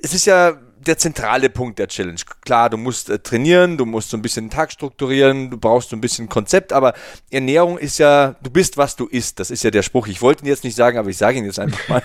es 0.03 0.15
ist 0.15 0.25
ja 0.25 0.57
der 0.87 0.99
zentrale 0.99 1.51
Punkt 1.51 1.79
der 1.79 1.89
Challenge. 1.89 2.21
Klar, 2.43 2.71
du 2.71 2.77
musst 2.77 3.11
äh, 3.11 3.19
trainieren, 3.19 3.77
du 3.77 3.87
musst 3.87 4.11
so 4.11 4.17
ein 4.17 4.23
bisschen 4.23 4.47
den 4.47 4.51
Tag 4.51 4.73
strukturieren, 4.73 5.51
du 5.51 5.59
brauchst 5.59 5.91
so 5.91 5.97
ein 5.97 6.01
bisschen 6.01 6.29
Konzept, 6.29 6.73
aber 6.73 6.95
Ernährung 7.31 7.79
ist 7.79 7.99
ja, 7.99 8.37
du 8.43 8.51
bist, 8.51 8.77
was 8.77 8.97
du 8.97 9.07
isst. 9.07 9.41
Das 9.41 9.51
ist 9.51 9.63
ja 9.63 9.71
der 9.71 9.83
Spruch. 9.83 10.07
Ich 10.07 10.23
wollte 10.23 10.45
ihn 10.45 10.49
jetzt 10.49 10.65
nicht 10.65 10.77
sagen, 10.77 10.99
aber 10.99 11.11
ich 11.11 11.17
sage 11.17 11.39
ihn 11.39 11.45
jetzt 11.45 11.59
einfach 11.59 11.89
mal. 11.89 12.03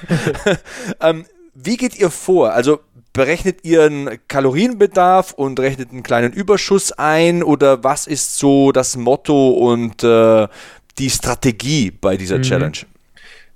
ähm, 1.02 1.26
wie 1.54 1.78
geht 1.78 1.98
ihr 1.98 2.10
vor? 2.10 2.52
Also 2.52 2.80
berechnet 3.14 3.60
ihr 3.64 3.84
einen 3.84 4.20
Kalorienbedarf 4.28 5.32
und 5.32 5.60
rechnet 5.60 5.92
einen 5.92 6.04
kleinen 6.04 6.34
Überschuss 6.34 6.92
ein 6.92 7.44
oder 7.44 7.84
was 7.84 8.08
ist 8.08 8.38
so 8.38 8.74
das 8.74 8.98
Motto 8.98 9.52
und 9.52 10.04
äh, 10.04 10.48
die 10.98 11.10
Strategie 11.10 11.92
bei 11.92 12.18
dieser 12.18 12.40
mhm. 12.40 12.42
Challenge? 12.44 12.78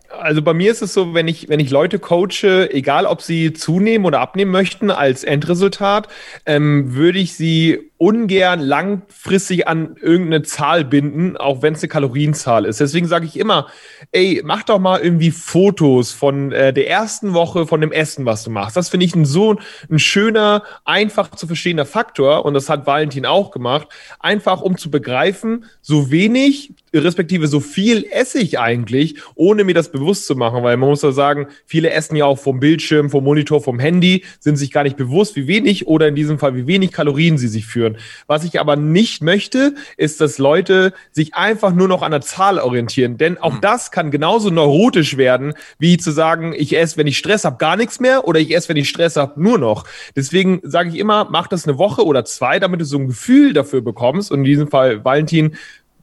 Also 0.10 0.42
bei 0.42 0.54
mir 0.54 0.72
ist 0.72 0.82
es 0.82 0.94
so, 0.94 1.14
wenn 1.14 1.28
ich, 1.28 1.50
wenn 1.50 1.60
ich 1.60 1.70
Leute 1.70 2.00
coache, 2.00 2.70
egal 2.72 3.06
ob 3.06 3.22
sie 3.22 3.54
zunehmen 3.54 4.06
oder 4.06 4.22
abnehmen 4.22 4.52
möchten 4.52 4.90
als 4.90 5.24
Endresultat, 5.24 6.08
ähm, 6.46 6.96
würde 6.96 7.20
ich 7.20 7.36
sie 7.36 7.90
ungern 8.00 8.62
langfristig 8.62 9.68
an 9.68 9.98
irgendeine 10.02 10.44
Zahl 10.44 10.86
binden, 10.86 11.36
auch 11.36 11.62
wenn 11.62 11.74
es 11.74 11.82
eine 11.82 11.90
Kalorienzahl 11.90 12.64
ist. 12.64 12.80
Deswegen 12.80 13.08
sage 13.08 13.26
ich 13.26 13.38
immer, 13.38 13.68
ey, 14.14 14.42
mach 14.44 14.64
doch 14.64 14.80
mal 14.80 15.02
irgendwie 15.02 15.32
Fotos 15.32 16.14
von 16.14 16.54
äh, 16.54 16.72
der 16.72 16.90
ersten 16.90 17.34
Woche 17.34 17.68
von 17.68 17.82
dem 17.82 17.92
Essen, 17.92 18.26
was 18.26 18.46
du 18.46 18.52
machst. 18.52 18.78
Das 18.78 18.88
finde 18.88 19.06
ich 19.06 19.16
ein 19.16 19.26
so 19.26 19.58
ein 19.92 20.00
schöner, 20.00 20.64
einfach 20.86 21.30
zu 21.32 21.46
verstehender 21.46 21.86
Faktor 21.86 22.46
und 22.46 22.54
das 22.54 22.70
hat 22.70 22.88
Valentin 22.88 23.26
auch 23.26 23.52
gemacht, 23.52 23.90
einfach 24.20 24.62
um 24.62 24.78
zu 24.78 24.90
begreifen, 24.90 25.66
so 25.82 26.10
wenig 26.10 26.74
respektive 26.94 27.48
so 27.48 27.60
viel 27.60 28.06
esse 28.12 28.40
ich 28.40 28.60
eigentlich, 28.60 29.16
ohne 29.36 29.64
mir 29.64 29.74
das 29.74 29.92
bewusst 29.92 30.26
zu 30.26 30.36
machen, 30.36 30.64
weil 30.64 30.78
man 30.78 30.90
muss 30.90 31.02
ja 31.02 31.12
sagen, 31.12 31.48
viele 31.66 31.92
essen 31.92 32.16
ja 32.16 32.26
auch 32.26 32.40
vom 32.40 32.60
Bildschirm, 32.60 33.10
vom 33.10 33.24
Monitor, 33.24 33.62
vom 33.62 33.80
Handy, 33.80 34.24
sind 34.40 34.58
sich 34.58 34.72
gar 34.72 34.84
nicht 34.84 34.98
bewusst, 34.98 35.36
wie 35.36 35.48
wenig 35.48 35.88
oder 35.88 36.08
in 36.08 36.16
diesem 36.16 36.40
Fall, 36.40 36.56
wie 36.56 36.68
wenig 36.68 36.92
Kalorien 36.92 37.38
sie 37.38 37.48
sich 37.48 37.66
führen. 37.66 37.98
Was 38.28 38.44
ich 38.44 38.60
aber 38.60 38.76
nicht 38.76 39.22
möchte, 39.22 39.76
ist, 39.98 40.22
dass 40.22 40.38
Leute 40.38 40.94
sich 41.12 41.36
einfach 41.36 41.74
nur 41.74 41.88
noch 41.88 42.02
an 42.02 42.12
der 42.12 42.22
Zahl 42.22 42.60
orientieren, 42.60 43.18
denn 43.18 43.38
auch 43.38 43.56
mhm. 43.56 43.62
das 43.62 43.92
kann 43.92 44.12
genauso 44.12 44.50
neurotisch 44.50 45.18
werden, 45.18 45.54
wie 45.78 45.98
zu 45.98 46.12
sagen, 46.12 46.54
ich 46.56 46.78
esse, 46.78 46.98
wenn 46.98 47.08
ich 47.08 47.18
Stress 47.18 47.46
habe, 47.46 47.58
gar 47.58 47.76
nichts 47.76 48.00
mehr 48.00 48.28
oder 48.28 48.40
ich 48.40 48.56
esse, 48.56 48.70
wenn 48.70 48.78
ich 48.78 48.90
Stress 48.90 49.16
habe, 49.16 49.42
nur 49.42 49.58
noch. 49.58 49.86
Deswegen 50.16 50.60
sage 50.64 50.90
ich 50.90 50.98
immer, 50.98 51.28
mach 51.30 51.48
das 51.48 51.68
eine 51.68 51.78
Woche 51.78 52.06
oder 52.06 52.26
zwei, 52.26 52.60
damit 52.60 52.82
du 52.82 52.86
so 52.86 52.98
ein 52.98 53.08
Gefühl 53.08 53.54
dafür 53.54 53.82
bekommst 53.82 54.32
und 54.32 54.40
in 54.40 54.46
diesem 54.46 54.68
Fall 54.68 55.04
Valentin 55.04 55.56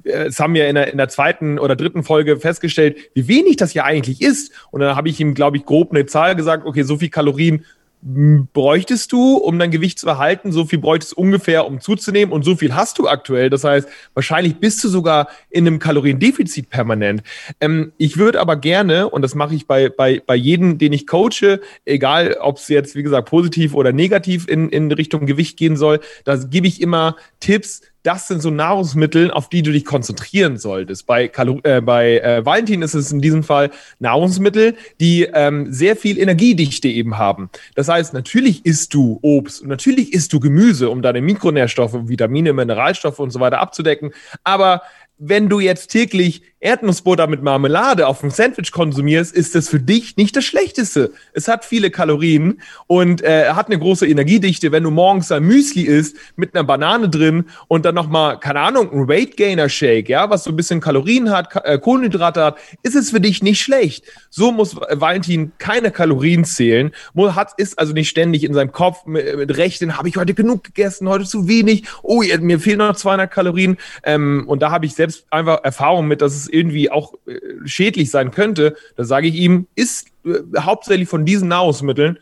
es 0.07 0.39
haben 0.41 0.55
wir 0.55 0.69
in 0.69 0.75
der, 0.75 0.91
in 0.93 0.99
der 0.99 1.09
zweiten 1.09 1.59
oder 1.59 1.77
dritten 1.77 2.03
Folge 2.03 2.39
festgestellt, 2.39 2.97
wie 3.15 3.29
wenig 3.29 3.57
das 3.57 3.75
ja 3.75 3.85
eigentlich 3.85 4.23
ist. 4.23 4.53
Und 4.71 4.81
dann 4.81 4.97
habe 4.97 5.09
ich 5.09 5.21
ihm, 5.21 5.35
glaube 5.35 5.57
ich, 5.57 5.65
grob 5.65 5.91
eine 5.91 6.07
Zahl 6.07 6.37
gesagt, 6.37 6.67
okay, 6.67 6.83
so 6.83 6.99
viel 6.99 7.11
Kalorien 7.11 7.65
bräuchtest 8.03 9.11
du, 9.11 9.37
um 9.37 9.59
dein 9.59 9.73
Gewicht 9.73 9.99
zu 9.99 10.07
erhalten, 10.07 10.53
so 10.53 10.65
viel 10.65 10.79
bräuchtest 10.79 11.13
du 11.13 11.17
ungefähr, 11.17 11.67
um 11.67 11.81
zuzunehmen 11.81 12.33
und 12.33 12.45
so 12.45 12.55
viel 12.55 12.75
hast 12.75 12.99
du 12.99 13.09
aktuell. 13.09 13.51
Das 13.51 13.65
heißt, 13.65 13.89
wahrscheinlich 14.15 14.57
bist 14.57 14.85
du 14.85 14.89
sogar 14.89 15.29
in 15.51 15.67
einem 15.67 15.81
Kaloriendefizit 15.81 16.71
permanent. 16.71 17.23
Ähm, 17.61 17.93
ich 17.97 18.17
würde 18.17 18.41
aber 18.41 18.57
gerne, 18.57 19.09
und 19.09 19.23
das 19.23 19.35
mache 19.35 19.57
ich 19.57 19.67
bei, 19.67 19.89
bei, 19.89 20.23
bei 20.25 20.37
jedem, 20.37 20.79
den 20.79 20.93
ich 20.93 21.07
coache, 21.07 21.61
egal 21.85 22.37
ob 22.41 22.59
es 22.59 22.69
jetzt, 22.69 22.95
wie 22.95 23.03
gesagt, 23.03 23.29
positiv 23.29 23.75
oder 23.75 23.93
negativ 23.93 24.47
in, 24.47 24.69
in 24.69 24.93
Richtung 24.93 25.27
Gewicht 25.27 25.57
gehen 25.57 25.77
soll, 25.77 25.99
da 26.25 26.37
gebe 26.37 26.69
ich 26.69 26.81
immer 26.81 27.17
Tipps, 27.41 27.83
das 28.07 28.29
sind 28.29 28.41
so 28.41 28.51
Nahrungsmittel, 28.51 29.33
auf 29.33 29.49
die 29.49 29.63
du 29.63 29.73
dich 29.73 29.85
konzentrieren 29.85 30.59
solltest. 30.59 31.07
Bei, 31.07 31.27
Kalo 31.27 31.59
äh, 31.65 31.81
bei 31.81 32.21
äh, 32.21 32.47
Valentin 32.47 32.83
ist 32.83 32.95
es 32.95 33.11
in 33.11 33.21
diesem 33.21 33.43
Fall 33.43 33.71
Nahrungsmittel, 33.99 34.77
die 35.01 35.25
ähm, 35.25 35.73
sehr 35.73 35.97
viel 35.97 36.19
Energiedichte 36.19 36.87
eben 36.87 37.19
haben. 37.19 37.51
Das 37.75 37.89
heißt, 37.89 38.15
natürlich 38.15 38.65
isst 38.65 38.95
du 38.95 39.19
Obst 39.23 39.61
und 39.61 39.69
natürlich 39.69 40.13
isst 40.13 40.33
du 40.33 40.39
Gemüse, 40.39 40.89
um 40.89 41.03
deine 41.03 41.21
Mikronährstoffe, 41.21 42.09
Vitamine, 42.09 42.53
Mineralstoffe 42.53 43.19
und 43.19 43.31
so 43.31 43.41
weiter 43.41 43.59
abzudecken. 43.59 44.13
Aber 44.45 44.83
wenn 45.19 45.49
du 45.49 45.59
jetzt 45.61 45.89
täglich 45.89 46.43
Erdnussbutter 46.61 47.27
mit 47.27 47.43
Marmelade 47.43 48.07
auf 48.07 48.21
dem 48.21 48.31
Sandwich 48.31 48.73
konsumierst, 48.73 49.35
ist 49.35 49.55
das 49.55 49.69
für 49.69 49.79
dich 49.79 50.17
nicht 50.17 50.35
das 50.35 50.45
Schlechteste. 50.45 51.13
Es 51.35 51.49
hat 51.49 51.67
viele 51.67 51.91
Kalorien 51.91 52.63
und 52.87 53.23
äh, 53.23 53.51
hat 53.51 53.67
eine 53.67 53.79
große 53.79 54.07
Energiedichte. 54.07 54.73
Wenn 54.73 54.83
du 54.83 54.91
morgens 54.91 55.31
ein 55.31 55.43
Müsli 55.43 55.83
isst 55.83 56.17
mit 56.35 56.55
einer 56.55 56.65
Banane 56.65 57.11
drin 57.11 57.45
und 57.69 57.85
dann 57.85 57.95
nochmal, 57.95 58.41
keine 58.41 58.61
Ahnung, 58.61 58.91
ein 58.91 59.07
Weight 59.07 59.37
Gainer 59.37 59.69
Shake, 59.69 60.09
ja, 60.09 60.31
was 60.31 60.45
so 60.45 60.51
ein 60.51 60.57
bisschen 60.57 60.81
Kalorien 60.81 61.31
hat, 61.31 61.55
äh, 61.65 61.79
Kohlenhydrate 61.79 62.43
hat, 62.43 62.57
ist 62.83 62.97
es 62.97 63.11
für 63.11 63.21
dich 63.21 63.43
nicht 63.43 63.61
schlecht. 63.61 64.05
So 64.31 64.51
muss 64.51 64.77
Valentin 64.77 65.53
keine 65.59 65.91
Kalorien 65.91 66.47
zählen, 66.47 66.91
hat, 67.15 67.53
ist 67.59 67.79
also 67.79 67.93
nicht 67.93 68.09
ständig 68.09 68.45
in 68.45 68.55
seinem 68.55 68.73
Kopf 68.73 69.05
mit, 69.05 69.37
mit 69.37 69.57
Rechten, 69.59 69.99
habe 69.99 70.09
ich 70.09 70.17
heute 70.17 70.33
genug 70.33 70.65
gegessen, 70.65 71.07
heute 71.07 71.27
zu 71.27 71.49
wenig, 71.49 71.85
oh, 72.03 72.23
mir 72.41 72.61
fehlen 72.61 72.79
noch 72.79 72.97
200 72.97 73.31
Kalorien. 73.31 73.77
Ähm, 74.05 74.45
und 74.47 74.63
da 74.63 74.71
habe 74.71 74.87
ich 74.87 74.95
selbst 74.95 75.27
einfach 75.31 75.63
Erfahrung 75.63 76.09
mit, 76.09 76.23
dass 76.23 76.35
es 76.35 76.46
irgendwie 76.49 76.91
auch 76.91 77.15
äh, 77.27 77.39
schädlich 77.65 78.11
sein 78.11 78.31
könnte, 78.31 78.77
da 78.97 79.05
sage 79.05 79.29
ich 79.29 79.35
ihm, 79.35 79.67
ist 79.75 80.09
äh, 80.25 80.39
hauptsächlich 80.59 81.09
von 81.09 81.25
diesen 81.25 81.49
Nahrungsmitteln, 81.49 82.19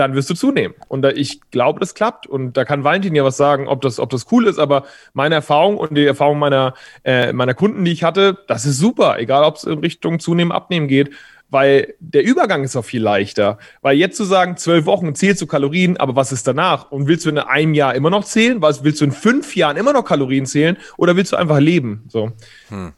dann 0.00 0.14
wirst 0.14 0.30
du 0.30 0.34
zunehmen. 0.34 0.74
Und 0.88 1.02
da, 1.02 1.10
ich 1.10 1.40
glaube, 1.50 1.78
das 1.78 1.94
klappt. 1.94 2.26
Und 2.26 2.56
da 2.56 2.64
kann 2.64 2.84
Valentin 2.84 3.14
ja 3.14 3.22
was 3.22 3.36
sagen, 3.36 3.68
ob 3.68 3.82
das, 3.82 4.00
ob 4.00 4.10
das 4.10 4.26
cool 4.32 4.46
ist. 4.46 4.58
Aber 4.58 4.84
meine 5.12 5.34
Erfahrung 5.34 5.76
und 5.76 5.94
die 5.94 6.06
Erfahrung 6.06 6.38
meiner, 6.38 6.74
äh, 7.04 7.32
meiner 7.32 7.54
Kunden, 7.54 7.84
die 7.84 7.92
ich 7.92 8.02
hatte, 8.02 8.38
das 8.48 8.64
ist 8.64 8.78
super. 8.78 9.18
Egal, 9.18 9.44
ob 9.44 9.56
es 9.56 9.64
in 9.64 9.78
Richtung 9.78 10.18
Zunehmen, 10.18 10.52
Abnehmen 10.52 10.88
geht. 10.88 11.10
Weil 11.50 11.94
der 11.98 12.24
Übergang 12.24 12.62
ist 12.62 12.76
auch 12.76 12.84
viel 12.84 13.02
leichter. 13.02 13.58
Weil 13.82 13.96
jetzt 13.96 14.16
zu 14.16 14.24
sagen, 14.24 14.56
zwölf 14.56 14.86
Wochen 14.86 15.14
zählst 15.14 15.42
du 15.42 15.46
Kalorien, 15.46 15.96
aber 15.96 16.14
was 16.14 16.30
ist 16.32 16.46
danach? 16.46 16.92
Und 16.92 17.08
willst 17.08 17.26
du 17.26 17.30
in 17.30 17.38
einem 17.38 17.74
Jahr 17.74 17.94
immer 17.94 18.08
noch 18.08 18.24
zählen? 18.24 18.62
Was 18.62 18.84
willst 18.84 19.00
du 19.00 19.04
in 19.04 19.12
fünf 19.12 19.56
Jahren 19.56 19.76
immer 19.76 19.92
noch 19.92 20.04
Kalorien 20.04 20.46
zählen? 20.46 20.76
Oder 20.96 21.16
willst 21.16 21.32
du 21.32 21.36
einfach 21.36 21.58
leben? 21.58 22.04
So. 22.08 22.30
Hm. 22.68 22.92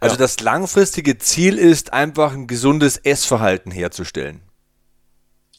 Also 0.00 0.14
ja. 0.14 0.18
das 0.18 0.40
langfristige 0.40 1.18
Ziel 1.18 1.58
ist 1.58 1.92
einfach 1.92 2.32
ein 2.32 2.46
gesundes 2.46 2.96
Essverhalten 2.96 3.70
herzustellen. 3.70 4.42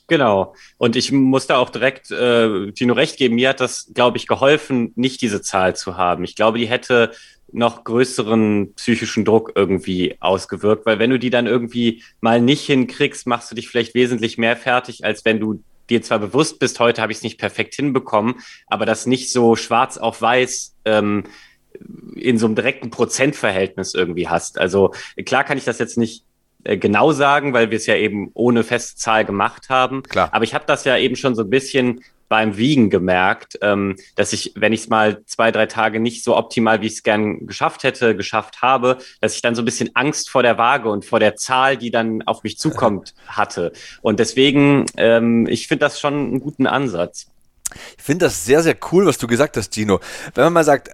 Genau. 0.07 0.55
Und 0.77 0.95
ich 0.95 1.11
muss 1.11 1.47
da 1.47 1.57
auch 1.57 1.69
direkt 1.69 2.09
äh, 2.11 2.71
Tino 2.71 2.93
recht 2.93 3.17
geben. 3.17 3.35
Mir 3.35 3.49
hat 3.49 3.59
das, 3.59 3.91
glaube 3.93 4.17
ich, 4.17 4.27
geholfen, 4.27 4.91
nicht 4.95 5.21
diese 5.21 5.41
Zahl 5.41 5.75
zu 5.75 5.97
haben. 5.97 6.23
Ich 6.23 6.35
glaube, 6.35 6.57
die 6.57 6.67
hätte 6.67 7.11
noch 7.51 7.83
größeren 7.83 8.73
psychischen 8.75 9.25
Druck 9.25 9.53
irgendwie 9.55 10.17
ausgewirkt, 10.19 10.85
weil 10.85 10.99
wenn 10.99 11.09
du 11.09 11.19
die 11.19 11.29
dann 11.29 11.47
irgendwie 11.47 12.03
mal 12.21 12.41
nicht 12.41 12.65
hinkriegst, 12.65 13.27
machst 13.27 13.49
du 13.51 13.55
dich 13.55 13.69
vielleicht 13.69 13.95
wesentlich 13.95 14.37
mehr 14.37 14.55
fertig, 14.55 15.03
als 15.03 15.25
wenn 15.25 15.39
du 15.39 15.63
dir 15.89 16.01
zwar 16.01 16.19
bewusst 16.19 16.59
bist, 16.59 16.79
heute 16.79 17.01
habe 17.01 17.11
ich 17.11 17.19
es 17.19 17.23
nicht 17.23 17.39
perfekt 17.39 17.73
hinbekommen, 17.73 18.35
aber 18.67 18.85
das 18.85 19.07
nicht 19.07 19.31
so 19.31 19.55
schwarz 19.55 19.97
auf 19.97 20.21
weiß 20.21 20.75
ähm, 20.85 21.23
in 22.15 22.37
so 22.37 22.45
einem 22.45 22.55
direkten 22.55 22.89
Prozentverhältnis 22.89 23.93
irgendwie 23.93 24.27
hast. 24.27 24.59
Also 24.59 24.93
klar 25.25 25.43
kann 25.43 25.57
ich 25.57 25.65
das 25.65 25.79
jetzt 25.79 25.97
nicht 25.97 26.23
äh, 26.63 26.77
genau 26.77 27.11
sagen, 27.11 27.53
weil 27.53 27.71
wir 27.71 27.77
es 27.77 27.85
ja 27.85 27.95
eben 27.95 28.31
ohne 28.33 28.63
Festzahl 28.63 29.25
gemacht 29.25 29.69
haben. 29.69 30.03
Klar. 30.03 30.29
Aber 30.31 30.43
ich 30.43 30.53
habe 30.53 30.65
das 30.67 30.83
ja 30.83 30.97
eben 30.97 31.15
schon 31.15 31.35
so 31.35 31.43
ein 31.43 31.49
bisschen 31.49 32.01
beim 32.27 32.57
Wiegen 32.57 32.89
gemerkt, 32.91 33.57
ähm, 33.61 33.95
dass 34.15 34.33
ich, 34.33 34.53
wenn 34.55 34.71
ich 34.71 34.81
es 34.81 34.89
mal 34.89 35.23
zwei, 35.25 35.51
drei 35.51 35.65
Tage 35.65 35.99
nicht 35.99 36.23
so 36.23 36.37
optimal, 36.37 36.81
wie 36.81 36.85
ich 36.85 36.93
es 36.93 37.03
gern 37.03 37.47
geschafft 37.47 37.83
hätte, 37.83 38.15
geschafft 38.15 38.61
habe, 38.61 38.99
dass 39.19 39.33
ich 39.33 39.41
dann 39.41 39.55
so 39.55 39.63
ein 39.63 39.65
bisschen 39.65 39.95
Angst 39.95 40.29
vor 40.29 40.43
der 40.43 40.57
Waage 40.59 40.89
und 40.89 41.05
vor 41.05 41.19
der 41.19 41.35
Zahl, 41.35 41.75
die 41.75 41.89
dann 41.89 42.21
auf 42.21 42.43
mich 42.43 42.59
zukommt, 42.59 43.15
hatte. 43.27 43.73
Und 44.01 44.19
deswegen, 44.19 44.85
ähm, 44.95 45.47
ich 45.47 45.67
finde 45.67 45.85
das 45.85 45.99
schon 45.99 46.13
einen 46.13 46.39
guten 46.39 46.67
Ansatz. 46.67 47.27
Ich 47.97 48.03
finde 48.03 48.25
das 48.25 48.45
sehr, 48.45 48.63
sehr 48.63 48.77
cool, 48.91 49.05
was 49.05 49.17
du 49.17 49.27
gesagt 49.27 49.57
hast, 49.57 49.71
Dino. 49.75 49.99
Wenn 50.33 50.45
man 50.45 50.53
mal 50.53 50.63
sagt, 50.63 50.89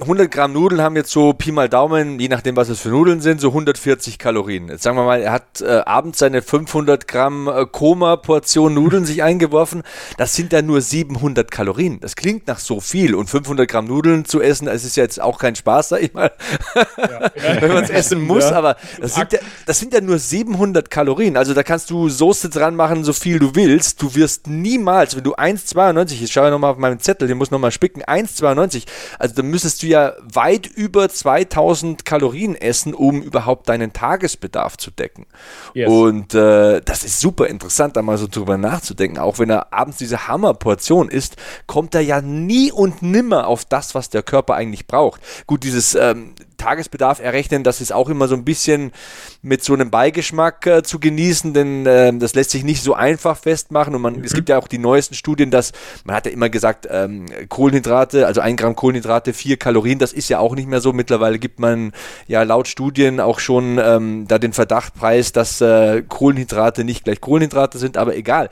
100 0.00 0.30
Gramm 0.30 0.52
Nudeln 0.52 0.82
haben 0.82 0.96
jetzt 0.96 1.10
so 1.10 1.32
Pi 1.32 1.50
mal 1.50 1.68
Daumen, 1.68 2.20
je 2.20 2.28
nachdem, 2.28 2.56
was 2.56 2.68
es 2.68 2.80
für 2.80 2.90
Nudeln 2.90 3.20
sind, 3.20 3.40
so 3.40 3.48
140 3.48 4.18
Kalorien. 4.18 4.68
Jetzt 4.68 4.82
sagen 4.82 4.96
wir 4.96 5.04
mal, 5.04 5.20
er 5.20 5.32
hat 5.32 5.60
äh, 5.60 5.80
abends 5.86 6.18
seine 6.18 6.42
500 6.42 7.08
Gramm 7.08 7.48
äh, 7.48 7.64
Koma-Portion 7.64 8.74
Nudeln 8.74 9.06
sich 9.06 9.22
eingeworfen. 9.22 9.82
Das 10.18 10.34
sind 10.34 10.52
ja 10.52 10.60
nur 10.62 10.82
700 10.82 11.50
Kalorien. 11.50 12.00
Das 12.00 12.16
klingt 12.16 12.46
nach 12.48 12.58
so 12.58 12.80
viel. 12.80 13.14
Und 13.14 13.30
500 13.30 13.66
Gramm 13.66 13.86
Nudeln 13.86 14.24
zu 14.24 14.42
essen, 14.42 14.66
das 14.66 14.84
ist 14.84 14.96
ja 14.96 15.04
jetzt 15.04 15.20
auch 15.20 15.38
kein 15.38 15.56
Spaß, 15.56 15.88
sag 15.88 16.02
ich 16.02 16.12
mal, 16.12 16.32
ja. 16.76 17.30
wenn 17.60 17.72
man 17.72 17.82
es 17.82 17.90
essen 17.90 18.20
muss. 18.20 18.50
Ja. 18.50 18.56
Aber 18.56 18.76
das 19.00 19.14
sind, 19.14 19.32
ja, 19.32 19.38
das 19.66 19.78
sind 19.78 19.94
ja 19.94 20.02
nur 20.02 20.18
700 20.18 20.90
Kalorien. 20.90 21.36
Also 21.36 21.54
da 21.54 21.62
kannst 21.62 21.88
du 21.90 22.10
Soße 22.10 22.50
dran 22.50 22.76
machen, 22.76 23.04
so 23.04 23.14
viel 23.14 23.38
du 23.38 23.54
willst. 23.54 24.02
Du 24.02 24.14
wirst 24.14 24.48
niemals, 24.48 25.16
wenn 25.16 25.24
du 25.24 25.34
1,92, 25.34 26.20
jetzt 26.20 26.32
schaue 26.32 26.48
ich 26.48 26.52
nochmal 26.52 26.72
auf 26.72 26.78
meinen 26.78 27.00
Zettel, 27.00 27.26
den 27.26 27.38
muss 27.38 27.50
nochmal 27.50 27.72
spicken, 27.72 28.02
1,92, 28.02 28.84
also 29.18 29.34
dann 29.34 29.46
müsstest 29.46 29.77
du 29.82 29.86
ja 29.86 30.14
weit 30.22 30.66
über 30.66 31.08
2000 31.08 32.04
Kalorien 32.04 32.54
essen, 32.54 32.94
um 32.94 33.22
überhaupt 33.22 33.68
deinen 33.68 33.92
Tagesbedarf 33.92 34.76
zu 34.76 34.90
decken. 34.90 35.26
Yes. 35.74 35.90
Und 35.90 36.34
äh, 36.34 36.80
das 36.84 37.04
ist 37.04 37.20
super 37.20 37.46
interessant, 37.46 37.96
da 37.96 38.02
mal 38.02 38.18
so 38.18 38.26
drüber 38.26 38.58
nachzudenken. 38.58 39.18
Auch 39.18 39.38
wenn 39.38 39.50
er 39.50 39.72
abends 39.72 39.98
diese 39.98 40.28
Hammerportion 40.28 41.08
isst, 41.08 41.36
kommt 41.66 41.94
er 41.94 42.00
ja 42.00 42.20
nie 42.20 42.72
und 42.72 43.02
nimmer 43.02 43.46
auf 43.46 43.64
das, 43.64 43.94
was 43.94 44.10
der 44.10 44.22
Körper 44.22 44.54
eigentlich 44.54 44.86
braucht. 44.86 45.20
Gut, 45.46 45.64
dieses 45.64 45.94
ähm, 45.94 46.34
Tagesbedarf 46.58 47.20
errechnen, 47.20 47.64
das 47.64 47.80
ist 47.80 47.92
auch 47.92 48.10
immer 48.10 48.28
so 48.28 48.34
ein 48.34 48.44
bisschen 48.44 48.92
mit 49.40 49.64
so 49.64 49.72
einem 49.72 49.90
Beigeschmack 49.90 50.66
äh, 50.66 50.82
zu 50.82 51.00
genießen, 51.00 51.54
denn 51.54 51.86
äh, 51.86 52.12
das 52.18 52.34
lässt 52.34 52.50
sich 52.50 52.64
nicht 52.64 52.82
so 52.82 52.94
einfach 52.94 53.38
festmachen 53.38 53.94
und 53.94 54.02
man, 54.02 54.16
mhm. 54.16 54.24
es 54.24 54.34
gibt 54.34 54.48
ja 54.48 54.58
auch 54.58 54.68
die 54.68 54.78
neuesten 54.78 55.14
Studien, 55.14 55.50
dass 55.50 55.72
man 56.04 56.16
hat 56.16 56.26
ja 56.26 56.32
immer 56.32 56.50
gesagt, 56.50 56.86
ähm, 56.90 57.26
Kohlenhydrate, 57.48 58.26
also 58.26 58.40
ein 58.40 58.56
Gramm 58.56 58.76
Kohlenhydrate, 58.76 59.32
vier 59.32 59.56
Kalorien, 59.56 59.98
das 59.98 60.12
ist 60.12 60.28
ja 60.28 60.38
auch 60.38 60.54
nicht 60.54 60.68
mehr 60.68 60.80
so. 60.80 60.92
Mittlerweile 60.92 61.38
gibt 61.38 61.60
man 61.60 61.92
ja 62.26 62.42
laut 62.42 62.68
Studien 62.68 63.20
auch 63.20 63.38
schon 63.38 63.78
ähm, 63.82 64.26
da 64.28 64.38
den 64.38 64.52
Verdacht 64.52 64.94
preis, 64.94 65.32
dass 65.32 65.60
äh, 65.60 66.02
Kohlenhydrate 66.02 66.84
nicht 66.84 67.04
gleich 67.04 67.20
Kohlenhydrate 67.20 67.78
sind, 67.78 67.96
aber 67.96 68.16
egal 68.16 68.50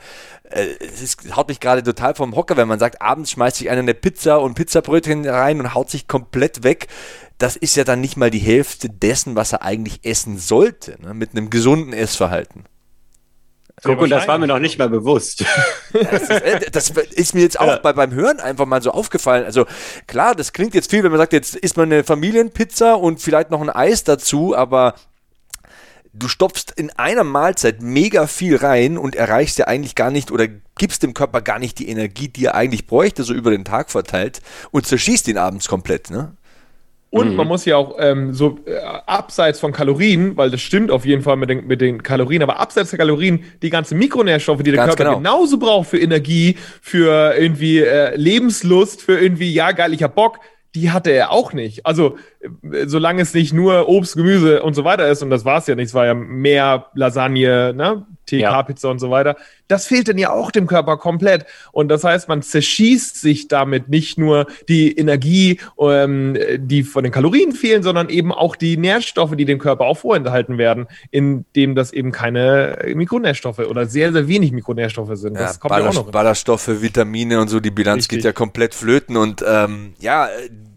äh, 0.49 0.67
es 0.79 1.01
ist, 1.01 1.35
haut 1.35 1.49
mich 1.49 1.59
gerade 1.59 1.83
total 1.83 2.15
vom 2.15 2.35
Hocker, 2.35 2.57
wenn 2.57 2.67
man 2.67 2.79
sagt, 2.79 3.01
abends 3.01 3.31
schmeißt 3.31 3.57
sich 3.57 3.69
einer 3.69 3.81
eine 3.81 3.93
Pizza 3.93 4.41
und 4.41 4.55
Pizzabrötchen 4.55 5.27
rein 5.27 5.59
und 5.59 5.73
haut 5.73 5.89
sich 5.89 6.07
komplett 6.07 6.63
weg 6.63 6.87
das 7.37 7.55
ist 7.55 7.75
ja 7.75 7.83
dann 7.83 8.01
nicht 8.01 8.17
mal 8.17 8.31
die 8.31 8.39
Hälfte 8.39 8.89
dessen, 8.89 9.35
was 9.35 9.53
er 9.53 9.61
eigentlich 9.61 9.99
essen 10.03 10.37
sollte, 10.37 10.97
ne? 11.01 11.13
mit 11.13 11.31
einem 11.31 11.49
gesunden 11.49 11.93
Essverhalten. 11.93 12.65
Guck, 13.83 14.01
und 14.01 14.09
das 14.09 14.27
war 14.27 14.39
mir 14.39 14.47
noch 14.47 14.57
nicht 14.57 14.79
mal 14.79 14.89
bewusst. 14.89 15.45
Das 15.93 16.23
ist, 16.23 16.29
äh, 16.29 16.71
das 16.71 16.89
ist 16.89 17.33
mir 17.33 17.41
jetzt 17.41 17.59
auch 17.59 17.67
ja. 17.67 17.77
bei, 17.77 17.93
beim 17.93 18.11
Hören 18.11 18.39
einfach 18.39 18.65
mal 18.65 18.81
so 18.81 18.91
aufgefallen. 18.91 19.45
Also 19.45 19.65
klar, 20.05 20.35
das 20.35 20.51
klingt 20.51 20.75
jetzt 20.75 20.91
viel, 20.91 21.01
wenn 21.01 21.11
man 21.11 21.19
sagt, 21.19 21.33
jetzt 21.33 21.55
isst 21.55 21.77
man 21.77 21.91
eine 21.91 22.03
Familienpizza 22.03 22.93
und 22.93 23.21
vielleicht 23.21 23.51
noch 23.51 23.61
ein 23.61 23.69
Eis 23.69 24.03
dazu, 24.03 24.55
aber 24.55 24.95
du 26.13 26.27
stopfst 26.27 26.73
in 26.75 26.91
einer 26.91 27.23
Mahlzeit 27.23 27.81
mega 27.81 28.27
viel 28.27 28.57
rein 28.57 28.97
und 28.97 29.15
erreichst 29.15 29.57
ja 29.57 29.67
eigentlich 29.67 29.95
gar 29.95 30.11
nicht 30.11 30.31
oder 30.31 30.47
gibst 30.77 31.03
dem 31.03 31.13
Körper 31.13 31.41
gar 31.41 31.57
nicht 31.57 31.79
die 31.79 31.89
Energie, 31.89 32.27
die 32.27 32.45
er 32.45 32.55
eigentlich 32.55 32.85
bräuchte, 32.85 33.23
so 33.23 33.33
über 33.33 33.51
den 33.51 33.65
Tag 33.65 33.89
verteilt 33.89 34.41
und 34.71 34.85
zerschießt 34.85 35.27
ihn 35.29 35.37
abends 35.37 35.67
komplett, 35.67 36.09
ne? 36.09 36.35
Und 37.09 37.31
mhm. 37.31 37.35
man 37.35 37.47
muss 37.47 37.63
ja 37.63 37.77
auch 37.77 37.95
ähm, 37.99 38.33
so 38.33 38.59
äh, 38.65 38.79
abseits 39.05 39.59
von 39.59 39.71
Kalorien, 39.71 40.35
weil 40.35 40.51
das 40.51 40.61
stimmt 40.61 40.91
auf 40.91 41.05
jeden 41.05 41.21
Fall 41.21 41.37
mit 41.37 41.49
den, 41.49 41.65
mit 41.65 41.79
den 41.79 42.03
Kalorien, 42.03 42.43
aber 42.43 42.59
abseits 42.59 42.89
der 42.89 42.99
Kalorien 42.99 43.45
die 43.61 43.69
ganzen 43.69 43.97
Mikronährstoffe, 43.97 44.61
die 44.61 44.71
der 44.71 44.85
Ganz 44.85 44.95
Körper 44.95 45.11
genau. 45.11 45.17
genauso 45.17 45.57
braucht 45.57 45.89
für 45.89 45.99
Energie, 45.99 46.57
für 46.81 47.33
irgendwie 47.37 47.79
äh, 47.79 48.15
Lebenslust, 48.15 49.01
für 49.01 49.19
irgendwie, 49.19 49.53
ja, 49.53 49.71
geil, 49.71 49.93
ich 49.93 50.03
hab 50.03 50.15
Bock, 50.15 50.39
die 50.75 50.91
hatte 50.91 51.11
er 51.11 51.31
auch 51.31 51.53
nicht. 51.53 51.85
Also, 51.85 52.17
solange 52.85 53.21
es 53.21 53.33
nicht 53.33 53.53
nur 53.53 53.89
Obst, 53.89 54.15
Gemüse 54.15 54.63
und 54.63 54.73
so 54.73 54.83
weiter 54.83 55.07
ist, 55.07 55.23
und 55.23 55.29
das 55.29 55.45
war 55.45 55.59
es 55.59 55.67
ja 55.67 55.75
nicht, 55.75 55.87
es 55.87 55.93
war 55.93 56.05
ja 56.05 56.13
mehr 56.13 56.87
Lasagne, 56.93 57.73
ne? 57.73 58.05
TK-Pizza 58.27 58.87
ja. 58.87 58.91
und 58.91 58.99
so 58.99 59.09
weiter. 59.09 59.37
Das 59.67 59.87
fehlt 59.87 60.07
dann 60.07 60.17
ja 60.17 60.31
auch 60.31 60.51
dem 60.51 60.67
Körper 60.67 60.97
komplett. 60.97 61.45
Und 61.71 61.87
das 61.87 62.03
heißt, 62.03 62.27
man 62.27 62.41
zerschießt 62.41 63.19
sich 63.19 63.47
damit 63.47 63.89
nicht 63.89 64.17
nur 64.17 64.47
die 64.67 64.97
Energie, 64.97 65.59
ähm, 65.79 66.37
die 66.57 66.83
von 66.83 67.03
den 67.03 67.11
Kalorien 67.11 67.53
fehlen, 67.53 67.83
sondern 67.83 68.09
eben 68.09 68.31
auch 68.31 68.55
die 68.55 68.77
Nährstoffe, 68.77 69.35
die 69.35 69.45
dem 69.45 69.59
Körper 69.59 69.85
auch 69.85 69.97
vorenthalten 69.97 70.57
werden, 70.57 70.87
indem 71.11 71.75
das 71.75 71.93
eben 71.93 72.11
keine 72.11 72.77
Mikronährstoffe 72.95 73.59
oder 73.59 73.85
sehr, 73.85 74.11
sehr 74.13 74.27
wenig 74.27 74.51
Mikronährstoffe 74.51 75.15
sind. 75.17 75.35
Ja, 75.35 75.43
das 75.43 75.59
kommt 75.59 75.69
Ballast 75.69 75.95
ja 75.95 76.01
auch 76.01 76.05
noch. 76.05 76.11
Ballaststoffe, 76.11 76.81
Vitamine 76.81 77.39
und 77.39 77.47
so, 77.47 77.59
die 77.59 77.71
Bilanz 77.71 78.03
Richtig. 78.03 78.17
geht 78.17 78.25
ja 78.25 78.33
komplett 78.33 78.75
flöten. 78.75 79.17
Und 79.17 79.43
ähm, 79.47 79.93
ja, 79.99 80.27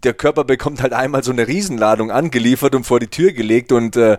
der 0.03 0.13
Körper 0.13 0.43
bekommt 0.43 0.81
halt 0.81 0.93
einmal 0.93 1.23
so 1.23 1.31
eine 1.31 1.47
Riesenladung 1.47 2.11
angeliefert 2.11 2.75
und 2.75 2.85
vor 2.85 2.99
die 2.99 3.07
Tür 3.07 3.33
gelegt 3.33 3.71
und 3.71 3.95
äh, 3.95 4.17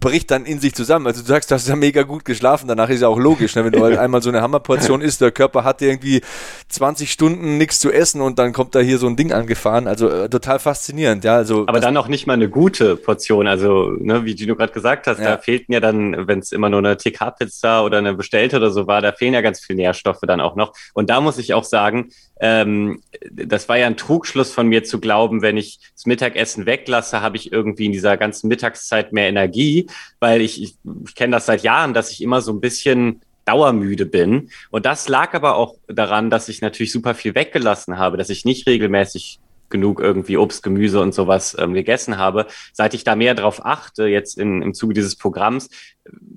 bricht 0.00 0.30
dann 0.30 0.46
in 0.46 0.58
sich 0.58 0.74
zusammen. 0.74 1.06
Also 1.06 1.20
du 1.20 1.28
sagst, 1.28 1.50
du 1.50 1.54
hast 1.54 1.68
ja 1.68 1.76
mega 1.76 2.02
gut 2.02 2.24
geschlafen, 2.24 2.66
danach 2.66 2.88
ist 2.88 3.02
ja 3.02 3.08
auch 3.08 3.18
logisch, 3.18 3.54
ne? 3.54 3.64
wenn 3.64 3.72
du 3.72 3.82
halt 3.82 3.98
einmal 3.98 4.22
so 4.22 4.30
eine 4.30 4.40
Hammerportion 4.40 5.00
isst, 5.02 5.20
der 5.20 5.30
Körper 5.30 5.62
hat 5.62 5.82
irgendwie 5.82 6.22
20 6.68 7.12
Stunden 7.12 7.58
nichts 7.58 7.78
zu 7.78 7.92
essen 7.92 8.20
und 8.20 8.38
dann 8.38 8.52
kommt 8.52 8.74
da 8.74 8.80
hier 8.80 8.98
so 8.98 9.06
ein 9.06 9.16
Ding 9.16 9.32
angefahren. 9.32 9.86
Also 9.86 10.08
äh, 10.08 10.28
total 10.28 10.58
faszinierend, 10.58 11.24
ja. 11.24 11.36
Also 11.36 11.64
Aber 11.66 11.80
dann 11.80 11.96
auch 11.96 12.08
nicht 12.08 12.26
mal 12.26 12.32
eine 12.32 12.48
gute 12.48 12.96
Portion. 12.96 13.46
Also, 13.46 13.90
ne, 14.00 14.24
wie 14.24 14.34
du 14.34 14.56
gerade 14.56 14.72
gesagt 14.72 15.06
hast, 15.06 15.18
ja. 15.18 15.36
da 15.36 15.38
fehlten 15.38 15.72
ja 15.72 15.80
dann, 15.80 16.26
wenn 16.26 16.38
es 16.38 16.52
immer 16.52 16.70
nur 16.70 16.78
eine 16.78 16.96
TK-Pizza 16.96 17.84
oder 17.84 17.98
eine 17.98 18.14
bestellte 18.14 18.56
oder 18.56 18.70
so 18.70 18.86
war, 18.86 19.02
da 19.02 19.12
fehlen 19.12 19.34
ja 19.34 19.42
ganz 19.42 19.60
viele 19.60 19.78
Nährstoffe 19.78 20.20
dann 20.22 20.40
auch 20.40 20.56
noch. 20.56 20.72
Und 20.94 21.10
da 21.10 21.20
muss 21.20 21.38
ich 21.38 21.52
auch 21.52 21.64
sagen, 21.64 22.10
ähm, 22.40 23.02
das 23.30 23.68
war 23.68 23.78
ja 23.78 23.86
ein 23.86 23.96
Trugschluss 23.96 24.52
von 24.52 24.66
mir 24.66 24.82
zu 24.82 24.98
glauben, 24.98 25.42
wenn 25.42 25.56
ich 25.56 25.78
das 25.94 26.06
Mittagessen 26.06 26.66
weglasse, 26.66 27.20
habe 27.20 27.36
ich 27.36 27.52
irgendwie 27.52 27.86
in 27.86 27.92
dieser 27.92 28.16
ganzen 28.16 28.48
Mittagszeit 28.48 29.12
mehr 29.12 29.28
Energie, 29.28 29.88
weil 30.18 30.40
ich, 30.40 30.62
ich, 30.62 30.76
ich 31.06 31.14
kenne 31.14 31.36
das 31.36 31.46
seit 31.46 31.62
Jahren, 31.62 31.94
dass 31.94 32.10
ich 32.10 32.22
immer 32.22 32.40
so 32.40 32.52
ein 32.52 32.60
bisschen 32.60 33.20
dauermüde 33.44 34.06
bin. 34.06 34.50
Und 34.70 34.86
das 34.86 35.08
lag 35.08 35.34
aber 35.34 35.56
auch 35.56 35.74
daran, 35.86 36.30
dass 36.30 36.48
ich 36.48 36.62
natürlich 36.62 36.92
super 36.92 37.14
viel 37.14 37.34
weggelassen 37.34 37.98
habe, 37.98 38.16
dass 38.16 38.30
ich 38.30 38.44
nicht 38.44 38.66
regelmäßig 38.66 39.40
genug 39.68 40.00
irgendwie 40.00 40.36
Obst, 40.36 40.62
Gemüse 40.62 41.00
und 41.00 41.14
sowas 41.14 41.56
ähm, 41.58 41.74
gegessen 41.74 42.18
habe. 42.18 42.46
Seit 42.72 42.94
ich 42.94 43.04
da 43.04 43.14
mehr 43.16 43.34
drauf 43.34 43.64
achte, 43.64 44.06
jetzt 44.06 44.38
in, 44.38 44.62
im 44.62 44.74
Zuge 44.74 44.94
dieses 44.94 45.16
Programms, 45.16 45.70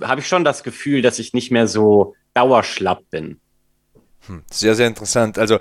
habe 0.02 0.22
ich 0.22 0.28
schon 0.28 0.44
das 0.44 0.64
Gefühl, 0.64 1.02
dass 1.02 1.20
ich 1.20 1.34
nicht 1.34 1.52
mehr 1.52 1.68
so 1.68 2.16
dauerschlapp 2.34 3.10
bin. 3.10 3.40
Hm, 4.28 4.44
sehr, 4.52 4.76
sehr 4.76 4.88
interessant. 4.88 5.38
Also, 5.38 5.60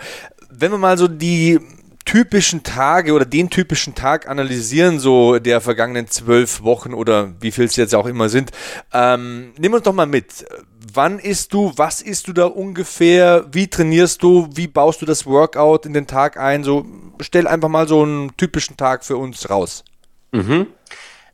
wenn 0.51 0.71
wir 0.71 0.79
mal 0.79 0.99
so 0.99 1.09
die 1.09 1.59
typischen 2.05 2.63
Tage 2.63 3.13
oder 3.13 3.25
den 3.25 3.49
typischen 3.49 3.95
Tag 3.95 4.29
analysieren, 4.29 4.99
so 4.99 5.39
der 5.39 5.61
vergangenen 5.61 6.09
zwölf 6.09 6.63
Wochen 6.63 6.95
oder 6.95 7.33
wie 7.41 7.53
viel 7.53 7.65
es 7.65 7.77
jetzt 7.77 7.95
auch 7.95 8.07
immer 8.07 8.29
sind, 8.29 8.51
ähm, 8.93 9.53
nimm 9.59 9.73
uns 9.75 9.85
doch 9.85 9.93
mal 9.93 10.07
mit. 10.07 10.45
Wann 10.93 11.19
isst 11.19 11.53
du? 11.55 11.73
Was 11.77 12.03
isst 12.03 12.29
du 12.29 12.33
da 12.33 12.47
ungefähr? 12.47 13.47
Wie 13.53 13.69
trainierst 13.69 14.23
du? 14.23 14.49
Wie 14.55 14.67
baust 14.67 15.01
du 15.01 15.07
das 15.07 15.27
Workout 15.27 15.87
in 15.87 15.93
den 15.93 16.07
Tag 16.07 16.37
ein? 16.37 16.65
So, 16.65 16.85
stell 17.21 17.47
einfach 17.47 17.69
mal 17.69 17.87
so 17.89 18.03
einen 18.03 18.37
typischen 18.37 18.77
Tag 18.77 19.05
für 19.05 19.17
uns 19.17 19.49
raus. 19.49 19.85
Mhm. 20.33 20.67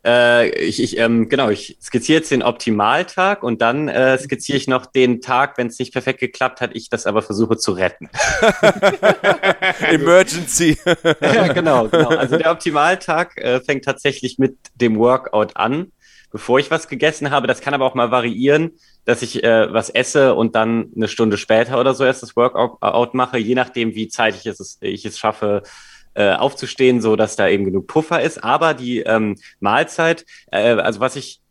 Äh, 0.05 0.49
ich, 0.49 0.81
ich, 0.81 0.97
ähm, 0.97 1.27
genau, 1.27 1.49
ich 1.49 1.77
skizziere 1.81 2.19
jetzt 2.19 2.31
den 2.31 2.43
Optimaltag 2.43 3.43
und 3.43 3.61
dann 3.61 3.89
äh, 3.89 4.17
skizziere 4.17 4.57
ich 4.57 4.67
noch 4.67 4.85
den 4.85 5.19
Tag, 5.21 5.57
wenn 5.57 5.67
es 5.67 5.77
nicht 5.77 5.91
perfekt 5.91 6.19
geklappt 6.19 6.61
hat, 6.61 6.71
ich 6.73 6.89
das 6.89 7.05
aber 7.05 7.21
versuche 7.21 7.57
zu 7.57 7.73
retten. 7.73 8.09
Emergency. 9.81 10.77
ja, 11.21 11.51
genau, 11.51 11.89
genau. 11.89 12.09
Also 12.09 12.37
der 12.37 12.51
Optimaltag 12.51 13.37
äh, 13.37 13.59
fängt 13.59 13.83
tatsächlich 13.83 14.39
mit 14.39 14.57
dem 14.75 14.97
Workout 14.97 15.57
an, 15.57 15.91
bevor 16.31 16.59
ich 16.59 16.71
was 16.71 16.87
gegessen 16.87 17.29
habe. 17.31 17.47
Das 17.47 17.59
kann 17.59 17.73
aber 17.73 17.85
auch 17.85 17.95
mal 17.95 18.11
variieren, 18.11 18.71
dass 19.03 19.21
ich 19.21 19.43
äh, 19.43 19.73
was 19.73 19.89
esse 19.89 20.33
und 20.33 20.55
dann 20.55 20.91
eine 20.95 21.09
Stunde 21.09 21.37
später 21.37 21.79
oder 21.79 21.93
so 21.93 22.05
erst 22.05 22.23
das 22.23 22.35
Workout 22.37 23.13
mache, 23.13 23.37
je 23.37 23.55
nachdem, 23.55 23.95
wie 23.95 24.07
zeitig 24.07 24.45
es, 24.45 24.77
ich 24.79 25.05
es 25.05 25.19
schaffe, 25.19 25.63
äh, 26.13 26.33
aufzustehen, 26.33 27.01
so 27.01 27.15
dass 27.15 27.35
da 27.35 27.47
eben 27.47 27.65
genug 27.65 27.87
Puffer 27.87 28.21
ist. 28.21 28.43
Aber 28.43 28.73
die 28.73 28.99
ähm, 28.99 29.35
Mahlzeit, 29.59 30.25
äh, 30.51 30.73
also 30.73 30.99
was 30.99 31.15
ich 31.15 31.41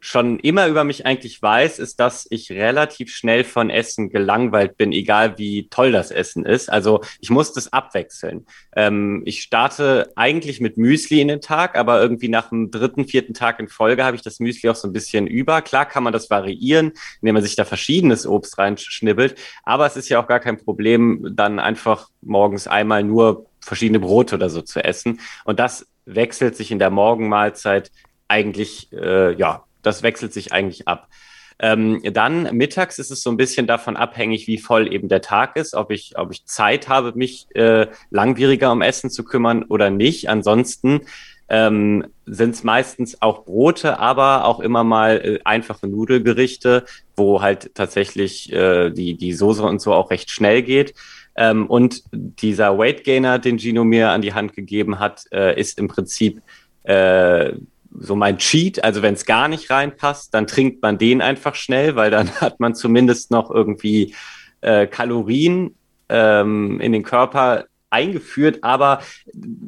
schon 0.00 0.38
immer 0.38 0.68
über 0.68 0.84
mich 0.84 1.06
eigentlich 1.06 1.40
weiß, 1.40 1.78
ist, 1.78 1.98
dass 2.00 2.26
ich 2.30 2.50
relativ 2.50 3.14
schnell 3.14 3.44
von 3.44 3.70
Essen 3.70 4.10
gelangweilt 4.10 4.76
bin, 4.76 4.92
egal 4.92 5.38
wie 5.38 5.68
toll 5.68 5.92
das 5.92 6.10
Essen 6.10 6.44
ist. 6.44 6.70
Also 6.70 7.00
ich 7.20 7.30
muss 7.30 7.52
das 7.52 7.72
abwechseln. 7.72 8.46
Ähm, 8.76 9.22
ich 9.24 9.42
starte 9.42 10.12
eigentlich 10.16 10.60
mit 10.60 10.76
Müsli 10.76 11.20
in 11.20 11.28
den 11.28 11.40
Tag, 11.40 11.76
aber 11.76 12.00
irgendwie 12.00 12.28
nach 12.28 12.50
dem 12.50 12.70
dritten, 12.70 13.06
vierten 13.06 13.34
Tag 13.34 13.60
in 13.60 13.68
Folge 13.68 14.04
habe 14.04 14.16
ich 14.16 14.22
das 14.22 14.40
Müsli 14.40 14.68
auch 14.70 14.76
so 14.76 14.88
ein 14.88 14.92
bisschen 14.92 15.26
über. 15.26 15.62
Klar 15.62 15.86
kann 15.86 16.04
man 16.04 16.12
das 16.12 16.30
variieren, 16.30 16.92
indem 17.20 17.34
man 17.34 17.42
sich 17.42 17.56
da 17.56 17.64
verschiedenes 17.64 18.26
Obst 18.26 18.58
reinschnibbelt, 18.58 19.36
aber 19.64 19.86
es 19.86 19.96
ist 19.96 20.08
ja 20.08 20.22
auch 20.22 20.28
gar 20.28 20.40
kein 20.40 20.58
Problem, 20.58 21.32
dann 21.34 21.58
einfach 21.58 22.08
morgens 22.20 22.68
einmal 22.68 23.02
nur 23.02 23.47
verschiedene 23.60 24.00
Brote 24.00 24.36
oder 24.36 24.50
so 24.50 24.62
zu 24.62 24.84
essen. 24.84 25.20
Und 25.44 25.60
das 25.60 25.86
wechselt 26.06 26.56
sich 26.56 26.70
in 26.70 26.78
der 26.78 26.90
Morgenmahlzeit 26.90 27.90
eigentlich, 28.28 28.92
äh, 28.92 29.34
ja, 29.34 29.64
das 29.82 30.02
wechselt 30.02 30.32
sich 30.32 30.52
eigentlich 30.52 30.88
ab. 30.88 31.08
Ähm, 31.60 32.00
dann 32.12 32.56
mittags 32.56 32.98
ist 32.98 33.10
es 33.10 33.22
so 33.22 33.30
ein 33.30 33.36
bisschen 33.36 33.66
davon 33.66 33.96
abhängig, 33.96 34.46
wie 34.46 34.58
voll 34.58 34.92
eben 34.92 35.08
der 35.08 35.22
Tag 35.22 35.56
ist, 35.56 35.74
ob 35.74 35.90
ich, 35.90 36.16
ob 36.16 36.30
ich 36.30 36.46
Zeit 36.46 36.88
habe, 36.88 37.12
mich 37.16 37.48
äh, 37.54 37.88
langwieriger 38.10 38.70
um 38.70 38.80
Essen 38.80 39.10
zu 39.10 39.24
kümmern 39.24 39.64
oder 39.64 39.90
nicht. 39.90 40.28
Ansonsten 40.28 41.00
ähm, 41.48 42.06
sind 42.26 42.54
es 42.54 42.62
meistens 42.62 43.20
auch 43.22 43.44
Brote, 43.44 43.98
aber 43.98 44.44
auch 44.44 44.60
immer 44.60 44.84
mal 44.84 45.16
äh, 45.16 45.40
einfache 45.44 45.88
Nudelgerichte, 45.88 46.84
wo 47.16 47.42
halt 47.42 47.74
tatsächlich 47.74 48.52
äh, 48.52 48.90
die, 48.90 49.16
die 49.16 49.32
Soße 49.32 49.62
und 49.64 49.80
so 49.80 49.94
auch 49.94 50.10
recht 50.10 50.30
schnell 50.30 50.62
geht. 50.62 50.94
Ähm, 51.38 51.66
und 51.66 52.02
dieser 52.12 52.76
Weight 52.78 53.04
Gainer, 53.04 53.38
den 53.38 53.60
Gino 53.60 53.84
mir 53.84 54.10
an 54.10 54.22
die 54.22 54.34
Hand 54.34 54.54
gegeben 54.54 54.98
hat, 54.98 55.22
äh, 55.30 55.58
ist 55.58 55.78
im 55.78 55.86
Prinzip 55.86 56.42
äh, 56.82 57.52
so 57.96 58.16
mein 58.16 58.38
Cheat. 58.38 58.82
Also 58.82 59.02
wenn 59.02 59.14
es 59.14 59.24
gar 59.24 59.46
nicht 59.46 59.70
reinpasst, 59.70 60.34
dann 60.34 60.48
trinkt 60.48 60.82
man 60.82 60.98
den 60.98 61.22
einfach 61.22 61.54
schnell, 61.54 61.94
weil 61.94 62.10
dann 62.10 62.28
hat 62.40 62.58
man 62.58 62.74
zumindest 62.74 63.30
noch 63.30 63.52
irgendwie 63.52 64.16
äh, 64.62 64.88
Kalorien 64.88 65.76
ähm, 66.08 66.80
in 66.80 66.90
den 66.90 67.04
Körper 67.04 67.66
eingeführt. 67.88 68.58
Aber 68.62 69.00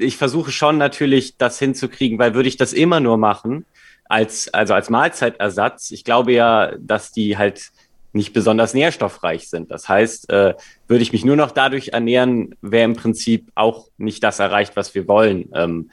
ich 0.01 0.17
versuche 0.17 0.51
schon 0.51 0.77
natürlich 0.77 1.37
das 1.39 1.61
hinzukriegen, 1.61 2.19
weil 2.19 2.35
würde 2.35 2.49
ich 2.49 2.57
das 2.57 2.73
immer 2.73 2.99
nur 2.99 3.17
machen, 3.17 3.65
als, 4.07 4.53
also 4.53 4.75
als 4.75 4.91
Mahlzeitersatz, 4.91 5.93
ich 5.93 6.03
glaube 6.03 6.33
ja, 6.33 6.73
dass 6.81 7.13
die 7.13 7.39
halt 7.39 7.71
nicht 8.13 8.33
besonders 8.33 8.75
nährstoffreich 8.75 9.49
sind. 9.49 9.71
Das 9.71 9.89
heißt, 9.89 10.31
äh, 10.31 10.55
würde 10.89 11.03
ich 11.03 11.13
mich 11.13 11.25
nur 11.25 11.37
noch 11.37 11.53
dadurch 11.53 11.89
ernähren, 11.89 12.55
wäre 12.61 12.85
im 12.85 12.95
Prinzip 12.95 13.51
auch 13.55 13.89
nicht 13.99 14.23
das 14.23 14.39
erreicht, 14.39 14.77
was 14.77 14.95
wir 14.95 15.07
wollen. 15.07 15.51
Ähm, 15.55 15.91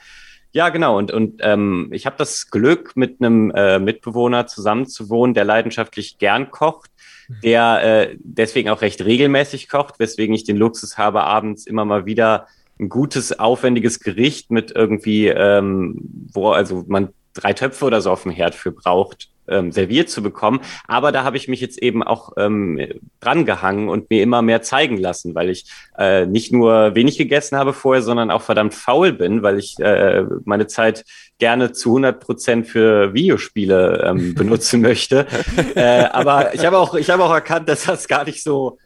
ja, 0.52 0.70
genau. 0.70 0.96
Und, 0.96 1.12
und 1.12 1.40
ähm, 1.44 1.90
ich 1.92 2.06
habe 2.06 2.16
das 2.16 2.50
Glück, 2.50 2.96
mit 2.96 3.20
einem 3.20 3.50
äh, 3.50 3.78
Mitbewohner 3.78 4.46
zusammenzuwohnen, 4.46 5.34
der 5.34 5.44
leidenschaftlich 5.44 6.18
gern 6.18 6.50
kocht, 6.50 6.90
mhm. 7.28 7.40
der 7.44 7.82
äh, 7.82 8.16
deswegen 8.18 8.70
auch 8.70 8.80
recht 8.80 9.04
regelmäßig 9.04 9.68
kocht, 9.68 9.98
weswegen 9.98 10.34
ich 10.34 10.44
den 10.44 10.56
Luxus 10.56 10.96
habe, 10.98 11.24
abends 11.24 11.66
immer 11.66 11.84
mal 11.84 12.06
wieder 12.06 12.46
ein 12.80 12.88
gutes, 12.88 13.38
aufwendiges 13.38 14.00
Gericht 14.00 14.50
mit 14.50 14.70
irgendwie, 14.70 15.28
ähm, 15.28 15.96
wo 16.32 16.50
also 16.50 16.84
man 16.88 17.10
drei 17.34 17.52
Töpfe 17.52 17.84
oder 17.84 18.00
so 18.00 18.10
auf 18.10 18.22
dem 18.22 18.32
Herd 18.32 18.54
für 18.54 18.72
braucht, 18.72 19.28
ähm, 19.48 19.72
serviert 19.72 20.08
zu 20.10 20.22
bekommen. 20.22 20.60
Aber 20.86 21.12
da 21.12 21.24
habe 21.24 21.36
ich 21.36 21.48
mich 21.48 21.60
jetzt 21.60 21.82
eben 21.82 22.02
auch 22.02 22.32
ähm, 22.36 22.80
dran 23.20 23.44
gehangen 23.44 23.88
und 23.88 24.10
mir 24.10 24.22
immer 24.22 24.42
mehr 24.42 24.62
zeigen 24.62 24.96
lassen, 24.96 25.34
weil 25.34 25.50
ich 25.50 25.66
äh, 25.98 26.26
nicht 26.26 26.52
nur 26.52 26.94
wenig 26.94 27.18
gegessen 27.18 27.56
habe 27.56 27.72
vorher, 27.72 28.02
sondern 28.02 28.30
auch 28.30 28.42
verdammt 28.42 28.74
faul 28.74 29.12
bin, 29.12 29.42
weil 29.42 29.58
ich 29.58 29.78
äh, 29.78 30.24
meine 30.44 30.66
Zeit 30.66 31.04
gerne 31.38 31.72
zu 31.72 31.90
100 31.90 32.20
Prozent 32.20 32.66
für 32.66 33.14
Videospiele 33.14 34.04
ähm, 34.06 34.34
benutzen 34.36 34.80
möchte. 34.80 35.26
äh, 35.74 36.04
aber 36.04 36.54
ich 36.54 36.64
habe 36.64 36.78
auch, 36.78 36.94
ich 36.94 37.10
habe 37.10 37.24
auch 37.24 37.32
erkannt, 37.32 37.68
dass 37.68 37.84
das 37.84 38.08
gar 38.08 38.24
nicht 38.24 38.42
so 38.42 38.78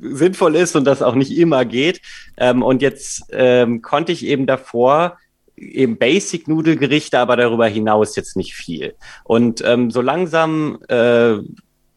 sinnvoll 0.00 0.56
ist 0.56 0.76
und 0.76 0.84
das 0.84 1.02
auch 1.02 1.14
nicht 1.14 1.36
immer 1.36 1.64
geht. 1.64 2.00
Ähm, 2.36 2.62
und 2.62 2.82
jetzt 2.82 3.24
ähm, 3.30 3.82
konnte 3.82 4.12
ich 4.12 4.24
eben 4.24 4.46
davor 4.46 5.18
eben 5.60 5.98
Basic-Nudelgerichte, 5.98 7.18
aber 7.18 7.36
darüber 7.36 7.66
hinaus 7.66 8.16
jetzt 8.16 8.36
nicht 8.36 8.54
viel. 8.54 8.94
Und 9.24 9.62
ähm, 9.64 9.90
so 9.90 10.00
langsam, 10.00 10.78
äh, 10.88 11.36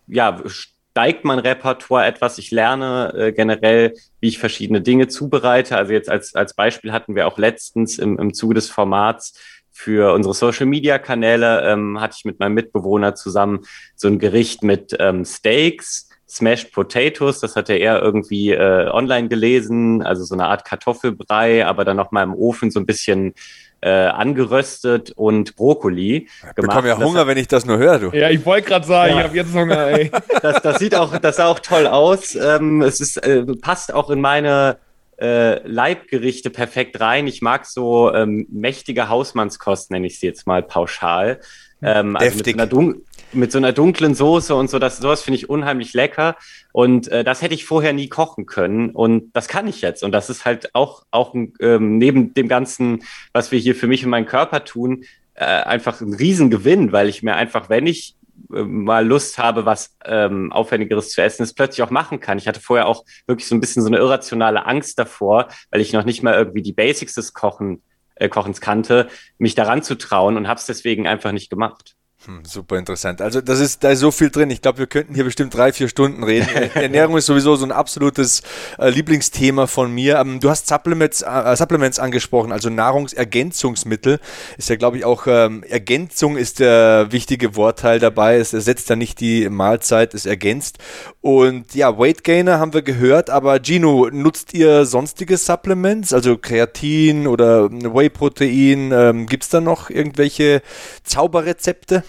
ja, 0.07 0.41
steigt 0.45 1.25
mein 1.25 1.39
Repertoire 1.39 2.05
etwas. 2.05 2.37
Ich 2.37 2.51
lerne 2.51 3.13
äh, 3.15 3.31
generell, 3.31 3.93
wie 4.19 4.27
ich 4.27 4.37
verschiedene 4.37 4.81
Dinge 4.81 5.07
zubereite. 5.07 5.75
Also 5.75 5.93
jetzt 5.93 6.09
als, 6.09 6.35
als 6.35 6.53
Beispiel 6.53 6.91
hatten 6.91 7.15
wir 7.15 7.25
auch 7.27 7.37
letztens 7.37 7.97
im, 7.97 8.19
im 8.19 8.33
Zuge 8.33 8.53
des 8.53 8.69
Formats 8.69 9.33
für 9.71 10.13
unsere 10.13 10.35
Social 10.35 10.67
Media 10.67 10.99
Kanäle 10.99 11.67
ähm, 11.67 11.99
hatte 11.99 12.15
ich 12.19 12.25
mit 12.25 12.39
meinem 12.39 12.53
Mitbewohner 12.53 13.15
zusammen 13.15 13.61
so 13.95 14.07
ein 14.07 14.19
Gericht 14.19 14.63
mit 14.63 14.95
ähm, 14.99 15.25
Steaks, 15.25 16.09
Smashed 16.33 16.71
Potatoes, 16.71 17.39
das 17.39 17.55
hat 17.55 17.69
er 17.69 17.79
eher 17.79 18.01
irgendwie 18.01 18.51
äh, 18.51 18.89
online 18.89 19.27
gelesen, 19.27 20.01
also 20.01 20.23
so 20.23 20.33
eine 20.33 20.47
Art 20.47 20.65
Kartoffelbrei, 20.65 21.65
aber 21.65 21.85
dann 21.85 21.97
nochmal 21.97 22.23
im 22.23 22.33
Ofen 22.33 22.71
so 22.71 22.79
ein 22.79 22.85
bisschen 22.85 23.33
äh, 23.81 23.89
angeröstet 23.89 25.11
und 25.11 25.55
Brokkoli 25.55 26.15
ich 26.15 26.25
gemacht. 26.39 26.55
Ich 26.57 26.63
bekomme 26.63 26.87
ja 26.87 26.97
Hunger, 26.97 27.27
wenn 27.27 27.37
ich 27.37 27.47
das 27.47 27.65
nur 27.65 27.77
höre, 27.77 27.99
du. 27.99 28.09
Ja, 28.11 28.29
ich 28.29 28.45
wollte 28.45 28.69
gerade 28.69 28.87
sagen, 28.87 29.13
ja. 29.13 29.19
ich 29.19 29.23
habe 29.25 29.35
jetzt 29.35 29.53
Hunger, 29.53 29.87
ey. 29.87 30.11
Das, 30.41 30.61
das 30.61 30.79
sieht 30.79 30.95
auch, 30.95 31.17
das 31.17 31.35
sah 31.35 31.47
auch 31.47 31.59
toll 31.59 31.87
aus. 31.87 32.35
Ähm, 32.35 32.81
es 32.81 32.99
ist, 32.99 33.17
äh, 33.17 33.45
passt 33.61 33.93
auch 33.93 34.09
in 34.09 34.21
meine 34.21 34.77
äh, 35.19 35.65
Leibgerichte 35.67 36.49
perfekt 36.49 36.99
rein. 36.99 37.27
Ich 37.27 37.41
mag 37.41 37.65
so 37.65 38.13
ähm, 38.13 38.47
mächtige 38.49 39.09
Hausmannskost, 39.09 39.91
nenne 39.91 40.07
ich 40.07 40.19
sie 40.19 40.27
jetzt 40.27 40.47
mal 40.47 40.63
pauschal. 40.63 41.39
Ähm, 41.83 42.15
also 42.15 42.37
mit 42.37 42.45
so, 42.45 42.53
einer 42.53 42.93
mit 43.33 43.51
so, 43.51 43.57
einer 43.57 43.73
dunklen 43.73 44.15
Soße 44.15 44.55
und 44.55 44.69
so, 44.69 44.79
das, 44.79 44.97
sowas 44.97 45.21
finde 45.21 45.37
ich 45.37 45.49
unheimlich 45.49 45.93
lecker. 45.93 46.35
Und 46.71 47.07
äh, 47.09 47.23
das 47.23 47.41
hätte 47.41 47.53
ich 47.53 47.65
vorher 47.65 47.93
nie 47.93 48.09
kochen 48.09 48.45
können. 48.45 48.91
Und 48.91 49.31
das 49.33 49.47
kann 49.47 49.67
ich 49.67 49.81
jetzt. 49.81 50.03
Und 50.03 50.11
das 50.11 50.29
ist 50.29 50.45
halt 50.45 50.73
auch, 50.73 51.03
auch 51.11 51.33
ähm, 51.59 51.97
neben 51.97 52.33
dem 52.33 52.47
Ganzen, 52.47 53.03
was 53.33 53.51
wir 53.51 53.59
hier 53.59 53.75
für 53.75 53.87
mich 53.87 54.03
und 54.03 54.11
meinen 54.11 54.25
Körper 54.25 54.63
tun, 54.63 55.03
äh, 55.35 55.45
einfach 55.45 55.99
ein 56.01 56.13
Riesengewinn, 56.13 56.91
weil 56.91 57.09
ich 57.09 57.23
mir 57.23 57.35
einfach, 57.35 57.69
wenn 57.69 57.87
ich 57.87 58.15
äh, 58.53 58.63
mal 58.63 59.05
Lust 59.05 59.37
habe, 59.37 59.65
was 59.65 59.95
ähm, 60.05 60.51
Aufwendigeres 60.51 61.11
zu 61.11 61.21
essen, 61.21 61.43
es 61.43 61.53
plötzlich 61.53 61.83
auch 61.83 61.89
machen 61.89 62.19
kann. 62.19 62.37
Ich 62.37 62.47
hatte 62.47 62.59
vorher 62.59 62.87
auch 62.87 63.03
wirklich 63.25 63.47
so 63.47 63.55
ein 63.55 63.59
bisschen 63.59 63.81
so 63.81 63.87
eine 63.87 63.97
irrationale 63.97 64.65
Angst 64.65 64.99
davor, 64.99 65.47
weil 65.71 65.81
ich 65.81 65.93
noch 65.93 66.05
nicht 66.05 66.23
mal 66.23 66.35
irgendwie 66.35 66.61
die 66.61 66.73
Basics 66.73 67.15
des 67.15 67.33
Kochen, 67.33 67.81
äh, 68.15 68.29
Kochens 68.29 68.61
kannte, 68.61 69.07
mich 69.37 69.55
daran 69.55 69.83
zu 69.83 69.95
trauen 69.95 70.37
und 70.37 70.47
habe 70.47 70.59
es 70.59 70.65
deswegen 70.65 71.07
einfach 71.07 71.31
nicht 71.31 71.49
gemacht. 71.49 71.95
Hm, 72.25 72.45
super 72.45 72.77
interessant. 72.77 73.21
Also 73.21 73.41
das 73.41 73.59
ist, 73.59 73.83
da 73.83 73.89
ist 73.89 73.99
so 73.99 74.09
viel 74.09 74.29
drin. 74.29 74.49
Ich 74.49 74.61
glaube, 74.61 74.77
wir 74.77 74.87
könnten 74.87 75.13
hier 75.13 75.25
bestimmt 75.25 75.53
drei, 75.53 75.73
vier 75.73 75.89
Stunden 75.89 76.23
reden. 76.23 76.47
Ernährung 76.73 77.17
ist 77.17 77.25
sowieso 77.25 77.57
so 77.57 77.65
ein 77.65 77.73
absolutes 77.73 78.43
äh, 78.79 78.89
Lieblingsthema 78.89 79.67
von 79.67 79.91
mir. 79.93 80.19
Ähm, 80.19 80.39
du 80.39 80.49
hast 80.49 80.67
Supplements, 80.67 81.21
äh, 81.21 81.55
Supplements 81.57 81.99
angesprochen, 81.99 82.53
also 82.53 82.69
Nahrungsergänzungsmittel. 82.69 84.21
Ist 84.57 84.69
ja, 84.69 84.77
glaube 84.77 84.99
ich, 84.99 85.03
auch 85.03 85.27
ähm, 85.27 85.63
Ergänzung 85.63 86.37
ist 86.37 86.59
der 86.59 87.11
wichtige 87.11 87.57
Wortteil 87.57 87.99
dabei. 87.99 88.37
Es 88.37 88.53
ersetzt 88.53 88.89
ja 88.89 88.95
nicht 88.95 89.19
die 89.19 89.49
Mahlzeit, 89.49 90.13
es 90.13 90.25
ergänzt. 90.25 90.77
Und 91.19 91.75
ja, 91.75 91.99
Weight 91.99 92.23
Gainer 92.23 92.57
haben 92.57 92.73
wir 92.73 92.83
gehört, 92.83 93.29
aber 93.29 93.59
Gino, 93.61 94.07
nutzt 94.09 94.53
ihr 94.53 94.85
sonstige 94.85 95.35
Supplements, 95.35 96.13
also 96.13 96.37
Kreatin 96.37 97.27
oder 97.27 97.69
Whey-Protein? 97.69 98.93
Ähm, 98.93 99.25
Gibt 99.25 99.43
es 99.43 99.49
da 99.49 99.59
noch 99.59 99.89
irgendwelche 99.89 100.61
Zauberrezepte? 101.03 102.05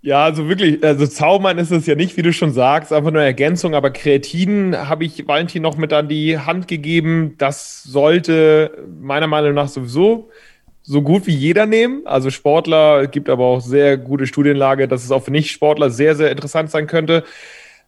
Ja, 0.00 0.24
also 0.24 0.48
wirklich, 0.48 0.82
also 0.84 1.06
Zaubern 1.08 1.58
ist 1.58 1.72
es 1.72 1.86
ja 1.86 1.96
nicht, 1.96 2.16
wie 2.16 2.22
du 2.22 2.32
schon 2.32 2.52
sagst, 2.52 2.92
einfach 2.92 3.10
nur 3.10 3.22
Ergänzung, 3.22 3.74
aber 3.74 3.90
Kreatin 3.90 4.76
habe 4.76 5.04
ich 5.04 5.26
Valentin 5.26 5.60
noch 5.62 5.76
mit 5.76 5.92
an 5.92 6.08
die 6.08 6.38
Hand 6.38 6.68
gegeben. 6.68 7.34
Das 7.38 7.82
sollte 7.82 8.86
meiner 9.00 9.26
Meinung 9.26 9.54
nach 9.54 9.68
sowieso 9.68 10.30
so 10.82 11.02
gut 11.02 11.26
wie 11.26 11.34
jeder 11.34 11.66
nehmen. 11.66 12.06
Also 12.06 12.30
Sportler, 12.30 13.08
gibt 13.08 13.28
aber 13.28 13.44
auch 13.44 13.60
sehr 13.60 13.98
gute 13.98 14.26
Studienlage, 14.26 14.86
dass 14.86 15.04
es 15.04 15.10
auch 15.10 15.24
für 15.24 15.32
Nicht-Sportler 15.32 15.90
sehr, 15.90 16.14
sehr 16.14 16.30
interessant 16.30 16.70
sein 16.70 16.86
könnte. 16.86 17.24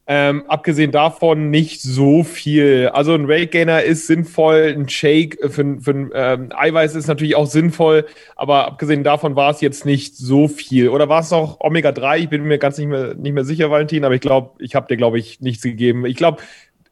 Ähm, 0.07 0.45
abgesehen 0.49 0.91
davon 0.91 1.51
nicht 1.51 1.83
so 1.83 2.25
viel. 2.25 2.89
Also 2.93 3.15
ein 3.15 3.29
Weight 3.29 3.53
Gainer 3.53 3.83
ist 3.83 4.09
sinnvoll, 4.09 4.75
ein 4.77 4.89
Shake 4.89 5.39
für, 5.53 5.81
für 5.81 6.11
ähm, 6.15 6.49
Eiweiß 6.53 6.97
ist 6.97 7.07
natürlich 7.07 7.37
auch 7.37 7.47
sinnvoll, 7.47 8.07
aber 8.35 8.67
abgesehen 8.67 9.05
davon 9.05 9.37
war 9.37 9.53
es 9.53 9.61
jetzt 9.61 9.87
nicht 9.87 10.17
so 10.17 10.49
viel. 10.49 10.89
Oder 10.89 11.09
war 11.09 11.21
es 11.21 11.31
noch 11.31 11.61
Omega-3? 11.61 12.19
Ich 12.19 12.29
bin 12.29 12.43
mir 12.43 12.59
ganz 12.59 12.79
nicht 12.79 12.89
mehr, 12.89 13.15
nicht 13.15 13.35
mehr 13.35 13.45
sicher, 13.45 13.71
Valentin, 13.71 14.05
aber 14.05 14.15
ich 14.15 14.21
glaube, 14.21 14.51
ich 14.59 14.75
habe 14.75 14.89
dir, 14.89 14.97
glaube 14.97 15.19
ich, 15.19 15.41
nichts 15.41 15.63
gegeben. 15.63 16.05
Ich 16.07 16.17
glaube, 16.17 16.43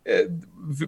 äh, 0.04 0.26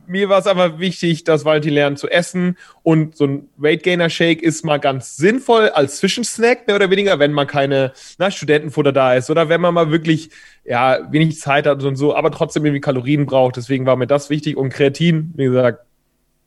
mir 0.06 0.28
war 0.28 0.38
es 0.38 0.46
einfach 0.46 0.78
wichtig, 0.78 1.24
dass 1.24 1.44
Valentin 1.44 1.74
lernt 1.74 1.98
zu 1.98 2.08
essen 2.08 2.56
und 2.82 3.16
so 3.16 3.24
ein 3.26 3.48
Weight 3.56 3.82
Gainer 3.82 4.10
Shake 4.10 4.42
ist 4.42 4.64
mal 4.64 4.78
ganz 4.78 5.16
sinnvoll 5.16 5.70
als 5.70 5.98
Zwischensnack, 5.98 6.66
mehr 6.66 6.76
oder 6.76 6.90
weniger, 6.90 7.18
wenn 7.18 7.32
man 7.32 7.46
keine 7.46 7.92
na, 8.18 8.30
Studentenfutter 8.30 8.92
da 8.92 9.14
ist 9.14 9.30
oder 9.30 9.48
wenn 9.48 9.60
man 9.60 9.74
mal 9.74 9.90
wirklich 9.90 10.30
ja, 10.64 10.98
wenig 11.10 11.40
Zeit 11.40 11.66
hat 11.66 11.82
und 11.82 11.96
so, 11.96 12.14
aber 12.14 12.30
trotzdem 12.30 12.64
irgendwie 12.64 12.80
Kalorien 12.80 13.26
braucht. 13.26 13.56
Deswegen 13.56 13.86
war 13.86 13.96
mir 13.96 14.06
das 14.06 14.30
wichtig 14.30 14.56
und 14.56 14.70
Kreatin, 14.70 15.32
wie 15.36 15.44
gesagt, 15.44 15.84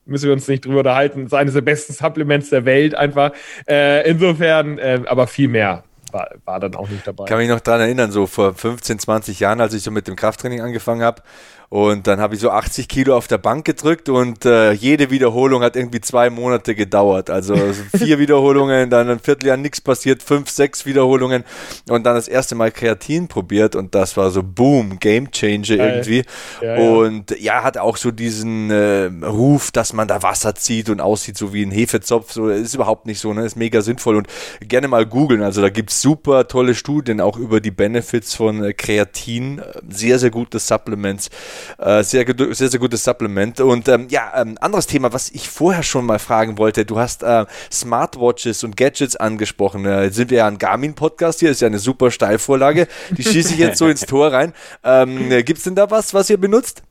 müssen 0.06 0.26
wir 0.26 0.32
uns 0.32 0.48
nicht 0.48 0.64
drüber 0.64 0.78
unterhalten, 0.78 1.26
ist 1.26 1.34
eines 1.34 1.54
der 1.54 1.62
besten 1.62 1.92
Supplements 1.92 2.50
der 2.50 2.64
Welt 2.64 2.94
einfach. 2.94 3.32
Äh, 3.68 4.08
insofern, 4.08 4.78
äh, 4.78 5.02
aber 5.06 5.26
viel 5.26 5.48
mehr 5.48 5.84
war, 6.14 6.30
war 6.44 6.60
dann 6.60 6.74
auch 6.76 6.88
nicht 6.88 7.06
dabei. 7.06 7.24
Ich 7.24 7.28
kann 7.28 7.38
mich 7.38 7.48
noch 7.48 7.60
daran 7.60 7.82
erinnern, 7.82 8.10
so 8.10 8.26
vor 8.26 8.54
15, 8.54 8.98
20 8.98 9.40
Jahren, 9.40 9.60
als 9.60 9.74
ich 9.74 9.82
so 9.82 9.90
mit 9.90 10.08
dem 10.08 10.16
Krafttraining 10.16 10.62
angefangen 10.62 11.02
habe, 11.02 11.22
und 11.68 12.06
dann 12.06 12.20
habe 12.20 12.34
ich 12.34 12.40
so 12.40 12.50
80 12.50 12.88
Kilo 12.88 13.16
auf 13.16 13.26
der 13.26 13.38
Bank 13.38 13.64
gedrückt 13.64 14.08
und 14.08 14.44
äh, 14.44 14.72
jede 14.72 15.10
Wiederholung 15.10 15.62
hat 15.62 15.76
irgendwie 15.76 16.00
zwei 16.00 16.30
Monate 16.30 16.74
gedauert. 16.74 17.30
Also 17.30 17.54
vier 17.96 18.18
Wiederholungen, 18.18 18.90
dann 18.90 19.08
ein 19.08 19.18
Vierteljahr 19.18 19.56
nichts 19.56 19.80
passiert, 19.80 20.22
fünf, 20.22 20.50
sechs 20.50 20.86
Wiederholungen 20.86 21.44
und 21.88 22.04
dann 22.04 22.14
das 22.14 22.28
erste 22.28 22.54
Mal 22.54 22.70
Kreatin 22.70 23.28
probiert 23.28 23.76
und 23.76 23.94
das 23.94 24.16
war 24.16 24.30
so 24.30 24.42
Boom, 24.42 24.98
Game 24.98 25.30
Changer 25.30 25.76
irgendwie. 25.76 26.24
Ja, 26.60 26.76
ja. 26.76 26.90
Und 26.90 27.38
ja, 27.40 27.62
hat 27.62 27.78
auch 27.78 27.96
so 27.96 28.10
diesen 28.10 28.70
äh, 28.70 29.10
Ruf, 29.24 29.70
dass 29.70 29.92
man 29.92 30.08
da 30.08 30.22
Wasser 30.22 30.54
zieht 30.54 30.88
und 30.90 31.00
aussieht 31.00 31.36
so 31.36 31.52
wie 31.52 31.64
ein 31.64 31.70
Hefezopf. 31.70 32.32
So 32.32 32.48
ist 32.48 32.74
überhaupt 32.74 33.06
nicht 33.06 33.20
so, 33.20 33.32
ne? 33.32 33.44
Ist 33.44 33.56
mega 33.56 33.82
sinnvoll 33.82 34.16
und 34.16 34.28
gerne 34.60 34.88
mal 34.88 35.06
googeln. 35.06 35.42
Also 35.42 35.60
da 35.60 35.70
gibt 35.70 35.90
es 35.90 36.00
super 36.00 36.48
tolle 36.48 36.74
Studien 36.74 37.20
auch 37.20 37.36
über 37.36 37.60
die 37.60 37.70
Benefits 37.70 38.34
von 38.34 38.64
äh, 38.64 38.72
Kreatin. 38.72 39.62
Sehr, 39.88 40.18
sehr 40.18 40.30
gute 40.30 40.58
Supplements. 40.58 41.30
Äh, 41.78 42.02
sehr, 42.02 42.24
sehr, 42.52 42.68
sehr 42.68 42.80
gutes 42.80 43.04
Supplement. 43.04 43.60
Und 43.60 43.88
ähm, 43.88 44.06
ja, 44.10 44.32
ähm, 44.36 44.56
anderes 44.60 44.86
Thema, 44.86 45.12
was 45.12 45.30
ich 45.30 45.48
vorher 45.48 45.82
schon 45.82 46.06
mal 46.06 46.18
fragen 46.18 46.58
wollte. 46.58 46.84
Du 46.84 46.98
hast 46.98 47.22
äh, 47.22 47.46
Smartwatches 47.72 48.64
und 48.64 48.76
Gadgets 48.76 49.16
angesprochen. 49.16 49.84
Äh, 49.84 50.04
jetzt 50.04 50.16
sind 50.16 50.30
wir 50.30 50.38
ja 50.38 50.46
ein 50.46 50.58
Garmin-Podcast 50.58 51.40
hier, 51.40 51.50
ist 51.50 51.60
ja 51.60 51.66
eine 51.66 51.78
super 51.78 52.10
Steilvorlage. 52.10 52.88
Die 53.10 53.22
schieße 53.22 53.54
ich 53.54 53.58
jetzt 53.58 53.78
so 53.78 53.88
ins 53.88 54.02
Tor 54.02 54.32
rein. 54.32 54.52
Ähm, 54.82 55.28
Gibt 55.44 55.58
es 55.58 55.64
denn 55.64 55.74
da 55.74 55.90
was, 55.90 56.14
was 56.14 56.30
ihr 56.30 56.38
benutzt? 56.38 56.82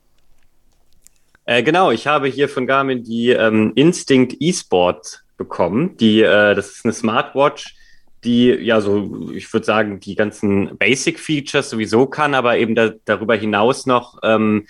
Äh, 1.45 1.63
genau, 1.63 1.91
ich 1.91 2.07
habe 2.07 2.27
hier 2.27 2.47
von 2.47 2.67
Garmin 2.67 3.03
die 3.03 3.31
ähm, 3.31 3.73
Instinct 3.75 4.37
eSport 4.39 5.23
bekommen. 5.37 5.97
Die, 5.97 6.21
äh, 6.21 6.55
das 6.55 6.69
ist 6.69 6.85
eine 6.85 6.93
Smartwatch, 6.93 7.75
die 8.23 8.47
ja 8.47 8.81
so, 8.81 9.29
ich 9.33 9.51
würde 9.53 9.65
sagen, 9.65 9.99
die 9.99 10.15
ganzen 10.15 10.77
Basic-Features 10.77 11.69
sowieso 11.69 12.05
kann, 12.05 12.33
aber 12.33 12.57
eben 12.57 12.75
da, 12.75 12.91
darüber 13.05 13.35
hinaus 13.35 13.85
noch, 13.85 14.19
ähm, 14.23 14.65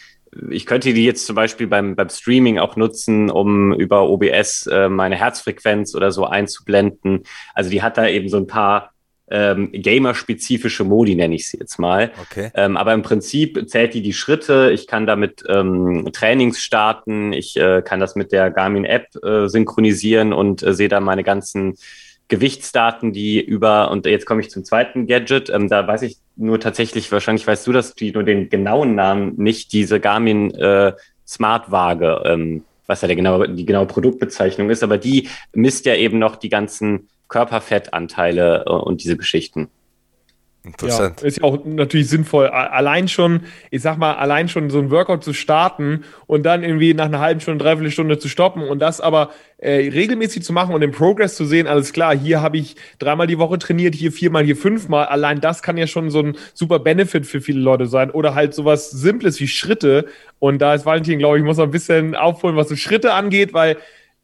ich 0.50 0.66
könnte 0.66 0.94
die 0.94 1.06
jetzt 1.06 1.26
zum 1.26 1.36
Beispiel 1.36 1.68
beim, 1.68 1.96
beim 1.96 2.10
Streaming 2.10 2.58
auch 2.60 2.76
nutzen, 2.76 3.30
um 3.30 3.74
über 3.74 4.10
OBS 4.10 4.68
äh, 4.68 4.90
meine 4.90 5.16
Herzfrequenz 5.16 5.96
oder 5.96 6.12
so 6.12 6.26
einzublenden. 6.26 7.24
Also 7.54 7.70
die 7.70 7.82
hat 7.82 7.98
da 7.98 8.08
eben 8.08 8.30
so 8.30 8.38
ein 8.38 8.48
paar 8.48 8.94
ähm, 9.30 9.72
gamer-spezifische 9.72 10.84
Modi, 10.84 11.16
nenne 11.16 11.36
ich 11.36 11.50
sie 11.50 11.58
jetzt 11.58 11.80
mal. 11.80 12.12
Okay. 12.22 12.52
Ähm, 12.56 12.78
aber 12.78 12.94
im 12.94 13.02
Prinzip 13.02 13.70
zählt 13.70 13.94
die 13.94 14.02
die 14.02 14.14
Schritte. 14.14 14.72
Ich 14.74 14.86
kann 14.86 15.08
damit 15.08 15.44
ähm, 15.48 16.10
Trainings 16.12 16.62
starten. 16.62 17.34
Ich 17.34 17.56
äh, 17.56 17.82
kann 17.84 18.00
das 18.00 18.16
mit 18.16 18.32
der 18.32 18.52
Garmin-App 18.52 19.24
äh, 19.24 19.48
synchronisieren 19.48 20.34
und 20.34 20.62
äh, 20.62 20.74
sehe 20.74 20.90
da 20.90 21.00
meine 21.00 21.24
ganzen 21.24 21.76
Gewichtsdaten, 22.28 23.14
die 23.14 23.42
über, 23.42 23.92
und 23.92 24.06
jetzt 24.06 24.26
komme 24.26 24.42
ich 24.42 24.50
zum 24.50 24.64
zweiten 24.64 25.08
Gadget, 25.08 25.50
ähm, 25.50 25.70
da 25.70 25.86
weiß 25.88 26.04
ich 26.04 26.18
nur 26.36 26.60
tatsächlich, 26.60 27.12
wahrscheinlich 27.12 27.46
weißt 27.46 27.68
du 27.68 27.72
das, 27.72 27.94
die 27.94 28.12
nur 28.12 28.24
den 28.24 28.50
genauen 28.50 28.96
Namen, 28.96 29.36
nicht 29.38 29.72
diese 29.74 30.00
Garmin 30.00 30.52
äh, 30.56 30.94
Smart 31.28 31.72
Waage, 31.72 32.24
ähm, 32.26 32.64
was 32.88 33.02
ja 33.02 33.08
der 33.08 33.16
genaue, 33.16 33.50
die 33.50 33.66
genaue 33.66 33.88
Produktbezeichnung 33.88 34.70
ist, 34.70 34.84
aber 34.84 34.98
die 34.98 35.30
misst 35.54 35.86
ja 35.86 35.96
eben 35.96 36.20
noch 36.20 36.36
die 36.36 36.50
ganzen 36.50 37.08
Körperfettanteile 37.28 38.66
äh, 38.66 38.70
und 38.70 39.04
diese 39.04 39.18
Geschichten. 39.18 39.70
Interessant. 40.66 41.22
Ja, 41.22 41.28
ist 41.28 41.38
ja 41.40 41.44
auch 41.44 41.66
natürlich 41.66 42.08
sinnvoll. 42.08 42.48
Allein 42.48 43.10
schon, 43.10 43.42
ich 43.70 43.82
sag 43.82 43.98
mal, 43.98 44.14
allein 44.14 44.48
schon 44.48 44.70
so 44.70 44.80
ein 44.80 44.92
Workout 44.92 45.22
zu 45.22 45.34
starten 45.34 46.06
und 46.26 46.44
dann 46.44 46.64
irgendwie 46.64 46.94
nach 46.94 47.06
einer 47.06 47.20
halben 47.20 47.42
Stunde, 47.42 47.62
dreiviertel 47.62 47.92
Stunde 47.92 48.18
zu 48.18 48.30
stoppen 48.30 48.64
und 48.64 48.80
das 48.80 49.02
aber 49.02 49.32
äh, 49.58 49.90
regelmäßig 49.90 50.42
zu 50.42 50.54
machen 50.54 50.74
und 50.74 50.80
den 50.80 50.92
Progress 50.92 51.36
zu 51.36 51.44
sehen, 51.44 51.68
alles 51.68 51.92
klar, 51.92 52.16
hier 52.16 52.42
habe 52.42 52.58
ich 52.58 52.78
dreimal 52.98 53.28
die 53.28 53.40
Woche 53.40 53.60
trainiert, 53.60 53.94
hier 53.94 54.14
viermal, 54.14 54.46
hier 54.46 54.56
fünfmal. 54.56 55.08
Allein 55.08 55.42
das 55.42 55.64
kann 55.64 55.76
ja 55.76 55.86
schon 55.86 56.10
so 56.10 56.20
ein 56.20 56.38
super 56.54 56.80
Benefit 56.80 57.26
für 57.26 57.42
viele 57.42 57.60
Leute 57.60 57.88
sein. 57.88 58.10
Oder 58.10 58.34
halt 58.34 58.54
sowas 58.54 58.90
Simples 58.90 59.42
wie 59.42 59.50
Schritte. 59.50 60.06
Und 60.40 60.62
da 60.62 60.76
ist 60.76 60.86
Valentin, 60.86 61.20
glaube 61.20 61.40
ich, 61.40 61.44
muss 61.44 61.58
noch 61.58 61.66
ein 61.66 61.72
bisschen 61.72 62.16
aufholen, 62.16 62.56
was 62.56 62.70
so 62.70 62.78
Schritte 62.78 63.14
angeht, 63.14 63.54
weil 63.54 63.78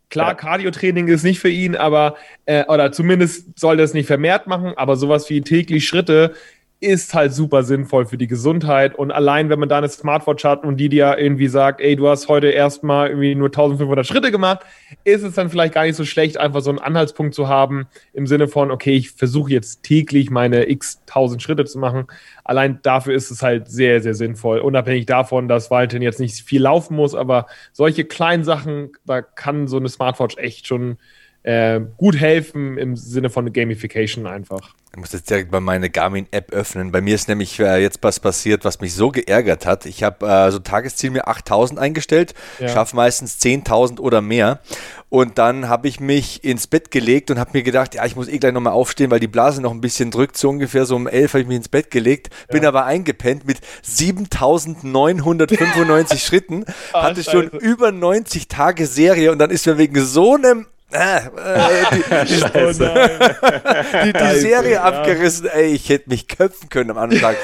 Klar, 0.09 0.29
ja. 0.29 0.33
Cardio-Training 0.33 1.07
ist 1.07 1.23
nicht 1.23 1.39
für 1.39 1.49
ihn, 1.49 1.75
aber, 1.75 2.15
äh, 2.45 2.65
oder 2.65 2.91
zumindest 2.91 3.59
soll 3.59 3.77
das 3.77 3.93
nicht 3.93 4.07
vermehrt 4.07 4.47
machen, 4.47 4.73
aber 4.75 4.95
sowas 4.95 5.29
wie 5.29 5.41
täglich 5.41 5.87
Schritte 5.87 6.33
ist 6.81 7.13
halt 7.13 7.33
super 7.33 7.63
sinnvoll 7.63 8.05
für 8.05 8.17
die 8.17 8.27
Gesundheit. 8.27 8.95
Und 8.95 9.11
allein, 9.11 9.49
wenn 9.49 9.59
man 9.59 9.67
da 9.67 9.79
eine 9.79 9.89
Smartwatch 9.89 10.45
hat 10.45 10.63
und 10.63 10.77
die 10.77 10.87
dir 10.87 11.17
irgendwie 11.17 11.49
sagt, 11.49 11.81
ey, 11.81 11.97
du 11.97 12.07
hast 12.07 12.29
heute 12.29 12.47
erstmal 12.47 13.09
irgendwie 13.09 13.35
nur 13.35 13.47
1500 13.47 14.07
Schritte 14.07 14.31
gemacht, 14.31 14.61
ist 15.03 15.23
es 15.23 15.35
dann 15.35 15.49
vielleicht 15.49 15.73
gar 15.73 15.83
nicht 15.83 15.97
so 15.97 16.05
schlecht, 16.05 16.37
einfach 16.37 16.61
so 16.61 16.69
einen 16.69 16.79
Anhaltspunkt 16.79 17.35
zu 17.35 17.49
haben 17.49 17.87
im 18.13 18.27
Sinne 18.27 18.47
von, 18.47 18.71
okay, 18.71 18.93
ich 18.93 19.11
versuche 19.11 19.51
jetzt 19.51 19.83
täglich 19.83 20.29
meine 20.29 20.69
x 20.69 21.01
tausend 21.05 21.41
Schritte 21.41 21.65
zu 21.65 21.79
machen. 21.79 22.07
Allein 22.45 22.79
dafür 22.81 23.13
ist 23.13 23.29
es 23.29 23.43
halt 23.43 23.67
sehr, 23.69 24.01
sehr 24.01 24.13
sinnvoll. 24.13 24.59
Unabhängig 24.59 25.05
davon, 25.05 25.49
dass 25.49 25.69
Valentin 25.69 26.01
jetzt 26.01 26.21
nicht 26.21 26.39
viel 26.39 26.61
laufen 26.61 26.95
muss, 26.95 27.13
aber 27.13 27.47
solche 27.73 28.05
kleinen 28.05 28.45
Sachen, 28.45 28.93
da 29.05 29.21
kann 29.21 29.67
so 29.67 29.77
eine 29.77 29.89
Smartwatch 29.89 30.37
echt 30.37 30.65
schon 30.65 30.97
äh, 31.43 31.81
gut 31.97 32.17
helfen 32.17 32.77
im 32.77 32.95
Sinne 32.95 33.29
von 33.29 33.51
Gamification 33.51 34.27
einfach. 34.27 34.75
Ich 34.91 34.97
muss 34.97 35.13
jetzt 35.13 35.29
direkt 35.29 35.51
mal 35.51 35.61
meine 35.61 35.91
Garmin-App 35.91 36.51
öffnen. 36.51 36.91
Bei 36.91 36.99
mir 36.99 37.13
ist 37.13 37.29
nämlich 37.29 37.59
äh, 37.59 37.79
jetzt 37.79 37.99
was 38.01 38.19
passiert, 38.19 38.65
was 38.65 38.81
mich 38.81 38.95
so 38.95 39.09
geärgert 39.09 39.67
hat. 39.67 39.85
Ich 39.85 40.01
habe 40.01 40.27
äh, 40.27 40.49
so 40.51 40.57
Tagesziel 40.57 41.11
mir 41.11 41.27
8000 41.27 41.79
eingestellt, 41.79 42.33
ja. 42.59 42.69
schaffe 42.69 42.95
meistens 42.95 43.39
10.000 43.39 43.99
oder 43.99 44.21
mehr. 44.21 44.61
Und 45.09 45.37
dann 45.37 45.69
habe 45.69 45.87
ich 45.87 45.99
mich 45.99 46.43
ins 46.43 46.65
Bett 46.65 46.89
gelegt 46.89 47.29
und 47.29 47.37
habe 47.39 47.51
mir 47.53 47.61
gedacht, 47.61 47.93
ja, 47.95 48.05
ich 48.05 48.15
muss 48.15 48.27
eh 48.27 48.39
gleich 48.39 48.53
nochmal 48.53 48.73
aufstehen, 48.73 49.11
weil 49.11 49.19
die 49.19 49.27
Blase 49.27 49.61
noch 49.61 49.71
ein 49.71 49.81
bisschen 49.81 50.09
drückt. 50.09 50.37
So 50.37 50.49
ungefähr 50.49 50.85
so 50.85 50.95
um 50.95 51.07
11 51.07 51.33
habe 51.33 51.41
ich 51.41 51.47
mich 51.47 51.57
ins 51.57 51.69
Bett 51.69 51.91
gelegt, 51.91 52.33
ja. 52.47 52.53
bin 52.53 52.65
aber 52.65 52.85
eingepennt 52.85 53.45
mit 53.45 53.59
7995 53.83 56.23
Schritten, 56.23 56.65
ah, 56.93 57.03
hatte 57.03 57.23
schon 57.23 57.49
über 57.49 57.91
90 57.91 58.47
Tage 58.47 58.87
Serie 58.87 59.31
und 59.31 59.37
dann 59.37 59.51
ist 59.51 59.67
mir 59.67 59.77
wegen 59.77 60.03
so 60.03 60.33
einem 60.33 60.65
äh, 60.91 61.17
äh, 61.19 62.25
die, 62.25 62.39
die, 64.03 64.13
die, 64.13 64.39
Serie 64.39 64.73
ja. 64.73 64.83
abgerissen, 64.83 65.47
ey, 65.47 65.67
ich 65.67 65.89
hätte 65.89 66.09
mich 66.09 66.27
köpfen 66.27 66.69
können 66.69 66.89
am 66.91 66.97
anderen 66.97 67.21
Tag. 67.21 67.37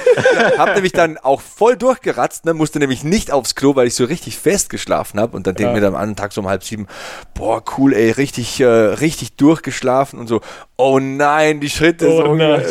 hab 0.57 0.73
nämlich 0.73 0.93
dann 0.93 1.17
auch 1.17 1.41
voll 1.41 1.77
durchgeratzt, 1.77 2.45
ne, 2.45 2.53
musste 2.55 2.79
nämlich 2.79 3.03
nicht 3.03 3.31
aufs 3.31 3.53
Klo, 3.53 3.75
weil 3.75 3.87
ich 3.87 3.95
so 3.95 4.05
richtig 4.05 4.37
fest 4.37 4.69
geschlafen 4.69 5.19
habe 5.19 5.37
und 5.37 5.45
dann 5.45 5.55
denke 5.55 5.71
ich 5.71 5.75
mir 5.75 5.81
dann 5.81 5.93
am 5.93 6.01
anderen 6.01 6.15
Tag 6.15 6.33
so 6.33 6.41
um 6.41 6.47
halb 6.47 6.63
sieben, 6.63 6.87
boah, 7.35 7.63
cool, 7.77 7.93
ey, 7.93 8.11
richtig, 8.11 8.59
äh, 8.59 8.65
richtig 8.65 9.35
durchgeschlafen 9.35 10.19
und 10.19 10.27
so, 10.27 10.41
oh 10.77 10.99
nein, 10.99 11.59
die 11.59 11.69
Schritte, 11.69 12.09
oh 12.09 12.25
so 12.25 12.35
nein, 12.35 12.63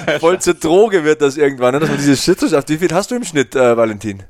voll 0.20 0.40
zur 0.40 0.54
Droge 0.54 1.04
wird 1.04 1.20
das 1.20 1.36
irgendwann, 1.36 1.74
ne, 1.74 1.80
dass 1.80 1.90
man 1.90 1.98
diese 1.98 2.16
Schritte 2.16 2.48
schafft. 2.48 2.70
Wie 2.70 2.78
viel 2.78 2.92
hast 2.94 3.10
du 3.10 3.16
im 3.16 3.24
Schnitt, 3.24 3.54
äh, 3.54 3.76
Valentin? 3.76 4.22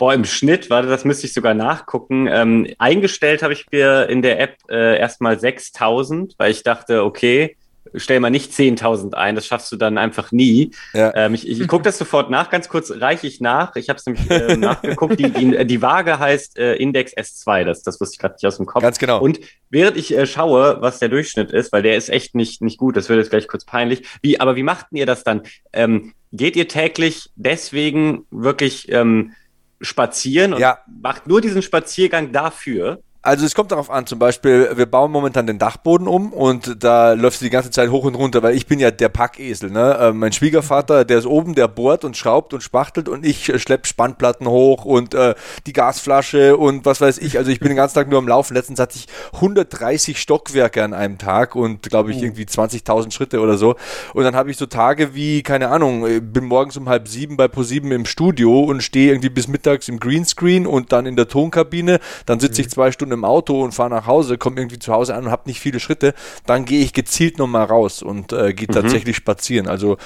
Boah, 0.00 0.14
im 0.14 0.24
Schnitt, 0.24 0.70
warte, 0.70 0.88
das 0.88 1.04
müsste 1.04 1.26
ich 1.26 1.34
sogar 1.34 1.52
nachgucken. 1.52 2.26
Ähm, 2.26 2.66
eingestellt 2.78 3.42
habe 3.42 3.52
ich 3.52 3.66
mir 3.70 4.08
in 4.08 4.22
der 4.22 4.40
App 4.40 4.56
äh, 4.70 4.98
erstmal 4.98 5.38
6000, 5.38 6.36
weil 6.38 6.52
ich 6.52 6.62
dachte, 6.62 7.04
okay, 7.04 7.54
stell 7.94 8.18
mal 8.18 8.30
nicht 8.30 8.50
10.000 8.50 9.12
ein, 9.12 9.34
das 9.34 9.46
schaffst 9.46 9.70
du 9.72 9.76
dann 9.76 9.98
einfach 9.98 10.32
nie. 10.32 10.70
Ja. 10.94 11.14
Ähm, 11.14 11.34
ich 11.34 11.46
ich, 11.46 11.68
gucke 11.68 11.82
das 11.82 11.98
sofort 11.98 12.30
nach, 12.30 12.48
ganz 12.48 12.70
kurz 12.70 12.90
reiche 12.90 13.26
ich 13.26 13.42
nach. 13.42 13.76
Ich 13.76 13.90
habe 13.90 13.98
es 13.98 14.06
nämlich 14.06 14.30
äh, 14.30 14.56
nachgeguckt. 14.56 15.20
Die, 15.20 15.30
die, 15.30 15.66
die, 15.66 15.82
Waage 15.82 16.18
heißt 16.18 16.58
äh, 16.58 16.76
Index 16.76 17.14
S2, 17.14 17.64
das, 17.64 17.82
das 17.82 18.00
wusste 18.00 18.14
ich 18.14 18.20
gerade 18.20 18.36
nicht 18.36 18.46
aus 18.46 18.56
dem 18.56 18.64
Kopf. 18.64 18.82
Ganz 18.82 18.98
genau. 18.98 19.20
Und 19.20 19.40
während 19.68 19.98
ich 19.98 20.16
äh, 20.16 20.26
schaue, 20.26 20.78
was 20.80 20.98
der 20.98 21.10
Durchschnitt 21.10 21.50
ist, 21.50 21.72
weil 21.72 21.82
der 21.82 21.98
ist 21.98 22.08
echt 22.08 22.34
nicht, 22.34 22.62
nicht 22.62 22.78
gut, 22.78 22.96
das 22.96 23.10
wird 23.10 23.18
jetzt 23.18 23.28
gleich 23.28 23.48
kurz 23.48 23.66
peinlich. 23.66 24.08
Wie, 24.22 24.40
aber 24.40 24.56
wie 24.56 24.62
machten 24.62 24.96
ihr 24.96 25.04
das 25.04 25.24
dann? 25.24 25.42
Ähm, 25.74 26.14
geht 26.32 26.56
ihr 26.56 26.68
täglich 26.68 27.28
deswegen 27.36 28.24
wirklich 28.30 28.90
ähm, 28.90 29.32
spazieren 29.80 30.54
und 30.54 30.60
ja. 30.60 30.78
macht 30.86 31.26
nur 31.26 31.40
diesen 31.40 31.62
Spaziergang 31.62 32.32
dafür. 32.32 33.02
Also 33.22 33.44
es 33.44 33.54
kommt 33.54 33.70
darauf 33.70 33.90
an, 33.90 34.06
zum 34.06 34.18
Beispiel, 34.18 34.70
wir 34.76 34.86
bauen 34.86 35.12
momentan 35.12 35.46
den 35.46 35.58
Dachboden 35.58 36.08
um 36.08 36.32
und 36.32 36.82
da 36.82 37.12
läufst 37.12 37.42
du 37.42 37.44
die 37.44 37.50
ganze 37.50 37.70
Zeit 37.70 37.90
hoch 37.90 38.04
und 38.04 38.14
runter, 38.14 38.42
weil 38.42 38.56
ich 38.56 38.66
bin 38.66 38.80
ja 38.80 38.90
der 38.90 39.10
Packesel. 39.10 39.70
Ne? 39.70 39.94
Äh, 40.00 40.12
mein 40.14 40.32
Schwiegervater, 40.32 41.04
der 41.04 41.18
ist 41.18 41.26
oben, 41.26 41.54
der 41.54 41.68
bohrt 41.68 42.06
und 42.06 42.16
schraubt 42.16 42.54
und 42.54 42.62
spachtelt 42.62 43.10
und 43.10 43.26
ich 43.26 43.52
schlepp 43.60 43.86
Spannplatten 43.86 44.48
hoch 44.48 44.86
und 44.86 45.12
äh, 45.12 45.34
die 45.66 45.74
Gasflasche 45.74 46.56
und 46.56 46.86
was 46.86 47.02
weiß 47.02 47.18
ich. 47.18 47.36
Also 47.36 47.50
ich 47.50 47.60
bin 47.60 47.68
den 47.68 47.76
ganzen 47.76 47.96
Tag 47.96 48.08
nur 48.08 48.18
am 48.18 48.26
Laufen. 48.26 48.54
Letztens 48.54 48.80
hatte 48.80 48.96
ich 48.96 49.06
130 49.34 50.18
Stockwerke 50.18 50.82
an 50.82 50.94
einem 50.94 51.18
Tag 51.18 51.56
und 51.56 51.82
glaube 51.82 52.12
ich 52.12 52.16
oh. 52.20 52.22
irgendwie 52.22 52.44
20.000 52.44 53.12
Schritte 53.12 53.40
oder 53.40 53.58
so. 53.58 53.76
Und 54.14 54.24
dann 54.24 54.34
habe 54.34 54.50
ich 54.50 54.56
so 54.56 54.64
Tage 54.64 55.14
wie, 55.14 55.42
keine 55.42 55.68
Ahnung, 55.68 56.06
äh, 56.06 56.20
bin 56.20 56.46
morgens 56.46 56.78
um 56.78 56.88
halb 56.88 57.06
sieben 57.06 57.36
bei 57.36 57.48
ProSieben 57.48 57.92
im 57.92 58.06
Studio 58.06 58.60
und 58.60 58.82
stehe 58.82 59.10
irgendwie 59.10 59.28
bis 59.28 59.46
mittags 59.46 59.88
im 59.88 60.00
Greenscreen 60.00 60.66
und 60.66 60.90
dann 60.92 61.04
in 61.04 61.16
der 61.16 61.28
Tonkabine. 61.28 62.00
Dann 62.24 62.40
sitze 62.40 62.62
ich 62.62 62.68
mhm. 62.68 62.70
zwei 62.70 62.92
Stunden 62.92 63.09
Stunden 63.10 63.12
im 63.12 63.24
Auto 63.24 63.62
und 63.62 63.72
fahre 63.72 63.90
nach 63.90 64.06
Hause, 64.06 64.38
komme 64.38 64.56
irgendwie 64.60 64.78
zu 64.78 64.92
Hause 64.92 65.14
an 65.14 65.24
und 65.24 65.30
habe 65.30 65.42
nicht 65.46 65.60
viele 65.60 65.80
Schritte, 65.80 66.14
dann 66.46 66.64
gehe 66.64 66.82
ich 66.82 66.92
gezielt 66.92 67.38
nochmal 67.38 67.64
raus 67.64 68.02
und 68.02 68.32
äh, 68.32 68.54
gehe 68.54 68.68
mhm. 68.68 68.72
tatsächlich 68.72 69.16
spazieren. 69.16 69.68
Also 69.68 69.96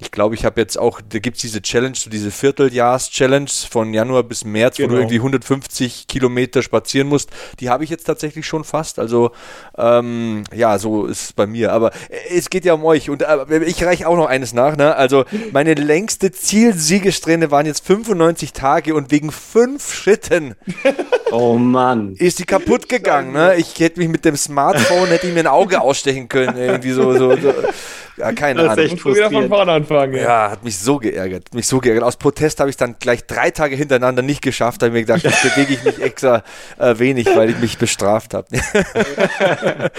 ich 0.00 0.10
glaube, 0.10 0.34
ich 0.34 0.44
habe 0.44 0.60
jetzt 0.60 0.78
auch, 0.78 1.00
da 1.00 1.18
gibt 1.18 1.36
es 1.36 1.42
diese 1.42 1.62
Challenge, 1.62 1.94
so 1.96 2.10
diese 2.10 2.30
Vierteljahrs-Challenge 2.30 3.50
von 3.68 3.92
Januar 3.92 4.22
bis 4.22 4.44
März, 4.44 4.76
genau. 4.76 4.88
wo 4.88 4.90
du 4.90 4.96
genau. 4.96 5.02
irgendwie 5.10 5.18
150 5.18 6.06
Kilometer 6.06 6.62
spazieren 6.62 7.08
musst. 7.08 7.30
Die 7.60 7.68
habe 7.68 7.84
ich 7.84 7.90
jetzt 7.90 8.04
tatsächlich 8.04 8.46
schon 8.46 8.64
fast. 8.64 8.98
Also 8.98 9.32
ähm, 9.76 10.44
ja, 10.54 10.78
so 10.78 11.06
ist 11.06 11.22
es 11.22 11.32
bei 11.32 11.46
mir. 11.46 11.72
Aber 11.72 11.92
äh, 12.08 12.36
es 12.36 12.50
geht 12.50 12.64
ja 12.64 12.74
um 12.74 12.84
euch 12.84 13.10
und 13.10 13.22
äh, 13.22 13.64
ich 13.64 13.84
reiche 13.84 14.08
auch 14.08 14.16
noch 14.16 14.26
eines 14.26 14.52
nach. 14.52 14.76
Ne? 14.76 14.94
Also 14.94 15.24
meine 15.52 15.74
längste 15.74 16.30
Zielsiegesträhne 16.30 17.50
waren 17.50 17.66
jetzt 17.66 17.86
95 17.86 18.52
Tage 18.52 18.94
und 18.94 19.10
wegen 19.10 19.30
fünf 19.32 19.92
Schritten. 19.92 20.54
oh 21.32 21.56
Mann. 21.56 22.14
Ist 22.16 22.38
die 22.38 22.44
kaputt 22.52 22.88
gegangen. 22.88 23.32
Ne? 23.32 23.56
Ich 23.56 23.78
hätte 23.80 23.98
mich 24.00 24.08
mit 24.08 24.24
dem 24.24 24.36
Smartphone, 24.36 25.08
hätte 25.08 25.26
ich 25.26 25.34
mir 25.34 25.40
ein 25.40 25.46
Auge 25.46 25.80
ausstechen 25.80 26.28
können. 26.28 26.56
Irgendwie 26.56 26.92
so, 26.92 27.12
so, 27.16 27.36
so. 27.36 27.54
Ja, 28.16 28.32
keine 28.32 28.62
das 28.62 28.72
Ahnung. 28.72 28.84
Echt 28.84 29.04
wieder 29.04 29.30
von 29.30 29.48
vorne 29.48 29.72
anfangen. 29.72 30.14
Ja. 30.14 30.22
ja, 30.22 30.50
hat 30.50 30.64
mich 30.64 30.78
so 30.78 30.98
geärgert. 30.98 31.54
Mich 31.54 31.66
so 31.66 31.80
geärgert. 31.80 32.04
Aus 32.04 32.16
Protest 32.16 32.60
habe 32.60 32.68
ich 32.68 32.74
es 32.74 32.76
dann 32.76 32.96
gleich 32.98 33.26
drei 33.26 33.50
Tage 33.50 33.74
hintereinander 33.74 34.22
nicht 34.22 34.42
geschafft. 34.42 34.82
Da 34.82 34.86
habe 34.86 34.98
ich 34.98 35.06
mir 35.06 35.14
gedacht, 35.14 35.24
jetzt 35.24 35.42
bewege 35.42 35.74
ich 35.74 35.82
mich 35.84 36.02
extra 36.02 36.42
äh, 36.78 36.98
wenig, 36.98 37.26
weil 37.34 37.50
ich 37.50 37.58
mich 37.58 37.78
bestraft 37.78 38.34
habe. 38.34 38.46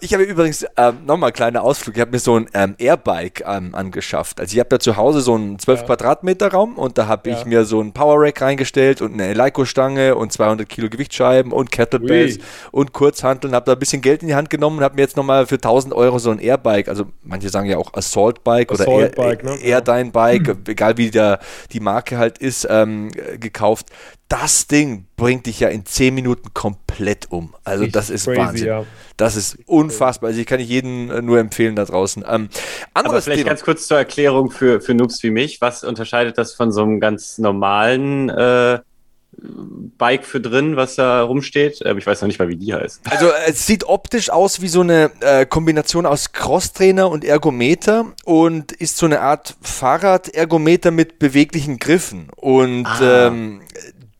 ich 0.00 0.14
habe 0.14 0.24
übrigens 0.24 0.66
ähm, 0.76 0.98
nochmal 1.06 1.28
einen 1.28 1.34
kleinen 1.34 1.58
Ausflug. 1.58 1.94
Ich 1.96 2.00
habe 2.00 2.10
mir 2.10 2.18
so 2.18 2.36
ein 2.36 2.48
ähm, 2.54 2.74
Airbike 2.78 3.44
ähm, 3.46 3.74
angeschafft. 3.74 4.40
Also 4.40 4.54
ich 4.54 4.60
habe 4.60 4.74
ja 4.74 4.80
zu 4.80 4.96
Hause 4.96 5.20
so 5.20 5.34
einen 5.34 5.58
12 5.58 5.80
ja. 5.80 5.86
Quadratmeter 5.86 6.50
Raum 6.50 6.76
und 6.76 6.98
da 6.98 7.06
habe 7.06 7.30
ja. 7.30 7.38
ich 7.38 7.44
mir 7.44 7.64
so 7.64 7.80
ein 7.80 7.92
Power 7.92 8.20
Rack 8.20 8.42
reingestellt 8.42 9.00
und 9.00 9.14
eine 9.14 9.26
Eleiko-Stange 9.26 10.16
und 10.16 10.32
200 10.32 10.68
Kilo 10.68 10.88
Gewichtsscheiben 10.88 11.52
und 11.52 11.70
Kettlebells 11.70 12.38
Ui. 12.38 12.42
und 12.72 12.92
Kurzhanteln. 12.92 13.54
Habe 13.54 13.66
da 13.66 13.72
ein 13.72 13.78
bisschen 13.78 14.02
Geld 14.02 14.22
in 14.22 14.28
die 14.28 14.34
Hand 14.34 14.50
genommen 14.50 14.78
und 14.78 14.84
habe 14.84 14.96
mir 14.96 15.02
jetzt 15.02 15.16
nochmal 15.16 15.46
für 15.46 15.54
1000 15.56 15.94
Euro 15.94 16.18
so 16.18 16.30
ein 16.30 16.40
Airbike, 16.40 16.88
also 16.88 17.06
manche 17.28 17.48
sagen 17.50 17.68
ja 17.68 17.76
auch 17.76 17.94
Assault 17.94 18.42
Bike 18.42 18.72
Assault 18.72 18.88
oder 18.88 19.02
Air, 19.04 19.10
Bike, 19.10 19.44
ne? 19.44 19.56
Air 19.62 19.80
Dein 19.80 20.10
Bike, 20.10 20.48
hm. 20.48 20.64
egal 20.66 20.96
wie 20.96 21.10
der, 21.10 21.38
die 21.72 21.80
Marke 21.80 22.18
halt 22.18 22.38
ist, 22.38 22.66
ähm, 22.68 23.10
gekauft. 23.38 23.86
Das 24.28 24.66
Ding 24.66 25.06
bringt 25.16 25.46
dich 25.46 25.60
ja 25.60 25.68
in 25.68 25.86
10 25.86 26.14
Minuten 26.14 26.52
komplett 26.52 27.30
um. 27.30 27.54
Also 27.64 27.84
Richtig 27.84 27.92
das 27.94 28.10
ist 28.10 28.24
crazy, 28.24 28.38
Wahnsinn. 28.38 28.66
Ja. 28.66 28.84
Das 29.16 29.36
ist 29.36 29.58
unfassbar. 29.66 30.28
Also 30.28 30.40
ich 30.40 30.46
kann 30.46 30.60
jeden 30.60 31.10
äh, 31.10 31.22
nur 31.22 31.38
empfehlen 31.38 31.76
da 31.76 31.84
draußen. 31.84 32.24
Ähm, 32.28 32.48
Aber 32.92 33.22
vielleicht 33.22 33.38
Thema. 33.38 33.48
ganz 33.48 33.62
kurz 33.62 33.86
zur 33.86 33.96
Erklärung 33.96 34.50
für, 34.50 34.82
für 34.82 34.92
Noobs 34.92 35.22
wie 35.22 35.30
mich. 35.30 35.60
Was 35.60 35.82
unterscheidet 35.82 36.36
das 36.36 36.54
von 36.54 36.72
so 36.72 36.82
einem 36.82 37.00
ganz 37.00 37.38
normalen 37.38 38.28
äh, 38.28 38.80
Bike 39.98 40.24
für 40.24 40.40
drin, 40.40 40.76
was 40.76 40.96
da 40.96 41.22
rumsteht. 41.22 41.80
ich 41.80 42.06
weiß 42.06 42.20
noch 42.20 42.28
nicht 42.28 42.38
mal, 42.38 42.48
wie 42.48 42.56
die 42.56 42.74
heißt. 42.74 43.02
Also 43.10 43.30
es 43.46 43.66
sieht 43.66 43.84
optisch 43.84 44.30
aus 44.30 44.60
wie 44.60 44.68
so 44.68 44.80
eine 44.80 45.10
äh, 45.20 45.46
Kombination 45.46 46.06
aus 46.06 46.32
Crosstrainer 46.32 47.10
und 47.10 47.24
Ergometer 47.24 48.06
und 48.24 48.72
ist 48.72 48.96
so 48.96 49.06
eine 49.06 49.20
Art 49.20 49.56
Fahrrad-Ergometer 49.60 50.90
mit 50.90 51.18
beweglichen 51.18 51.78
Griffen. 51.78 52.28
Und 52.36 52.86
ah. 52.86 53.28
ähm, 53.28 53.60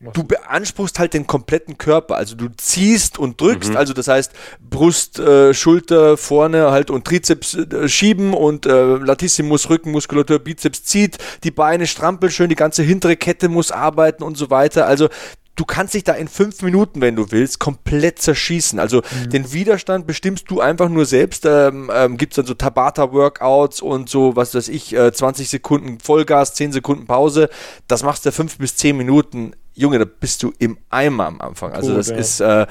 du 0.01 0.22
beanspruchst 0.22 0.99
halt 0.99 1.14
den 1.14 1.26
kompletten 1.26 1.76
Körper. 1.76 2.16
Also 2.16 2.36
du 2.36 2.49
ziehst 2.57 3.18
und 3.18 3.40
drückst, 3.40 3.70
mhm. 3.70 3.76
also 3.76 3.92
das 3.92 4.09
heißt 4.09 4.32
Brust, 4.61 5.18
äh, 5.18 5.53
Schulter 5.55 6.16
vorne 6.16 6.70
halt 6.70 6.90
und 6.90 7.05
Trizeps 7.05 7.55
äh, 7.55 7.88
schieben 7.88 8.34
und 8.34 8.66
äh, 8.66 8.96
Latissimus, 8.96 9.68
Rückenmuskulatur, 9.68 10.38
Bizeps 10.38 10.84
zieht, 10.84 11.18
die 11.42 11.51
Beine 11.51 11.86
strampeln 11.86 12.30
schön, 12.30 12.49
die 12.49 12.55
ganze 12.55 12.82
hintere 12.82 13.16
Kette 13.16 13.49
muss 13.49 13.72
arbeiten 13.72 14.22
und 14.22 14.36
so 14.36 14.51
weiter. 14.51 14.86
Also 14.86 15.09
du 15.59 15.64
kannst 15.64 15.94
dich 15.94 16.05
da 16.05 16.12
in 16.12 16.28
fünf 16.28 16.62
Minuten, 16.62 17.01
wenn 17.01 17.16
du 17.16 17.32
willst, 17.32 17.59
komplett 17.59 18.20
zerschießen. 18.20 18.78
Also 18.78 18.99
mhm. 18.99 19.30
den 19.30 19.53
Widerstand 19.53 20.07
bestimmst 20.07 20.51
du 20.51 20.61
einfach 20.61 20.88
nur 20.88 21.05
selbst. 21.05 21.44
Ähm, 21.44 21.90
ähm, 21.92 22.16
Gibt 22.16 22.32
es 22.32 22.36
dann 22.36 22.46
so 22.46 22.55
Tabata-Workouts 22.55 23.82
und 23.82 24.09
so, 24.09 24.36
was 24.36 24.55
weiß 24.55 24.68
ich, 24.68 24.94
äh, 24.94 25.12
20 25.12 25.49
Sekunden 25.49 25.99
Vollgas, 25.99 26.55
10 26.55 26.72
Sekunden 26.72 27.07
Pause. 27.07 27.51
Das 27.88 28.05
machst 28.05 28.24
du 28.24 28.30
fünf 28.30 28.59
bis 28.59 28.76
zehn 28.76 28.96
Minuten 28.96 29.53
Junge, 29.79 30.01
da 30.01 30.05
bist 30.05 30.43
du 30.43 30.53
im 30.59 30.76
Eimer 30.91 31.26
am 31.26 31.41
Anfang. 31.41 31.72
Also 31.72 31.95
das 31.95 32.09
ist 32.09 32.41
äh, 32.41 32.66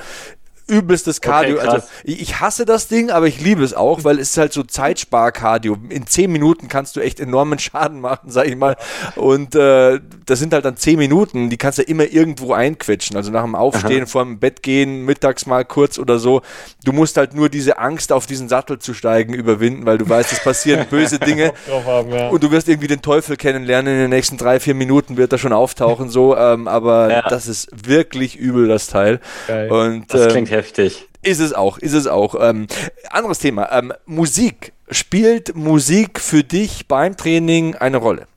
übelstes 0.67 1.21
Cardio. 1.21 1.57
Okay, 1.57 1.67
also 1.67 1.87
ich, 2.03 2.39
hasse 2.39 2.65
das 2.65 2.87
Ding, 2.87 3.09
aber 3.09 3.27
ich 3.27 3.41
liebe 3.41 3.63
es 3.63 3.73
auch, 3.73 4.03
weil 4.03 4.19
es 4.19 4.31
ist 4.31 4.37
halt 4.37 4.53
so 4.53 4.63
Zeitspar-Cardio. 4.63 5.77
In 5.89 6.07
zehn 6.07 6.31
Minuten 6.31 6.67
kannst 6.67 6.95
du 6.95 6.99
echt 6.99 7.19
enormen 7.19 7.57
Schaden 7.59 8.01
machen, 8.01 8.29
sag 8.29 8.47
ich 8.47 8.55
mal. 8.55 8.75
Und 9.15 9.55
äh, 9.55 9.99
das 10.25 10.39
sind 10.39 10.53
halt 10.53 10.65
dann 10.65 10.77
zehn 10.77 10.97
Minuten, 10.99 11.49
die 11.49 11.57
kannst 11.57 11.79
du 11.79 11.83
immer 11.83 12.03
irgendwo 12.03 12.53
einquetschen. 12.53 13.15
Also 13.15 13.31
nach 13.31 13.43
dem 13.43 13.55
Aufstehen, 13.55 14.03
Aha. 14.03 14.05
vor 14.05 14.23
dem 14.23 14.39
Bett 14.39 14.61
gehen, 14.61 15.05
mittags 15.05 15.45
mal 15.45 15.63
kurz 15.65 15.97
oder 15.97 16.19
so. 16.19 16.41
Du 16.83 16.91
musst 16.91 17.17
halt 17.17 17.33
nur 17.33 17.49
diese 17.49 17.77
Angst, 17.77 18.11
auf 18.11 18.25
diesen 18.25 18.49
Sattel 18.49 18.79
zu 18.79 18.93
steigen, 18.93 19.33
überwinden, 19.33 19.85
weil 19.85 19.97
du 19.97 20.07
weißt, 20.07 20.31
es 20.33 20.43
passieren 20.43 20.85
böse 20.89 21.19
Dinge. 21.19 21.53
haben, 21.85 22.11
ja. 22.11 22.29
Und 22.29 22.43
du 22.43 22.51
wirst 22.51 22.67
irgendwie 22.67 22.87
den 22.87 23.01
Teufel 23.01 23.37
kennenlernen. 23.37 23.93
In 23.93 24.01
den 24.01 24.09
nächsten 24.09 24.37
drei, 24.37 24.59
vier 24.59 24.75
Minuten 24.75 25.17
wird 25.17 25.31
er 25.31 25.37
schon 25.37 25.53
auftauchen, 25.53 26.09
so. 26.09 26.35
Ähm, 26.35 26.67
aber 26.67 27.09
ja. 27.09 27.21
das 27.21 27.47
ist 27.47 27.69
wirklich 27.87 28.35
übel, 28.35 28.67
das 28.67 28.87
Teil. 28.87 29.19
Geil. 29.47 29.71
Und, 29.71 30.13
das 30.13 30.27
klingt 30.27 30.49
ähm, 30.49 30.56
heftig. 30.57 31.07
Ist 31.21 31.39
es 31.39 31.53
auch, 31.53 31.77
ist 31.77 31.93
es 31.93 32.07
auch. 32.07 32.35
Ähm, 32.39 32.67
anderes 33.09 33.39
Thema. 33.39 33.71
Ähm, 33.71 33.93
Musik. 34.05 34.73
Spielt 34.89 35.55
Musik 35.55 36.19
für 36.19 36.43
dich 36.43 36.87
beim 36.87 37.17
Training 37.17 37.75
eine 37.75 37.97
Rolle? 37.97 38.27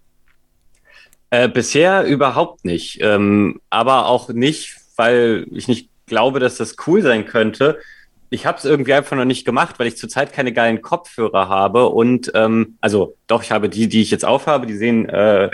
Äh, 1.30 1.48
bisher 1.48 2.04
überhaupt 2.04 2.64
nicht. 2.64 2.98
Ähm, 3.00 3.60
aber 3.70 4.06
auch 4.06 4.28
nicht, 4.30 4.76
weil 4.96 5.46
ich 5.52 5.68
nicht 5.68 5.88
glaube, 6.06 6.40
dass 6.40 6.56
das 6.56 6.76
cool 6.86 7.02
sein 7.02 7.24
könnte. 7.24 7.78
Ich 8.32 8.46
habe 8.46 8.58
es 8.58 8.64
irgendwie 8.64 8.94
einfach 8.94 9.16
noch 9.16 9.24
nicht 9.24 9.44
gemacht, 9.44 9.78
weil 9.78 9.86
ich 9.86 9.96
zurzeit 9.96 10.32
keine 10.32 10.52
geilen 10.52 10.82
Kopfhörer 10.82 11.48
habe. 11.48 11.86
Und 11.88 12.32
ähm, 12.34 12.76
also 12.80 13.16
doch, 13.28 13.42
ich 13.42 13.52
habe 13.52 13.68
die, 13.68 13.88
die 13.88 14.02
ich 14.02 14.10
jetzt 14.10 14.24
aufhabe, 14.24 14.66
die 14.66 14.76
sehen 14.76 15.08
äh, 15.08 15.50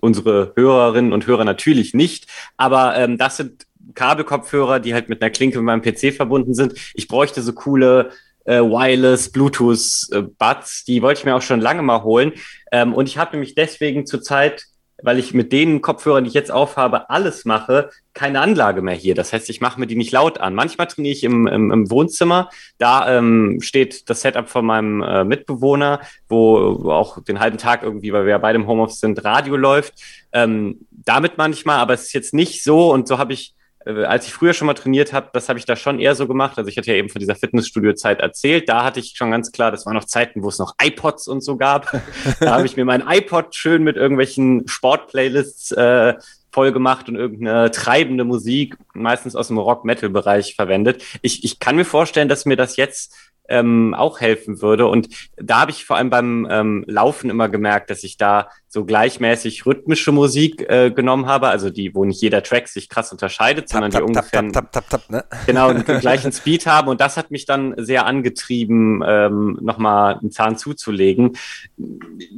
unsere 0.00 0.52
Hörerinnen 0.56 1.12
und 1.12 1.26
Hörer 1.26 1.44
natürlich 1.44 1.94
nicht. 1.94 2.26
Aber 2.56 2.96
ähm, 2.96 3.18
das 3.18 3.36
sind 3.36 3.66
Kabelkopfhörer, 3.94 4.80
die 4.80 4.94
halt 4.94 5.08
mit 5.08 5.22
einer 5.22 5.30
Klinke 5.30 5.58
mit 5.60 5.64
meinem 5.64 5.82
PC 5.82 6.14
verbunden 6.14 6.54
sind. 6.54 6.74
Ich 6.94 7.08
bräuchte 7.08 7.42
so 7.42 7.52
coole 7.52 8.10
äh, 8.44 8.60
Wireless 8.60 9.30
Bluetooth 9.30 10.08
äh, 10.12 10.22
Buds, 10.22 10.84
die 10.84 11.02
wollte 11.02 11.20
ich 11.20 11.24
mir 11.24 11.36
auch 11.36 11.42
schon 11.42 11.60
lange 11.60 11.82
mal 11.82 12.02
holen. 12.02 12.32
Ähm, 12.72 12.94
und 12.94 13.06
ich 13.08 13.18
habe 13.18 13.32
nämlich 13.32 13.54
deswegen 13.54 14.06
zurzeit, 14.06 14.64
weil 15.02 15.18
ich 15.18 15.32
mit 15.32 15.52
den 15.52 15.80
Kopfhörern, 15.80 16.24
die 16.24 16.28
ich 16.28 16.34
jetzt 16.34 16.50
aufhabe, 16.50 17.08
alles 17.10 17.44
mache, 17.44 17.90
keine 18.14 18.40
Anlage 18.40 18.82
mehr 18.82 18.94
hier. 18.94 19.14
Das 19.14 19.32
heißt, 19.32 19.48
ich 19.48 19.60
mache 19.60 19.78
mir 19.78 19.86
die 19.86 19.94
nicht 19.94 20.10
laut 20.10 20.40
an. 20.40 20.54
Manchmal 20.54 20.88
trainiere 20.88 21.12
ich 21.12 21.22
im, 21.22 21.46
im, 21.46 21.70
im 21.70 21.90
Wohnzimmer. 21.90 22.48
Da 22.78 23.16
ähm, 23.16 23.58
steht 23.60 24.10
das 24.10 24.22
Setup 24.22 24.48
von 24.48 24.64
meinem 24.64 25.02
äh, 25.02 25.24
Mitbewohner, 25.24 26.00
wo, 26.28 26.82
wo 26.82 26.90
auch 26.90 27.22
den 27.22 27.38
halben 27.38 27.58
Tag 27.58 27.82
irgendwie, 27.82 28.12
weil 28.12 28.24
wir 28.24 28.32
ja 28.32 28.38
beide 28.38 28.58
im 28.58 28.66
Homeoffice 28.66 29.00
sind, 29.00 29.24
Radio 29.24 29.56
läuft. 29.56 29.94
Ähm, 30.32 30.80
damit 30.90 31.38
manchmal, 31.38 31.78
aber 31.78 31.94
es 31.94 32.04
ist 32.04 32.12
jetzt 32.14 32.34
nicht 32.34 32.64
so 32.64 32.92
und 32.92 33.06
so 33.06 33.18
habe 33.18 33.34
ich 33.34 33.54
als 33.88 34.26
ich 34.26 34.32
früher 34.32 34.52
schon 34.52 34.66
mal 34.66 34.74
trainiert 34.74 35.12
habe, 35.12 35.30
das 35.32 35.48
habe 35.48 35.58
ich 35.58 35.64
da 35.64 35.74
schon 35.76 35.98
eher 35.98 36.14
so 36.14 36.26
gemacht. 36.26 36.58
Also 36.58 36.68
ich 36.68 36.76
hatte 36.76 36.90
ja 36.90 36.96
eben 36.96 37.08
von 37.08 37.20
dieser 37.20 37.34
Fitnessstudio-Zeit 37.34 38.20
erzählt. 38.20 38.68
Da 38.68 38.84
hatte 38.84 39.00
ich 39.00 39.14
schon 39.16 39.30
ganz 39.30 39.50
klar, 39.50 39.70
das 39.70 39.86
waren 39.86 39.94
noch 39.94 40.04
Zeiten, 40.04 40.42
wo 40.42 40.48
es 40.48 40.58
noch 40.58 40.74
iPods 40.82 41.28
und 41.28 41.42
so 41.42 41.56
gab. 41.56 41.90
da 42.40 42.56
habe 42.56 42.66
ich 42.66 42.76
mir 42.76 42.84
mein 42.84 43.02
iPod 43.06 43.54
schön 43.54 43.82
mit 43.82 43.96
irgendwelchen 43.96 44.68
Sport-Playlists 44.68 45.72
äh, 45.72 46.14
voll 46.52 46.72
gemacht 46.72 47.08
und 47.08 47.16
irgendeine 47.16 47.70
treibende 47.70 48.24
Musik, 48.24 48.76
meistens 48.94 49.36
aus 49.36 49.48
dem 49.48 49.58
Rock-Metal-Bereich 49.58 50.54
verwendet. 50.54 51.02
Ich, 51.22 51.44
ich 51.44 51.58
kann 51.58 51.76
mir 51.76 51.84
vorstellen, 51.84 52.28
dass 52.28 52.46
mir 52.46 52.56
das 52.56 52.76
jetzt 52.76 53.14
ähm, 53.48 53.94
auch 53.94 54.20
helfen 54.20 54.60
würde. 54.60 54.86
Und 54.86 55.08
da 55.36 55.60
habe 55.60 55.70
ich 55.70 55.84
vor 55.84 55.96
allem 55.96 56.10
beim 56.10 56.46
ähm, 56.50 56.84
Laufen 56.86 57.30
immer 57.30 57.48
gemerkt, 57.48 57.90
dass 57.90 58.04
ich 58.04 58.16
da 58.16 58.48
so 58.68 58.84
gleichmäßig 58.84 59.64
rhythmische 59.66 60.12
Musik 60.12 60.68
äh, 60.68 60.90
genommen 60.90 61.26
habe, 61.26 61.48
also 61.48 61.70
die, 61.70 61.94
wo 61.94 62.04
nicht 62.04 62.20
jeder 62.20 62.42
Track 62.42 62.68
sich 62.68 62.88
krass 62.88 63.10
unterscheidet, 63.12 63.68
sondern 63.68 63.90
tap, 63.90 64.00
die 64.02 64.06
ungefähr 64.06 64.52
tap, 64.52 64.72
tap, 64.72 64.90
tap, 64.90 65.10
ne? 65.10 65.24
genau 65.46 65.72
den 65.72 66.00
gleichen 66.00 66.32
Speed 66.32 66.66
haben. 66.66 66.88
Und 66.88 67.00
das 67.00 67.16
hat 67.16 67.30
mich 67.30 67.46
dann 67.46 67.74
sehr 67.78 68.06
angetrieben, 68.06 69.02
ähm, 69.06 69.58
nochmal 69.62 70.18
einen 70.18 70.30
Zahn 70.30 70.58
zuzulegen. 70.58 71.36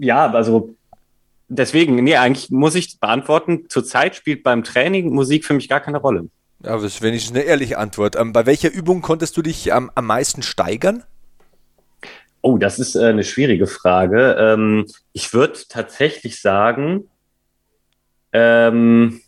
Ja, 0.00 0.30
also 0.30 0.74
deswegen, 1.48 1.96
nee, 1.96 2.16
eigentlich 2.16 2.50
muss 2.50 2.76
ich 2.76 3.00
beantworten, 3.00 3.66
zurzeit 3.68 4.14
spielt 4.14 4.42
beim 4.42 4.62
Training 4.62 5.12
Musik 5.12 5.44
für 5.44 5.54
mich 5.54 5.68
gar 5.68 5.80
keine 5.80 5.98
Rolle. 5.98 6.28
Ja, 6.62 6.74
das 6.74 6.82
ist 6.84 7.02
wenigstens 7.02 7.36
eine 7.36 7.44
ehrliche 7.44 7.78
Antwort. 7.78 8.16
Ähm, 8.16 8.32
bei 8.32 8.44
welcher 8.44 8.70
Übung 8.70 9.00
konntest 9.00 9.36
du 9.36 9.42
dich 9.42 9.68
ähm, 9.68 9.90
am 9.94 10.06
meisten 10.06 10.42
steigern? 10.42 11.04
Oh, 12.42 12.58
das 12.58 12.78
ist 12.78 12.96
äh, 12.96 13.06
eine 13.06 13.24
schwierige 13.24 13.66
Frage. 13.66 14.36
Ähm, 14.38 14.86
ich 15.12 15.32
würde 15.32 15.58
tatsächlich 15.68 16.40
sagen, 16.40 17.08
ähm, 18.32 19.20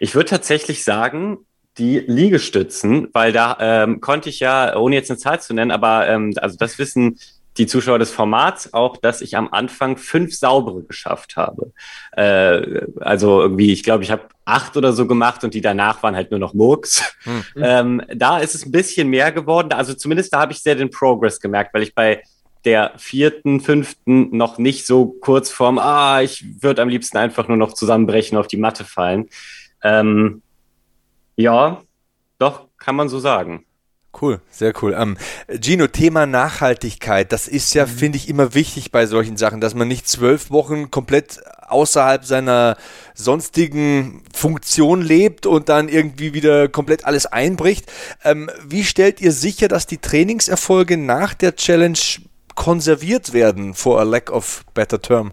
ich 0.00 0.14
würde 0.14 0.30
tatsächlich 0.30 0.84
sagen, 0.84 1.38
die 1.78 2.00
Liegestützen, 2.00 3.08
weil 3.12 3.32
da 3.32 3.56
ähm, 3.60 4.00
konnte 4.00 4.28
ich 4.28 4.40
ja, 4.40 4.76
ohne 4.76 4.96
jetzt 4.96 5.10
eine 5.10 5.18
Zahl 5.18 5.40
zu 5.40 5.54
nennen, 5.54 5.70
aber 5.70 6.08
ähm, 6.08 6.34
also 6.36 6.56
das 6.56 6.78
wissen 6.78 7.18
die 7.56 7.66
Zuschauer 7.66 7.98
des 7.98 8.10
Formats 8.10 8.72
auch, 8.72 8.96
dass 8.96 9.20
ich 9.20 9.36
am 9.36 9.48
Anfang 9.52 9.96
fünf 9.96 10.34
saubere 10.34 10.82
geschafft 10.82 11.36
habe. 11.36 11.72
Äh, 12.12 12.82
also 13.00 13.40
irgendwie, 13.42 13.72
ich 13.72 13.82
glaube, 13.82 14.04
ich 14.04 14.10
habe 14.10 14.28
acht 14.44 14.76
oder 14.76 14.92
so 14.92 15.06
gemacht 15.06 15.42
und 15.44 15.54
die 15.54 15.60
danach 15.60 16.02
waren 16.02 16.14
halt 16.14 16.30
nur 16.30 16.40
noch 16.40 16.54
Murks. 16.54 17.02
Mhm. 17.24 17.44
Ähm, 17.60 18.02
da 18.14 18.38
ist 18.38 18.54
es 18.54 18.64
ein 18.64 18.72
bisschen 18.72 19.08
mehr 19.08 19.32
geworden. 19.32 19.72
Also 19.72 19.92
zumindest 19.94 20.32
da 20.32 20.40
habe 20.40 20.52
ich 20.52 20.62
sehr 20.62 20.74
den 20.74 20.90
Progress 20.90 21.40
gemerkt, 21.40 21.74
weil 21.74 21.82
ich 21.82 21.94
bei 21.94 22.22
der 22.64 22.92
vierten, 22.96 23.60
fünften 23.60 24.36
noch 24.36 24.58
nicht 24.58 24.86
so 24.86 25.06
kurz 25.06 25.50
vorm, 25.50 25.78
ah, 25.78 26.20
ich 26.22 26.44
würde 26.62 26.82
am 26.82 26.88
liebsten 26.88 27.16
einfach 27.16 27.48
nur 27.48 27.56
noch 27.56 27.72
zusammenbrechen, 27.72 28.38
auf 28.38 28.46
die 28.46 28.56
Matte 28.56 28.84
fallen. 28.84 29.28
Ähm, 29.82 30.42
ja, 31.36 31.82
doch, 32.38 32.68
kann 32.78 32.96
man 32.96 33.08
so 33.08 33.18
sagen. 33.18 33.64
Cool, 34.20 34.40
sehr 34.50 34.72
cool. 34.82 34.96
Ähm, 34.98 35.16
Gino, 35.60 35.86
Thema 35.86 36.26
Nachhaltigkeit, 36.26 37.30
das 37.30 37.46
ist 37.46 37.74
ja, 37.74 37.84
mhm. 37.84 37.90
finde 37.90 38.18
ich, 38.18 38.28
immer 38.28 38.54
wichtig 38.54 38.90
bei 38.90 39.06
solchen 39.06 39.36
Sachen, 39.36 39.60
dass 39.60 39.74
man 39.74 39.86
nicht 39.86 40.08
zwölf 40.08 40.50
Wochen 40.50 40.90
komplett 40.90 41.40
außerhalb 41.68 42.24
seiner 42.24 42.76
sonstigen 43.14 44.22
Funktion 44.34 45.02
lebt 45.02 45.46
und 45.46 45.68
dann 45.68 45.88
irgendwie 45.88 46.32
wieder 46.32 46.68
komplett 46.68 47.04
alles 47.04 47.26
einbricht. 47.26 47.92
Ähm, 48.24 48.50
wie 48.66 48.84
stellt 48.84 49.20
ihr 49.20 49.32
sicher, 49.32 49.68
dass 49.68 49.86
die 49.86 49.98
Trainingserfolge 49.98 50.96
nach 50.96 51.34
der 51.34 51.54
Challenge 51.54 51.98
konserviert 52.54 53.34
werden, 53.34 53.74
for 53.74 54.00
a 54.00 54.04
lack 54.04 54.30
of 54.30 54.64
better 54.74 55.00
term? 55.00 55.32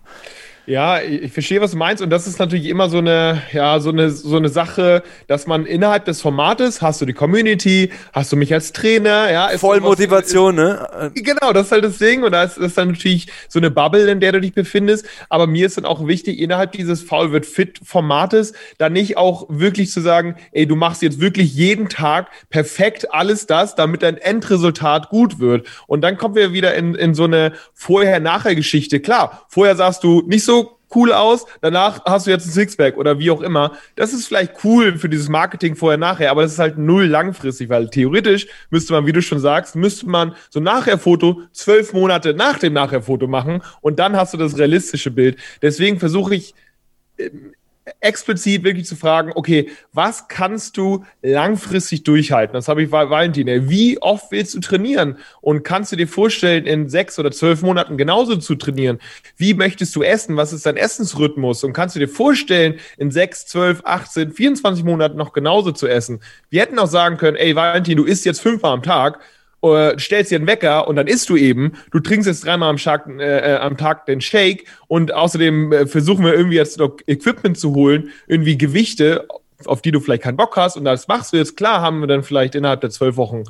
Ja, 0.68 1.00
ich 1.00 1.32
verstehe, 1.32 1.62
was 1.62 1.72
du 1.72 1.78
meinst. 1.78 2.02
Und 2.02 2.10
das 2.10 2.26
ist 2.26 2.40
natürlich 2.40 2.66
immer 2.66 2.90
so 2.90 2.98
eine, 2.98 3.42
ja, 3.52 3.80
so 3.80 3.90
eine, 3.90 4.10
so 4.10 4.36
eine 4.36 4.50
Sache, 4.50 5.04
dass 5.28 5.46
man 5.46 5.66
innerhalb 5.66 6.06
des 6.06 6.22
Formates 6.22 6.82
hast 6.82 7.02
du 7.02 7.06
die 7.06 7.14
Community, 7.14 7.92
hast 8.14 8.32
du 8.32 8.36
mich 8.36 8.52
als 8.54 8.74
Trainer, 8.74 9.32
ja. 9.32 9.50
Voll 9.58 9.80
Motivation, 9.80 10.56
ne? 10.56 11.12
Genau, 11.14 11.54
das 11.54 11.68
ist 11.68 11.72
halt 11.72 11.84
das 11.84 11.98
Ding. 12.00 12.24
Und 12.24 12.32
da 12.32 12.44
ist, 12.44 12.58
ist 12.58 12.78
dann 12.78 12.90
natürlich 12.90 13.28
so 13.48 13.60
eine 13.60 13.70
Bubble, 13.70 14.10
in 14.10 14.20
der 14.20 14.32
du 14.32 14.42
dich 14.42 14.54
befindest. 14.54 15.06
Aber 15.30 15.46
mir 15.46 15.68
ist 15.68 15.78
dann 15.78 15.86
auch 15.86 16.08
wichtig, 16.08 16.40
innerhalb 16.40 16.72
dieses 16.72 17.04
Foul 17.04 17.32
wird 17.32 17.46
fit 17.46 17.80
Formates, 17.84 18.54
dann 18.80 18.94
nicht 18.94 19.18
auch 19.18 19.46
wirklich 19.50 19.92
zu 19.92 20.02
sagen, 20.02 20.36
ey, 20.52 20.66
du 20.66 20.76
machst 20.76 21.04
jetzt 21.04 21.20
wirklich 21.20 21.54
jeden 21.54 21.90
Tag 21.90 22.30
perfekt 22.50 23.14
alles 23.14 23.46
das, 23.46 23.76
damit 23.76 24.02
dein 24.02 24.18
Endresultat 24.18 25.10
gut 25.10 25.40
wird. 25.40 25.68
Und 25.86 26.02
dann 26.02 26.18
kommen 26.18 26.34
wir 26.34 26.54
wieder 26.54 26.74
in, 26.74 26.96
in 26.96 27.14
so 27.14 27.26
eine 27.26 27.54
Vorher-Nachher-Geschichte. 27.74 29.00
Klar, 29.00 29.46
vorher 29.48 29.76
sagst 29.76 30.04
du 30.04 30.24
nicht 30.26 30.44
so, 30.44 30.55
cool 30.94 31.12
aus, 31.12 31.46
danach 31.62 32.04
hast 32.06 32.28
du 32.28 32.32
jetzt 32.32 32.46
ein 32.46 32.52
Sixpack 32.52 32.98
oder 32.98 33.20
wie 33.20 33.32
auch 33.32 33.42
immer. 33.42 33.72
Das 33.96 34.14
ist 34.14 34.28
vielleicht 34.28 34.64
cool 34.64 34.98
für 34.98 35.10
dieses 35.10 35.30
Marketing 35.30 35.76
vorher, 35.76 35.98
nachher, 35.98 36.32
aber 36.32 36.44
das 36.44 36.54
ist 36.54 36.60
halt 36.60 36.78
null 36.78 37.06
langfristig, 37.06 37.70
weil 37.70 37.90
theoretisch 37.90 38.48
müsste 38.70 38.94
man, 38.94 39.06
wie 39.06 39.14
du 39.14 39.22
schon 39.22 39.40
sagst, 39.40 39.76
müsste 39.76 40.08
man 40.08 40.36
so 40.50 40.60
Nachher-Foto 40.60 41.42
zwölf 41.52 41.94
Monate 41.94 42.34
nach 42.34 42.60
dem 42.60 42.74
Nachher-Foto 42.74 43.28
machen 43.28 43.62
und 43.82 44.00
dann 44.00 44.16
hast 44.16 44.34
du 44.34 44.38
das 44.38 44.58
realistische 44.58 45.12
Bild. 45.12 45.38
Deswegen 45.62 46.00
versuche 46.00 46.36
ich 46.36 46.54
explizit 48.00 48.64
wirklich 48.64 48.86
zu 48.86 48.96
fragen, 48.96 49.32
okay, 49.36 49.70
was 49.94 50.28
kannst 50.28 50.78
du 50.78 51.06
langfristig 51.22 52.04
durchhalten? 52.04 52.54
Das 52.54 52.68
habe 52.68 52.84
ich 52.84 52.90
bei 52.90 53.10
Valentin. 53.10 53.70
Wie 53.70 54.02
oft 54.02 54.32
willst 54.32 54.56
du 54.56 54.60
trainieren? 54.60 55.18
Und 55.42 55.64
kannst 55.64 55.92
du 55.92 55.96
dir 55.96 56.08
vorstellen, 56.08 56.66
in 56.66 56.90
sechs 56.90 57.20
oder 57.20 57.32
zwölf 57.32 57.62
Monaten 57.62 57.98
genauso 57.98 58.38
zu 58.38 58.56
trainieren? 58.56 59.00
Wie 59.38 59.54
möchtest 59.54 59.96
du 59.96 60.02
essen? 60.02 60.36
Was 60.36 60.54
ist 60.54 60.66
dein 60.66 60.78
Essensrhythmus? 60.78 61.64
Und 61.64 61.74
kannst 61.74 61.96
du 61.96 62.00
dir 62.00 62.10
vorstellen, 62.10 62.80
in 62.98 63.12
sechs, 63.12 63.46
zwölf, 63.46 63.82
18, 63.86 64.32
24 64.32 64.84
Monaten 64.84 65.18
noch 65.18 65.34
genauso 65.34 65.72
zu 65.72 65.88
essen? 65.88 66.22
Wir 66.50 66.62
hätten 66.62 66.80
auch 66.80 66.88
sagen 66.88 67.18
können, 67.18 67.38
ey, 67.38 67.56
Valentin, 67.56 67.98
du 67.98 68.06
isst 68.06 68.26
jetzt 68.26 68.42
fünfmal 68.42 68.74
am 68.74 68.84
Tag 68.84 69.20
äh, 69.74 69.98
stellst 69.98 70.32
dir 70.32 70.38
einen 70.38 70.48
Wecker 70.48 70.88
und 70.88 70.96
dann 70.96 71.08
isst 71.08 71.30
du 71.30 71.38
eben. 71.38 71.74
Du 71.92 72.00
trinkst 72.00 72.28
jetzt 72.28 72.46
dreimal 72.46 72.70
am, 72.70 72.78
Tag, 72.78 73.08
äh, 73.08 73.54
äh, 73.54 73.58
am 73.58 73.78
Tag 73.78 74.06
den 74.06 74.22
Shake 74.22 74.66
und 74.88 75.14
außerdem 75.14 75.72
äh, 75.72 75.88
versuchen 75.88 76.26
wir 76.26 76.34
irgendwie 76.34 76.58
jetzt 76.58 76.78
noch 76.78 76.98
Equipment 77.08 77.58
zu 77.58 77.74
holen, 77.74 78.10
irgendwie 78.28 78.58
Gewichte, 78.58 79.28
auf 79.66 79.82
die 79.82 79.92
du 79.92 80.00
vielleicht 80.00 80.24
keinen 80.24 80.38
Bock 80.38 80.56
hast 80.58 80.78
und 80.78 80.86
das 80.86 81.08
machst 81.08 81.34
du 81.34 81.38
jetzt. 81.38 81.58
Klar 81.58 81.82
haben 81.82 82.02
wir 82.02 82.08
dann 82.08 82.24
vielleicht 82.24 82.56
innerhalb 82.56 82.82
der 82.82 82.90
zwölf 82.90 83.18
Wochen 83.18 83.44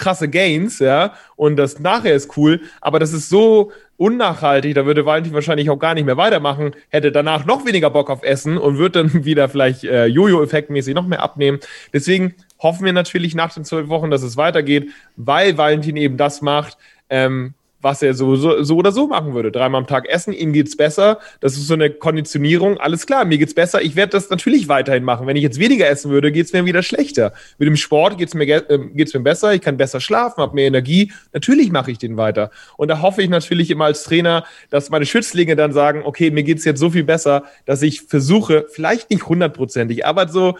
krasse 0.00 0.28
Gains, 0.28 0.78
ja, 0.78 1.14
und 1.36 1.56
das 1.56 1.78
nachher 1.78 2.14
ist 2.14 2.36
cool, 2.36 2.60
aber 2.80 2.98
das 2.98 3.12
ist 3.12 3.28
so 3.28 3.70
unnachhaltig, 3.98 4.74
da 4.74 4.86
würde 4.86 5.04
Valentin 5.04 5.34
wahrscheinlich 5.34 5.68
auch 5.68 5.78
gar 5.78 5.94
nicht 5.94 6.06
mehr 6.06 6.16
weitermachen, 6.16 6.72
hätte 6.88 7.12
danach 7.12 7.44
noch 7.44 7.66
weniger 7.66 7.90
Bock 7.90 8.08
auf 8.08 8.22
Essen 8.22 8.56
und 8.56 8.78
wird 8.78 8.96
dann 8.96 9.24
wieder 9.24 9.48
vielleicht 9.48 9.84
äh, 9.84 10.06
Jojo-Effektmäßig 10.06 10.94
noch 10.94 11.06
mehr 11.06 11.22
abnehmen. 11.22 11.60
Deswegen 11.92 12.34
hoffen 12.60 12.84
wir 12.84 12.92
natürlich 12.92 13.34
nach 13.34 13.52
den 13.52 13.64
zwölf 13.64 13.88
Wochen, 13.88 14.10
dass 14.10 14.22
es 14.22 14.36
weitergeht, 14.36 14.90
weil 15.16 15.58
Valentin 15.58 15.96
eben 15.96 16.16
das 16.16 16.42
macht, 16.42 16.78
ähm, 17.08 17.54
was 17.82 18.02
er 18.02 18.14
so, 18.14 18.36
so, 18.36 18.62
so 18.62 18.76
oder 18.76 18.92
so 18.92 19.06
machen 19.06 19.34
würde. 19.34 19.50
Dreimal 19.50 19.80
am 19.80 19.86
Tag 19.86 20.08
essen, 20.08 20.32
ihm 20.32 20.52
geht's 20.52 20.76
besser. 20.76 21.18
Das 21.40 21.54
ist 21.54 21.66
so 21.66 21.74
eine 21.74 21.90
Konditionierung. 21.90 22.78
Alles 22.78 23.06
klar, 23.06 23.24
mir 23.24 23.38
geht's 23.38 23.54
besser. 23.54 23.80
Ich 23.80 23.96
werde 23.96 24.12
das 24.12 24.28
natürlich 24.28 24.68
weiterhin 24.68 25.04
machen. 25.04 25.26
Wenn 25.26 25.36
ich 25.36 25.42
jetzt 25.42 25.58
weniger 25.58 25.88
essen 25.88 26.10
würde, 26.10 26.30
geht's 26.30 26.52
mir 26.52 26.64
wieder 26.64 26.82
schlechter. 26.82 27.32
Mit 27.58 27.68
dem 27.68 27.76
Sport 27.76 28.18
geht's 28.18 28.34
mir, 28.34 28.46
äh, 28.48 28.78
geht's 28.94 29.14
mir 29.14 29.20
besser. 29.20 29.54
Ich 29.54 29.62
kann 29.62 29.76
besser 29.76 30.00
schlafen, 30.00 30.42
habe 30.42 30.54
mehr 30.54 30.66
Energie. 30.66 31.12
Natürlich 31.32 31.72
mache 31.72 31.90
ich 31.90 31.98
den 31.98 32.16
weiter. 32.16 32.50
Und 32.76 32.88
da 32.88 33.00
hoffe 33.00 33.22
ich 33.22 33.30
natürlich 33.30 33.70
immer 33.70 33.86
als 33.86 34.04
Trainer, 34.04 34.44
dass 34.68 34.90
meine 34.90 35.06
Schützlinge 35.06 35.56
dann 35.56 35.72
sagen, 35.72 36.02
okay, 36.04 36.30
mir 36.30 36.42
geht's 36.42 36.64
jetzt 36.64 36.80
so 36.80 36.90
viel 36.90 37.04
besser, 37.04 37.44
dass 37.64 37.80
ich 37.82 38.02
versuche, 38.02 38.66
vielleicht 38.70 39.10
nicht 39.10 39.26
hundertprozentig, 39.26 40.04
aber 40.04 40.28
so 40.28 40.56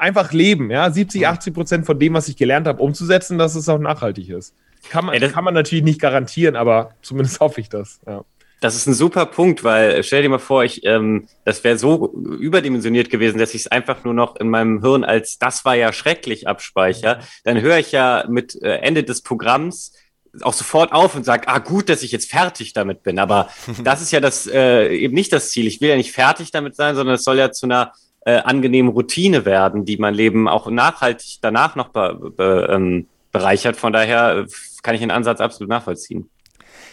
einfach 0.00 0.32
leben, 0.32 0.70
ja, 0.70 0.90
70, 0.90 1.26
80 1.26 1.54
Prozent 1.54 1.86
von 1.86 1.98
dem, 1.98 2.14
was 2.14 2.28
ich 2.28 2.36
gelernt 2.36 2.66
habe, 2.66 2.82
umzusetzen, 2.82 3.38
dass 3.38 3.54
es 3.54 3.68
auch 3.68 3.78
nachhaltig 3.78 4.28
ist. 4.30 4.54
Kann 4.88 5.04
man, 5.04 5.14
Ey, 5.14 5.28
kann 5.30 5.44
man 5.44 5.54
natürlich 5.54 5.84
nicht 5.84 6.00
garantieren, 6.00 6.56
aber 6.56 6.90
zumindest 7.02 7.40
hoffe 7.40 7.60
ich 7.60 7.68
das. 7.68 8.00
Ja. 8.06 8.24
Das 8.60 8.76
ist 8.76 8.86
ein 8.86 8.94
super 8.94 9.24
Punkt, 9.26 9.64
weil 9.64 10.02
stell 10.02 10.22
dir 10.22 10.28
mal 10.28 10.38
vor, 10.38 10.64
ich, 10.64 10.84
ähm, 10.84 11.26
das 11.44 11.64
wäre 11.64 11.78
so 11.78 12.12
überdimensioniert 12.38 13.08
gewesen, 13.08 13.38
dass 13.38 13.54
ich 13.54 13.62
es 13.62 13.66
einfach 13.68 14.04
nur 14.04 14.12
noch 14.12 14.36
in 14.36 14.50
meinem 14.50 14.82
Hirn 14.82 15.02
als 15.02 15.38
das 15.38 15.64
war 15.64 15.76
ja 15.76 15.92
schrecklich 15.92 16.46
abspeicher. 16.46 17.20
Dann 17.44 17.60
höre 17.60 17.78
ich 17.78 17.92
ja 17.92 18.24
mit 18.28 18.60
äh, 18.62 18.76
Ende 18.76 19.02
des 19.02 19.22
Programms 19.22 19.94
auch 20.42 20.52
sofort 20.52 20.92
auf 20.92 21.16
und 21.16 21.24
sage, 21.24 21.48
ah 21.48 21.58
gut, 21.58 21.88
dass 21.88 22.02
ich 22.02 22.12
jetzt 22.12 22.30
fertig 22.30 22.74
damit 22.74 23.02
bin. 23.02 23.18
Aber 23.18 23.48
das 23.82 24.02
ist 24.02 24.12
ja 24.12 24.20
das 24.20 24.46
äh, 24.46 24.94
eben 24.94 25.14
nicht 25.14 25.32
das 25.32 25.50
Ziel. 25.50 25.66
Ich 25.66 25.80
will 25.80 25.88
ja 25.88 25.96
nicht 25.96 26.12
fertig 26.12 26.50
damit 26.50 26.76
sein, 26.76 26.94
sondern 26.96 27.14
es 27.14 27.24
soll 27.24 27.38
ja 27.38 27.50
zu 27.52 27.66
einer 27.66 27.92
äh, 28.24 28.36
angenehmen 28.38 28.92
Routine 28.92 29.44
werden, 29.44 29.84
die 29.84 29.96
mein 29.96 30.14
Leben 30.14 30.48
auch 30.48 30.70
nachhaltig 30.70 31.38
danach 31.40 31.76
noch 31.76 31.88
be, 31.88 32.32
be, 32.36 32.68
ähm, 32.70 33.06
bereichert. 33.32 33.76
Von 33.76 33.92
daher 33.92 34.38
äh, 34.38 34.46
kann 34.82 34.94
ich 34.94 35.00
den 35.00 35.10
Ansatz 35.10 35.40
absolut 35.40 35.70
nachvollziehen. 35.70 36.28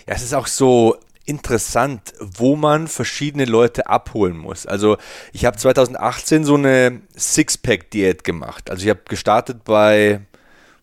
Ja, 0.07 0.13
es 0.15 0.23
ist 0.23 0.33
auch 0.33 0.47
so 0.47 0.95
interessant, 1.25 2.13
wo 2.19 2.55
man 2.55 2.87
verschiedene 2.87 3.43
Leute 3.43 3.87
abholen 3.87 4.37
muss. 4.37 4.65
Also 4.65 4.97
ich 5.33 5.43
habe 5.43 5.57
2018 5.57 6.45
so 6.45 6.55
eine 6.55 7.01
Sixpack-Diät 7.17 8.23
gemacht. 8.23 8.69
Also 8.69 8.83
ich 8.83 8.89
habe 8.89 9.01
gestartet 9.09 9.65
bei 9.65 10.21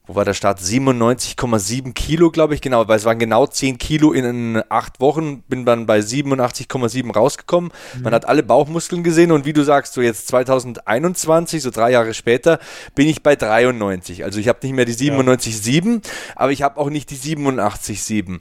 wo 0.07 0.15
war 0.15 0.27
der 0.27 0.35
Start? 0.35 0.61
97,7 0.61 1.95
Kilo, 1.95 2.31
glaube 2.31 2.55
ich, 2.55 2.61
genau, 2.61 2.87
weil 2.89 2.99
es 2.99 3.07
waren 3.07 3.19
genau 3.19 3.47
10 3.47 3.79
Kilo 3.79 4.13
in 4.13 4.63
acht 4.69 5.01
Wochen, 5.01 5.41
bin 5.43 5.65
dann 5.65 5.87
bei 5.87 6.01
87,7 6.01 7.11
rausgekommen. 7.11 7.71
Mhm. 7.97 8.03
Man 8.03 8.13
hat 8.13 8.29
alle 8.29 8.43
Bauchmuskeln 8.43 9.03
gesehen 9.03 9.33
und 9.33 9.47
wie 9.47 9.55
du 9.55 9.63
sagst, 9.63 9.95
so 9.95 10.03
jetzt 10.03 10.29
2021, 10.29 11.63
so 11.63 11.71
drei 11.71 11.91
Jahre 11.93 12.13
später, 12.13 12.59
bin 12.95 13.09
ich 13.09 13.23
bei 13.23 13.35
93. 13.35 14.25
Also 14.25 14.39
ich 14.41 14.49
habe 14.49 14.59
nicht 14.63 14.75
mehr 14.75 14.85
die 14.85 14.95
97,7, 14.95 15.95
ja. 15.95 16.01
aber 16.37 16.53
ich 16.53 16.63
habe 16.63 16.79
auch 16.79 16.91
nicht 16.91 17.09
die 17.11 17.17
87,7. 17.17 18.41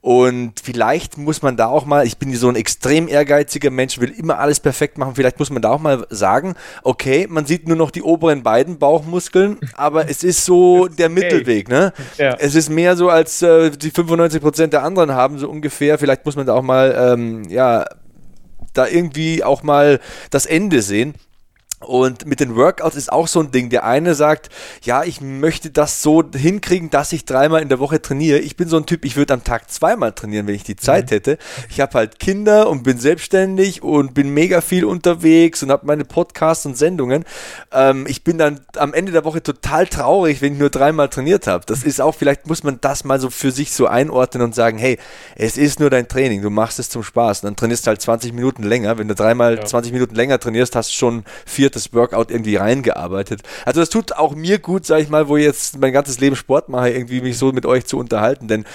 Und 0.00 0.60
vielleicht 0.62 1.16
muss 1.16 1.42
man 1.42 1.56
da 1.56 1.68
auch 1.68 1.86
mal, 1.86 2.06
ich 2.06 2.18
bin 2.18 2.34
so 2.34 2.48
ein 2.48 2.56
extrem 2.56 3.06
ehrgeiziger 3.08 3.70
Mensch, 3.70 4.00
will 4.00 4.10
immer 4.10 4.38
alles 4.38 4.58
perfekt 4.60 4.98
machen, 4.98 5.14
vielleicht 5.14 5.38
muss 5.38 5.50
man 5.50 5.62
da 5.62 5.70
auch 5.70 5.80
mal 5.80 6.06
sagen, 6.10 6.56
okay, 6.82 7.26
man 7.30 7.46
sieht 7.46 7.68
nur 7.68 7.76
noch 7.76 7.90
die 7.90 8.02
oberen 8.02 8.42
beiden 8.42 8.78
Bauchmuskeln, 8.78 9.58
aber 9.74 10.10
es 10.10 10.24
ist 10.24 10.44
so 10.44 10.88
der 10.88 11.03
okay. 11.06 11.14
Mittelweg, 11.14 11.68
ne? 11.68 11.92
Ja. 12.18 12.36
Es 12.38 12.54
ist 12.54 12.68
mehr 12.68 12.96
so, 12.96 13.08
als 13.08 13.42
äh, 13.42 13.70
die 13.70 13.90
95 13.90 14.40
Prozent 14.40 14.72
der 14.72 14.82
anderen 14.82 15.12
haben, 15.12 15.38
so 15.38 15.48
ungefähr. 15.48 15.98
Vielleicht 15.98 16.24
muss 16.24 16.36
man 16.36 16.46
da 16.46 16.54
auch 16.54 16.62
mal, 16.62 16.94
ähm, 16.96 17.48
ja, 17.48 17.84
da 18.72 18.86
irgendwie 18.86 19.44
auch 19.44 19.62
mal 19.62 20.00
das 20.30 20.46
Ende 20.46 20.82
sehen. 20.82 21.14
Und 21.80 22.26
mit 22.26 22.40
den 22.40 22.56
Workouts 22.56 22.96
ist 22.96 23.12
auch 23.12 23.28
so 23.28 23.40
ein 23.40 23.50
Ding. 23.50 23.68
Der 23.68 23.84
eine 23.84 24.14
sagt, 24.14 24.48
ja, 24.82 25.04
ich 25.04 25.20
möchte 25.20 25.70
das 25.70 26.02
so 26.02 26.24
hinkriegen, 26.34 26.90
dass 26.90 27.12
ich 27.12 27.24
dreimal 27.24 27.62
in 27.62 27.68
der 27.68 27.78
Woche 27.78 28.00
trainiere. 28.00 28.38
Ich 28.38 28.56
bin 28.56 28.68
so 28.68 28.76
ein 28.76 28.86
Typ, 28.86 29.04
ich 29.04 29.16
würde 29.16 29.34
am 29.34 29.44
Tag 29.44 29.70
zweimal 29.70 30.12
trainieren, 30.12 30.46
wenn 30.46 30.54
ich 30.54 30.64
die 30.64 30.76
Zeit 30.76 31.06
mhm. 31.06 31.14
hätte. 31.14 31.38
Ich 31.68 31.80
habe 31.80 31.94
halt 31.94 32.18
Kinder 32.18 32.68
und 32.70 32.82
bin 32.82 32.98
selbstständig 32.98 33.82
und 33.82 34.14
bin 34.14 34.30
mega 34.30 34.60
viel 34.60 34.84
unterwegs 34.84 35.62
und 35.62 35.70
habe 35.70 35.86
meine 35.86 36.04
Podcasts 36.04 36.64
und 36.64 36.76
Sendungen. 36.76 37.24
Ähm, 37.72 38.06
ich 38.08 38.24
bin 38.24 38.38
dann 38.38 38.60
am 38.76 38.94
Ende 38.94 39.12
der 39.12 39.24
Woche 39.24 39.42
total 39.42 39.86
traurig, 39.86 40.40
wenn 40.40 40.54
ich 40.54 40.58
nur 40.58 40.70
dreimal 40.70 41.08
trainiert 41.08 41.46
habe. 41.46 41.64
Das 41.66 41.82
ist 41.82 42.00
auch, 42.00 42.14
vielleicht 42.14 42.46
muss 42.46 42.62
man 42.62 42.78
das 42.80 43.04
mal 43.04 43.20
so 43.20 43.30
für 43.30 43.50
sich 43.50 43.72
so 43.72 43.86
einordnen 43.86 44.42
und 44.42 44.54
sagen, 44.54 44.78
hey, 44.78 44.98
es 45.36 45.56
ist 45.56 45.80
nur 45.80 45.90
dein 45.90 46.08
Training, 46.08 46.40
du 46.40 46.50
machst 46.50 46.78
es 46.78 46.88
zum 46.88 47.02
Spaß. 47.02 47.42
Und 47.42 47.48
dann 47.48 47.56
trainierst 47.56 47.86
du 47.86 47.88
halt 47.88 48.00
20 48.00 48.32
Minuten 48.32 48.62
länger. 48.62 48.96
Wenn 48.98 49.08
du 49.08 49.14
dreimal 49.14 49.56
ja. 49.56 49.64
20 49.64 49.92
Minuten 49.92 50.14
länger 50.14 50.38
trainierst, 50.38 50.76
hast 50.76 50.90
du 50.90 50.94
schon 50.94 51.24
vier 51.44 51.73
das 51.74 51.92
Workout 51.92 52.30
irgendwie 52.30 52.56
reingearbeitet. 52.56 53.42
Also 53.64 53.80
das 53.80 53.90
tut 53.90 54.12
auch 54.12 54.34
mir 54.34 54.58
gut, 54.58 54.86
sag 54.86 55.00
ich 55.00 55.08
mal, 55.08 55.28
wo 55.28 55.36
ich 55.36 55.44
jetzt 55.44 55.78
mein 55.78 55.92
ganzes 55.92 56.20
Leben 56.20 56.36
Sport 56.36 56.68
mache, 56.68 56.90
irgendwie 56.90 57.20
mich 57.20 57.38
so 57.38 57.52
mit 57.52 57.66
euch 57.66 57.86
zu 57.86 57.98
unterhalten, 57.98 58.48
denn 58.48 58.62
äh, 58.62 58.66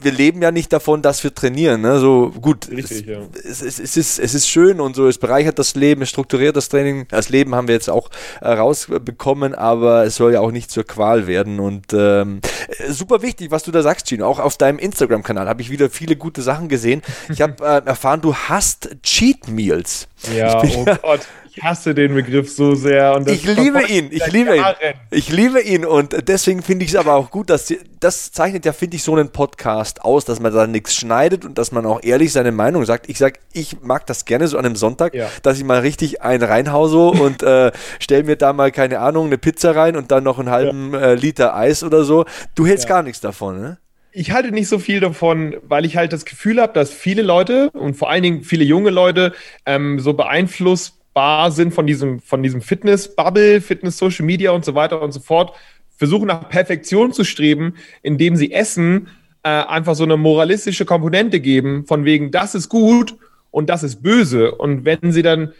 wir 0.00 0.12
leben 0.12 0.42
ja 0.42 0.50
nicht 0.50 0.72
davon, 0.72 1.02
dass 1.02 1.22
wir 1.24 1.34
trainieren. 1.34 1.80
Ne? 1.80 1.98
So 1.98 2.30
gut, 2.40 2.68
Richtig, 2.70 3.02
es, 3.02 3.06
ja. 3.06 3.20
es, 3.34 3.62
es, 3.62 3.78
es, 3.78 3.96
ist, 3.96 4.18
es 4.18 4.34
ist 4.34 4.48
schön 4.48 4.80
und 4.80 4.96
so, 4.96 5.08
es 5.08 5.18
bereichert 5.18 5.58
das 5.58 5.74
Leben, 5.74 6.02
es 6.02 6.10
strukturiert 6.10 6.56
das 6.56 6.68
Training. 6.68 7.06
Das 7.08 7.28
Leben 7.28 7.54
haben 7.54 7.68
wir 7.68 7.74
jetzt 7.74 7.90
auch 7.90 8.10
äh, 8.40 8.52
rausbekommen, 8.52 9.54
aber 9.54 10.04
es 10.04 10.16
soll 10.16 10.32
ja 10.32 10.40
auch 10.40 10.52
nicht 10.52 10.70
zur 10.70 10.84
Qual 10.84 11.26
werden 11.26 11.60
und 11.60 11.92
ähm, 11.92 12.40
äh, 12.78 12.90
super 12.90 13.22
wichtig, 13.22 13.50
was 13.50 13.62
du 13.62 13.70
da 13.70 13.82
sagst, 13.82 14.08
Gino. 14.08 14.26
Auch 14.26 14.38
auf 14.38 14.56
deinem 14.56 14.78
Instagram-Kanal 14.78 15.48
habe 15.48 15.62
ich 15.62 15.70
wieder 15.70 15.90
viele 15.90 16.16
gute 16.16 16.42
Sachen 16.42 16.68
gesehen. 16.68 17.02
Ich 17.30 17.40
habe 17.40 17.64
äh, 17.64 17.86
erfahren, 17.86 18.20
du 18.20 18.34
hast 18.34 18.90
Cheat 19.02 19.48
Meals. 19.48 20.08
Ja, 20.36 20.62
oh 20.62 20.84
Gott. 21.02 21.20
Ich 21.54 21.62
hasse 21.62 21.94
den 21.94 22.14
Begriff 22.14 22.50
so 22.50 22.74
sehr. 22.74 23.14
Und 23.14 23.28
ich 23.28 23.44
liebe 23.44 23.82
ihn, 23.86 24.08
ich 24.10 24.26
liebe 24.28 24.56
Jahren. 24.56 24.74
ihn. 24.82 24.94
Ich 25.10 25.28
liebe 25.28 25.60
ihn 25.60 25.84
und 25.84 26.26
deswegen 26.26 26.62
finde 26.62 26.86
ich 26.86 26.92
es 26.92 26.96
aber 26.96 27.12
auch 27.12 27.30
gut, 27.30 27.50
dass 27.50 27.74
das 28.00 28.32
zeichnet 28.32 28.64
ja, 28.64 28.72
finde 28.72 28.96
ich, 28.96 29.02
so 29.02 29.14
einen 29.14 29.28
Podcast 29.28 30.02
aus, 30.02 30.24
dass 30.24 30.40
man 30.40 30.54
da 30.54 30.66
nichts 30.66 30.94
schneidet 30.94 31.44
und 31.44 31.58
dass 31.58 31.70
man 31.70 31.84
auch 31.84 32.02
ehrlich 32.02 32.32
seine 32.32 32.52
Meinung 32.52 32.86
sagt. 32.86 33.06
Ich 33.10 33.18
sage, 33.18 33.38
ich 33.52 33.82
mag 33.82 34.06
das 34.06 34.24
gerne 34.24 34.48
so 34.48 34.56
an 34.56 34.64
einem 34.64 34.76
Sonntag, 34.76 35.14
ja. 35.14 35.28
dass 35.42 35.58
ich 35.58 35.64
mal 35.64 35.80
richtig 35.80 36.22
einen 36.22 36.42
reinhause 36.42 36.96
und 36.98 37.42
äh, 37.42 37.70
stell 37.98 38.22
mir 38.22 38.36
da 38.36 38.54
mal, 38.54 38.72
keine 38.72 39.00
Ahnung, 39.00 39.26
eine 39.26 39.36
Pizza 39.36 39.76
rein 39.76 39.94
und 39.94 40.10
dann 40.10 40.24
noch 40.24 40.38
einen 40.38 40.48
halben 40.48 40.94
ja. 40.94 41.00
äh, 41.00 41.14
Liter 41.16 41.54
Eis 41.54 41.82
oder 41.84 42.04
so. 42.04 42.24
Du 42.54 42.66
hältst 42.66 42.84
ja. 42.84 42.94
gar 42.94 43.02
nichts 43.02 43.20
davon, 43.20 43.60
ne? 43.60 43.78
ich 44.14 44.30
halte 44.30 44.52
nicht 44.52 44.68
so 44.68 44.78
viel 44.78 45.00
davon, 45.00 45.56
weil 45.62 45.86
ich 45.86 45.96
halt 45.96 46.12
das 46.12 46.26
Gefühl 46.26 46.60
habe, 46.60 46.74
dass 46.74 46.92
viele 46.92 47.22
Leute 47.22 47.70
und 47.70 47.94
vor 47.94 48.10
allen 48.10 48.22
Dingen 48.22 48.42
viele 48.42 48.62
junge 48.62 48.90
Leute 48.90 49.32
ähm, 49.64 50.00
so 50.00 50.12
beeinflusst 50.12 51.01
bar 51.14 51.50
sind 51.50 51.74
von 51.74 51.86
diesem, 51.86 52.20
von 52.20 52.42
diesem 52.42 52.60
Fitness-Bubble, 52.60 53.60
Fitness-Social 53.60 54.24
Media 54.24 54.50
und 54.52 54.64
so 54.64 54.74
weiter 54.74 55.00
und 55.02 55.12
so 55.12 55.20
fort, 55.20 55.54
versuchen 55.96 56.26
nach 56.26 56.48
Perfektion 56.48 57.12
zu 57.12 57.24
streben, 57.24 57.74
indem 58.02 58.36
sie 58.36 58.52
Essen 58.52 59.08
äh, 59.42 59.48
einfach 59.48 59.94
so 59.94 60.04
eine 60.04 60.16
moralistische 60.16 60.84
Komponente 60.84 61.40
geben, 61.40 61.84
von 61.86 62.04
wegen, 62.04 62.30
das 62.30 62.54
ist 62.54 62.68
gut 62.68 63.16
und 63.50 63.68
das 63.70 63.82
ist 63.82 64.02
böse. 64.02 64.54
Und 64.54 64.84
wenn 64.84 65.12
sie 65.12 65.22
dann 65.22 65.52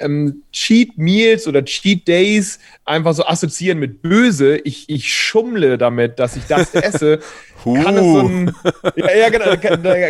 ähm, 0.00 0.42
Cheat 0.52 0.98
Meals 0.98 1.46
oder 1.46 1.64
Cheat 1.64 2.08
Days 2.08 2.58
einfach 2.84 3.14
so 3.14 3.24
assoziieren 3.24 3.78
mit 3.78 4.02
böse, 4.02 4.56
ich, 4.56 4.88
ich 4.88 5.12
schummle 5.14 5.78
damit, 5.78 6.18
dass 6.18 6.36
ich 6.36 6.44
das 6.46 6.74
esse, 6.74 7.20
kann 7.64 7.96
es 7.96 8.02
so 8.02 8.20
ein, 8.20 8.54
ja, 8.96 9.16
ja, 9.16 9.28
genau, 9.28 9.56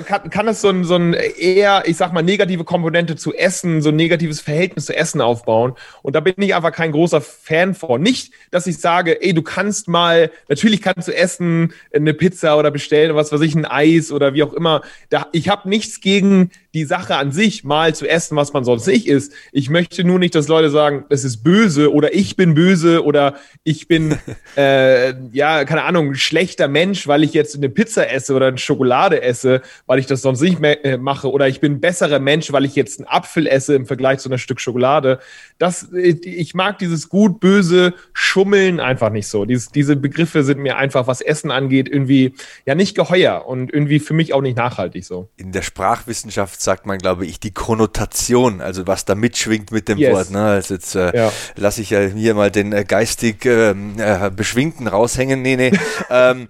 kann, 0.05 0.31
kann 0.31 0.49
es 0.49 0.61
so 0.61 0.69
ein, 0.69 0.85
so 0.85 0.95
ein 0.95 1.15
eher, 1.15 1.83
ich 1.87 1.97
sag 1.97 2.13
mal, 2.13 2.23
negative 2.23 2.65
Komponente 2.65 3.17
zu 3.17 3.35
Essen, 3.35 3.83
so 3.83 3.89
ein 3.89 3.97
negatives 3.97 4.41
Verhältnis 4.41 4.87
zu 4.87 4.97
Essen 4.97 5.21
aufbauen. 5.21 5.75
Und 6.03 6.15
da 6.15 6.21
bin 6.21 6.35
ich 6.39 6.55
einfach 6.55 6.73
kein 6.73 6.93
großer 6.93 7.21
Fan 7.21 7.75
von. 7.75 8.03
Nicht, 8.03 8.33
dass 8.51 8.67
ich 8.67 8.79
sage, 8.79 9.21
ey, 9.23 9.35
du 9.35 9.43
kannst 9.43 9.89
mal, 9.89 10.31
natürlich 10.49 10.81
kannst 10.81 11.09
du 11.09 11.17
essen, 11.17 11.73
eine 11.93 12.15
Pizza 12.15 12.57
oder 12.57 12.71
bestellen, 12.71 13.17
was 13.17 13.33
weiß 13.33 13.41
ich, 13.41 13.55
ein 13.55 13.65
Eis 13.65 14.13
oder 14.13 14.35
wie 14.35 14.43
auch 14.43 14.53
immer. 14.53 14.83
Da, 15.09 15.27
ich 15.33 15.49
habe 15.49 15.69
nichts 15.69 16.01
gegen 16.01 16.51
die 16.73 16.85
Sache 16.85 17.17
an 17.17 17.33
sich, 17.33 17.65
mal 17.65 17.95
zu 17.95 18.09
essen, 18.09 18.37
was 18.37 18.53
man 18.53 18.65
sonst 18.65 18.87
nicht 18.87 19.09
isst. 19.09 19.33
Ich 19.51 19.71
möchte 19.71 19.80
nur 20.05 20.19
nicht, 20.19 20.35
dass 20.35 20.49
Leute 20.49 20.71
sagen, 20.71 21.05
es 21.09 21.25
ist 21.25 21.43
böse 21.43 21.93
oder 21.93 22.15
ich 22.15 22.37
bin 22.37 22.55
böse 22.55 23.05
oder 23.05 23.35
ich 23.65 23.89
bin, 23.89 24.19
äh, 24.57 25.15
ja, 25.33 25.65
keine 25.65 25.83
Ahnung, 25.83 26.15
schlechter 26.15 26.69
Mensch, 26.69 27.07
weil 27.07 27.25
ich 27.25 27.33
jetzt 27.33 27.57
eine 27.57 27.69
Pizza 27.69 28.11
esse 28.11 28.35
oder 28.35 28.47
eine 28.47 28.59
Schokolade 28.59 29.23
esse, 29.23 29.63
weil 29.87 29.99
ich 29.99 30.07
das 30.07 30.23
sonst 30.23 30.41
nicht 30.41 30.61
mehr 30.61 30.85
äh, 30.85 30.97
mache 30.97 31.31
oder 31.31 31.49
ich 31.49 31.61
bin 31.61 31.75
ein 31.75 31.81
besserer 31.81 32.19
Mensch, 32.19 32.53
weil 32.53 32.65
ich 32.65 32.75
jetzt 32.75 33.01
einen 33.01 33.09
Apfel 33.09 33.47
esse 33.47 33.75
im 33.75 33.87
Vergleich 33.87 34.19
zu 34.21 34.29
einer 34.29 34.39
Stück 34.39 34.61
Schokolade. 34.61 35.19
Das, 35.59 35.93
äh, 35.93 36.17
ich 36.23 36.55
mag 36.55 36.79
dieses 36.79 37.09
gut, 37.09 37.41
böse 37.41 37.95
Schummeln 38.13 38.81
einfach 38.81 39.11
nicht 39.11 39.29
so. 39.29 39.45
Dies, 39.45 39.71
diese 39.71 39.97
Begriffe 39.97 40.45
sind 40.45 40.61
mir 40.61 40.77
einfach, 40.77 41.07
was 41.07 41.21
Essen 41.21 41.51
angeht, 41.51 41.89
irgendwie 41.89 42.35
ja 42.67 42.75
nicht 42.75 42.95
geheuer 42.97 43.47
und 43.47 43.73
irgendwie 43.73 43.99
für 44.01 44.15
mich 44.15 44.33
auch 44.33 44.43
nicht 44.43 44.57
nachhaltig 44.57 45.05
so. 45.05 45.29
In 45.37 45.53
der 45.53 45.63
Sprachwissenschaft 45.63 46.61
sagt 46.61 46.87
man, 46.87 46.99
glaube 46.99 47.27
ich, 47.27 47.41
die 47.41 47.53
Konnotation, 47.53 48.61
also 48.61 48.87
was 48.87 49.05
da 49.05 49.15
mitschwingt 49.15 49.70
mit 49.71 49.89
dem 49.89 49.99
yes. 49.99 50.15
Wort. 50.15 50.31
Ne? 50.31 50.43
Also 50.43 50.75
jetzt 50.75 50.95
äh, 50.95 51.17
ja. 51.17 51.33
lasse 51.57 51.83
ich 51.83 51.91
ja 51.91 52.01
hier 52.01 52.35
mal 52.35 52.51
den 52.51 52.73
äh, 52.73 52.85
geistig 52.85 53.45
ähm, 53.47 53.95
äh, 53.99 54.31
Beschwingten 54.31 54.87
raushängen. 54.87 55.43
Nee, 55.43 55.57
nee. 55.57 55.73
ähm, 56.11 56.49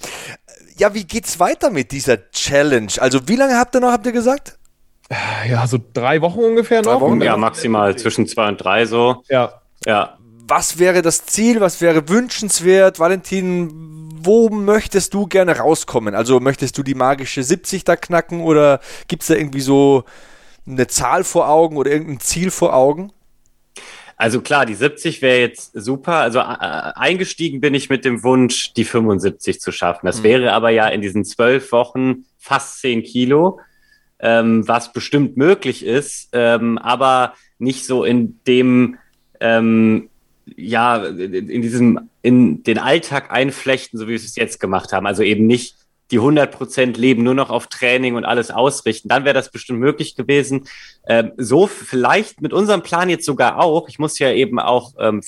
ja, 0.76 0.94
wie 0.94 1.04
geht's 1.04 1.38
weiter 1.38 1.70
mit 1.70 1.92
dieser 1.92 2.30
Challenge? 2.30 2.92
Also 2.98 3.20
wie 3.26 3.36
lange 3.36 3.56
habt 3.56 3.74
ihr 3.74 3.80
noch, 3.80 3.92
habt 3.92 4.06
ihr 4.06 4.12
gesagt? 4.12 4.58
Ja, 5.48 5.66
so 5.66 5.78
drei 5.92 6.20
Wochen 6.20 6.38
ungefähr 6.38 6.82
drei 6.82 6.92
noch. 6.92 7.00
Wochen, 7.00 7.20
ja, 7.20 7.36
maximal 7.36 7.96
zwischen 7.96 8.26
zwei 8.26 8.48
und 8.48 8.58
drei 8.58 8.86
so. 8.86 9.24
Ja. 9.28 9.60
Ja 9.84 10.16
was 10.50 10.80
wäre 10.80 11.00
das 11.00 11.26
Ziel, 11.26 11.60
was 11.60 11.80
wäre 11.80 12.08
wünschenswert? 12.08 12.98
Valentin, 12.98 13.70
wo 14.22 14.48
möchtest 14.50 15.14
du 15.14 15.26
gerne 15.26 15.56
rauskommen? 15.56 16.14
Also 16.16 16.40
möchtest 16.40 16.76
du 16.76 16.82
die 16.82 16.96
magische 16.96 17.42
70 17.42 17.84
da 17.84 17.94
knacken 17.94 18.40
oder 18.40 18.80
gibt 19.06 19.22
es 19.22 19.28
da 19.28 19.34
irgendwie 19.34 19.60
so 19.60 20.02
eine 20.66 20.86
Zahl 20.86 21.24
vor 21.24 21.48
Augen 21.48 21.76
oder 21.76 21.90
irgendein 21.90 22.20
Ziel 22.20 22.50
vor 22.50 22.74
Augen? 22.74 23.12
Also 24.20 24.42
klar, 24.42 24.66
die 24.66 24.74
70 24.74 25.22
wäre 25.22 25.40
jetzt 25.40 25.72
super. 25.72 26.16
Also 26.16 26.40
äh, 26.40 26.42
eingestiegen 26.42 27.62
bin 27.62 27.72
ich 27.72 27.88
mit 27.88 28.04
dem 28.04 28.22
Wunsch, 28.22 28.74
die 28.74 28.84
75 28.84 29.60
zu 29.60 29.72
schaffen. 29.72 30.04
Das 30.04 30.18
mhm. 30.18 30.24
wäre 30.24 30.52
aber 30.52 30.68
ja 30.68 30.88
in 30.88 31.00
diesen 31.00 31.24
zwölf 31.24 31.72
Wochen 31.72 32.26
fast 32.36 32.80
10 32.80 33.02
Kilo, 33.02 33.60
ähm, 34.18 34.68
was 34.68 34.92
bestimmt 34.92 35.38
möglich 35.38 35.86
ist, 35.86 36.28
ähm, 36.32 36.76
aber 36.76 37.32
nicht 37.58 37.86
so 37.86 38.04
in 38.04 38.38
dem, 38.46 38.98
ähm, 39.40 40.10
ja, 40.44 41.02
in 41.02 41.62
diesem, 41.62 42.10
in 42.20 42.62
den 42.62 42.76
Alltag 42.76 43.30
einflechten, 43.30 43.98
so 43.98 44.04
wie 44.04 44.10
wir 44.10 44.16
es 44.16 44.36
jetzt 44.36 44.60
gemacht 44.60 44.92
haben. 44.92 45.06
Also 45.06 45.22
eben 45.22 45.46
nicht 45.46 45.76
die 46.10 46.18
100 46.18 46.50
Prozent 46.50 46.96
leben, 46.96 47.22
nur 47.22 47.34
noch 47.34 47.50
auf 47.50 47.66
Training 47.66 48.16
und 48.16 48.24
alles 48.24 48.50
ausrichten, 48.50 49.08
dann 49.08 49.24
wäre 49.24 49.34
das 49.34 49.50
bestimmt 49.50 49.80
möglich 49.80 50.16
gewesen. 50.16 50.68
Ähm, 51.06 51.32
so 51.36 51.66
vielleicht 51.66 52.40
mit 52.40 52.52
unserem 52.52 52.82
Plan 52.82 53.08
jetzt 53.08 53.24
sogar 53.24 53.58
auch. 53.58 53.88
Ich 53.88 53.98
muss 53.98 54.18
ja 54.18 54.32
eben 54.32 54.58
auch 54.58 54.94
ähm, 54.98 55.22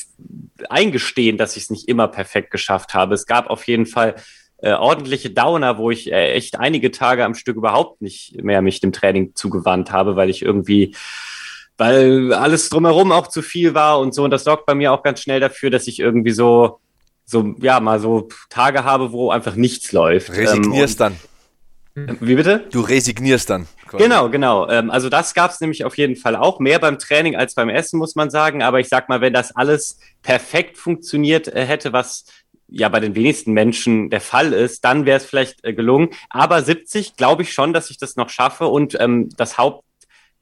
eingestehen, 0.68 1.38
dass 1.38 1.56
ich 1.56 1.64
es 1.64 1.70
nicht 1.70 1.88
immer 1.88 2.08
perfekt 2.08 2.50
geschafft 2.50 2.94
habe. 2.94 3.14
Es 3.14 3.26
gab 3.26 3.48
auf 3.48 3.66
jeden 3.66 3.86
Fall 3.86 4.16
äh, 4.58 4.72
ordentliche 4.72 5.30
Downer, 5.30 5.78
wo 5.78 5.90
ich 5.90 6.10
äh, 6.10 6.32
echt 6.32 6.58
einige 6.58 6.90
Tage 6.90 7.24
am 7.24 7.34
Stück 7.34 7.56
überhaupt 7.56 8.00
nicht 8.02 8.42
mehr 8.42 8.62
mich 8.62 8.80
dem 8.80 8.92
Training 8.92 9.34
zugewandt 9.34 9.92
habe, 9.92 10.16
weil 10.16 10.30
ich 10.30 10.42
irgendwie 10.42 10.94
weil 11.78 12.32
alles 12.32 12.68
drumherum 12.68 13.10
auch 13.10 13.26
zu 13.26 13.42
viel 13.42 13.74
war 13.74 13.98
und 13.98 14.14
so. 14.14 14.22
Und 14.22 14.30
das 14.30 14.44
sorgt 14.44 14.66
bei 14.66 14.74
mir 14.74 14.92
auch 14.92 15.02
ganz 15.02 15.20
schnell 15.20 15.40
dafür, 15.40 15.70
dass 15.70 15.88
ich 15.88 15.98
irgendwie 15.98 16.30
so 16.30 16.78
so, 17.24 17.54
ja, 17.60 17.80
mal 17.80 18.00
so 18.00 18.28
Tage 18.50 18.84
habe, 18.84 19.12
wo 19.12 19.30
einfach 19.30 19.54
nichts 19.54 19.92
läuft. 19.92 20.30
Resignierst 20.30 21.00
ähm, 21.00 21.16
dann. 21.94 22.18
Wie 22.20 22.34
bitte? 22.34 22.66
Du 22.70 22.80
resignierst 22.80 23.50
dann. 23.50 23.66
Quasi. 23.86 24.04
Genau, 24.04 24.30
genau. 24.30 24.68
Ähm, 24.68 24.90
also 24.90 25.10
das 25.10 25.34
gab 25.34 25.50
es 25.50 25.60
nämlich 25.60 25.84
auf 25.84 25.98
jeden 25.98 26.16
Fall 26.16 26.36
auch. 26.36 26.58
Mehr 26.58 26.78
beim 26.78 26.98
Training 26.98 27.36
als 27.36 27.54
beim 27.54 27.68
Essen, 27.68 27.98
muss 27.98 28.14
man 28.14 28.30
sagen. 28.30 28.62
Aber 28.62 28.80
ich 28.80 28.88
sag 28.88 29.10
mal, 29.10 29.20
wenn 29.20 29.34
das 29.34 29.54
alles 29.54 29.98
perfekt 30.22 30.78
funktioniert 30.78 31.48
äh, 31.48 31.66
hätte, 31.66 31.92
was 31.92 32.24
ja 32.68 32.88
bei 32.88 33.00
den 33.00 33.14
wenigsten 33.14 33.52
Menschen 33.52 34.08
der 34.08 34.22
Fall 34.22 34.54
ist, 34.54 34.84
dann 34.86 35.04
wäre 35.04 35.18
es 35.18 35.26
vielleicht 35.26 35.62
äh, 35.64 35.74
gelungen. 35.74 36.08
Aber 36.30 36.62
70 36.62 37.16
glaube 37.16 37.42
ich 37.42 37.52
schon, 37.52 37.74
dass 37.74 37.90
ich 37.90 37.98
das 37.98 38.16
noch 38.16 38.30
schaffe. 38.30 38.68
Und 38.68 38.98
ähm, 38.98 39.28
das 39.36 39.58
Haupt 39.58 39.84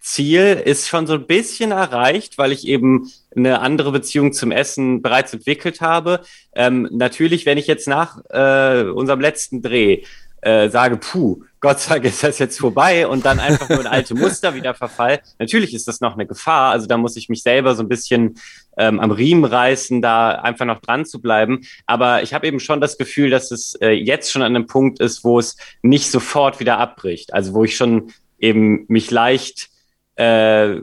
Ziel 0.01 0.61
ist 0.65 0.89
schon 0.89 1.07
so 1.07 1.15
ein 1.15 1.27
bisschen 1.27 1.73
erreicht, 1.73 2.39
weil 2.39 2.53
ich 2.53 2.67
eben 2.67 3.11
eine 3.37 3.61
andere 3.61 3.93
Beziehung 3.93 4.33
zum 4.33 4.51
Essen 4.51 5.03
bereits 5.03 5.33
entwickelt 5.33 5.81
habe. 5.81 6.21
Ähm, 6.55 6.89
natürlich, 6.91 7.47
wenn 7.47 7.59
ich 7.59 7.67
jetzt 7.67 7.87
nach 7.87 8.19
äh, 8.31 8.85
unserem 8.85 9.21
letzten 9.21 9.63
Dreh 9.63 10.03
äh, 10.43 10.71
sage, 10.71 10.97
puh, 10.97 11.43
Gott 11.61 11.81
sei 11.81 11.95
Dank 11.95 12.07
ist 12.07 12.23
das 12.23 12.39
jetzt 12.39 12.59
vorbei 12.59 13.07
und 13.07 13.27
dann 13.27 13.39
einfach 13.39 13.69
nur 13.69 13.81
ein 13.81 13.87
alte 13.87 14.15
Muster 14.15 14.55
wieder 14.55 14.73
verfall. 14.73 15.21
Natürlich 15.39 15.75
ist 15.75 15.87
das 15.87 16.01
noch 16.01 16.15
eine 16.15 16.27
Gefahr. 16.27 16.73
Also 16.73 16.87
da 16.87 16.97
muss 16.97 17.17
ich 17.17 17.29
mich 17.29 17.43
selber 17.43 17.75
so 17.75 17.83
ein 17.83 17.89
bisschen 17.89 18.37
ähm, 18.79 18.99
am 18.99 19.11
Riemen 19.11 19.45
reißen, 19.45 20.01
da 20.01 20.31
einfach 20.31 20.65
noch 20.65 20.81
dran 20.81 21.05
zu 21.05 21.21
bleiben. 21.21 21.67
Aber 21.85 22.23
ich 22.23 22.33
habe 22.33 22.47
eben 22.47 22.61
schon 22.61 22.81
das 22.81 22.97
Gefühl, 22.97 23.29
dass 23.29 23.51
es 23.51 23.75
äh, 23.83 23.91
jetzt 23.91 24.33
schon 24.33 24.41
an 24.41 24.57
einem 24.57 24.67
Punkt 24.67 25.01
ist, 25.01 25.23
wo 25.23 25.39
es 25.39 25.57
nicht 25.83 26.11
sofort 26.11 26.59
wieder 26.61 26.79
abbricht. 26.79 27.35
Also 27.35 27.53
wo 27.53 27.65
ich 27.65 27.77
schon 27.77 28.11
eben 28.39 28.87
mich 28.89 29.11
leicht 29.11 29.69
äh, 30.17 30.81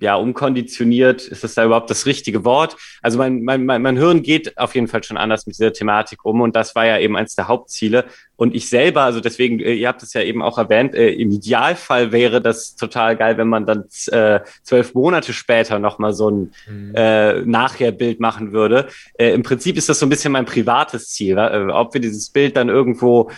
ja, 0.00 0.16
umkonditioniert, 0.16 1.28
ist 1.28 1.44
das 1.44 1.54
da 1.54 1.64
überhaupt 1.64 1.90
das 1.90 2.06
richtige 2.06 2.44
Wort? 2.44 2.76
Also 3.02 3.18
mein, 3.18 3.42
mein, 3.42 3.66
mein, 3.66 3.82
mein 3.82 3.98
Hirn 3.98 4.22
geht 4.22 4.56
auf 4.56 4.74
jeden 4.74 4.88
Fall 4.88 5.04
schon 5.04 5.18
anders 5.18 5.46
mit 5.46 5.56
dieser 5.56 5.74
Thematik 5.74 6.24
um 6.24 6.40
und 6.40 6.56
das 6.56 6.74
war 6.74 6.86
ja 6.86 6.98
eben 6.98 7.16
eins 7.16 7.34
der 7.34 7.48
Hauptziele. 7.48 8.06
Und 8.36 8.54
ich 8.54 8.70
selber, 8.70 9.02
also 9.02 9.20
deswegen, 9.20 9.60
äh, 9.60 9.74
ihr 9.74 9.88
habt 9.88 10.02
es 10.02 10.14
ja 10.14 10.22
eben 10.22 10.40
auch 10.40 10.56
erwähnt, 10.56 10.94
äh, 10.94 11.10
im 11.10 11.30
Idealfall 11.30 12.12
wäre 12.12 12.40
das 12.40 12.76
total 12.76 13.14
geil, 13.14 13.36
wenn 13.36 13.48
man 13.48 13.66
dann 13.66 13.84
äh, 14.10 14.40
zwölf 14.62 14.94
Monate 14.94 15.34
später 15.34 15.78
nochmal 15.78 16.14
so 16.14 16.30
ein 16.30 16.52
mhm. 16.66 16.94
äh, 16.94 17.42
Nachherbild 17.42 18.20
machen 18.20 18.52
würde. 18.52 18.88
Äh, 19.18 19.34
Im 19.34 19.42
Prinzip 19.42 19.76
ist 19.76 19.90
das 19.90 19.98
so 19.98 20.06
ein 20.06 20.10
bisschen 20.10 20.32
mein 20.32 20.46
privates 20.46 21.10
Ziel. 21.10 21.36
Äh, 21.36 21.66
ob 21.70 21.92
wir 21.92 22.00
dieses 22.00 22.30
Bild 22.30 22.56
dann 22.56 22.70
irgendwo 22.70 23.30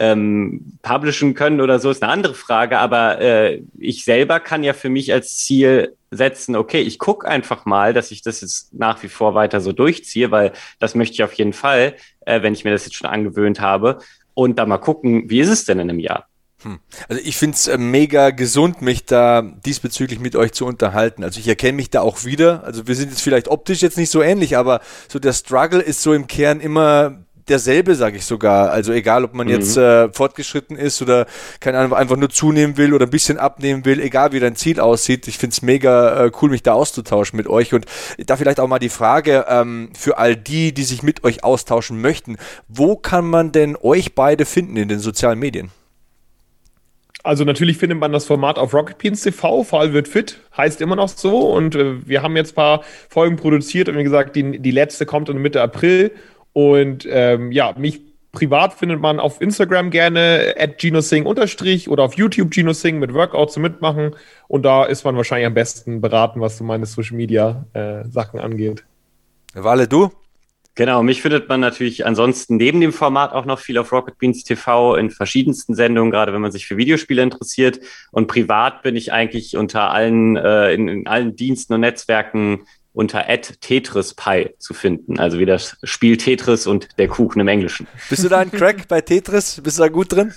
ähm, 0.00 0.78
publishen 0.82 1.34
können 1.34 1.60
oder 1.60 1.78
so, 1.78 1.90
ist 1.90 2.02
eine 2.02 2.10
andere 2.10 2.34
Frage. 2.34 2.78
Aber 2.78 3.20
äh, 3.20 3.62
ich 3.78 4.02
selber 4.04 4.40
kann 4.40 4.64
ja 4.64 4.72
für 4.72 4.88
mich 4.88 5.12
als 5.12 5.36
Ziel 5.36 5.94
setzen, 6.10 6.56
okay, 6.56 6.80
ich 6.80 6.98
gucke 6.98 7.28
einfach 7.28 7.66
mal, 7.66 7.92
dass 7.92 8.10
ich 8.10 8.22
das 8.22 8.40
jetzt 8.40 8.74
nach 8.74 9.02
wie 9.02 9.08
vor 9.08 9.34
weiter 9.34 9.60
so 9.60 9.72
durchziehe, 9.72 10.30
weil 10.30 10.52
das 10.78 10.94
möchte 10.94 11.14
ich 11.14 11.22
auf 11.22 11.34
jeden 11.34 11.52
Fall, 11.52 11.94
äh, 12.20 12.42
wenn 12.42 12.54
ich 12.54 12.64
mir 12.64 12.72
das 12.72 12.86
jetzt 12.86 12.96
schon 12.96 13.10
angewöhnt 13.10 13.60
habe. 13.60 13.98
Und 14.32 14.58
da 14.58 14.64
mal 14.64 14.78
gucken, 14.78 15.28
wie 15.28 15.40
ist 15.40 15.50
es 15.50 15.66
denn 15.66 15.78
in 15.78 15.90
einem 15.90 16.00
Jahr? 16.00 16.26
Hm. 16.62 16.78
Also 17.08 17.22
ich 17.22 17.36
finde 17.36 17.56
es 17.56 17.68
äh, 17.68 17.76
mega 17.76 18.30
gesund, 18.30 18.80
mich 18.80 19.04
da 19.04 19.42
diesbezüglich 19.42 20.18
mit 20.18 20.34
euch 20.34 20.52
zu 20.52 20.64
unterhalten. 20.64 21.24
Also 21.24 21.40
ich 21.40 21.48
erkenne 21.48 21.74
mich 21.74 21.90
da 21.90 22.00
auch 22.00 22.24
wieder. 22.24 22.64
Also 22.64 22.86
wir 22.86 22.94
sind 22.94 23.10
jetzt 23.10 23.22
vielleicht 23.22 23.48
optisch 23.48 23.82
jetzt 23.82 23.98
nicht 23.98 24.10
so 24.10 24.22
ähnlich, 24.22 24.56
aber 24.56 24.80
so 25.08 25.18
der 25.18 25.34
Struggle 25.34 25.80
ist 25.80 26.02
so 26.02 26.14
im 26.14 26.26
Kern 26.26 26.60
immer 26.60 27.24
derselbe, 27.50 27.94
sage 27.94 28.16
ich 28.16 28.24
sogar. 28.24 28.70
Also 28.70 28.92
egal, 28.92 29.24
ob 29.24 29.34
man 29.34 29.46
mhm. 29.46 29.52
jetzt 29.52 29.76
äh, 29.76 30.10
fortgeschritten 30.12 30.76
ist 30.76 31.02
oder 31.02 31.26
keine 31.60 31.78
Ahnung, 31.78 31.94
einfach 31.94 32.16
nur 32.16 32.30
zunehmen 32.30 32.76
will 32.76 32.94
oder 32.94 33.06
ein 33.06 33.10
bisschen 33.10 33.38
abnehmen 33.38 33.84
will, 33.84 34.00
egal 34.00 34.32
wie 34.32 34.40
dein 34.40 34.56
Ziel 34.56 34.80
aussieht. 34.80 35.28
Ich 35.28 35.38
finde 35.38 35.52
es 35.54 35.62
mega 35.62 36.26
äh, 36.26 36.30
cool, 36.40 36.50
mich 36.50 36.62
da 36.62 36.72
auszutauschen 36.72 37.36
mit 37.36 37.46
euch. 37.46 37.74
Und 37.74 37.86
da 38.18 38.36
vielleicht 38.36 38.60
auch 38.60 38.68
mal 38.68 38.78
die 38.78 38.88
Frage 38.88 39.44
ähm, 39.48 39.90
für 39.98 40.18
all 40.18 40.36
die, 40.36 40.72
die 40.72 40.84
sich 40.84 41.02
mit 41.02 41.24
euch 41.24 41.44
austauschen 41.44 42.00
möchten. 42.00 42.36
Wo 42.68 42.96
kann 42.96 43.28
man 43.28 43.52
denn 43.52 43.76
euch 43.76 44.14
beide 44.14 44.46
finden 44.46 44.76
in 44.76 44.88
den 44.88 45.00
sozialen 45.00 45.38
Medien? 45.38 45.70
Also 47.22 47.44
natürlich 47.44 47.76
findet 47.76 47.98
man 47.98 48.12
das 48.12 48.24
Format 48.24 48.58
auf 48.58 48.72
Rocket 48.72 48.96
Beans 48.96 49.22
TV, 49.22 49.62
Fall 49.62 49.92
wird 49.92 50.08
fit, 50.08 50.38
heißt 50.56 50.80
immer 50.80 50.96
noch 50.96 51.08
so. 51.08 51.50
Und 51.50 51.74
äh, 51.74 52.06
wir 52.06 52.22
haben 52.22 52.36
jetzt 52.36 52.52
ein 52.52 52.54
paar 52.54 52.82
Folgen 53.08 53.36
produziert 53.36 53.88
und 53.88 53.98
wie 53.98 54.04
gesagt, 54.04 54.36
die, 54.36 54.58
die 54.58 54.70
letzte 54.70 55.04
kommt 55.04 55.28
in 55.28 55.38
Mitte 55.38 55.60
April. 55.60 56.12
Und 56.52 57.06
ähm, 57.08 57.52
ja, 57.52 57.74
mich 57.78 58.00
privat 58.32 58.74
findet 58.74 59.00
man 59.00 59.20
auf 59.20 59.40
Instagram 59.40 59.90
gerne 59.90 60.54
at 60.58 60.78
GinoSing 60.78 61.26
unterstrich 61.26 61.88
oder 61.88 62.04
auf 62.04 62.14
YouTube 62.14 62.50
GinoSing 62.50 62.98
mit 62.98 63.12
Workouts 63.14 63.54
zum 63.54 63.62
Mitmachen. 63.62 64.14
Und 64.48 64.64
da 64.64 64.84
ist 64.84 65.04
man 65.04 65.16
wahrscheinlich 65.16 65.46
am 65.46 65.54
besten 65.54 66.00
beraten, 66.00 66.40
was 66.40 66.58
so 66.58 66.64
meine 66.64 66.86
Social 66.86 67.16
Media 67.16 67.66
äh, 67.72 68.04
Sachen 68.08 68.40
angeht. 68.40 68.84
Wale, 69.54 69.88
du? 69.88 70.10
Genau, 70.76 71.02
mich 71.02 71.20
findet 71.20 71.48
man 71.48 71.60
natürlich 71.60 72.06
ansonsten 72.06 72.56
neben 72.56 72.80
dem 72.80 72.92
Format 72.92 73.32
auch 73.32 73.44
noch 73.44 73.58
viel 73.58 73.76
auf 73.76 73.92
Rocket 73.92 74.16
Beans 74.18 74.44
TV 74.44 74.94
in 74.94 75.10
verschiedensten 75.10 75.74
Sendungen, 75.74 76.12
gerade 76.12 76.32
wenn 76.32 76.40
man 76.40 76.52
sich 76.52 76.66
für 76.66 76.76
Videospiele 76.76 77.22
interessiert. 77.22 77.80
Und 78.12 78.28
privat 78.28 78.82
bin 78.82 78.94
ich 78.94 79.12
eigentlich 79.12 79.56
unter 79.56 79.90
allen, 79.90 80.36
äh, 80.36 80.72
in, 80.72 80.88
in 80.88 81.06
allen 81.08 81.34
Diensten 81.34 81.74
und 81.74 81.80
Netzwerken 81.80 82.60
unter 83.00 83.24
@tetrispie 83.26 84.50
zu 84.58 84.74
finden. 84.74 85.18
Also 85.18 85.38
wie 85.38 85.46
das 85.46 85.78
Spiel 85.82 86.18
Tetris 86.18 86.66
und 86.66 86.86
der 86.98 87.08
Kuchen 87.08 87.40
im 87.40 87.48
Englischen. 87.48 87.86
Bist 88.10 88.22
du 88.22 88.28
da 88.28 88.40
ein 88.40 88.50
Crack 88.50 88.88
bei 88.88 89.00
Tetris? 89.00 89.58
Bist 89.64 89.78
du 89.78 89.84
da 89.84 89.88
gut 89.88 90.12
drin? 90.12 90.34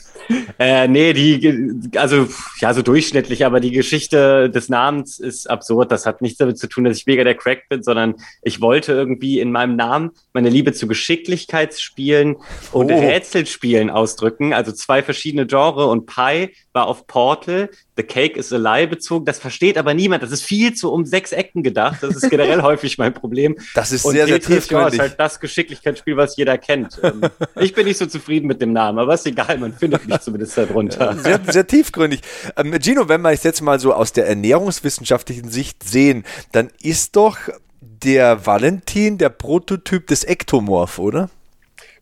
Äh, 0.58 0.88
nee, 0.88 1.12
die, 1.12 1.90
also 1.98 2.30
ja, 2.62 2.74
so 2.74 2.82
durchschnittlich, 2.82 3.46
aber 3.46 3.60
die 3.60 3.72
Geschichte 3.72 4.50
des 4.50 4.70
Namens 4.70 5.20
ist 5.20 5.50
absurd. 5.50 5.92
Das 5.92 6.06
hat 6.06 6.22
nichts 6.22 6.38
damit 6.38 6.58
zu 6.58 6.70
tun, 6.70 6.86
dass 6.86 6.96
ich 6.96 7.06
mega 7.06 7.26
der 7.26 7.36
Crack 7.36 7.68
bin, 7.68 7.84
sondern 7.84 8.16
ich 8.42 8.62
wollte 8.62 8.94
irgendwie 8.94 9.42
in 9.42 9.52
meinem 9.52 9.76
Namen 9.76 10.12
meine 10.32 10.50
Liebe 10.50 10.72
zu 10.72 10.88
Geschicklichkeitsspielen 10.88 12.38
und 12.72 12.92
oh. 12.92 12.98
Rätselspielen 12.98 13.90
ausdrücken. 13.90 14.54
Also 14.54 14.72
zwei 14.72 15.04
verschiedene 15.04 15.46
Genre 15.48 15.88
und 15.88 16.06
Pi 16.06 16.54
war 16.74 16.88
auf 16.88 17.08
Portal 17.08 17.70
The 17.96 18.04
Cake 18.04 18.38
is 18.38 18.52
a 18.52 18.58
Lie 18.58 18.88
bezogen. 18.88 19.26
Das 19.26 19.40
versteht 19.40 19.78
aber 19.78 19.94
niemand. 19.94 20.24
Das 20.24 20.32
ist 20.32 20.44
viel 20.44 20.74
zu 20.74 20.92
um 20.92 21.06
sechs 21.06 21.32
Ecken 21.32 21.62
gedacht. 21.62 22.02
Das 22.02 22.16
ist 22.16 22.30
generell 22.30 22.62
häufig 22.64 22.98
mein 22.98 23.14
Problem. 23.14 23.56
Das 23.76 23.92
ist 23.92 24.04
und 24.04 24.14
sehr, 24.14 24.26
sehr 24.26 24.40
tiefgründig. 24.40 24.94
Ist 24.94 25.00
halt 25.00 25.20
das 25.20 25.40
Geschicklichkeitsspiel, 25.40 26.18
was 26.18 26.36
jeder 26.36 26.58
kennt. 26.58 27.00
Ähm, 27.04 27.22
ich 27.60 27.74
bin 27.74 27.86
nicht 27.86 27.98
so 27.98 28.08
zufrieden 28.08 28.48
mit 28.48 28.62
dem 28.62 28.74
Namen, 28.74 28.98
aber 28.98 29.14
ist 29.14 29.28
egal. 29.28 29.58
Man 29.60 29.74
findet 29.74 30.08
mich 30.08 30.20
zumindest 30.22 30.58
darunter. 30.58 31.16
Sehr, 31.18 31.40
sehr 31.48 31.68
tiefgründig. 31.68 32.22
Ähm, 32.58 32.76
Gino, 32.82 33.08
wenn 33.08 33.22
wir 33.22 33.32
es 33.32 33.44
jetzt 33.44 33.62
mal 33.62 33.80
so 33.80 33.94
aus 33.94 34.12
der 34.14 34.28
ernährungswissenschaftlichen 34.28 35.50
Sicht 35.50 35.84
sehen, 35.84 36.24
dann 36.52 36.72
ist 36.82 37.16
doch 37.16 37.38
der 37.82 38.46
Valentin 38.46 39.18
der 39.18 39.30
Prototyp 39.30 40.08
des 40.08 40.24
Ektomorph, 40.24 40.98
oder? 41.00 41.30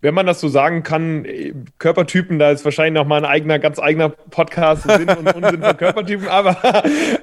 Wenn 0.01 0.15
man 0.15 0.25
das 0.25 0.39
so 0.41 0.47
sagen 0.47 0.81
kann, 0.81 1.25
Körpertypen, 1.77 2.39
da 2.39 2.51
ist 2.51 2.65
wahrscheinlich 2.65 2.99
noch 2.99 3.07
mal 3.07 3.17
ein 3.17 3.25
eigener, 3.25 3.59
ganz 3.59 3.79
eigener 3.79 4.09
Podcast 4.09 4.83
Sinn 4.83 5.07
und 5.09 5.35
Unsinn 5.35 5.61
von 5.61 5.77
Körpertypen, 5.77 6.27
aber, 6.27 6.57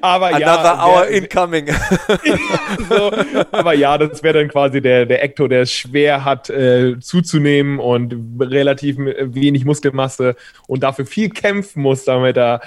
aber 0.00 0.26
Another 0.28 0.40
ja. 0.40 0.54
Another 0.54 0.86
hour 0.86 1.06
incoming. 1.08 1.66
so, 2.88 3.12
aber 3.50 3.74
ja, 3.74 3.98
das 3.98 4.22
wäre 4.22 4.38
dann 4.38 4.48
quasi 4.48 4.80
der, 4.80 5.06
der 5.06 5.22
Ecto, 5.24 5.48
der 5.48 5.62
es 5.62 5.72
schwer 5.72 6.24
hat 6.24 6.50
äh, 6.50 7.00
zuzunehmen 7.00 7.80
und 7.80 8.14
relativ 8.40 8.96
wenig 8.98 9.64
Muskelmasse 9.64 10.36
und 10.68 10.84
dafür 10.84 11.06
viel 11.06 11.30
kämpfen 11.30 11.82
muss, 11.82 12.04
damit 12.04 12.36
er 12.36 12.60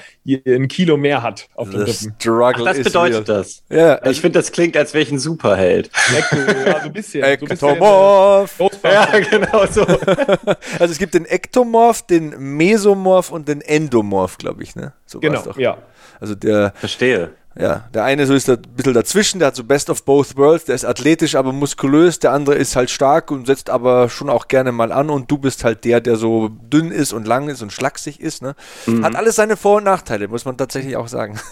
ein 0.45 0.67
Kilo 0.67 0.97
mehr 0.97 1.23
hat 1.23 1.47
auf 1.55 1.69
dem 1.69 1.81
Rippen. 1.81 2.15
Ach, 2.27 2.63
das 2.63 2.83
bedeutet 2.83 3.29
real. 3.29 3.37
das. 3.37 3.63
Ja, 3.69 3.95
also 3.95 4.11
ich 4.11 4.21
finde, 4.21 4.39
das 4.39 4.51
klingt, 4.51 4.75
als 4.75 4.93
wäre 4.93 5.03
ich 5.03 5.11
ein 5.11 5.19
Superheld. 5.19 5.89
Ecto, 6.17 6.35
ja, 6.35 6.79
so 6.81 6.85
ein 6.87 6.93
bisschen. 6.93 7.23
Ektomorph. 7.23 8.55
So 8.57 8.69
ja, 8.83 9.07
genau 9.29 9.65
so. 9.67 9.85
also 10.79 10.91
es 10.91 10.97
gibt 10.97 11.13
den 11.13 11.25
Ektomorph, 11.25 12.01
den 12.03 12.57
Mesomorph 12.57 13.31
und 13.31 13.47
den 13.47 13.61
Endomorph, 13.61 14.37
glaube 14.37 14.63
ich, 14.63 14.75
ne? 14.75 14.93
So 15.05 15.19
genau, 15.19 15.43
ja. 15.57 15.77
Also 16.19 16.35
der. 16.35 16.73
Verstehe. 16.75 17.31
Ja, 17.59 17.89
der 17.93 18.05
eine 18.05 18.25
so 18.27 18.33
ist 18.33 18.49
ein 18.49 18.61
bisschen 18.77 18.93
dazwischen, 18.93 19.39
der 19.39 19.47
hat 19.47 19.57
so 19.57 19.65
Best 19.65 19.89
of 19.89 20.05
Both 20.05 20.37
Worlds, 20.37 20.65
der 20.65 20.75
ist 20.75 20.85
athletisch, 20.85 21.35
aber 21.35 21.51
muskulös, 21.51 22.19
der 22.19 22.31
andere 22.31 22.55
ist 22.55 22.77
halt 22.77 22.89
stark 22.89 23.29
und 23.29 23.45
setzt 23.45 23.69
aber 23.69 24.07
schon 24.07 24.29
auch 24.29 24.47
gerne 24.47 24.71
mal 24.71 24.93
an 24.93 25.09
und 25.09 25.29
du 25.29 25.37
bist 25.37 25.65
halt 25.65 25.83
der, 25.83 25.99
der 25.99 26.15
so 26.15 26.47
dünn 26.47 26.91
ist 26.91 27.11
und 27.11 27.27
lang 27.27 27.49
ist 27.49 27.61
und 27.61 27.73
schlaksig 27.73 28.21
ist. 28.21 28.41
Ne? 28.41 28.55
Mhm. 28.85 29.03
Hat 29.03 29.17
alles 29.17 29.35
seine 29.35 29.57
Vor- 29.57 29.77
und 29.77 29.83
Nachteile, 29.83 30.29
muss 30.29 30.45
man 30.45 30.55
tatsächlich 30.55 30.95
auch 30.95 31.07
sagen. 31.07 31.39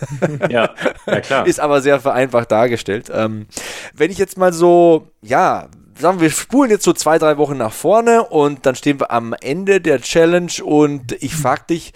Ja, 0.50 0.74
ja 1.06 1.22
klar. 1.22 1.46
ist 1.46 1.60
aber 1.60 1.82
sehr 1.82 2.00
vereinfacht 2.00 2.52
dargestellt. 2.52 3.12
Ähm, 3.14 3.48
wenn 3.94 4.10
ich 4.10 4.18
jetzt 4.18 4.38
mal 4.38 4.54
so, 4.54 5.08
ja, 5.22 5.68
sagen 6.00 6.22
wir, 6.22 6.30
spulen 6.30 6.72
jetzt 6.72 6.84
so 6.84 6.94
zwei, 6.94 7.18
drei 7.18 7.38
Wochen 7.38 7.58
nach 7.58 7.74
vorne 7.74 8.24
und 8.24 8.66
dann 8.66 8.76
stehen 8.76 9.00
wir 9.00 9.12
am 9.12 9.34
Ende 9.34 9.82
der 9.82 10.02
Challenge 10.02 10.52
und 10.64 11.12
ich 11.22 11.36
frage 11.36 11.64
dich, 11.70 11.94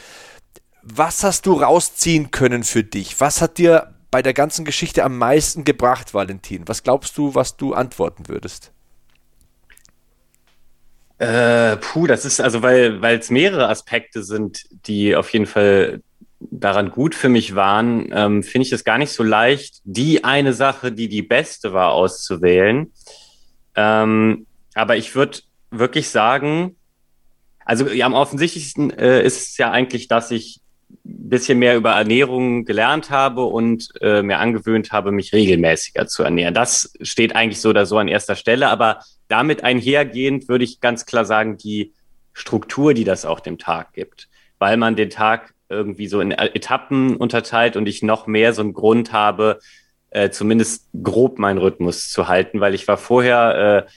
was 0.82 1.24
hast 1.24 1.46
du 1.46 1.54
rausziehen 1.54 2.32
können 2.32 2.64
für 2.64 2.84
dich? 2.84 3.20
Was 3.22 3.42
hat 3.42 3.58
dir 3.58 3.94
bei 4.12 4.22
der 4.22 4.34
ganzen 4.34 4.66
Geschichte 4.66 5.04
am 5.04 5.18
meisten 5.18 5.64
gebracht, 5.64 6.14
Valentin? 6.14 6.68
Was 6.68 6.84
glaubst 6.84 7.18
du, 7.18 7.34
was 7.34 7.56
du 7.56 7.74
antworten 7.74 8.28
würdest? 8.28 8.72
Äh, 11.20 11.78
puh, 11.78 12.06
das 12.06 12.26
ist 12.26 12.42
also, 12.42 12.62
weil 12.62 13.02
es 13.02 13.30
mehrere 13.30 13.70
Aspekte 13.70 14.24
sind, 14.24 14.66
die 14.86 15.16
auf 15.16 15.30
jeden 15.30 15.46
Fall 15.46 16.02
daran 16.52 16.92
gut 16.92 17.16
für 17.16 17.30
mich 17.30 17.56
waren, 17.56 18.10
ähm, 18.12 18.44
finde 18.44 18.68
ich 18.68 18.74
es 18.74 18.84
gar 18.84 18.98
nicht 18.98 19.14
so 19.14 19.24
leicht, 19.24 19.80
die 19.86 20.26
eine 20.26 20.52
Sache, 20.52 20.92
die 20.92 21.08
die 21.08 21.22
beste 21.22 21.72
war, 21.72 21.94
auszuwählen. 21.94 22.92
Ähm, 23.76 24.46
aber 24.74 24.98
ich 24.98 25.16
würde 25.16 25.40
wirklich 25.72 26.10
sagen, 26.10 26.76
also 27.66 27.88
ja, 27.88 28.06
am 28.06 28.14
offensichtlichsten 28.14 28.92
äh, 28.92 29.24
ist 29.24 29.50
es 29.50 29.58
ja 29.58 29.72
eigentlich, 29.72 30.08
dass 30.08 30.32
ich 30.32 30.62
ein 31.06 31.30
bisschen 31.30 31.60
mehr 31.60 31.76
über 31.76 31.92
Ernährung 31.92 32.66
gelernt 32.66 33.10
habe 33.10 33.46
und 33.46 33.90
äh, 34.02 34.22
mir 34.22 34.38
angewöhnt 34.40 34.92
habe, 34.92 35.12
mich 35.12 35.34
regelmäßiger 35.34 36.08
zu 36.08 36.24
ernähren. 36.24 36.54
Das 36.54 36.94
steht 37.02 37.36
eigentlich 37.36 37.62
so 37.62 37.70
oder 37.70 37.86
so 37.86 37.98
an 37.98 38.08
erster 38.08 38.36
Stelle, 38.36 38.68
aber 38.68 39.00
damit 39.28 39.64
einhergehend 39.64 40.48
würde 40.48 40.64
ich 40.64 40.80
ganz 40.82 41.06
klar 41.06 41.26
sagen, 41.26 41.58
die 41.58 41.94
Struktur, 42.34 42.94
die 42.94 43.04
das 43.04 43.26
auch 43.26 43.40
dem 43.40 43.58
Tag 43.58 43.94
gibt, 43.94 44.28
weil 44.60 44.78
man 44.78 44.96
den 44.96 45.10
Tag 45.10 45.54
irgendwie 45.70 46.08
so 46.08 46.22
in 46.22 46.32
Etappen 46.32 47.16
unterteilt 47.16 47.76
und 47.76 47.88
ich 47.88 48.04
noch 48.04 48.28
mehr 48.28 48.54
so 48.54 48.62
einen 48.62 48.74
Grund 48.74 49.12
habe, 49.12 49.60
äh, 50.14 50.30
zumindest 50.30 50.88
grob 51.02 51.40
meinen 51.40 51.58
Rhythmus 51.58 52.10
zu 52.10 52.28
halten, 52.28 52.60
weil 52.60 52.74
ich 52.74 52.88
war 52.88 52.98
vorher 52.98 53.88
äh, 53.88 53.92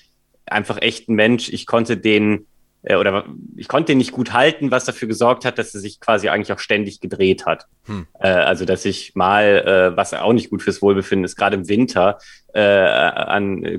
einfach 0.46 0.80
echt 0.80 1.08
ein 1.08 1.14
Mensch. 1.14 1.48
Ich 1.50 1.66
konnte 1.66 1.96
den 1.96 2.46
äh, 2.86 2.96
oder 2.96 3.24
ich 3.56 3.68
konnte 3.68 3.92
den 3.92 3.98
nicht 3.98 4.12
gut 4.12 4.32
halten, 4.32 4.70
was 4.70 4.84
dafür 4.84 5.08
gesorgt 5.08 5.44
hat, 5.44 5.58
dass 5.58 5.74
er 5.74 5.80
sich 5.80 6.00
quasi 6.00 6.28
eigentlich 6.28 6.52
auch 6.52 6.58
ständig 6.58 7.00
gedreht 7.00 7.44
hat. 7.44 7.66
Hm. 7.84 8.06
Äh, 8.18 8.28
also 8.28 8.64
dass 8.64 8.84
ich 8.84 9.14
mal, 9.14 9.92
äh, 9.92 9.96
was 9.96 10.14
auch 10.14 10.32
nicht 10.32 10.50
gut 10.50 10.62
fürs 10.62 10.80
Wohlbefinden 10.80 11.24
ist, 11.24 11.36
gerade 11.36 11.56
im 11.56 11.68
Winter, 11.68 12.18
äh, 12.54 12.60
an 12.60 13.64
äh, 13.64 13.78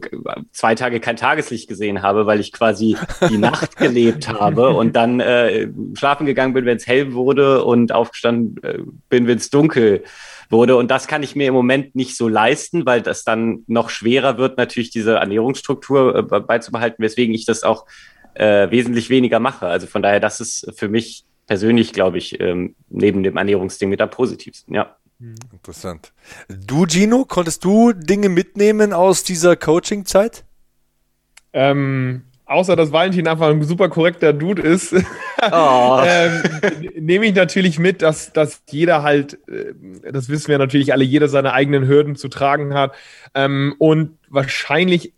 zwei 0.51 0.76
Tage 0.76 0.99
kein 0.99 1.15
Tageslicht 1.15 1.68
gesehen 1.68 2.01
habe, 2.01 2.26
weil 2.27 2.39
ich 2.39 2.51
quasi 2.51 2.97
die 3.30 3.38
Nacht 3.39 3.77
gelebt 3.77 4.27
habe 4.27 4.69
und 4.69 4.95
dann 4.95 5.19
äh, 5.22 5.69
schlafen 5.95 6.26
gegangen 6.27 6.53
bin, 6.53 6.65
wenn 6.65 6.77
es 6.77 6.85
hell 6.85 7.14
wurde 7.14 7.64
und 7.64 7.91
aufgestanden 7.93 8.64
äh, 8.64 8.80
bin, 9.09 9.26
wenn 9.26 9.38
es 9.38 9.49
dunkel 9.49 10.03
wurde. 10.49 10.76
Und 10.76 10.90
das 10.90 11.07
kann 11.07 11.24
ich 11.24 11.36
mir 11.36 11.48
im 11.48 11.53
Moment 11.53 11.95
nicht 11.95 12.15
so 12.15 12.28
leisten, 12.28 12.86
weil 12.86 13.02
das 13.02 13.24
dann 13.24 13.64
noch 13.68 13.90
schwerer 13.90 14.38
wird, 14.38 14.57
natürlich 14.57 14.90
diese 14.90 15.15
Ernährungsstruktur 15.15 16.15
äh, 16.15 16.22
beizubehalten, 16.22 17.03
weswegen 17.03 17.34
ich 17.34 17.45
das 17.45 17.64
auch 17.64 17.86
äh, 18.34 18.69
wesentlich 18.69 19.10
weniger 19.10 19.40
mache. 19.40 19.68
Also 19.68 19.88
von 19.88 20.02
daher, 20.02 20.19
das 20.19 20.40
ist 20.40 20.72
für 20.76 20.90
mich 20.90 21.26
persönlich, 21.48 21.94
glaube 21.94 22.18
ich, 22.18 22.40
ähm, 22.40 22.76
neben 22.90 23.24
dem 23.24 23.38
Ernährungsding 23.38 23.90
mit 23.90 24.02
am 24.02 24.10
positivsten, 24.10 24.76
ja. 24.76 24.98
Hm. 25.19 25.36
Interessant. 25.52 26.14
Du, 26.48 26.86
Gino, 26.86 27.26
konntest 27.26 27.64
du 27.64 27.94
Dinge 27.94 28.30
mitnehmen 28.30 28.94
aus 28.94 29.24
dieser 29.24 29.56
Coaching-Zeit? 29.56 30.45
Ähm, 31.53 32.27
außer 32.48 32.76
dass 32.76 32.91
Valentin 32.91 33.28
einfach 33.28 33.49
ein 33.49 33.64
super 33.64 33.90
korrekter 33.90 34.34
Dude 34.34 34.61
ist, 34.61 34.94
oh. 35.52 36.02
ähm, 36.06 36.41
nehme 36.98 37.26
ich 37.26 37.36
natürlich 37.36 37.78
mit, 37.78 38.02
dass, 38.02 38.34
dass 38.34 38.64
jeder 38.69 39.03
halt, 39.03 39.38
äh, 39.48 39.74
das 40.11 40.30
wissen 40.30 40.48
wir 40.48 40.57
natürlich 40.57 40.94
alle, 40.94 41.03
jeder 41.03 41.28
seine 41.28 41.53
eigenen 41.53 41.88
Hürden 41.88 42.15
zu 42.15 42.30
tragen 42.30 42.74
hat. 42.74 42.95
Ähm, 43.36 43.76
und 43.78 44.18
wahrscheinlich 44.30 45.14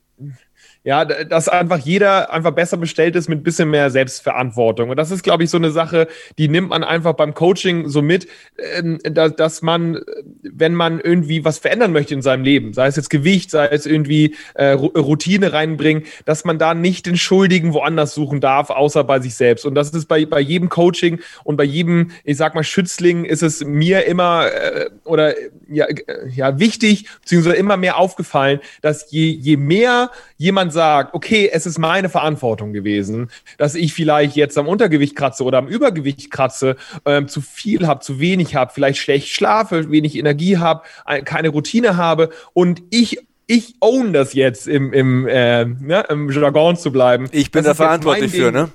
ja, 0.83 1.03
dass 1.03 1.49
einfach 1.49 1.77
jeder 1.77 2.31
einfach 2.31 2.51
besser 2.51 2.77
bestellt 2.77 3.15
ist 3.15 3.27
mit 3.27 3.39
ein 3.39 3.43
bisschen 3.43 3.69
mehr 3.69 3.89
Selbstverantwortung. 3.89 4.89
Und 4.89 4.97
das 4.97 5.11
ist, 5.11 5.23
glaube 5.23 5.43
ich, 5.43 5.49
so 5.49 5.57
eine 5.57 5.71
Sache, 5.71 6.07
die 6.37 6.47
nimmt 6.47 6.69
man 6.69 6.85
einfach 6.85 7.13
beim 7.13 7.33
Coaching 7.33 7.89
so 7.89 8.01
mit, 8.01 8.27
ähm, 8.57 8.97
dass 9.03 9.61
man, 9.61 9.99
wenn 10.41 10.73
man 10.73 10.99
irgendwie 10.99 11.43
was 11.43 11.59
verändern 11.59 11.91
möchte 11.91 12.13
in 12.13 12.21
seinem 12.21 12.43
Leben, 12.43 12.73
sei 12.73 12.87
es 12.87 12.95
jetzt 12.95 13.09
Gewicht, 13.09 13.51
sei 13.51 13.67
es 13.67 13.85
irgendwie 13.85 14.35
äh, 14.53 14.71
Routine 14.71 15.51
reinbringen, 15.53 16.03
dass 16.25 16.45
man 16.45 16.57
da 16.57 16.73
nicht 16.73 17.05
den 17.05 17.17
Schuldigen 17.17 17.73
woanders 17.73 18.13
suchen 18.13 18.39
darf, 18.39 18.69
außer 18.69 19.03
bei 19.03 19.19
sich 19.19 19.35
selbst. 19.35 19.65
Und 19.65 19.75
das 19.75 19.89
ist 19.89 20.05
bei, 20.05 20.25
bei 20.25 20.39
jedem 20.39 20.69
Coaching 20.69 21.19
und 21.43 21.57
bei 21.57 21.63
jedem, 21.63 22.11
ich 22.23 22.37
sag 22.37 22.55
mal, 22.55 22.63
Schützling 22.63 23.25
ist 23.25 23.43
es 23.43 23.63
mir 23.65 24.05
immer 24.05 24.47
äh, 24.51 24.89
oder 25.03 25.35
ja, 25.67 25.87
ja 26.33 26.57
wichtig, 26.59 27.05
beziehungsweise 27.21 27.57
immer 27.57 27.77
mehr 27.77 27.97
aufgefallen, 27.97 28.59
dass 28.81 29.11
je, 29.11 29.29
je 29.29 29.57
mehr 29.57 30.11
jemand 30.37 30.71
sagt, 30.71 31.13
okay, 31.13 31.49
es 31.51 31.65
ist 31.65 31.77
meine 31.79 32.09
Verantwortung 32.09 32.71
gewesen, 32.71 33.29
dass 33.57 33.75
ich 33.75 33.93
vielleicht 33.93 34.35
jetzt 34.35 34.57
am 34.57 34.67
Untergewicht 34.67 35.15
kratze 35.15 35.43
oder 35.43 35.57
am 35.57 35.67
Übergewicht 35.67 36.31
kratze, 36.31 36.77
ähm, 37.05 37.27
zu 37.27 37.41
viel 37.41 37.87
habe, 37.87 37.99
zu 37.99 38.19
wenig 38.19 38.55
habe, 38.55 38.71
vielleicht 38.73 38.99
schlecht 38.99 39.27
schlafe, 39.29 39.91
wenig 39.91 40.17
Energie 40.17 40.28
habe, 40.33 40.83
keine 41.25 41.49
Routine 41.49 41.97
habe 41.97 42.29
und 42.53 42.81
ich 42.89 43.19
ich 43.47 43.75
own 43.79 44.13
das 44.13 44.33
jetzt 44.33 44.67
im, 44.67 44.93
im, 44.93 45.27
äh, 45.27 45.65
ne, 45.65 46.05
im 46.09 46.29
Jargon 46.29 46.77
zu 46.77 46.91
bleiben. 46.91 47.27
Ich 47.31 47.49
bin 47.49 47.63
das 47.63 47.77
da 47.77 47.83
verantwortlich 47.83 48.31
für, 48.31 48.51
ne? 48.51 48.69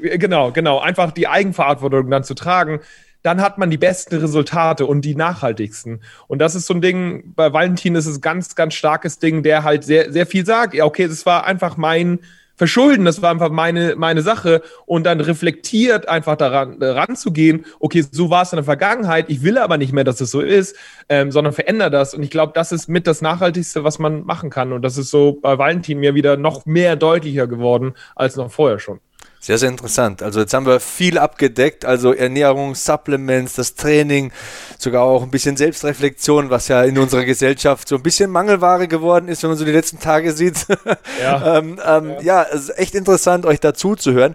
Genau, 0.00 0.52
genau. 0.52 0.78
Einfach 0.78 1.10
die 1.10 1.26
Eigenverantwortung 1.26 2.08
dann 2.08 2.22
zu 2.22 2.34
tragen 2.34 2.80
dann 3.26 3.40
hat 3.40 3.58
man 3.58 3.70
die 3.70 3.76
besten 3.76 4.18
Resultate 4.18 4.86
und 4.86 5.00
die 5.00 5.16
nachhaltigsten. 5.16 6.00
Und 6.28 6.38
das 6.38 6.54
ist 6.54 6.68
so 6.68 6.74
ein 6.74 6.80
Ding, 6.80 7.32
bei 7.34 7.52
Valentin 7.52 7.96
ist 7.96 8.06
es 8.06 8.18
ein 8.18 8.20
ganz, 8.20 8.54
ganz 8.54 8.74
starkes 8.74 9.18
Ding, 9.18 9.42
der 9.42 9.64
halt 9.64 9.82
sehr, 9.82 10.12
sehr 10.12 10.26
viel 10.26 10.46
sagt. 10.46 10.74
Ja, 10.74 10.84
okay, 10.84 11.08
das 11.08 11.26
war 11.26 11.44
einfach 11.44 11.76
mein 11.76 12.20
Verschulden, 12.56 13.04
das 13.04 13.20
war 13.22 13.30
einfach 13.30 13.50
meine, 13.50 13.96
meine 13.96 14.22
Sache 14.22 14.62
und 14.86 15.04
dann 15.04 15.20
reflektiert 15.20 16.08
einfach 16.08 16.36
daran 16.36 16.82
ranzugehen, 16.82 17.66
okay, 17.80 18.04
so 18.10 18.30
war 18.30 18.42
es 18.42 18.52
in 18.52 18.56
der 18.56 18.64
Vergangenheit, 18.64 19.26
ich 19.28 19.42
will 19.42 19.58
aber 19.58 19.76
nicht 19.76 19.92
mehr, 19.92 20.04
dass 20.04 20.20
es 20.20 20.30
so 20.30 20.40
ist, 20.40 20.74
ähm, 21.08 21.30
sondern 21.30 21.52
verändere 21.52 21.90
das. 21.90 22.14
Und 22.14 22.22
ich 22.22 22.30
glaube, 22.30 22.52
das 22.54 22.72
ist 22.72 22.88
mit 22.88 23.06
das 23.06 23.20
Nachhaltigste, 23.20 23.84
was 23.84 23.98
man 23.98 24.24
machen 24.24 24.50
kann. 24.50 24.72
Und 24.72 24.82
das 24.82 24.96
ist 24.96 25.10
so 25.10 25.38
bei 25.40 25.58
Valentin 25.58 25.98
mir 25.98 26.14
wieder 26.14 26.36
noch 26.36 26.66
mehr 26.66 26.96
deutlicher 26.96 27.46
geworden 27.46 27.94
als 28.14 28.36
noch 28.36 28.50
vorher 28.50 28.78
schon. 28.78 29.00
Sehr, 29.46 29.58
sehr 29.58 29.68
interessant. 29.68 30.24
Also 30.24 30.40
jetzt 30.40 30.52
haben 30.54 30.66
wir 30.66 30.80
viel 30.80 31.18
abgedeckt, 31.18 31.84
also 31.84 32.12
Ernährung, 32.12 32.74
Supplements, 32.74 33.54
das 33.54 33.76
Training, 33.76 34.32
sogar 34.76 35.04
auch 35.04 35.22
ein 35.22 35.30
bisschen 35.30 35.56
Selbstreflexion, 35.56 36.50
was 36.50 36.66
ja 36.66 36.82
in 36.82 36.98
unserer 36.98 37.24
Gesellschaft 37.24 37.86
so 37.86 37.94
ein 37.94 38.02
bisschen 38.02 38.28
Mangelware 38.28 38.88
geworden 38.88 39.28
ist, 39.28 39.44
wenn 39.44 39.50
man 39.50 39.56
so 39.56 39.64
die 39.64 39.70
letzten 39.70 40.00
Tage 40.00 40.32
sieht. 40.32 40.66
Ja, 41.22 41.58
ähm, 41.58 41.78
ähm, 41.86 42.10
ja. 42.22 42.42
ja 42.42 42.46
es 42.52 42.62
ist 42.62 42.78
echt 42.78 42.94
interessant, 42.96 43.46
euch 43.46 43.60
dazu 43.60 43.94
zu 43.94 44.12
hören. 44.12 44.34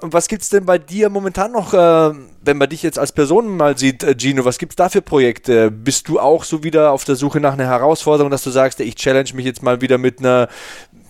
Und 0.00 0.12
was 0.12 0.28
gibt 0.28 0.42
es 0.42 0.48
denn 0.48 0.64
bei 0.64 0.78
dir 0.78 1.08
momentan 1.08 1.52
noch, 1.52 1.74
äh, 1.74 2.12
wenn 2.42 2.56
man 2.56 2.68
dich 2.68 2.82
jetzt 2.82 2.98
als 2.98 3.12
Person 3.12 3.56
mal 3.56 3.76
sieht, 3.76 4.04
äh, 4.04 4.14
Gino, 4.16 4.44
was 4.44 4.58
gibt 4.58 4.72
es 4.72 4.76
da 4.76 4.88
für 4.88 5.02
Projekte? 5.02 5.70
Bist 5.70 6.08
du 6.08 6.20
auch 6.20 6.44
so 6.44 6.62
wieder 6.62 6.92
auf 6.92 7.04
der 7.04 7.16
Suche 7.16 7.40
nach 7.40 7.54
einer 7.54 7.66
Herausforderung, 7.66 8.30
dass 8.30 8.44
du 8.44 8.50
sagst, 8.50 8.78
ich 8.80 8.94
challenge 8.94 9.30
mich 9.34 9.44
jetzt 9.44 9.62
mal 9.62 9.80
wieder 9.80 9.98
mit 9.98 10.20
einer 10.20 10.48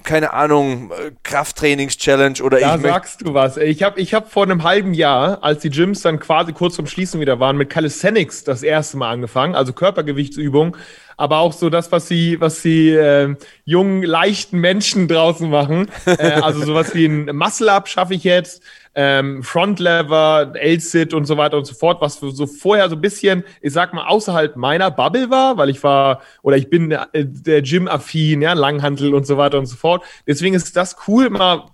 keine 0.04 0.32
Ahnung, 0.32 0.90
Krafttrainings-Challenge 1.22 2.42
oder 2.42 2.60
da 2.60 2.76
ich. 2.76 2.82
Da 2.82 2.88
sagst 2.88 3.22
du 3.22 3.34
was. 3.34 3.56
Ich 3.56 3.82
habe 3.82 4.00
ich 4.00 4.14
hab 4.14 4.30
vor 4.30 4.44
einem 4.44 4.62
halben 4.62 4.94
Jahr, 4.94 5.42
als 5.42 5.62
die 5.62 5.70
Gyms 5.70 6.02
dann 6.02 6.18
quasi 6.18 6.52
kurz 6.52 6.74
zum 6.74 6.86
Schließen 6.86 7.20
wieder 7.20 7.40
waren, 7.40 7.56
mit 7.56 7.70
Calisthenics 7.70 8.44
das 8.44 8.62
erste 8.62 8.96
Mal 8.96 9.10
angefangen, 9.10 9.54
also 9.54 9.72
Körpergewichtsübung, 9.72 10.76
aber 11.16 11.38
auch 11.38 11.52
so 11.52 11.68
das, 11.68 11.90
was 11.92 12.08
sie, 12.08 12.40
was 12.40 12.62
sie 12.62 12.90
äh, 12.90 13.34
jungen, 13.64 14.02
leichten 14.02 14.58
Menschen 14.58 15.08
draußen 15.08 15.50
machen. 15.50 15.90
äh, 16.06 16.40
also 16.42 16.64
sowas 16.64 16.94
wie 16.94 17.06
ein 17.06 17.36
Muscle-Up 17.36 17.88
schaffe 17.88 18.14
ich 18.14 18.24
jetzt, 18.24 18.62
ähm, 19.00 19.44
Front-Lever, 19.44 20.54
L-Sit 20.54 21.14
und 21.14 21.24
so 21.24 21.36
weiter 21.36 21.56
und 21.56 21.64
so 21.64 21.74
fort, 21.74 22.00
was 22.00 22.18
so 22.18 22.46
vorher 22.48 22.88
so 22.88 22.96
ein 22.96 23.00
bisschen, 23.00 23.44
ich 23.60 23.72
sag 23.72 23.94
mal, 23.94 24.08
außerhalb 24.08 24.56
meiner 24.56 24.90
Bubble 24.90 25.30
war, 25.30 25.56
weil 25.56 25.70
ich 25.70 25.84
war, 25.84 26.20
oder 26.42 26.56
ich 26.56 26.68
bin 26.68 26.90
äh, 26.90 27.06
der 27.12 27.62
Gym-affin, 27.62 28.42
ja, 28.42 28.54
Langhantel 28.54 29.14
und 29.14 29.24
so 29.24 29.36
weiter 29.36 29.60
und 29.60 29.66
so 29.66 29.76
fort. 29.76 30.02
Deswegen 30.26 30.56
ist 30.56 30.76
das 30.76 30.96
cool, 31.06 31.30
mal 31.30 31.66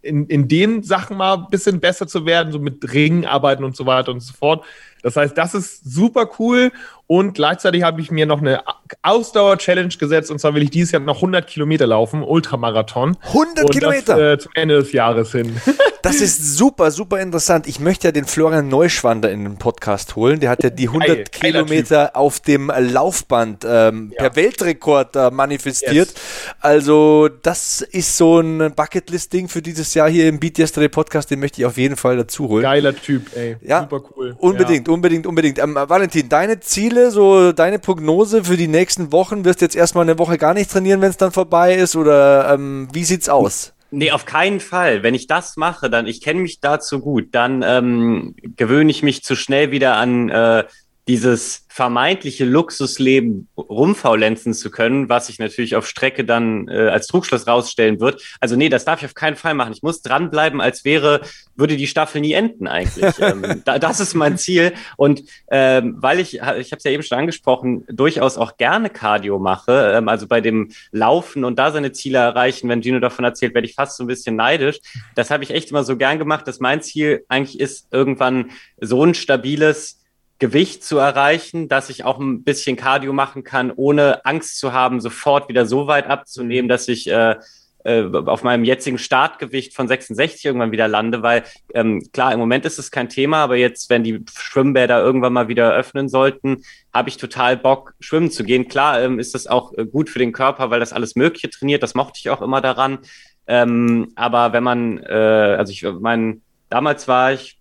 in, 0.00 0.26
in 0.28 0.48
den 0.48 0.82
Sachen 0.82 1.18
mal 1.18 1.34
ein 1.34 1.50
bisschen 1.50 1.80
besser 1.80 2.06
zu 2.06 2.24
werden, 2.24 2.50
so 2.50 2.58
mit 2.58 2.94
Ringen 2.94 3.26
arbeiten 3.26 3.62
und 3.62 3.76
so 3.76 3.84
weiter 3.84 4.12
und 4.12 4.20
so 4.20 4.32
fort. 4.32 4.64
Das 5.02 5.16
heißt, 5.16 5.36
das 5.36 5.54
ist 5.54 5.84
super 5.84 6.28
cool 6.38 6.72
und 7.10 7.34
gleichzeitig 7.34 7.82
habe 7.82 8.00
ich 8.00 8.12
mir 8.12 8.24
noch 8.24 8.40
eine 8.40 8.62
Ausdauer-Challenge 9.02 9.92
gesetzt 9.98 10.30
und 10.30 10.38
zwar 10.38 10.54
will 10.54 10.62
ich 10.62 10.70
dieses 10.70 10.92
Jahr 10.92 11.02
noch 11.02 11.16
100 11.16 11.44
Kilometer 11.44 11.88
laufen, 11.88 12.22
Ultramarathon. 12.22 13.16
100 13.20 13.64
und 13.64 13.70
Kilometer? 13.72 14.16
Das, 14.16 14.34
äh, 14.34 14.38
zum 14.38 14.52
Ende 14.54 14.76
des 14.76 14.92
Jahres 14.92 15.32
hin. 15.32 15.60
das 16.02 16.20
ist 16.20 16.56
super, 16.56 16.92
super 16.92 17.20
interessant. 17.20 17.66
Ich 17.66 17.80
möchte 17.80 18.06
ja 18.06 18.12
den 18.12 18.26
Florian 18.26 18.68
Neuschwander 18.68 19.28
in 19.30 19.42
den 19.42 19.56
Podcast 19.56 20.14
holen. 20.14 20.38
Der 20.38 20.50
hat 20.50 20.62
ja 20.62 20.70
die 20.70 20.86
100 20.86 21.08
Geil, 21.08 21.24
Kilometer 21.32 22.14
auf 22.14 22.38
dem 22.38 22.70
Laufband 22.78 23.66
ähm, 23.68 24.12
ja. 24.14 24.22
per 24.22 24.36
Weltrekord 24.36 25.16
äh, 25.16 25.30
manifestiert. 25.32 26.10
Yes. 26.10 26.14
Also 26.60 27.28
das 27.42 27.80
ist 27.80 28.16
so 28.16 28.38
ein 28.38 28.72
Bucketlist-Ding 28.74 29.48
für 29.48 29.62
dieses 29.62 29.94
Jahr 29.94 30.08
hier 30.08 30.28
im 30.28 30.38
Beat 30.38 30.58
Yesterday 30.58 30.88
Podcast. 30.88 31.28
Den 31.30 31.40
möchte 31.40 31.60
ich 31.60 31.66
auf 31.66 31.76
jeden 31.76 31.96
Fall 31.96 32.16
dazu 32.16 32.48
holen. 32.48 32.62
Geiler 32.62 32.94
Typ, 32.94 33.34
ey. 33.36 33.56
Ja, 33.62 33.80
super 33.80 34.02
cool. 34.16 34.36
Unbedingt, 34.38 34.86
ja. 34.86 34.89
Unbedingt, 34.90 35.26
unbedingt. 35.26 35.58
Ähm, 35.58 35.74
Valentin, 35.74 36.28
deine 36.28 36.60
Ziele 36.60 37.10
so 37.10 37.52
deine 37.52 37.78
Prognose 37.78 38.44
für 38.44 38.56
die 38.56 38.68
nächsten 38.68 39.12
Wochen? 39.12 39.44
Wirst 39.44 39.60
du 39.60 39.64
jetzt 39.64 39.76
erstmal 39.76 40.04
eine 40.04 40.18
Woche 40.18 40.38
gar 40.38 40.54
nicht 40.54 40.70
trainieren, 40.70 41.00
wenn 41.00 41.10
es 41.10 41.16
dann 41.16 41.32
vorbei 41.32 41.74
ist? 41.74 41.96
Oder 41.96 42.52
ähm, 42.54 42.88
wie 42.92 43.04
sieht's 43.04 43.28
aus? 43.28 43.72
Nee, 43.92 44.12
auf 44.12 44.24
keinen 44.24 44.60
Fall. 44.60 45.02
Wenn 45.02 45.14
ich 45.14 45.26
das 45.26 45.56
mache, 45.56 45.90
dann, 45.90 46.06
ich 46.06 46.20
kenne 46.20 46.40
mich 46.40 46.60
dazu 46.60 47.00
gut, 47.00 47.28
dann 47.32 47.62
ähm, 47.66 48.36
gewöhne 48.56 48.90
ich 48.90 49.02
mich 49.02 49.24
zu 49.24 49.34
schnell 49.34 49.72
wieder 49.72 49.96
an 49.96 50.28
äh, 50.28 50.64
dieses 51.08 51.66
vermeintliche 51.68 52.44
Luxusleben 52.44 53.48
rumfaulenzen 53.56 54.54
zu 54.54 54.70
können, 54.70 55.08
was 55.08 55.28
sich 55.28 55.38
natürlich 55.38 55.76
auf 55.76 55.88
Strecke 55.88 56.24
dann 56.24 56.68
äh, 56.68 56.88
als 56.88 57.06
Trugschluss 57.06 57.46
rausstellen 57.46 58.00
wird. 58.00 58.22
Also 58.40 58.56
nee, 58.56 58.68
das 58.68 58.84
darf 58.84 59.00
ich 59.00 59.06
auf 59.06 59.14
keinen 59.14 59.36
Fall 59.36 59.54
machen. 59.54 59.72
Ich 59.72 59.82
muss 59.82 60.02
dranbleiben, 60.02 60.60
als 60.60 60.84
wäre, 60.84 61.20
würde 61.56 61.76
die 61.76 61.86
Staffel 61.86 62.20
nie 62.20 62.32
enden 62.32 62.66
eigentlich. 62.66 63.14
ähm, 63.20 63.62
da, 63.64 63.78
das 63.78 64.00
ist 64.00 64.14
mein 64.14 64.36
Ziel. 64.36 64.72
Und 64.96 65.22
ähm, 65.50 65.96
weil 65.98 66.20
ich, 66.20 66.34
ich 66.34 66.40
habe 66.42 66.56
es 66.56 66.84
ja 66.84 66.90
eben 66.90 67.02
schon 67.02 67.18
angesprochen, 67.18 67.84
durchaus 67.88 68.36
auch 68.36 68.56
gerne 68.56 68.90
Cardio 68.90 69.38
mache, 69.38 69.92
ähm, 69.94 70.08
also 70.08 70.26
bei 70.26 70.40
dem 70.40 70.70
Laufen 70.90 71.44
und 71.44 71.58
da 71.58 71.70
seine 71.70 71.92
Ziele 71.92 72.18
erreichen, 72.18 72.68
wenn 72.68 72.82
Gino 72.82 72.98
davon 72.98 73.24
erzählt, 73.24 73.54
werde 73.54 73.66
ich 73.66 73.74
fast 73.74 73.96
so 73.96 74.04
ein 74.04 74.08
bisschen 74.08 74.36
neidisch. 74.36 74.80
Das 75.14 75.30
habe 75.30 75.44
ich 75.44 75.50
echt 75.50 75.70
immer 75.70 75.84
so 75.84 75.96
gern 75.96 76.18
gemacht, 76.18 76.46
dass 76.48 76.60
mein 76.60 76.82
Ziel 76.82 77.24
eigentlich 77.28 77.60
ist, 77.60 77.86
irgendwann 77.92 78.50
so 78.80 79.04
ein 79.04 79.14
stabiles 79.14 79.99
Gewicht 80.40 80.82
zu 80.82 80.98
erreichen, 80.98 81.68
dass 81.68 81.90
ich 81.90 82.04
auch 82.04 82.18
ein 82.18 82.42
bisschen 82.42 82.76
Cardio 82.76 83.12
machen 83.12 83.44
kann, 83.44 83.70
ohne 83.70 84.24
Angst 84.24 84.58
zu 84.58 84.72
haben, 84.72 85.00
sofort 85.00 85.48
wieder 85.48 85.66
so 85.66 85.86
weit 85.86 86.06
abzunehmen, 86.06 86.68
dass 86.68 86.88
ich 86.88 87.08
äh, 87.08 87.36
äh, 87.84 88.04
auf 88.12 88.42
meinem 88.42 88.64
jetzigen 88.64 88.98
Startgewicht 88.98 89.74
von 89.74 89.86
66 89.86 90.44
irgendwann 90.44 90.72
wieder 90.72 90.88
lande, 90.88 91.22
weil 91.22 91.44
ähm, 91.74 92.02
klar, 92.12 92.32
im 92.32 92.38
Moment 92.38 92.64
ist 92.64 92.78
es 92.78 92.90
kein 92.90 93.08
Thema, 93.08 93.44
aber 93.44 93.56
jetzt, 93.56 93.90
wenn 93.90 94.02
die 94.02 94.24
Schwimmbäder 94.34 95.00
irgendwann 95.00 95.32
mal 95.32 95.48
wieder 95.48 95.72
öffnen 95.72 96.08
sollten, 96.08 96.62
habe 96.92 97.08
ich 97.08 97.16
total 97.16 97.56
Bock, 97.56 97.94
schwimmen 98.00 98.30
zu 98.30 98.44
gehen. 98.44 98.68
Klar 98.68 99.02
ähm, 99.02 99.18
ist 99.18 99.34
das 99.34 99.46
auch 99.46 99.72
äh, 99.74 99.86
gut 99.86 100.10
für 100.10 100.18
den 100.18 100.32
Körper, 100.32 100.70
weil 100.70 100.80
das 100.80 100.92
alles 100.92 101.16
Mögliche 101.16 101.50
trainiert, 101.50 101.82
das 101.82 101.94
mochte 101.94 102.18
ich 102.18 102.30
auch 102.30 102.42
immer 102.42 102.60
daran. 102.60 102.98
Ähm, 103.46 104.12
aber 104.14 104.52
wenn 104.52 104.64
man, 104.64 104.98
äh, 104.98 105.56
also 105.58 105.72
ich 105.72 105.82
meine, 106.00 106.40
damals 106.68 107.08
war 107.08 107.32
ich 107.32 107.58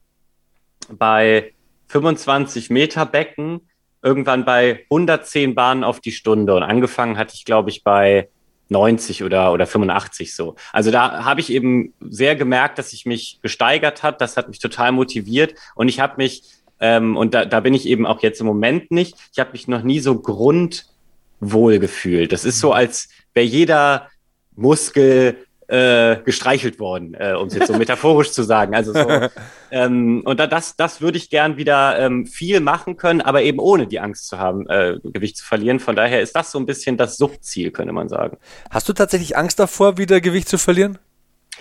bei 0.89 1.53
25 1.89 2.69
Meter 2.69 3.05
Becken, 3.05 3.61
irgendwann 4.01 4.45
bei 4.45 4.85
110 4.89 5.55
Bahnen 5.55 5.83
auf 5.83 5.99
die 5.99 6.11
Stunde. 6.11 6.55
Und 6.55 6.63
angefangen 6.63 7.17
hatte 7.17 7.35
ich, 7.35 7.45
glaube 7.45 7.69
ich, 7.69 7.83
bei 7.83 8.29
90 8.69 9.23
oder, 9.23 9.51
oder 9.51 9.65
85 9.65 10.35
so. 10.35 10.55
Also 10.71 10.91
da 10.91 11.25
habe 11.25 11.41
ich 11.41 11.51
eben 11.51 11.93
sehr 11.99 12.35
gemerkt, 12.35 12.77
dass 12.77 12.93
ich 12.93 13.05
mich 13.05 13.39
gesteigert 13.41 14.03
hat. 14.03 14.21
Das 14.21 14.37
hat 14.37 14.47
mich 14.47 14.59
total 14.59 14.91
motiviert. 14.91 15.55
Und 15.75 15.89
ich 15.89 15.99
habe 15.99 16.13
mich, 16.17 16.43
ähm, 16.79 17.17
und 17.17 17.33
da, 17.33 17.45
da 17.45 17.59
bin 17.59 17.73
ich 17.73 17.87
eben 17.87 18.05
auch 18.05 18.21
jetzt 18.21 18.39
im 18.39 18.47
Moment 18.47 18.91
nicht, 18.91 19.15
ich 19.33 19.39
habe 19.39 19.51
mich 19.51 19.67
noch 19.67 19.81
nie 19.81 19.99
so 19.99 20.19
grundwohl 20.19 21.79
gefühlt. 21.79 22.31
Das 22.31 22.45
ist 22.45 22.59
so, 22.59 22.71
als 22.71 23.09
wäre 23.33 23.45
jeder 23.45 24.07
Muskel 24.55 25.37
äh, 25.69 26.17
gestreichelt 26.25 26.79
worden, 26.79 27.13
äh, 27.13 27.33
um 27.33 27.47
es 27.47 27.53
jetzt 27.53 27.67
so 27.67 27.77
metaphorisch 27.77 28.31
zu 28.31 28.41
sagen. 28.41 28.73
Also 28.73 28.91
so, 28.91 29.07
ähm, 29.71 30.21
und 30.25 30.39
da, 30.39 30.47
das, 30.47 30.75
das 30.75 30.99
würde 30.99 31.17
ich 31.17 31.29
gern 31.29 31.57
wieder 31.57 31.99
ähm, 31.99 32.25
viel 32.25 32.59
machen 32.59 32.97
können, 32.97 33.21
aber 33.21 33.43
eben 33.43 33.59
ohne 33.59 33.85
die 33.85 33.99
Angst 33.99 34.27
zu 34.27 34.39
haben, 34.39 34.67
äh, 34.67 34.97
Gewicht 35.03 35.37
zu 35.37 35.45
verlieren. 35.45 35.79
Von 35.79 35.95
daher 35.95 36.21
ist 36.21 36.35
das 36.35 36.51
so 36.51 36.59
ein 36.59 36.65
bisschen 36.65 36.97
das 36.97 37.17
Suchtziel, 37.17 37.69
könnte 37.69 37.93
man 37.93 38.09
sagen. 38.09 38.37
Hast 38.71 38.89
du 38.89 38.93
tatsächlich 38.93 39.37
Angst 39.37 39.59
davor, 39.59 39.97
wieder 39.99 40.21
Gewicht 40.21 40.49
zu 40.49 40.57
verlieren? 40.57 40.97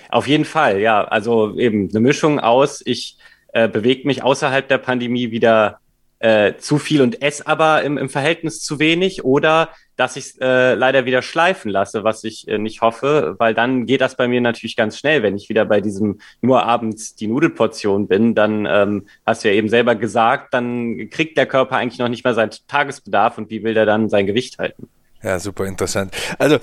Auf 0.08 0.26
jeden 0.26 0.46
Fall, 0.46 0.80
ja. 0.80 1.04
Also 1.04 1.58
eben 1.58 1.90
eine 1.90 2.00
Mischung 2.00 2.40
aus, 2.40 2.82
ich 2.84 3.18
äh, 3.52 3.68
bewege 3.68 4.06
mich 4.06 4.22
außerhalb 4.22 4.66
der 4.68 4.78
Pandemie 4.78 5.30
wieder 5.30 5.80
äh, 6.20 6.54
zu 6.56 6.78
viel 6.78 7.02
und 7.02 7.22
esse 7.22 7.46
aber 7.46 7.82
im, 7.82 7.96
im 7.98 8.08
Verhältnis 8.08 8.60
zu 8.60 8.78
wenig 8.78 9.24
oder 9.24 9.70
dass 9.96 10.16
ich 10.16 10.26
es 10.26 10.38
äh, 10.40 10.74
leider 10.74 11.04
wieder 11.06 11.22
schleifen 11.22 11.70
lasse, 11.70 12.04
was 12.04 12.22
ich 12.22 12.46
äh, 12.46 12.58
nicht 12.58 12.82
hoffe, 12.82 13.34
weil 13.38 13.52
dann 13.52 13.84
geht 13.84 14.00
das 14.00 14.16
bei 14.16 14.28
mir 14.28 14.40
natürlich 14.40 14.76
ganz 14.76 14.96
schnell. 14.96 15.24
Wenn 15.24 15.36
ich 15.36 15.48
wieder 15.48 15.64
bei 15.64 15.80
diesem 15.80 16.20
nur 16.40 16.64
abends 16.64 17.16
die 17.16 17.26
Nudelportion 17.26 18.06
bin, 18.06 18.34
dann 18.34 18.66
ähm, 18.66 19.06
hast 19.26 19.42
du 19.42 19.48
ja 19.48 19.54
eben 19.54 19.68
selber 19.68 19.96
gesagt, 19.96 20.54
dann 20.54 21.10
kriegt 21.10 21.36
der 21.36 21.46
Körper 21.46 21.76
eigentlich 21.76 21.98
noch 21.98 22.08
nicht 22.08 22.24
mal 22.24 22.34
seinen 22.34 22.52
Tagesbedarf 22.68 23.38
und 23.38 23.50
wie 23.50 23.64
will 23.64 23.74
der 23.74 23.86
dann 23.86 24.08
sein 24.08 24.26
Gewicht 24.26 24.58
halten? 24.58 24.88
Ja, 25.22 25.40
super 25.40 25.66
interessant. 25.66 26.14
Also 26.38 26.58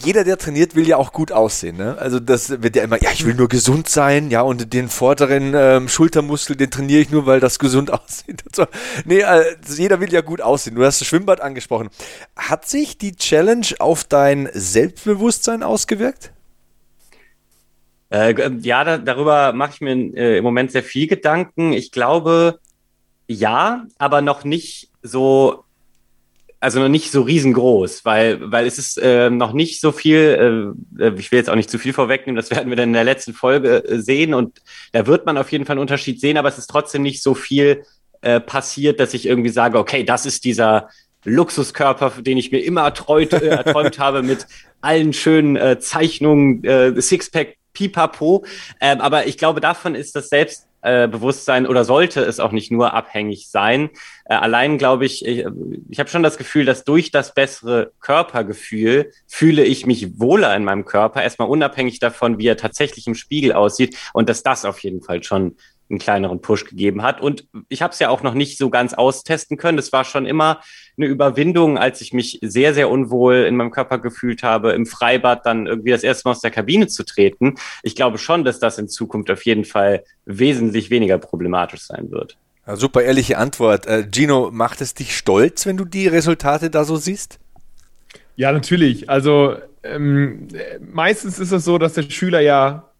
jeder, 0.00 0.24
der 0.24 0.38
trainiert, 0.38 0.74
will 0.74 0.86
ja 0.86 0.96
auch 0.96 1.12
gut 1.12 1.32
aussehen. 1.32 1.76
Ne? 1.76 1.96
Also 1.98 2.20
das 2.20 2.62
wird 2.62 2.76
ja 2.76 2.84
immer, 2.84 3.02
ja, 3.02 3.10
ich 3.12 3.24
will 3.24 3.34
nur 3.34 3.48
gesund 3.48 3.88
sein, 3.88 4.30
ja, 4.30 4.42
und 4.42 4.72
den 4.72 4.88
vorderen 4.88 5.52
ähm, 5.54 5.88
Schultermuskel, 5.88 6.56
den 6.56 6.70
trainiere 6.70 7.00
ich 7.00 7.10
nur, 7.10 7.26
weil 7.26 7.40
das 7.40 7.58
gesund 7.58 7.92
aussieht. 7.92 8.42
So. 8.54 8.66
Nee, 9.04 9.24
also 9.24 9.80
jeder 9.80 10.00
will 10.00 10.12
ja 10.12 10.20
gut 10.20 10.40
aussehen. 10.40 10.76
Du 10.76 10.84
hast 10.84 11.00
das 11.00 11.08
Schwimmbad 11.08 11.40
angesprochen. 11.40 11.90
Hat 12.36 12.68
sich 12.68 12.98
die 12.98 13.16
Challenge 13.16 13.66
auf 13.78 14.04
dein 14.04 14.48
Selbstbewusstsein 14.52 15.62
ausgewirkt? 15.62 16.32
Äh, 18.10 18.50
ja, 18.60 18.84
da, 18.84 18.98
darüber 18.98 19.52
mache 19.52 19.72
ich 19.74 19.80
mir 19.80 19.94
äh, 20.16 20.38
im 20.38 20.44
Moment 20.44 20.70
sehr 20.70 20.82
viel 20.82 21.06
Gedanken. 21.06 21.72
Ich 21.72 21.92
glaube, 21.92 22.58
ja, 23.26 23.86
aber 23.98 24.20
noch 24.20 24.44
nicht 24.44 24.90
so 25.02 25.64
also 26.62 26.78
noch 26.78 26.88
nicht 26.88 27.10
so 27.10 27.22
riesengroß, 27.22 28.04
weil, 28.04 28.38
weil 28.52 28.68
es 28.68 28.78
ist 28.78 28.96
äh, 28.96 29.30
noch 29.30 29.52
nicht 29.52 29.80
so 29.80 29.90
viel, 29.90 30.74
äh, 30.98 31.04
äh, 31.04 31.12
ich 31.18 31.32
will 31.32 31.40
jetzt 31.40 31.50
auch 31.50 31.56
nicht 31.56 31.68
zu 31.68 31.76
viel 31.76 31.92
vorwegnehmen, 31.92 32.36
das 32.36 32.52
werden 32.52 32.68
wir 32.68 32.76
dann 32.76 32.90
in 32.90 32.92
der 32.92 33.02
letzten 33.02 33.34
Folge 33.34 33.84
äh, 33.84 33.98
sehen 33.98 34.32
und 34.32 34.62
da 34.92 35.08
wird 35.08 35.26
man 35.26 35.36
auf 35.38 35.50
jeden 35.50 35.64
Fall 35.64 35.74
einen 35.74 35.80
Unterschied 35.80 36.20
sehen, 36.20 36.36
aber 36.36 36.48
es 36.48 36.58
ist 36.58 36.68
trotzdem 36.68 37.02
nicht 37.02 37.20
so 37.20 37.34
viel 37.34 37.82
äh, 38.20 38.38
passiert, 38.38 39.00
dass 39.00 39.12
ich 39.12 39.26
irgendwie 39.26 39.50
sage, 39.50 39.76
okay, 39.76 40.04
das 40.04 40.24
ist 40.24 40.44
dieser 40.44 40.88
Luxuskörper, 41.24 42.12
den 42.20 42.38
ich 42.38 42.52
mir 42.52 42.60
immer 42.60 42.82
erträut, 42.82 43.32
äh, 43.32 43.48
erträumt 43.48 43.98
habe 43.98 44.22
mit 44.22 44.46
allen 44.80 45.12
schönen 45.12 45.56
äh, 45.56 45.80
Zeichnungen, 45.80 46.62
äh, 46.62 47.00
Sixpack, 47.02 47.56
Pipapo. 47.72 48.44
Ähm, 48.80 49.00
aber 49.00 49.26
ich 49.26 49.36
glaube, 49.36 49.60
davon 49.60 49.96
ist 49.96 50.14
das 50.14 50.28
selbst 50.28 50.68
äh, 50.82 51.08
Bewusstsein 51.08 51.66
oder 51.66 51.84
sollte 51.84 52.20
es 52.20 52.40
auch 52.40 52.52
nicht 52.52 52.70
nur 52.70 52.92
abhängig 52.92 53.48
sein. 53.48 53.90
Äh, 54.24 54.34
allein 54.34 54.78
glaube 54.78 55.06
ich, 55.06 55.24
ich, 55.24 55.46
ich 55.88 55.98
habe 55.98 56.10
schon 56.10 56.22
das 56.22 56.38
Gefühl, 56.38 56.64
dass 56.64 56.84
durch 56.84 57.10
das 57.10 57.34
bessere 57.34 57.92
Körpergefühl 58.00 59.12
fühle 59.26 59.64
ich 59.64 59.86
mich 59.86 60.18
wohler 60.20 60.54
in 60.56 60.64
meinem 60.64 60.84
Körper, 60.84 61.22
erstmal 61.22 61.48
unabhängig 61.48 62.00
davon, 62.00 62.38
wie 62.38 62.46
er 62.46 62.56
tatsächlich 62.56 63.06
im 63.06 63.14
Spiegel 63.14 63.52
aussieht 63.52 63.96
und 64.12 64.28
dass 64.28 64.42
das 64.42 64.64
auf 64.64 64.80
jeden 64.80 65.02
Fall 65.02 65.22
schon 65.22 65.56
einen 65.90 65.98
kleineren 65.98 66.40
Push 66.40 66.64
gegeben 66.64 67.02
hat. 67.02 67.20
Und 67.20 67.46
ich 67.68 67.82
habe 67.82 67.92
es 67.92 67.98
ja 67.98 68.08
auch 68.08 68.22
noch 68.22 68.34
nicht 68.34 68.58
so 68.58 68.70
ganz 68.70 68.94
austesten 68.94 69.56
können. 69.56 69.78
Es 69.78 69.92
war 69.92 70.04
schon 70.04 70.26
immer 70.26 70.60
eine 70.96 71.06
Überwindung, 71.06 71.78
als 71.78 72.00
ich 72.00 72.12
mich 72.12 72.38
sehr, 72.42 72.74
sehr 72.74 72.90
unwohl 72.90 73.44
in 73.48 73.56
meinem 73.56 73.70
Körper 73.70 73.98
gefühlt 73.98 74.42
habe, 74.42 74.72
im 74.72 74.86
Freibad 74.86 75.44
dann 75.46 75.66
irgendwie 75.66 75.90
das 75.90 76.02
erste 76.02 76.28
Mal 76.28 76.32
aus 76.32 76.40
der 76.40 76.50
Kabine 76.50 76.86
zu 76.86 77.04
treten. 77.04 77.56
Ich 77.82 77.94
glaube 77.94 78.18
schon, 78.18 78.44
dass 78.44 78.58
das 78.58 78.78
in 78.78 78.88
Zukunft 78.88 79.30
auf 79.30 79.44
jeden 79.44 79.64
Fall 79.64 80.04
wesentlich 80.24 80.90
weniger 80.90 81.18
problematisch 81.18 81.82
sein 81.82 82.10
wird. 82.10 82.36
Ja, 82.66 82.76
super 82.76 83.02
ehrliche 83.02 83.38
Antwort. 83.38 83.86
Äh, 83.86 84.06
Gino, 84.10 84.50
macht 84.52 84.80
es 84.80 84.94
dich 84.94 85.16
stolz, 85.16 85.66
wenn 85.66 85.76
du 85.76 85.84
die 85.84 86.06
Resultate 86.06 86.70
da 86.70 86.84
so 86.84 86.96
siehst? 86.96 87.38
Ja, 88.36 88.52
natürlich. 88.52 89.10
Also 89.10 89.56
ähm, 89.82 90.48
meistens 90.80 91.38
ist 91.38 91.52
es 91.52 91.64
so, 91.64 91.78
dass 91.78 91.94
der 91.94 92.02
Schüler 92.02 92.40
ja 92.40 92.91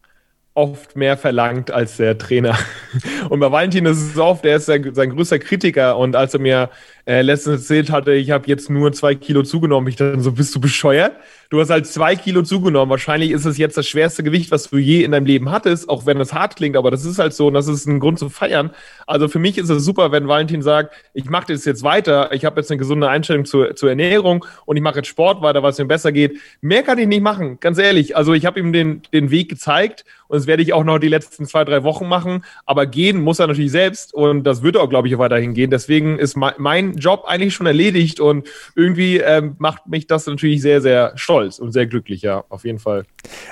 oft 0.55 0.95
mehr 0.95 1.17
verlangt 1.17 1.71
als 1.71 1.97
der 1.97 2.17
Trainer. 2.17 2.57
Und 3.29 3.39
bei 3.39 3.51
Valentin 3.51 3.85
ist 3.85 4.01
es 4.01 4.17
oft, 4.17 4.45
der 4.45 4.57
ist 4.57 4.67
sein, 4.67 4.93
sein 4.93 5.09
größter 5.09 5.39
Kritiker. 5.39 5.97
Und 5.97 6.15
als 6.15 6.33
er 6.33 6.39
mir 6.39 6.69
äh, 7.05 7.21
letztens 7.21 7.61
erzählt 7.61 7.91
hatte, 7.91 8.13
ich 8.13 8.31
habe 8.31 8.47
jetzt 8.47 8.69
nur 8.69 8.93
zwei 8.93 9.15
Kilo 9.15 9.43
zugenommen, 9.43 9.87
ich 9.87 9.97
dachte 9.97 10.19
so, 10.21 10.31
bist 10.31 10.55
du 10.55 10.61
bescheuert? 10.61 11.13
Du 11.49 11.59
hast 11.59 11.69
halt 11.69 11.85
zwei 11.85 12.15
Kilo 12.15 12.41
zugenommen. 12.41 12.89
Wahrscheinlich 12.89 13.29
ist 13.29 13.45
es 13.45 13.59
jetzt 13.59 13.77
das 13.77 13.87
schwerste 13.87 14.23
Gewicht, 14.23 14.49
was 14.49 14.71
du 14.71 14.77
je 14.77 15.03
in 15.03 15.11
deinem 15.11 15.27
Leben 15.27 15.51
hattest, 15.51 15.87
auch 15.87 16.05
wenn 16.07 16.19
es 16.19 16.33
hart 16.33 16.55
klingt, 16.55 16.75
aber 16.75 16.89
das 16.89 17.05
ist 17.05 17.19
halt 17.19 17.33
so 17.33 17.47
und 17.47 17.53
das 17.53 17.67
ist 17.67 17.85
ein 17.85 17.99
Grund 17.99 18.17
zu 18.17 18.29
feiern. 18.29 18.71
Also 19.05 19.27
für 19.27 19.37
mich 19.37 19.59
ist 19.59 19.69
es 19.69 19.85
super, 19.85 20.11
wenn 20.11 20.27
Valentin 20.27 20.63
sagt, 20.63 20.95
ich 21.13 21.25
mache 21.25 21.53
das 21.53 21.65
jetzt 21.65 21.83
weiter, 21.83 22.31
ich 22.31 22.45
habe 22.45 22.59
jetzt 22.59 22.71
eine 22.71 22.79
gesunde 22.79 23.07
Einstellung 23.07 23.45
zur, 23.45 23.75
zur 23.75 23.89
Ernährung 23.89 24.45
und 24.65 24.77
ich 24.77 24.81
mache 24.81 24.97
jetzt 24.97 25.09
Sport 25.09 25.43
weiter, 25.43 25.61
was 25.61 25.77
mir 25.77 25.85
besser 25.85 26.11
geht. 26.11 26.39
Mehr 26.61 26.81
kann 26.81 26.97
ich 26.97 27.07
nicht 27.07 27.21
machen, 27.21 27.59
ganz 27.59 27.77
ehrlich. 27.77 28.17
Also 28.17 28.33
ich 28.33 28.47
habe 28.47 28.59
ihm 28.59 28.73
den, 28.73 29.03
den 29.13 29.29
Weg 29.29 29.49
gezeigt 29.49 30.05
und 30.27 30.37
das 30.37 30.47
werde 30.47 30.63
ich 30.63 30.73
auch 30.73 30.83
noch 30.83 30.97
die 30.97 31.09
letzten 31.09 31.45
zwei, 31.45 31.63
drei 31.63 31.83
Wochen 31.83 32.07
machen. 32.07 32.43
Aber 32.65 32.87
gehen 32.87 33.21
muss 33.21 33.37
er 33.37 33.45
natürlich 33.45 33.71
selbst 33.71 34.11
und 34.11 34.43
das 34.43 34.63
wird 34.63 34.75
auch, 34.75 34.89
glaube 34.89 35.07
ich, 35.07 35.19
weiterhin 35.19 35.53
gehen. 35.53 35.69
Deswegen 35.69 36.17
ist 36.17 36.35
mein 36.35 36.92
Job 36.97 37.23
eigentlich 37.27 37.53
schon 37.53 37.65
erledigt 37.65 38.19
und 38.19 38.47
irgendwie 38.75 39.17
ähm, 39.17 39.55
macht 39.59 39.87
mich 39.87 40.07
das 40.07 40.25
natürlich 40.25 40.61
sehr, 40.61 40.81
sehr 40.81 41.13
stolz 41.15 41.59
und 41.59 41.71
sehr 41.71 41.87
glücklich, 41.87 42.21
ja, 42.21 42.43
auf 42.49 42.65
jeden 42.65 42.79
Fall. 42.79 43.05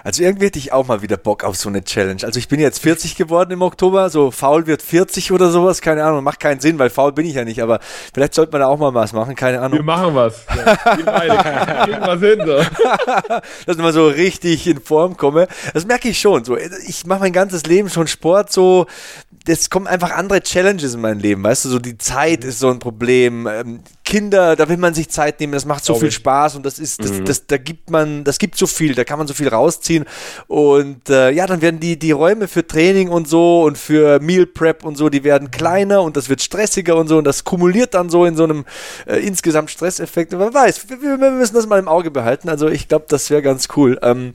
Also 0.03 0.23
irgendwie 0.23 0.47
hätte 0.47 0.59
ich 0.59 0.73
auch 0.73 0.87
mal 0.87 1.01
wieder 1.01 1.17
Bock 1.17 1.43
auf 1.43 1.55
so 1.55 1.69
eine 1.69 1.83
Challenge. 1.83 2.21
Also 2.23 2.39
ich 2.39 2.47
bin 2.47 2.59
jetzt 2.59 2.79
40 2.79 3.15
geworden 3.15 3.51
im 3.51 3.61
Oktober, 3.61 4.09
so 4.09 4.31
faul 4.31 4.67
wird 4.67 4.81
40 4.81 5.31
oder 5.31 5.51
sowas, 5.51 5.81
keine 5.81 6.03
Ahnung, 6.03 6.23
macht 6.23 6.39
keinen 6.39 6.59
Sinn, 6.59 6.79
weil 6.79 6.89
faul 6.89 7.13
bin 7.13 7.25
ich 7.25 7.35
ja 7.35 7.45
nicht, 7.45 7.61
aber 7.61 7.79
vielleicht 8.13 8.33
sollte 8.33 8.51
man 8.51 8.61
da 8.61 8.67
auch 8.67 8.79
mal 8.79 8.93
was 8.93 9.13
machen, 9.13 9.35
keine 9.35 9.61
Ahnung. 9.61 9.79
Wir 9.79 9.83
machen 9.83 10.15
was. 10.15 10.45
Ja, 10.49 10.97
wir 10.97 11.05
beide 11.05 11.37
kriegen 11.85 12.01
was 12.01 12.19
hin. 12.19 12.41
So. 12.45 12.57
Dass 13.65 13.75
ich 13.75 13.81
mal 13.81 13.93
so 13.93 14.07
richtig 14.07 14.67
in 14.67 14.79
Form 14.79 15.17
komme. 15.17 15.47
Das 15.73 15.85
merke 15.85 16.09
ich 16.09 16.19
schon. 16.19 16.43
So, 16.43 16.57
ich 16.57 17.05
mache 17.05 17.21
mein 17.21 17.33
ganzes 17.33 17.65
Leben 17.65 17.89
schon 17.89 18.07
Sport 18.07 18.51
so 18.51 18.87
es 19.47 19.69
kommen 19.69 19.87
einfach 19.87 20.11
andere 20.11 20.41
Challenges 20.41 20.93
in 20.93 21.01
mein 21.01 21.19
Leben, 21.19 21.43
weißt 21.43 21.65
du, 21.65 21.69
so 21.69 21.79
die 21.79 21.97
Zeit 21.97 22.43
ist 22.43 22.59
so 22.59 22.69
ein 22.69 22.79
Problem, 22.79 23.30
ähm, 23.47 23.79
Kinder, 24.03 24.55
da 24.55 24.67
will 24.67 24.77
man 24.77 24.93
sich 24.93 25.09
Zeit 25.09 25.39
nehmen, 25.39 25.53
das 25.53 25.65
macht 25.65 25.85
so 25.85 25.95
viel 25.95 26.11
Spaß 26.11 26.55
und 26.55 26.65
das 26.65 26.79
ist, 26.79 27.01
das, 27.01 27.11
mhm. 27.11 27.25
das, 27.25 27.47
da 27.47 27.57
gibt 27.57 27.89
man, 27.89 28.23
das 28.23 28.39
gibt 28.39 28.57
so 28.57 28.67
viel, 28.67 28.93
da 28.93 29.03
kann 29.03 29.17
man 29.17 29.27
so 29.27 29.33
viel 29.33 29.47
rausziehen 29.47 30.05
und 30.47 31.09
äh, 31.09 31.31
ja, 31.31 31.47
dann 31.47 31.61
werden 31.61 31.79
die, 31.79 31.97
die 31.97 32.11
Räume 32.11 32.47
für 32.47 32.65
Training 32.67 33.09
und 33.09 33.27
so 33.27 33.63
und 33.63 33.77
für 33.77 34.19
Meal 34.19 34.45
Prep 34.45 34.83
und 34.83 34.97
so, 34.97 35.09
die 35.09 35.23
werden 35.23 35.49
kleiner 35.51 36.01
und 36.01 36.17
das 36.17 36.27
wird 36.27 36.41
stressiger 36.41 36.95
und 36.97 37.07
so 37.07 37.17
und 37.17 37.23
das 37.23 37.43
kumuliert 37.43 37.93
dann 37.93 38.09
so 38.09 38.25
in 38.25 38.35
so 38.35 38.43
einem 38.43 38.65
äh, 39.05 39.17
insgesamt 39.17 39.71
Stresseffekt. 39.71 40.33
Und 40.33 40.39
wer 40.39 40.53
weiß, 40.53 40.89
wir, 40.89 41.01
wir, 41.01 41.31
müssen 41.31 41.55
das 41.55 41.67
mal 41.67 41.79
im 41.79 41.87
Auge 41.87 42.11
behalten, 42.11 42.49
also 42.49 42.67
ich 42.67 42.87
glaube, 42.87 43.05
das 43.07 43.29
wäre 43.29 43.41
ganz 43.41 43.69
cool. 43.75 43.97
Ähm, 44.01 44.33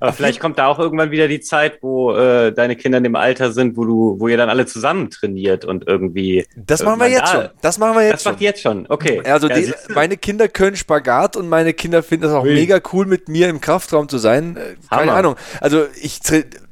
Aber 0.00 0.12
vielleicht 0.12 0.40
kommt 0.40 0.58
da 0.58 0.66
auch 0.66 0.78
irgendwann 0.78 1.10
wieder 1.10 1.28
die 1.28 1.40
Zeit, 1.40 1.78
wo 1.82 2.14
äh, 2.14 2.52
deine 2.52 2.76
Kinder 2.76 2.98
in 2.98 3.04
dem 3.04 3.16
Alter 3.16 3.52
sind, 3.52 3.76
wo 3.76 3.84
du, 3.84 4.16
wo 4.18 4.28
ihr 4.28 4.36
dann 4.36 4.48
alle 4.48 4.66
zusammen 4.66 5.10
trainiert 5.10 5.64
und 5.64 5.86
irgendwie. 5.86 6.46
Das 6.56 6.82
machen 6.82 7.00
wir 7.00 7.08
jetzt 7.08 7.22
da, 7.22 7.26
schon. 7.26 7.48
Das 7.60 7.78
machen 7.78 7.96
wir 7.96 8.04
jetzt 8.04 8.26
das 8.26 8.32
schon. 8.34 8.37
Macht 8.38 8.42
jetzt 8.42 8.62
schon, 8.62 8.86
okay. 8.88 9.22
Also 9.24 9.48
ja, 9.48 9.56
die, 9.56 9.72
meine 9.94 10.16
Kinder 10.16 10.48
können 10.48 10.76
Spagat 10.76 11.36
und 11.36 11.48
meine 11.48 11.74
Kinder 11.74 12.02
finden 12.02 12.26
es 12.26 12.32
auch 12.32 12.44
Ui. 12.44 12.54
mega 12.54 12.80
cool, 12.92 13.06
mit 13.06 13.28
mir 13.28 13.48
im 13.48 13.60
Kraftraum 13.60 14.08
zu 14.08 14.18
sein. 14.18 14.56
Äh, 14.56 14.76
keine 14.88 15.02
Hammer. 15.02 15.12
Ahnung. 15.14 15.36
Also 15.60 15.86
ich 16.00 16.20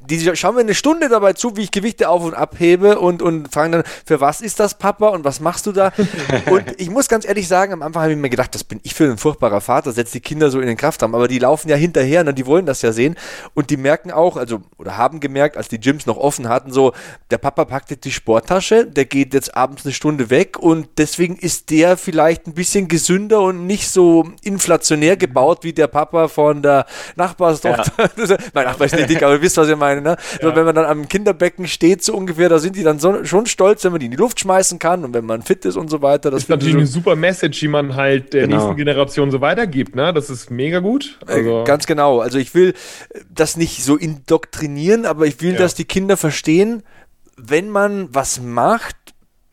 die 0.07 0.35
schauen 0.35 0.55
mir 0.55 0.61
eine 0.61 0.75
Stunde 0.75 1.09
dabei 1.09 1.33
zu, 1.33 1.57
wie 1.57 1.63
ich 1.63 1.71
Gewichte 1.71 2.09
auf 2.09 2.23
und 2.23 2.33
abhebe 2.33 2.99
und, 2.99 3.21
und 3.21 3.53
fragen 3.53 3.71
dann, 3.73 3.83
für 4.05 4.21
was 4.21 4.41
ist 4.41 4.59
das, 4.59 4.77
Papa, 4.77 5.09
und 5.09 5.23
was 5.23 5.39
machst 5.39 5.65
du 5.65 5.71
da? 5.71 5.91
und 6.49 6.63
ich 6.77 6.89
muss 6.89 7.07
ganz 7.07 7.27
ehrlich 7.27 7.47
sagen, 7.47 7.73
am 7.73 7.81
Anfang 7.81 8.03
habe 8.03 8.13
ich 8.13 8.17
mir 8.17 8.29
gedacht, 8.29 8.55
das 8.55 8.63
bin 8.63 8.79
ich 8.83 8.93
für 8.93 9.05
ein 9.05 9.17
furchtbarer 9.17 9.61
Vater, 9.61 9.91
setzt 9.91 10.13
die 10.13 10.19
Kinder 10.19 10.49
so 10.49 10.59
in 10.59 10.67
den 10.67 10.77
Kraftraum, 10.77 11.13
aber 11.13 11.27
die 11.27 11.39
laufen 11.39 11.69
ja 11.69 11.75
hinterher, 11.75 12.25
und 12.25 12.37
die 12.37 12.45
wollen 12.45 12.65
das 12.65 12.81
ja 12.81 12.91
sehen 12.91 13.15
und 13.53 13.69
die 13.69 13.77
merken 13.77 14.11
auch, 14.11 14.37
also, 14.37 14.61
oder 14.77 14.97
haben 14.97 15.19
gemerkt, 15.19 15.57
als 15.57 15.67
die 15.67 15.79
Gyms 15.79 16.05
noch 16.05 16.17
offen 16.17 16.47
hatten, 16.47 16.71
so, 16.71 16.93
der 17.29 17.37
Papa 17.37 17.65
packt 17.65 17.91
jetzt 17.91 18.05
die 18.05 18.11
Sporttasche, 18.11 18.85
der 18.85 19.05
geht 19.05 19.33
jetzt 19.33 19.55
abends 19.55 19.85
eine 19.85 19.93
Stunde 19.93 20.29
weg 20.29 20.57
und 20.57 20.87
deswegen 20.97 21.35
ist 21.35 21.69
der 21.69 21.97
vielleicht 21.97 22.47
ein 22.47 22.53
bisschen 22.53 22.87
gesünder 22.87 23.41
und 23.41 23.65
nicht 23.67 23.89
so 23.89 24.29
inflationär 24.43 25.17
gebaut 25.17 25.59
wie 25.63 25.73
der 25.73 25.87
Papa 25.87 26.27
von 26.27 26.61
der 26.61 26.85
Nachbarstochter. 27.15 28.09
Ja. 28.17 28.37
mein 28.53 28.65
Nachbar 28.65 28.85
ist 28.85 28.95
nicht 28.95 29.09
dick, 29.09 29.23
aber 29.23 29.33
ihr 29.33 29.41
wisst, 29.41 29.57
was 29.57 29.67
ich 29.67 29.75
meine 29.75 29.96
meine. 30.01 30.15
Ne? 30.15 30.17
Ja. 30.41 30.49
So, 30.49 30.55
wenn 30.55 30.65
man 30.65 30.75
dann 30.75 30.85
am 30.85 31.07
Kinderbecken 31.07 31.67
steht, 31.67 32.03
so 32.03 32.15
ungefähr, 32.15 32.49
da 32.49 32.59
sind 32.59 32.75
die 32.75 32.83
dann 32.83 32.99
so, 32.99 33.23
schon 33.25 33.45
stolz, 33.45 33.83
wenn 33.83 33.91
man 33.91 33.99
die 33.99 34.05
in 34.05 34.11
die 34.11 34.17
Luft 34.17 34.39
schmeißen 34.39 34.79
kann 34.79 35.03
und 35.03 35.13
wenn 35.13 35.25
man 35.25 35.41
fit 35.41 35.65
ist 35.65 35.75
und 35.75 35.89
so 35.89 36.01
weiter. 36.01 36.31
Das 36.31 36.43
ist 36.43 36.49
natürlich 36.49 36.75
eine 36.75 36.87
super 36.87 37.15
Message, 37.15 37.59
die 37.59 37.67
man 37.67 37.95
halt 37.95 38.33
der 38.33 38.43
genau. 38.43 38.57
nächsten 38.57 38.75
Generation 38.77 39.31
so 39.31 39.41
weitergibt. 39.41 39.95
Ne? 39.95 40.13
Das 40.13 40.29
ist 40.29 40.49
mega 40.49 40.79
gut. 40.79 41.19
Äh, 41.27 41.33
also 41.33 41.63
Ganz 41.65 41.85
genau. 41.85 42.19
Also 42.19 42.37
ich 42.37 42.53
will 42.53 42.73
das 43.29 43.57
nicht 43.57 43.83
so 43.83 43.95
indoktrinieren, 43.95 45.05
aber 45.05 45.25
ich 45.25 45.41
will, 45.41 45.53
ja. 45.53 45.59
dass 45.59 45.75
die 45.75 45.85
Kinder 45.85 46.17
verstehen, 46.17 46.83
wenn 47.37 47.69
man 47.69 48.13
was 48.13 48.41
macht, 48.41 48.95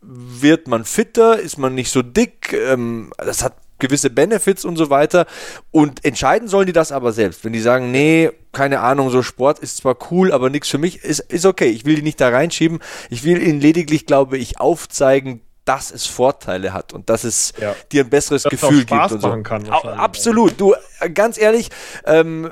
wird 0.01 0.69
man 0.69 0.85
fitter, 0.85 1.39
ist 1.39 1.59
man 1.59 1.75
nicht 1.75 1.91
so 1.91 2.03
dick. 2.03 2.53
Ähm, 2.53 3.13
das 3.17 3.43
hat 3.43 3.55
gewisse 3.85 4.11
Benefits 4.11 4.65
und 4.65 4.77
so 4.77 4.91
weiter. 4.91 5.27
Und 5.71 6.05
entscheiden 6.05 6.49
sollen 6.49 6.67
die 6.67 6.73
das 6.73 6.93
aber 6.93 7.13
selbst. 7.13 7.45
Wenn 7.45 7.53
die 7.53 7.61
sagen, 7.61 7.91
nee, 7.91 8.31
keine 8.53 8.81
Ahnung, 8.81 9.11
so 9.11 9.23
Sport 9.23 9.59
ist 9.59 9.79
zwar 9.79 9.97
cool, 10.11 10.33
aber 10.33 10.51
nichts 10.51 10.69
für 10.69 10.79
mich, 10.79 11.05
ist, 11.05 11.21
ist 11.21 11.47
okay. 11.47 11.69
Ich 11.69 11.85
will 11.85 11.97
die 11.97 12.03
nicht 12.03 12.21
da 12.21 12.29
reinschieben. 12.29 12.79
Ich 13.11 13.25
will 13.25 13.43
ihnen 13.43 13.61
lediglich, 13.61 14.07
glaube 14.07 14.39
ich, 14.39 14.61
aufzeigen, 14.61 15.41
dass 15.65 15.91
es 15.91 16.07
Vorteile 16.07 16.73
hat 16.73 16.93
und 16.93 17.09
dass 17.09 17.25
es 17.25 17.53
ja. 17.61 17.75
dir 17.91 18.05
ein 18.05 18.11
besseres 18.11 18.43
dass 18.43 18.51
Gefühl 18.51 18.85
gibt 18.85 19.13
und 19.13 19.21
so. 19.21 19.43
Kann, 19.43 19.69
Absolut. 19.69 20.61
Du, 20.61 20.75
ganz 21.15 21.39
ehrlich, 21.39 21.71
ähm, 22.05 22.51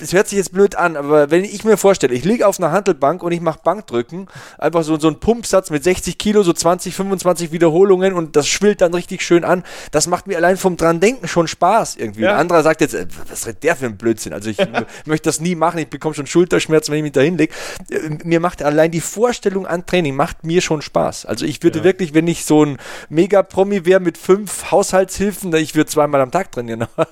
es 0.00 0.12
hört 0.12 0.28
sich 0.28 0.36
jetzt 0.38 0.52
blöd 0.52 0.74
an, 0.74 0.96
aber 0.96 1.30
wenn 1.30 1.44
ich 1.44 1.64
mir 1.64 1.76
vorstelle, 1.76 2.14
ich 2.14 2.24
liege 2.24 2.46
auf 2.46 2.58
einer 2.58 2.72
Handelbank 2.72 3.22
und 3.22 3.32
ich 3.32 3.40
mache 3.40 3.60
Bankdrücken, 3.62 4.28
einfach 4.58 4.82
so, 4.82 4.98
so 4.98 5.08
ein 5.08 5.20
Pumpsatz 5.20 5.70
mit 5.70 5.84
60 5.84 6.18
Kilo, 6.18 6.42
so 6.42 6.52
20, 6.52 6.94
25 6.94 7.52
Wiederholungen 7.52 8.14
und 8.14 8.36
das 8.36 8.48
schwillt 8.48 8.80
dann 8.80 8.94
richtig 8.94 9.22
schön 9.22 9.44
an, 9.44 9.64
das 9.90 10.06
macht 10.06 10.26
mir 10.26 10.36
allein 10.36 10.56
vom 10.56 10.76
dran 10.76 11.00
denken 11.00 11.28
schon 11.28 11.48
Spaß 11.48 11.96
irgendwie. 11.96 12.22
Ja. 12.22 12.32
Ein 12.32 12.40
anderer 12.40 12.62
sagt 12.62 12.80
jetzt, 12.80 12.94
äh, 12.94 13.06
was 13.28 13.46
redet 13.46 13.62
der 13.62 13.76
für 13.76 13.86
ein 13.86 13.96
Blödsinn? 13.96 14.32
Also 14.32 14.50
ich 14.50 14.58
möchte 15.06 15.28
das 15.28 15.40
nie 15.40 15.54
machen, 15.54 15.78
ich 15.78 15.88
bekomme 15.88 16.14
schon 16.14 16.26
Schulterschmerzen, 16.26 16.92
wenn 16.92 16.98
ich 16.98 17.04
mich 17.04 17.12
da 17.12 17.20
hinlege. 17.20 17.54
Äh, 17.90 18.18
mir 18.24 18.40
macht 18.40 18.62
allein 18.62 18.90
die 18.90 19.00
Vorstellung 19.00 19.66
an 19.66 19.86
Training, 19.86 20.14
macht 20.14 20.44
mir 20.44 20.60
schon 20.60 20.82
Spaß. 20.82 21.26
Also 21.26 21.46
ich 21.46 21.62
würde 21.62 21.78
ja. 21.78 21.84
wirklich, 21.84 22.14
wenn 22.14 22.26
ich 22.28 22.44
so 22.44 22.64
ein 22.64 22.78
Mega-Promi 23.08 23.84
wäre 23.84 24.00
mit 24.00 24.18
fünf 24.18 24.70
Haushaltshilfen, 24.70 25.54
ich 25.54 25.74
würde 25.74 25.90
zweimal 25.90 26.20
am 26.20 26.30
Tag 26.30 26.52
trainieren. 26.52 26.86
Ja. 26.96 27.06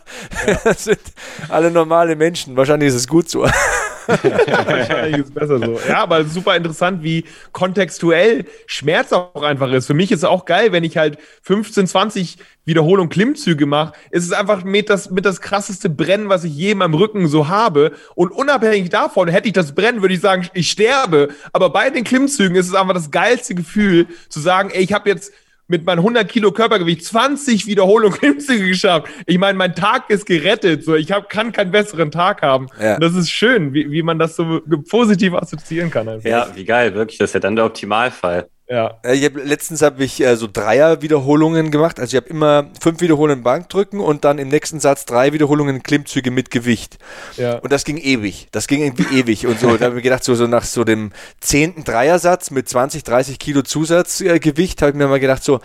das 0.64 0.84
sind 0.84 1.00
alle 1.48 1.70
normale 1.70 2.16
Menschen, 2.16 2.56
wahrscheinlich 2.56 2.73
wahrscheinlich 2.74 2.88
ist 2.88 2.94
es 2.94 3.08
gut 3.08 3.28
so. 3.28 3.42
wahrscheinlich 4.06 5.20
ist 5.20 5.28
es 5.28 5.30
besser 5.30 5.58
so. 5.58 5.78
Ja, 5.88 6.02
aber 6.02 6.24
super 6.24 6.56
interessant, 6.56 7.02
wie 7.02 7.24
kontextuell 7.52 8.44
Schmerz 8.66 9.12
auch 9.12 9.42
einfach 9.42 9.70
ist. 9.72 9.86
Für 9.86 9.94
mich 9.94 10.10
ist 10.10 10.18
es 10.18 10.24
auch 10.24 10.44
geil, 10.44 10.72
wenn 10.72 10.84
ich 10.84 10.96
halt 10.96 11.18
15, 11.42 11.86
20 11.86 12.36
Wiederholungen 12.64 13.10
Klimmzüge 13.10 13.66
mache. 13.66 13.92
ist 14.10 14.24
Es 14.24 14.32
einfach 14.32 14.64
mit 14.64 14.90
das, 14.90 15.10
mit 15.10 15.24
das 15.24 15.40
krasseste 15.40 15.88
Brennen, 15.88 16.28
was 16.28 16.44
ich 16.44 16.54
je 16.54 16.72
in 16.72 16.78
meinem 16.78 16.94
Rücken 16.94 17.28
so 17.28 17.48
habe. 17.48 17.92
Und 18.14 18.32
unabhängig 18.32 18.90
davon, 18.90 19.28
hätte 19.28 19.46
ich 19.46 19.54
das 19.54 19.74
Brennen, 19.74 20.02
würde 20.02 20.14
ich 20.14 20.20
sagen, 20.20 20.48
ich 20.54 20.70
sterbe. 20.70 21.28
Aber 21.52 21.70
bei 21.70 21.90
den 21.90 22.04
Klimmzügen 22.04 22.56
ist 22.56 22.68
es 22.68 22.74
einfach 22.74 22.94
das 22.94 23.10
geilste 23.10 23.54
Gefühl, 23.54 24.06
zu 24.28 24.40
sagen, 24.40 24.70
ey, 24.70 24.82
ich 24.82 24.92
habe 24.92 25.08
jetzt 25.08 25.32
mit 25.66 25.84
meinem 25.84 26.00
100 26.00 26.28
Kilo 26.28 26.52
Körpergewicht 26.52 27.04
20 27.04 27.66
Wiederholungen 27.66 28.12
Klimmzüge 28.18 28.68
geschafft. 28.68 29.08
Ich 29.26 29.38
meine, 29.38 29.56
mein 29.56 29.74
Tag 29.74 30.10
ist 30.10 30.26
gerettet. 30.26 30.84
So, 30.84 30.94
ich 30.94 31.10
hab, 31.12 31.30
kann 31.30 31.52
keinen 31.52 31.70
besseren 31.70 32.10
Tag 32.10 32.42
haben. 32.42 32.68
Ja. 32.80 32.98
das 32.98 33.14
ist 33.14 33.30
schön, 33.30 33.72
wie, 33.72 33.90
wie 33.90 34.02
man 34.02 34.18
das 34.18 34.36
so 34.36 34.60
positiv 34.88 35.34
assoziieren 35.34 35.90
kann. 35.90 36.08
Einfach. 36.08 36.28
Ja, 36.28 36.48
wie 36.54 36.64
geil, 36.64 36.94
wirklich. 36.94 37.18
Das 37.18 37.30
ist 37.30 37.34
ja 37.34 37.40
dann 37.40 37.56
der 37.56 37.64
Optimalfall. 37.66 38.48
Ja. 38.68 38.98
Äh, 39.04 39.16
ich 39.16 39.24
hab, 39.26 39.36
letztens 39.36 39.82
habe 39.82 40.02
ich 40.02 40.20
äh, 40.22 40.36
so 40.36 40.48
Dreier-Wiederholungen 40.50 41.70
gemacht. 41.70 42.00
Also 42.00 42.16
ich 42.16 42.22
habe 42.22 42.30
immer 42.30 42.70
fünf 42.80 43.00
Wiederholungen 43.00 43.42
Bankdrücken 43.42 44.00
und 44.00 44.24
dann 44.24 44.38
im 44.38 44.48
nächsten 44.48 44.80
Satz 44.80 45.04
drei 45.04 45.32
Wiederholungen 45.34 45.82
Klimmzüge 45.82 46.30
mit 46.30 46.50
Gewicht. 46.50 46.98
Ja. 47.36 47.58
Und 47.58 47.72
das 47.72 47.84
ging 47.84 47.98
ewig. 47.98 48.48
Das 48.52 48.66
ging 48.66 48.82
irgendwie 48.82 49.18
ewig. 49.18 49.46
Und 49.46 49.60
so, 49.60 49.76
da 49.76 49.86
habe 49.86 49.98
ich 49.98 50.02
gedacht, 50.02 50.24
so, 50.24 50.34
so 50.34 50.46
nach 50.46 50.64
so 50.64 50.84
dem 50.84 51.12
zehnten 51.40 51.84
Dreiersatz 51.84 52.50
mit 52.50 52.68
20, 52.68 53.04
30 53.04 53.38
Kilo 53.38 53.62
Zusatzgewicht, 53.62 54.80
habe 54.80 54.92
ich 54.92 54.96
mir 54.96 55.08
mal 55.08 55.20
gedacht, 55.20 55.44
so, 55.44 55.60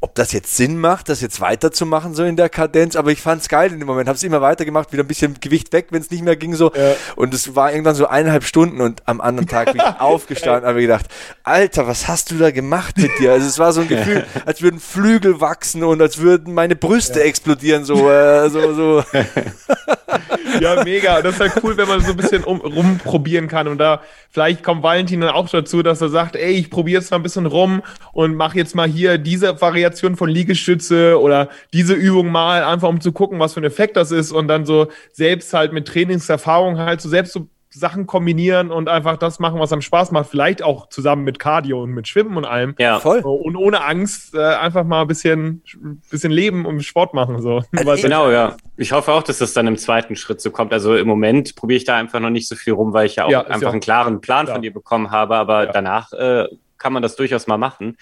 ob 0.00 0.16
das 0.16 0.32
jetzt 0.32 0.56
Sinn 0.56 0.78
macht, 0.78 1.08
das 1.08 1.20
jetzt 1.20 1.40
weiterzumachen, 1.40 2.14
so 2.14 2.24
in 2.24 2.36
der 2.36 2.48
Kadenz. 2.48 2.96
Aber 2.96 3.12
ich 3.12 3.20
fand 3.20 3.42
es 3.42 3.48
geil 3.48 3.72
in 3.72 3.78
dem 3.78 3.86
Moment. 3.86 4.08
Habe 4.08 4.16
es 4.16 4.22
immer 4.24 4.40
weitergemacht, 4.40 4.92
wieder 4.92 5.04
ein 5.04 5.08
bisschen 5.08 5.38
Gewicht 5.40 5.72
weg, 5.72 5.88
wenn 5.90 6.00
es 6.00 6.10
nicht 6.10 6.24
mehr 6.24 6.36
ging 6.36 6.56
so. 6.56 6.72
Ja. 6.74 6.94
Und 7.14 7.32
es 7.32 7.54
war 7.54 7.70
irgendwann 7.70 7.94
so 7.94 8.08
eineinhalb 8.08 8.42
Stunden 8.42 8.80
und 8.80 9.06
am 9.06 9.20
anderen 9.20 9.46
Tag 9.46 9.72
bin 9.72 9.76
ich 9.76 9.82
aufgestanden 10.00 10.64
und 10.64 10.68
habe 10.68 10.80
gedacht, 10.80 11.06
Alter, 11.44 11.86
was 11.86 12.08
hast 12.08 12.32
du 12.32 12.39
da 12.40 12.50
gemacht 12.50 12.96
mit 12.98 13.10
dir? 13.18 13.32
Also 13.32 13.46
es 13.46 13.58
war 13.58 13.72
so 13.72 13.82
ein 13.82 13.88
Gefühl, 13.88 14.24
als 14.44 14.62
würden 14.62 14.80
Flügel 14.80 15.40
wachsen 15.40 15.84
und 15.84 16.00
als 16.00 16.18
würden 16.18 16.54
meine 16.54 16.76
Brüste 16.76 17.20
ja. 17.20 17.26
explodieren, 17.26 17.84
so, 17.84 18.10
äh, 18.10 18.48
so, 18.50 18.74
so. 18.74 19.04
ja, 20.60 20.82
mega. 20.84 21.22
Das 21.22 21.34
ist 21.34 21.40
halt 21.40 21.52
cool, 21.62 21.76
wenn 21.76 21.88
man 21.88 22.00
so 22.00 22.10
ein 22.12 22.16
bisschen 22.16 22.44
um, 22.44 22.60
rumprobieren 22.60 23.48
kann. 23.48 23.68
Und 23.68 23.78
da 23.78 24.00
vielleicht 24.30 24.62
kommt 24.62 24.82
Valentin 24.82 25.20
dann 25.20 25.30
auch 25.30 25.48
dazu, 25.48 25.82
dass 25.82 26.00
er 26.00 26.08
sagt, 26.08 26.36
ey, 26.36 26.52
ich 26.52 26.70
probiere 26.70 27.00
jetzt 27.00 27.10
mal 27.10 27.18
ein 27.18 27.22
bisschen 27.22 27.46
rum 27.46 27.82
und 28.12 28.34
mache 28.34 28.56
jetzt 28.56 28.74
mal 28.74 28.88
hier 28.88 29.18
diese 29.18 29.60
Variation 29.60 30.16
von 30.16 30.28
Liegestütze 30.28 31.20
oder 31.20 31.48
diese 31.72 31.94
Übung 31.94 32.30
mal, 32.30 32.64
einfach 32.64 32.88
um 32.88 33.00
zu 33.00 33.12
gucken, 33.12 33.38
was 33.38 33.54
für 33.54 33.60
ein 33.60 33.64
Effekt 33.64 33.96
das 33.96 34.10
ist 34.10 34.32
und 34.32 34.48
dann 34.48 34.66
so 34.66 34.88
selbst 35.12 35.52
halt 35.52 35.72
mit 35.72 35.86
Trainingserfahrung 35.88 36.78
halt 36.78 37.00
so 37.00 37.08
selbst 37.08 37.32
so 37.32 37.48
Sachen 37.72 38.06
kombinieren 38.06 38.72
und 38.72 38.88
einfach 38.88 39.16
das 39.16 39.38
machen, 39.38 39.60
was 39.60 39.72
einem 39.72 39.82
Spaß 39.82 40.10
macht. 40.10 40.28
Vielleicht 40.28 40.62
auch 40.62 40.88
zusammen 40.88 41.22
mit 41.22 41.38
Cardio 41.38 41.82
und 41.82 41.92
mit 41.92 42.08
Schwimmen 42.08 42.36
und 42.36 42.44
allem. 42.44 42.74
Ja, 42.78 42.98
voll. 42.98 43.20
Und 43.20 43.56
ohne 43.56 43.84
Angst 43.84 44.34
äh, 44.34 44.42
einfach 44.42 44.84
mal 44.84 45.02
ein 45.02 45.06
bisschen, 45.06 45.62
bisschen 46.10 46.32
leben 46.32 46.66
und 46.66 46.82
Sport 46.82 47.14
machen. 47.14 47.40
So. 47.40 47.62
Also 47.76 48.02
genau, 48.02 48.30
ja. 48.30 48.56
Ich 48.76 48.92
hoffe 48.92 49.12
auch, 49.12 49.22
dass 49.22 49.38
das 49.38 49.52
dann 49.52 49.68
im 49.68 49.76
zweiten 49.76 50.16
Schritt 50.16 50.40
so 50.40 50.50
kommt. 50.50 50.72
Also 50.72 50.96
im 50.96 51.06
Moment 51.06 51.54
probiere 51.54 51.76
ich 51.76 51.84
da 51.84 51.96
einfach 51.96 52.18
noch 52.18 52.30
nicht 52.30 52.48
so 52.48 52.56
viel 52.56 52.72
rum, 52.72 52.92
weil 52.92 53.06
ich 53.06 53.16
ja 53.16 53.26
auch 53.26 53.30
ja, 53.30 53.42
einfach 53.42 53.62
ja 53.62 53.70
einen 53.70 53.80
klaren 53.80 54.20
Plan 54.20 54.46
klar. 54.46 54.56
von 54.56 54.62
dir 54.62 54.72
bekommen 54.72 55.12
habe. 55.12 55.36
Aber 55.36 55.66
ja. 55.66 55.72
danach 55.72 56.12
äh, 56.12 56.48
kann 56.76 56.92
man 56.92 57.02
das 57.02 57.14
durchaus 57.14 57.46
mal 57.46 57.58
machen. 57.58 57.96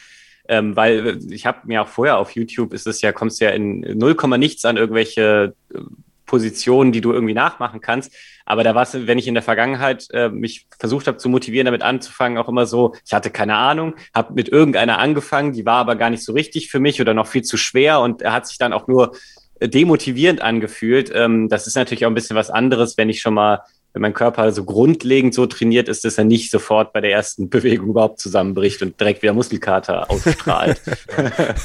Ähm, 0.49 0.77
weil 0.77 1.07
äh, 1.07 1.19
ich 1.35 1.45
habe 1.45 1.59
mir 1.65 1.83
auch 1.83 1.89
vorher 1.89 2.17
auf 2.17 2.31
YouTube 2.31 2.73
ist 2.73 2.87
es 2.87 3.03
ja, 3.03 3.13
kommst 3.13 3.41
du 3.41 3.45
ja 3.45 3.51
in 3.51 3.81
0, 3.81 4.17
nichts 4.39 4.65
an 4.65 4.79
irgendwelche 4.79 5.55
äh, 5.75 5.79
Positionen, 6.25 6.93
die 6.93 7.01
du 7.01 7.13
irgendwie 7.13 7.35
nachmachen 7.35 7.81
kannst. 7.81 8.15
Aber 8.49 8.65
da 8.65 8.75
war 8.75 8.83
es, 8.83 9.07
wenn 9.07 9.19
ich 9.19 9.29
in 9.29 9.35
der 9.35 9.43
Vergangenheit 9.43 10.09
äh, 10.11 10.31
mich 10.31 10.67
versucht 10.79 11.07
habe 11.07 11.19
zu 11.19 11.29
motivieren, 11.29 11.67
damit 11.67 11.83
anzufangen, 11.83 12.39
auch 12.39 12.49
immer 12.49 12.65
so, 12.65 12.95
ich 13.05 13.13
hatte 13.13 13.31
keine 13.31 13.57
Ahnung, 13.57 13.95
habe 14.15 14.33
mit 14.33 14.49
irgendeiner 14.49 14.99
angefangen, 14.99 15.53
die 15.53 15.67
war 15.67 15.77
aber 15.77 15.97
gar 15.97 16.09
nicht 16.09 16.25
so 16.25 16.33
richtig 16.33 16.71
für 16.71 16.81
mich 16.81 16.99
oder 16.99 17.13
noch 17.13 17.27
viel 17.27 17.43
zu 17.43 17.59
schwer 17.59 18.01
und 18.01 18.23
er 18.23 18.33
hat 18.33 18.47
sich 18.49 18.57
dann 18.57 18.73
auch 18.73 18.89
nur 18.89 19.13
äh, 19.61 19.69
demotivierend 19.69 20.41
angefühlt. 20.41 21.13
Ähm, 21.15 21.51
das 21.51 21.67
ist 21.67 21.77
natürlich 21.77 22.07
auch 22.07 22.11
ein 22.11 22.15
bisschen 22.15 22.37
was 22.37 22.49
anderes, 22.49 22.97
wenn 22.97 23.11
ich 23.11 23.21
schon 23.21 23.35
mal 23.35 23.61
wenn 23.99 24.03
mein 24.03 24.15
Körper 24.15 24.53
so 24.53 24.65
grundlegend 24.65 25.35
so 25.35 25.47
trainiert 25.47 25.89
ist, 25.89 26.05
dass 26.05 26.19
er 26.19 26.25
nicht 26.25 26.53
sofort 26.53 26.93
bei 26.93 27.01
der 27.01 27.11
ersten 27.11 27.51
Bewegung 27.51 27.89
überhaupt 27.89 28.21
zusammenbricht 28.21 28.81
und 28.81 28.99
direkt 28.99 29.23
wieder 29.23 29.33
Muskelkater 29.33 30.09
ausstrahlt. 30.09 30.81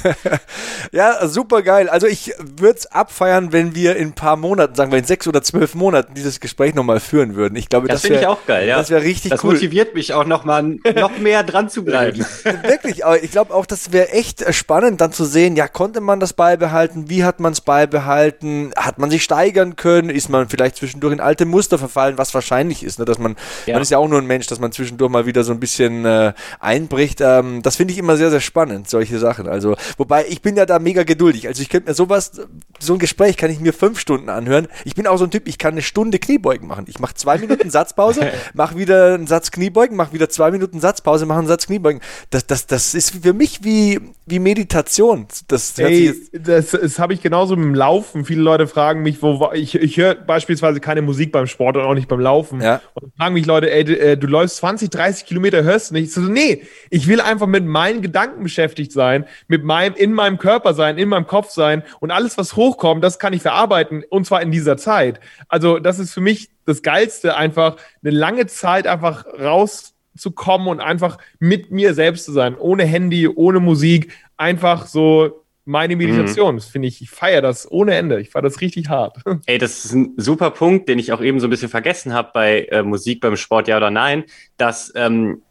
ja, 0.92 1.26
super 1.28 1.62
geil. 1.62 1.88
Also 1.88 2.08
ich 2.08 2.32
würde 2.38 2.78
es 2.78 2.86
abfeiern, 2.86 3.52
wenn 3.52 3.76
wir 3.76 3.94
in 3.96 4.08
ein 4.08 4.14
paar 4.14 4.36
Monaten, 4.36 4.74
sagen 4.74 4.90
wir 4.90 4.98
in 4.98 5.04
sechs 5.04 5.28
oder 5.28 5.42
zwölf 5.42 5.76
Monaten, 5.76 6.14
dieses 6.14 6.40
Gespräch 6.40 6.74
nochmal 6.74 6.98
führen 6.98 7.36
würden. 7.36 7.54
Ich 7.54 7.68
glaube, 7.68 7.86
das, 7.86 8.02
das 8.02 8.06
finde 8.08 8.20
ich 8.20 8.26
auch 8.26 8.44
geil, 8.46 8.66
ja. 8.66 8.78
Das 8.78 8.90
wäre 8.90 9.02
richtig 9.02 9.30
das 9.30 9.44
cool. 9.44 9.52
Das 9.52 9.62
motiviert 9.62 9.94
mich 9.94 10.12
auch 10.12 10.26
nochmal, 10.26 10.62
noch 10.96 11.16
mehr 11.18 11.44
dran 11.44 11.68
zu 11.68 11.84
bleiben. 11.84 12.18
Wirklich, 12.66 13.04
aber 13.04 13.22
ich 13.22 13.30
glaube 13.30 13.54
auch, 13.54 13.66
das 13.66 13.92
wäre 13.92 14.10
echt 14.10 14.52
spannend, 14.52 15.00
dann 15.00 15.12
zu 15.12 15.24
sehen, 15.24 15.54
ja, 15.54 15.68
konnte 15.68 16.00
man 16.00 16.18
das 16.18 16.32
beibehalten? 16.32 17.08
Wie 17.08 17.22
hat 17.22 17.38
man 17.38 17.52
es 17.52 17.60
beibehalten? 17.60 18.72
Hat 18.76 18.98
man 18.98 19.10
sich 19.10 19.22
steigern 19.22 19.76
können? 19.76 20.10
Ist 20.10 20.28
man 20.28 20.48
vielleicht 20.48 20.76
zwischendurch 20.76 21.12
in 21.12 21.20
alte 21.20 21.44
Muster 21.44 21.78
verfallen? 21.78 22.18
was 22.23 22.23
wahrscheinlich 22.32 22.82
ist, 22.82 22.98
ne? 22.98 23.04
dass 23.04 23.18
man, 23.18 23.36
ja. 23.66 23.74
man 23.74 23.82
ist 23.82 23.90
ja 23.90 23.98
auch 23.98 24.08
nur 24.08 24.18
ein 24.18 24.26
Mensch, 24.26 24.46
dass 24.46 24.60
man 24.60 24.72
zwischendurch 24.72 25.10
mal 25.10 25.26
wieder 25.26 25.44
so 25.44 25.52
ein 25.52 25.60
bisschen 25.60 26.04
äh, 26.04 26.32
einbricht. 26.60 27.20
Ähm, 27.20 27.62
das 27.62 27.76
finde 27.76 27.92
ich 27.92 27.98
immer 27.98 28.16
sehr, 28.16 28.30
sehr 28.30 28.40
spannend, 28.40 28.88
solche 28.88 29.18
Sachen. 29.18 29.48
Also, 29.48 29.76
wobei 29.98 30.26
ich 30.28 30.40
bin 30.40 30.56
ja 30.56 30.64
da 30.64 30.78
mega 30.78 31.02
geduldig. 31.02 31.48
Also 31.48 31.60
ich 31.60 31.68
könnte 31.68 31.90
mir 31.90 31.94
sowas, 31.94 32.32
so 32.78 32.92
ein 32.92 32.98
Gespräch 32.98 33.36
kann 33.36 33.50
ich 33.50 33.60
mir 33.60 33.72
fünf 33.72 33.98
Stunden 33.98 34.28
anhören. 34.28 34.68
Ich 34.84 34.94
bin 34.94 35.06
auch 35.06 35.16
so 35.16 35.24
ein 35.24 35.30
Typ, 35.30 35.48
ich 35.48 35.58
kann 35.58 35.72
eine 35.72 35.82
Stunde 35.82 36.18
Kniebeugen 36.18 36.68
machen. 36.68 36.86
Ich 36.88 36.98
mache 36.98 37.14
zwei 37.14 37.38
Minuten 37.38 37.70
Satzpause, 37.74 38.32
mache 38.54 38.76
wieder 38.76 39.14
einen 39.14 39.26
Satz 39.26 39.50
Kniebeugen, 39.50 39.96
mache 39.96 40.12
wieder 40.12 40.28
zwei 40.28 40.50
Minuten 40.50 40.80
Satzpause, 40.80 41.26
mache 41.26 41.40
einen 41.40 41.48
Satz 41.48 41.66
Kniebeugen. 41.66 42.00
Das, 42.30 42.46
das, 42.46 42.66
das 42.66 42.94
ist 42.94 43.22
für 43.22 43.32
mich 43.32 43.64
wie, 43.64 44.00
wie 44.26 44.38
Meditation. 44.38 45.26
Das, 45.48 45.74
hey, 45.76 46.14
das, 46.32 46.70
das 46.70 46.98
habe 46.98 47.14
ich 47.14 47.22
genauso 47.22 47.56
mit 47.56 47.64
dem 47.64 47.74
Laufen. 47.74 48.24
Viele 48.24 48.42
Leute 48.42 48.66
fragen 48.66 49.02
mich, 49.02 49.22
wo 49.22 49.50
ich, 49.52 49.74
ich 49.74 49.96
höre 49.96 50.14
beispielsweise 50.14 50.80
keine 50.80 51.02
Musik 51.02 51.32
beim 51.32 51.46
Sport 51.46 51.76
und 51.76 51.82
auch 51.82 51.94
nicht 51.94 52.08
beim 52.08 52.13
Laufen. 52.20 52.60
Ja. 52.60 52.80
Und 52.94 53.14
fragen 53.16 53.34
mich 53.34 53.46
Leute, 53.46 53.70
ey, 53.70 53.84
du, 53.84 53.98
äh, 53.98 54.16
du, 54.16 54.26
läufst 54.26 54.56
20, 54.58 54.90
30 54.90 55.26
Kilometer, 55.26 55.62
hörst 55.62 55.90
du 55.90 55.94
nicht? 55.94 56.04
Ich 56.04 56.14
so, 56.14 56.20
nee, 56.20 56.62
ich 56.90 57.06
will 57.08 57.20
einfach 57.20 57.46
mit 57.46 57.64
meinen 57.64 58.02
Gedanken 58.02 58.42
beschäftigt 58.42 58.92
sein, 58.92 59.26
mit 59.48 59.64
meinem, 59.64 59.94
in 59.94 60.12
meinem 60.12 60.38
Körper 60.38 60.74
sein, 60.74 60.98
in 60.98 61.08
meinem 61.08 61.26
Kopf 61.26 61.50
sein 61.50 61.82
und 62.00 62.10
alles, 62.10 62.38
was 62.38 62.56
hochkommt, 62.56 63.02
das 63.02 63.18
kann 63.18 63.32
ich 63.32 63.42
verarbeiten 63.42 64.04
und 64.08 64.26
zwar 64.26 64.42
in 64.42 64.50
dieser 64.50 64.76
Zeit. 64.76 65.20
Also, 65.48 65.78
das 65.78 65.98
ist 65.98 66.12
für 66.12 66.20
mich 66.20 66.50
das 66.64 66.82
Geilste, 66.82 67.36
einfach 67.36 67.76
eine 68.02 68.12
lange 68.12 68.46
Zeit 68.46 68.86
einfach 68.86 69.26
rauszukommen 69.38 70.68
und 70.68 70.80
einfach 70.80 71.18
mit 71.38 71.70
mir 71.70 71.94
selbst 71.94 72.24
zu 72.24 72.32
sein, 72.32 72.56
ohne 72.56 72.84
Handy, 72.84 73.28
ohne 73.28 73.60
Musik, 73.60 74.12
einfach 74.36 74.86
so 74.86 75.43
meine 75.64 75.96
Meditation. 75.96 76.54
Mhm. 76.54 76.58
Das 76.58 76.66
finde 76.66 76.88
ich, 76.88 77.00
ich 77.00 77.10
feiere 77.10 77.42
das 77.42 77.70
ohne 77.70 77.94
Ende. 77.94 78.20
Ich 78.20 78.30
feiere 78.30 78.42
das 78.42 78.60
richtig 78.60 78.88
hart. 78.88 79.18
Ey, 79.46 79.58
das 79.58 79.84
ist 79.84 79.92
ein 79.92 80.14
super 80.16 80.50
Punkt, 80.50 80.88
den 80.88 80.98
ich 80.98 81.12
auch 81.12 81.22
eben 81.22 81.40
so 81.40 81.46
ein 81.46 81.50
bisschen 81.50 81.68
vergessen 81.68 82.12
habe 82.12 82.30
bei 82.34 82.64
äh, 82.66 82.82
Musik, 82.82 83.20
beim 83.20 83.36
Sport, 83.36 83.68
ja 83.68 83.76
oder 83.76 83.90
nein, 83.90 84.24
dass 84.56 84.92
ähm, 84.94 85.42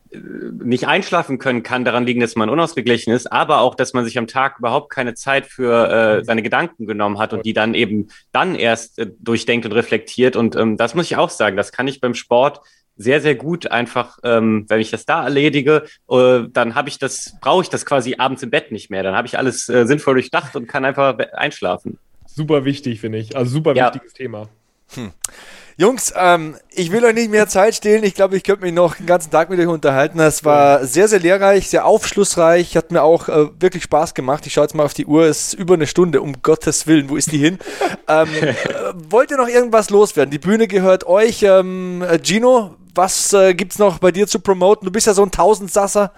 nicht 0.64 0.88
einschlafen 0.88 1.40
können 1.40 1.64
kann 1.64 1.86
daran 1.86 2.06
liegen, 2.06 2.22
dass 2.22 2.36
man 2.36 2.50
unausgeglichen 2.50 3.14
ist, 3.14 3.32
aber 3.32 3.62
auch, 3.62 3.76
dass 3.76 3.94
man 3.94 4.06
sich 4.06 4.18
am 4.18 4.28
Tag 4.28 4.60
überhaupt 4.60 4.92
keine 4.92 5.16
Zeit 5.16 5.46
für 5.46 5.90
äh, 5.90 6.18
mhm. 6.20 6.24
seine 6.24 6.44
Gedanken 6.44 6.86
genommen 6.86 7.18
hat 7.18 7.34
und 7.34 7.46
die 7.46 7.54
dann 7.54 7.74
eben 7.74 8.10
dann 8.32 8.56
erst 8.56 9.00
äh, 9.00 9.08
durchdenkt 9.20 9.66
und 9.66 9.72
reflektiert. 9.72 10.36
Und 10.36 10.56
ähm, 10.56 10.78
das 10.78 10.96
muss 10.96 11.06
ich 11.06 11.18
auch 11.18 11.30
sagen, 11.30 11.58
das 11.58 11.72
kann 11.72 11.88
ich 11.88 12.02
beim 12.02 12.14
Sport 12.14 12.62
sehr, 12.96 13.22
sehr 13.22 13.36
gut 13.36 13.72
einfach, 13.72 14.20
ähm, 14.24 14.66
wenn 14.68 14.80
ich 14.80 14.92
das 14.92 15.06
da 15.06 15.24
erledige, 15.24 15.86
äh, 16.10 16.44
dann 16.52 16.76
habe 16.76 16.90
ich 16.90 17.00
das, 17.00 17.36
brauche 17.42 17.64
ich 17.64 17.70
das 17.70 17.86
quasi 17.86 18.16
abends 18.18 18.44
im 18.44 18.50
Bett 18.50 18.72
nicht 18.72 18.90
mehr. 18.90 19.04
Dann 19.04 19.16
habe 19.16 19.28
ich 19.28 19.38
alles 19.38 19.68
äh, 19.70 19.86
sinnvoll 19.86 20.16
durchdacht 20.16 20.56
und 20.56 20.68
kann 20.68 20.86
einfach 20.86 21.18
einschlafen. 21.34 21.98
Super 22.26 22.66
wichtig, 22.66 23.02
finde 23.02 23.18
ich. 23.20 23.36
Also 23.36 23.52
super 23.52 23.76
ja. 23.76 23.88
wichtiges 23.88 24.14
Thema. 24.14 24.50
Hm. 24.94 25.12
Jungs, 25.76 26.14
ähm, 26.16 26.56
ich 26.70 26.92
will 26.92 27.04
euch 27.04 27.16
nicht 27.16 27.32
mehr 27.32 27.48
Zeit 27.48 27.74
stehlen. 27.74 28.04
Ich 28.04 28.14
glaube, 28.14 28.38
ich 28.38 28.44
könnte 28.44 28.62
mich 28.62 28.74
noch 28.74 28.96
den 28.96 29.08
ganzen 29.08 29.32
Tag 29.32 29.50
mit 29.50 29.60
euch 29.60 29.68
unterhalten. 29.68 30.20
Es 30.20 30.46
war 30.46 30.86
sehr, 30.86 31.08
sehr 31.08 31.20
lehrreich, 31.20 31.68
sehr 31.68 31.86
aufschlussreich. 31.86 32.78
Hat 32.78 32.92
mir 32.92 33.02
auch 33.02 33.28
äh, 33.28 33.48
wirklich 33.60 33.84
Spaß 33.84 34.14
gemacht. 34.14 34.46
Ich 34.46 34.54
schaue 34.54 34.66
jetzt 34.66 34.76
mal 34.76 34.84
auf 34.84 34.94
die 34.94 35.08
Uhr. 35.08 35.26
Es 35.26 35.48
ist 35.48 35.54
über 35.56 35.74
eine 35.74 35.88
Stunde. 35.88 36.22
Um 36.22 36.42
Gottes 36.44 36.86
Willen, 36.86 37.10
wo 37.10 37.16
ist 37.16 37.32
die 37.32 37.40
hin? 37.40 37.58
ähm, 38.08 38.30
äh, 38.42 38.54
wollt 39.10 39.32
ihr 39.32 39.38
noch 39.38 39.48
irgendwas 39.48 39.90
loswerden? 39.90 40.32
Die 40.32 40.40
Bühne 40.40 40.68
gehört 40.68 41.08
euch. 41.08 41.42
Ähm, 41.42 42.04
Gino, 42.22 42.76
was 42.94 43.34
äh, 43.34 43.56
es 43.56 43.80
noch 43.80 43.98
bei 43.98 44.12
dir 44.12 44.28
zu 44.28 44.40
promoten? 44.40 44.86
Du 44.86 44.92
bist 44.92 45.08
ja 45.08 45.16
so 45.16 45.24
ein 45.24 45.32
Tausendsasser. 45.32 46.12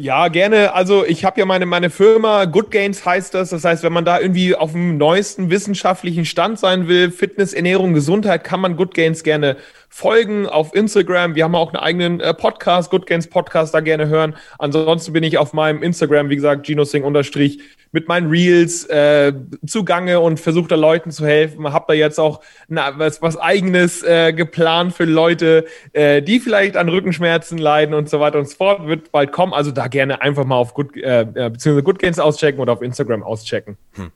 Ja, 0.00 0.28
gerne. 0.28 0.74
Also 0.74 1.04
ich 1.04 1.24
habe 1.24 1.40
ja 1.40 1.44
meine, 1.44 1.66
meine 1.66 1.90
Firma, 1.90 2.44
Good 2.44 2.70
Gains 2.70 3.04
heißt 3.04 3.34
das. 3.34 3.50
Das 3.50 3.64
heißt, 3.64 3.82
wenn 3.82 3.92
man 3.92 4.04
da 4.04 4.20
irgendwie 4.20 4.54
auf 4.54 4.70
dem 4.70 4.96
neuesten 4.96 5.50
wissenschaftlichen 5.50 6.24
Stand 6.24 6.60
sein 6.60 6.86
will, 6.86 7.10
Fitness, 7.10 7.52
Ernährung, 7.52 7.94
Gesundheit, 7.94 8.44
kann 8.44 8.60
man 8.60 8.76
Good 8.76 8.94
Gains 8.94 9.24
gerne 9.24 9.56
folgen 9.88 10.46
auf 10.46 10.74
Instagram. 10.74 11.34
Wir 11.34 11.44
haben 11.44 11.54
auch 11.54 11.72
einen 11.72 11.82
eigenen 11.82 12.20
äh, 12.20 12.34
Podcast, 12.34 12.90
Good 12.90 13.06
Gains 13.06 13.28
Podcast, 13.28 13.74
da 13.74 13.80
gerne 13.80 14.08
hören. 14.08 14.36
Ansonsten 14.58 15.12
bin 15.12 15.22
ich 15.22 15.38
auf 15.38 15.52
meinem 15.52 15.82
Instagram, 15.82 16.28
wie 16.30 16.36
gesagt, 16.36 16.64
GinoSing 16.64 17.04
unterstrich 17.04 17.60
mit 17.92 18.08
meinen 18.08 18.28
Reels 18.28 18.84
äh, 18.84 19.32
zugange 19.66 20.20
und 20.20 20.38
versuche 20.38 20.68
da 20.68 20.76
Leuten 20.76 21.10
zu 21.10 21.24
helfen. 21.26 21.72
Hab 21.72 21.86
da 21.88 21.94
jetzt 21.94 22.20
auch 22.20 22.40
na, 22.68 22.98
was, 22.98 23.22
was 23.22 23.36
eigenes 23.38 24.02
äh, 24.02 24.32
geplant 24.32 24.92
für 24.92 25.04
Leute, 25.04 25.64
äh, 25.92 26.22
die 26.22 26.40
vielleicht 26.40 26.76
an 26.76 26.88
Rückenschmerzen 26.88 27.58
leiden 27.58 27.94
und 27.94 28.10
so 28.10 28.20
weiter 28.20 28.38
und 28.38 28.48
so 28.48 28.56
fort. 28.56 28.86
Wird 28.86 29.10
bald 29.10 29.32
kommen. 29.32 29.54
Also 29.54 29.70
da 29.70 29.88
gerne 29.88 30.20
einfach 30.20 30.44
mal 30.44 30.56
auf 30.56 30.74
Good, 30.74 30.96
äh, 30.96 31.22
äh 31.22 31.24
beziehungsweise 31.50 31.82
Good 31.82 31.98
Gains 31.98 32.18
auschecken 32.18 32.60
oder 32.60 32.74
auf 32.74 32.82
Instagram 32.82 33.22
auschecken. 33.22 33.78
Hm. 33.94 34.12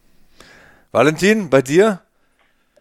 Valentin, 0.91 1.49
bei 1.49 1.63
dir? 1.63 2.03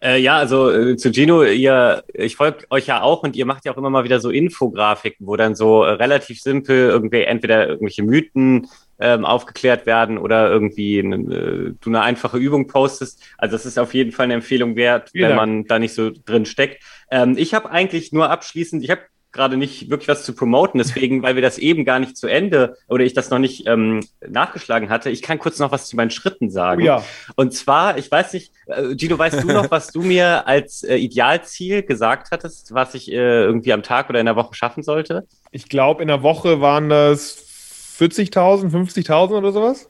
Äh, 0.02 0.18
ja, 0.18 0.36
also 0.36 0.68
äh, 0.70 0.96
zu 0.96 1.12
Gino, 1.12 1.44
ihr, 1.44 2.02
ich 2.12 2.34
folge 2.34 2.64
euch 2.70 2.88
ja 2.88 3.02
auch 3.02 3.22
und 3.22 3.36
ihr 3.36 3.46
macht 3.46 3.64
ja 3.64 3.72
auch 3.72 3.76
immer 3.76 3.88
mal 3.88 4.02
wieder 4.02 4.18
so 4.18 4.30
Infografiken, 4.30 5.28
wo 5.28 5.36
dann 5.36 5.54
so 5.54 5.84
äh, 5.84 5.92
relativ 5.92 6.40
simpel 6.40 6.88
irgendwie 6.88 7.22
entweder 7.22 7.68
irgendwelche 7.68 8.02
Mythen 8.02 8.66
ähm, 8.98 9.24
aufgeklärt 9.24 9.86
werden 9.86 10.18
oder 10.18 10.50
irgendwie 10.50 10.98
eine, 10.98 11.16
äh, 11.16 11.74
du 11.80 11.90
eine 11.90 12.02
einfache 12.02 12.36
Übung 12.36 12.66
postest. 12.66 13.22
Also 13.38 13.52
das 13.52 13.64
ist 13.64 13.78
auf 13.78 13.94
jeden 13.94 14.10
Fall 14.10 14.24
eine 14.24 14.34
Empfehlung 14.34 14.74
wert, 14.74 15.10
Vielen 15.10 15.30
wenn 15.30 15.36
Dank. 15.36 15.50
man 15.50 15.64
da 15.66 15.78
nicht 15.78 15.94
so 15.94 16.10
drin 16.10 16.46
steckt. 16.46 16.82
Ähm, 17.08 17.36
ich 17.38 17.54
habe 17.54 17.70
eigentlich 17.70 18.10
nur 18.10 18.28
abschließend, 18.28 18.82
ich 18.82 18.90
habe 18.90 19.02
gerade 19.32 19.56
nicht 19.56 19.90
wirklich 19.90 20.08
was 20.08 20.24
zu 20.24 20.34
promoten, 20.34 20.78
deswegen, 20.78 21.22
weil 21.22 21.34
wir 21.34 21.42
das 21.42 21.58
eben 21.58 21.84
gar 21.84 21.98
nicht 21.98 22.16
zu 22.16 22.26
Ende 22.26 22.76
oder 22.88 23.04
ich 23.04 23.14
das 23.14 23.30
noch 23.30 23.38
nicht 23.38 23.66
ähm, 23.66 24.06
nachgeschlagen 24.26 24.90
hatte. 24.90 25.10
Ich 25.10 25.22
kann 25.22 25.38
kurz 25.38 25.58
noch 25.58 25.72
was 25.72 25.88
zu 25.88 25.96
meinen 25.96 26.10
Schritten 26.10 26.50
sagen. 26.50 26.82
Oh 26.82 26.86
ja. 26.86 27.04
Und 27.34 27.54
zwar, 27.54 27.98
ich 27.98 28.10
weiß 28.10 28.34
nicht, 28.34 28.52
äh, 28.66 28.94
Gino, 28.94 29.18
weißt 29.18 29.42
du 29.42 29.48
noch, 29.48 29.70
was 29.70 29.88
du 29.88 30.02
mir 30.02 30.46
als 30.46 30.82
äh, 30.82 30.96
Idealziel 30.96 31.82
gesagt 31.82 32.28
hattest, 32.30 32.74
was 32.74 32.94
ich 32.94 33.10
äh, 33.10 33.44
irgendwie 33.44 33.72
am 33.72 33.82
Tag 33.82 34.10
oder 34.10 34.20
in 34.20 34.26
der 34.26 34.36
Woche 34.36 34.54
schaffen 34.54 34.82
sollte? 34.82 35.26
Ich 35.50 35.68
glaube, 35.68 36.02
in 36.02 36.08
der 36.08 36.22
Woche 36.22 36.60
waren 36.60 36.88
das 36.88 37.38
40.000, 37.98 38.70
50.000 38.70 39.32
oder 39.32 39.52
sowas. 39.52 39.88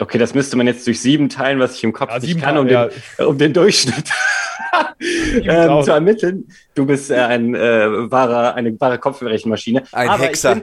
Okay, 0.00 0.18
das 0.18 0.34
müsste 0.34 0.56
man 0.56 0.66
jetzt 0.66 0.86
durch 0.86 1.00
sieben 1.00 1.28
teilen, 1.28 1.58
was 1.60 1.74
ich 1.74 1.84
im 1.84 1.92
Kopf 1.92 2.10
ja, 2.10 2.18
nicht 2.18 2.40
kann, 2.40 2.56
um, 2.56 2.66
ja. 2.68 2.88
den, 3.18 3.26
um 3.26 3.36
den 3.36 3.52
Durchschnitt 3.52 4.10
ähm, 5.00 5.82
zu 5.82 5.90
ermitteln. 5.90 6.48
Du 6.74 6.86
bist 6.86 7.10
äh, 7.10 7.16
ein, 7.16 7.54
äh, 7.54 8.10
wahrer, 8.10 8.54
eine 8.54 8.78
wahre 8.80 8.98
Kopfrechenmaschine. 8.98 9.84
Ein 9.92 10.08
Aber 10.08 10.22
Hexer. 10.22 10.62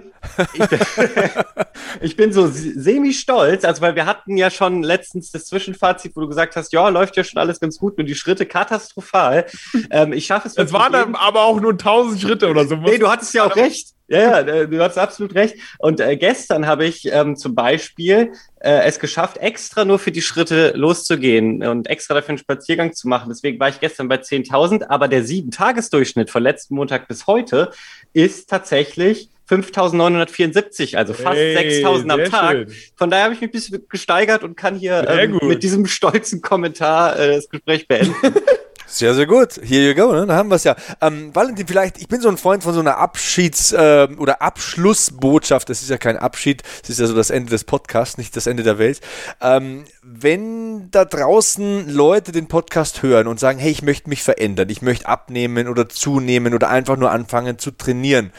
Ich 0.53 0.59
bin, 0.59 0.69
ich, 0.69 2.01
ich 2.01 2.15
bin 2.15 2.33
so 2.33 2.47
semi-stolz, 2.47 3.65
also 3.65 3.81
weil 3.81 3.95
wir 3.95 4.05
hatten 4.05 4.37
ja 4.37 4.49
schon 4.49 4.83
letztens 4.83 5.31
das 5.31 5.45
Zwischenfazit, 5.45 6.15
wo 6.15 6.21
du 6.21 6.27
gesagt 6.27 6.55
hast, 6.55 6.73
ja, 6.73 6.87
läuft 6.89 7.17
ja 7.17 7.23
schon 7.23 7.39
alles 7.39 7.59
ganz 7.59 7.77
gut, 7.77 7.97
nur 7.97 8.05
die 8.05 8.15
Schritte 8.15 8.45
katastrophal. 8.45 9.45
Ähm, 9.91 10.13
ich 10.13 10.25
schaffe 10.25 10.47
es. 10.47 10.57
Es 10.57 10.73
waren 10.73 10.93
dann 10.93 11.15
aber 11.15 11.43
auch 11.43 11.59
nur 11.59 11.71
1000 11.71 12.21
Schritte 12.21 12.49
oder 12.49 12.65
so. 12.65 12.75
Nee, 12.75 12.97
du 12.97 13.09
hattest 13.09 13.33
ja 13.33 13.45
auch 13.45 13.55
recht. 13.55 13.93
Ja, 14.09 14.41
ja, 14.41 14.65
du 14.65 14.81
hast 14.81 14.97
absolut 14.97 15.35
recht. 15.35 15.55
Und 15.79 15.99
äh, 15.99 16.15
gestern 16.15 16.65
habe 16.65 16.85
ich 16.85 17.11
ähm, 17.11 17.35
zum 17.35 17.55
Beispiel 17.55 18.31
äh, 18.59 18.83
es 18.85 18.99
geschafft, 18.99 19.37
extra 19.37 19.85
nur 19.85 19.99
für 19.99 20.11
die 20.11 20.21
Schritte 20.21 20.73
loszugehen 20.75 21.63
und 21.63 21.87
extra 21.87 22.15
dafür 22.15 22.29
einen 22.29 22.37
Spaziergang 22.37 22.93
zu 22.93 23.07
machen. 23.07 23.29
Deswegen 23.29 23.59
war 23.59 23.69
ich 23.69 23.79
gestern 23.79 24.07
bei 24.07 24.15
10.000, 24.15 24.85
aber 24.89 25.07
der 25.07 25.23
sieben-Tages-Durchschnitt 25.23 26.29
von 26.29 26.43
letzten 26.43 26.75
Montag 26.75 27.07
bis 27.07 27.27
heute 27.27 27.71
ist 28.13 28.49
tatsächlich 28.49 29.29
5.974, 29.49 30.97
also 30.97 31.13
fast 31.13 31.37
hey, 31.37 31.83
6.000 31.83 32.09
am 32.09 32.23
Tag. 32.25 32.51
Schön. 32.51 32.73
Von 32.95 33.09
daher 33.09 33.25
habe 33.25 33.33
ich 33.33 33.41
mich 33.41 33.49
ein 33.49 33.51
bisschen 33.51 33.85
gesteigert 33.87 34.43
und 34.43 34.57
kann 34.57 34.75
hier 34.75 35.07
ähm, 35.07 35.39
mit 35.43 35.63
diesem 35.63 35.85
stolzen 35.85 36.41
Kommentar 36.41 37.17
äh, 37.17 37.35
das 37.35 37.49
Gespräch 37.49 37.87
beenden. 37.87 38.13
Sehr, 38.89 39.13
sehr 39.13 39.25
gut. 39.25 39.59
Here 39.61 39.85
you 39.85 39.93
go, 39.93 40.13
ne? 40.13 40.25
Da 40.25 40.35
haben 40.35 40.49
wir 40.49 40.55
es 40.55 40.63
ja. 40.63 40.75
Ähm, 41.01 41.35
Valentin, 41.35 41.67
vielleicht, 41.67 41.97
ich 41.97 42.07
bin 42.07 42.21
so 42.21 42.29
ein 42.29 42.37
Freund 42.37 42.63
von 42.63 42.73
so 42.73 42.79
einer 42.79 42.97
Abschieds- 42.97 43.73
äh, 43.73 44.07
oder 44.15 44.41
Abschlussbotschaft. 44.41 45.69
Das 45.69 45.81
ist 45.81 45.89
ja 45.89 45.97
kein 45.97 46.15
Abschied, 46.15 46.63
das 46.81 46.91
ist 46.91 46.99
ja 47.01 47.07
so 47.07 47.13
das 47.13 47.29
Ende 47.29 47.49
des 47.49 47.65
Podcasts, 47.65 48.17
nicht 48.17 48.35
das 48.37 48.47
Ende 48.47 48.63
der 48.63 48.79
Welt. 48.79 49.01
Ähm, 49.41 49.83
wenn 50.01 50.89
da 50.89 51.03
draußen 51.03 51.89
Leute 51.89 52.31
den 52.31 52.47
Podcast 52.47 53.03
hören 53.03 53.27
und 53.27 53.41
sagen, 53.41 53.59
hey, 53.59 53.71
ich 53.71 53.81
möchte 53.81 54.07
mich 54.07 54.23
verändern, 54.23 54.69
ich 54.69 54.81
möchte 54.81 55.05
abnehmen 55.05 55.67
oder 55.67 55.89
zunehmen 55.89 56.53
oder 56.53 56.69
einfach 56.69 56.95
nur 56.95 57.11
anfangen 57.11 57.59
zu 57.59 57.71
trainieren. 57.71 58.31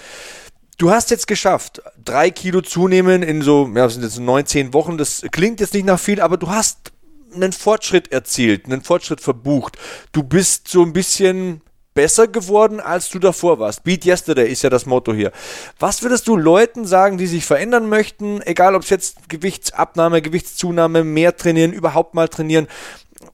Du 0.79 0.91
hast 0.91 1.11
jetzt 1.11 1.27
geschafft, 1.27 1.83
drei 2.03 2.31
Kilo 2.31 2.62
zunehmen 2.62 3.23
in 3.23 3.43
so, 3.43 3.70
ja, 3.75 3.87
sind 3.89 4.03
jetzt 4.03 4.19
19 4.19 4.73
Wochen. 4.73 4.97
Das 4.97 5.23
klingt 5.31 5.61
jetzt 5.61 5.75
nicht 5.75 5.85
nach 5.85 6.01
viel, 6.01 6.20
aber 6.23 6.39
du 6.39 6.49
hast 6.49 6.93
einen 7.35 7.53
Fortschritt 7.53 8.13
erzielt, 8.13 8.67
einen 8.67 8.83
Fortschritt 8.83 9.21
verbucht. 9.21 9.77
Du 10.13 10.23
bist 10.23 10.69
so 10.69 10.83
ein 10.83 10.93
bisschen 10.93 11.63
besser 11.95 12.29
geworden, 12.29 12.79
als 12.79 13.11
du 13.11 13.19
davor 13.19 13.59
warst. 13.59 13.83
Beat 13.83 14.05
Yesterday 14.05 14.49
ist 14.49 14.63
ja 14.63 14.71
das 14.71 14.87
Motto 14.87 15.13
hier. 15.13 15.33
Was 15.81 16.03
würdest 16.03 16.29
du 16.29 16.37
Leuten 16.37 16.87
sagen, 16.87 17.19
die 17.19 17.27
sich 17.27 17.45
verändern 17.45 17.89
möchten, 17.89 18.41
egal 18.43 18.77
ob 18.77 18.83
es 18.83 18.91
jetzt 18.91 19.29
Gewichtsabnahme, 19.29 20.23
Gewichtszunahme, 20.23 21.03
mehr 21.03 21.37
trainieren, 21.37 21.73
überhaupt 21.73 22.15
mal 22.15 22.29
trainieren, 22.29 22.69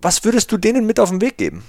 was 0.00 0.24
würdest 0.24 0.50
du 0.50 0.56
denen 0.56 0.86
mit 0.86 0.98
auf 0.98 1.10
den 1.10 1.20
Weg 1.20 1.36
geben? 1.36 1.62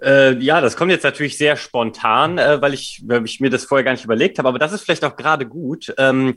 Äh, 0.00 0.34
ja, 0.38 0.60
das 0.60 0.76
kommt 0.76 0.92
jetzt 0.92 1.02
natürlich 1.02 1.36
sehr 1.36 1.56
spontan, 1.56 2.38
äh, 2.38 2.60
weil, 2.60 2.74
ich, 2.74 3.02
weil 3.06 3.24
ich 3.24 3.40
mir 3.40 3.50
das 3.50 3.64
vorher 3.64 3.82
gar 3.82 3.92
nicht 3.92 4.04
überlegt 4.04 4.38
habe, 4.38 4.48
aber 4.48 4.58
das 4.58 4.72
ist 4.72 4.82
vielleicht 4.82 5.04
auch 5.04 5.16
gerade 5.16 5.46
gut. 5.46 5.92
Ähm, 5.98 6.34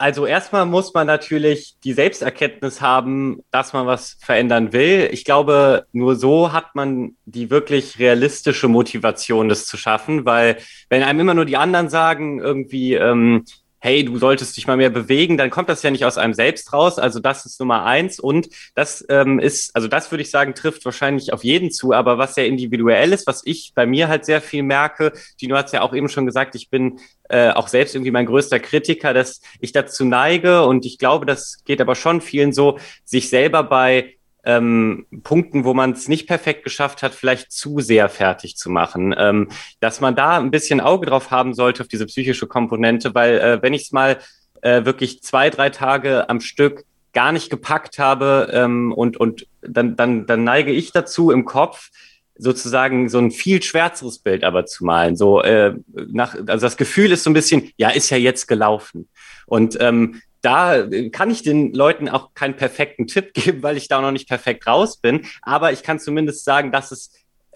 also 0.00 0.24
erstmal 0.24 0.64
muss 0.64 0.94
man 0.94 1.06
natürlich 1.06 1.76
die 1.84 1.92
Selbsterkenntnis 1.92 2.80
haben, 2.80 3.42
dass 3.50 3.74
man 3.74 3.86
was 3.86 4.16
verändern 4.22 4.72
will. 4.72 5.10
Ich 5.12 5.26
glaube, 5.26 5.84
nur 5.92 6.16
so 6.16 6.54
hat 6.54 6.74
man 6.74 7.16
die 7.26 7.50
wirklich 7.50 7.98
realistische 7.98 8.68
Motivation, 8.68 9.50
das 9.50 9.66
zu 9.66 9.76
schaffen, 9.76 10.24
weil 10.24 10.56
wenn 10.88 11.02
einem 11.02 11.20
immer 11.20 11.34
nur 11.34 11.44
die 11.44 11.58
anderen 11.58 11.90
sagen, 11.90 12.40
irgendwie, 12.40 12.94
ähm, 12.94 13.44
hey, 13.80 14.04
du 14.04 14.18
solltest 14.18 14.56
dich 14.56 14.66
mal 14.66 14.76
mehr 14.76 14.90
bewegen, 14.90 15.38
dann 15.38 15.50
kommt 15.50 15.68
das 15.70 15.82
ja 15.82 15.90
nicht 15.90 16.04
aus 16.04 16.18
einem 16.18 16.34
selbst 16.34 16.72
raus. 16.72 16.98
Also 16.98 17.18
das 17.18 17.46
ist 17.46 17.58
Nummer 17.60 17.84
eins. 17.84 18.20
Und 18.20 18.48
das 18.74 19.04
ähm, 19.08 19.38
ist, 19.38 19.74
also 19.74 19.88
das 19.88 20.10
würde 20.10 20.22
ich 20.22 20.30
sagen, 20.30 20.54
trifft 20.54 20.84
wahrscheinlich 20.84 21.32
auf 21.32 21.44
jeden 21.44 21.70
zu. 21.70 21.92
Aber 21.92 22.18
was 22.18 22.34
sehr 22.34 22.46
individuell 22.46 23.12
ist, 23.12 23.26
was 23.26 23.42
ich 23.44 23.72
bei 23.74 23.86
mir 23.86 24.08
halt 24.08 24.26
sehr 24.26 24.42
viel 24.42 24.62
merke, 24.62 25.12
Dino 25.40 25.56
hat 25.56 25.66
es 25.66 25.72
ja 25.72 25.80
auch 25.80 25.94
eben 25.94 26.08
schon 26.10 26.26
gesagt, 26.26 26.54
ich 26.54 26.68
bin 26.68 27.00
äh, 27.30 27.50
auch 27.50 27.68
selbst 27.68 27.94
irgendwie 27.94 28.10
mein 28.10 28.26
größter 28.26 28.60
Kritiker, 28.60 29.14
dass 29.14 29.40
ich 29.60 29.72
dazu 29.72 30.04
neige 30.04 30.64
und 30.66 30.84
ich 30.84 30.98
glaube, 30.98 31.24
das 31.24 31.64
geht 31.64 31.80
aber 31.80 31.94
schon 31.94 32.20
vielen 32.20 32.52
so, 32.52 32.78
sich 33.04 33.30
selber 33.30 33.62
bei 33.62 34.16
ähm, 34.44 35.06
Punkten, 35.22 35.64
wo 35.64 35.74
man 35.74 35.92
es 35.92 36.08
nicht 36.08 36.26
perfekt 36.26 36.64
geschafft 36.64 37.02
hat, 37.02 37.14
vielleicht 37.14 37.52
zu 37.52 37.80
sehr 37.80 38.08
fertig 38.08 38.56
zu 38.56 38.70
machen. 38.70 39.14
Ähm, 39.16 39.48
dass 39.80 40.00
man 40.00 40.14
da 40.16 40.38
ein 40.38 40.50
bisschen 40.50 40.80
Auge 40.80 41.06
drauf 41.06 41.30
haben 41.30 41.54
sollte 41.54 41.82
auf 41.82 41.88
diese 41.88 42.06
psychische 42.06 42.46
Komponente, 42.46 43.14
weil 43.14 43.38
äh, 43.38 43.62
wenn 43.62 43.74
ich 43.74 43.82
es 43.82 43.92
mal 43.92 44.18
äh, 44.62 44.84
wirklich 44.84 45.22
zwei, 45.22 45.50
drei 45.50 45.70
Tage 45.70 46.28
am 46.28 46.40
Stück 46.40 46.84
gar 47.12 47.32
nicht 47.32 47.50
gepackt 47.50 47.98
habe 47.98 48.50
ähm, 48.52 48.92
und, 48.92 49.16
und 49.16 49.46
dann, 49.62 49.96
dann, 49.96 50.26
dann 50.26 50.44
neige 50.44 50.70
ich 50.70 50.92
dazu 50.92 51.30
im 51.30 51.44
Kopf, 51.44 51.90
sozusagen 52.36 53.08
so 53.08 53.18
ein 53.18 53.30
viel 53.30 53.62
schwärzeres 53.62 54.18
Bild 54.18 54.44
aber 54.44 54.64
zu 54.64 54.84
malen. 54.84 55.16
So 55.16 55.42
äh, 55.42 55.74
nach, 55.92 56.34
also 56.34 56.66
das 56.66 56.76
Gefühl 56.76 57.12
ist 57.12 57.24
so 57.24 57.30
ein 57.30 57.34
bisschen, 57.34 57.70
ja, 57.76 57.90
ist 57.90 58.10
ja 58.10 58.16
jetzt 58.16 58.46
gelaufen. 58.46 59.08
Und 59.46 59.76
ähm, 59.80 60.22
da 60.42 60.86
kann 61.12 61.30
ich 61.30 61.42
den 61.42 61.72
Leuten 61.72 62.08
auch 62.08 62.34
keinen 62.34 62.56
perfekten 62.56 63.06
Tipp 63.06 63.32
geben, 63.34 63.62
weil 63.62 63.76
ich 63.76 63.88
da 63.88 64.00
noch 64.00 64.12
nicht 64.12 64.28
perfekt 64.28 64.66
raus 64.66 64.96
bin. 64.96 65.26
Aber 65.42 65.72
ich 65.72 65.82
kann 65.82 65.98
zumindest 65.98 66.44
sagen, 66.44 66.72
dass 66.72 66.92
es 66.92 67.12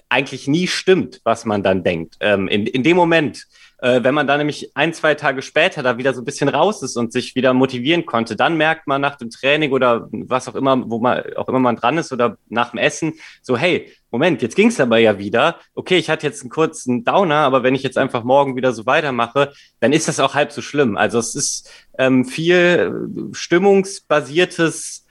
eigentlich 0.09 0.47
nie 0.47 0.69
stimmt, 0.69 1.21
was 1.25 1.45
man 1.45 1.63
dann 1.63 1.83
denkt. 1.83 2.17
Ähm, 2.21 2.47
in, 2.47 2.67
in 2.67 2.83
dem 2.83 2.97
Moment, 2.97 3.47
äh, 3.74 3.74
wenn 4.03 4.15
man 4.15 4.27
dann 4.27 4.39
nämlich 4.39 4.75
ein, 4.75 4.95
zwei 4.95 5.15
Tage 5.15 5.43
später 5.43 5.83
da 5.83 5.99
wieder 5.99 6.15
so 6.15 6.23
ein 6.23 6.25
bisschen 6.25 6.49
raus 6.49 6.83
ist 6.83 6.97
und 6.97 7.13
sich 7.13 7.35
wieder 7.35 7.53
motivieren 7.53 8.07
konnte, 8.07 8.35
dann 8.35 8.57
merkt 8.57 8.87
man 8.87 9.03
nach 9.03 9.17
dem 9.17 9.29
Training 9.29 9.73
oder 9.73 10.09
was 10.11 10.49
auch 10.49 10.55
immer, 10.55 10.89
wo 10.91 11.01
man 11.01 11.23
auch 11.37 11.49
immer 11.49 11.59
man 11.59 11.77
dran 11.77 11.99
ist 11.99 12.11
oder 12.11 12.39
nach 12.49 12.71
dem 12.71 12.79
Essen, 12.79 13.15
so, 13.43 13.59
hey, 13.59 13.93
Moment, 14.11 14.41
jetzt 14.41 14.57
ging 14.57 14.69
es 14.69 14.81
aber 14.81 14.99
ja 14.99 15.19
wieder. 15.19 15.59
Okay, 15.75 15.99
ich 15.99 16.09
hatte 16.09 16.27
jetzt 16.27 16.41
einen 16.41 16.51
kurzen 16.51 17.05
Downer, 17.05 17.41
aber 17.41 17.63
wenn 17.63 17.75
ich 17.75 17.83
jetzt 17.83 17.99
einfach 17.99 18.25
morgen 18.25 18.57
wieder 18.57 18.73
so 18.73 18.87
weitermache, 18.87 19.53
dann 19.81 19.93
ist 19.93 20.09
das 20.09 20.19
auch 20.19 20.35
halb 20.35 20.53
so 20.53 20.63
schlimm. 20.63 20.97
Also 20.97 21.19
es 21.19 21.35
ist 21.35 21.71
ähm, 21.99 22.25
viel 22.25 23.09
stimmungsbasiertes, 23.33 25.05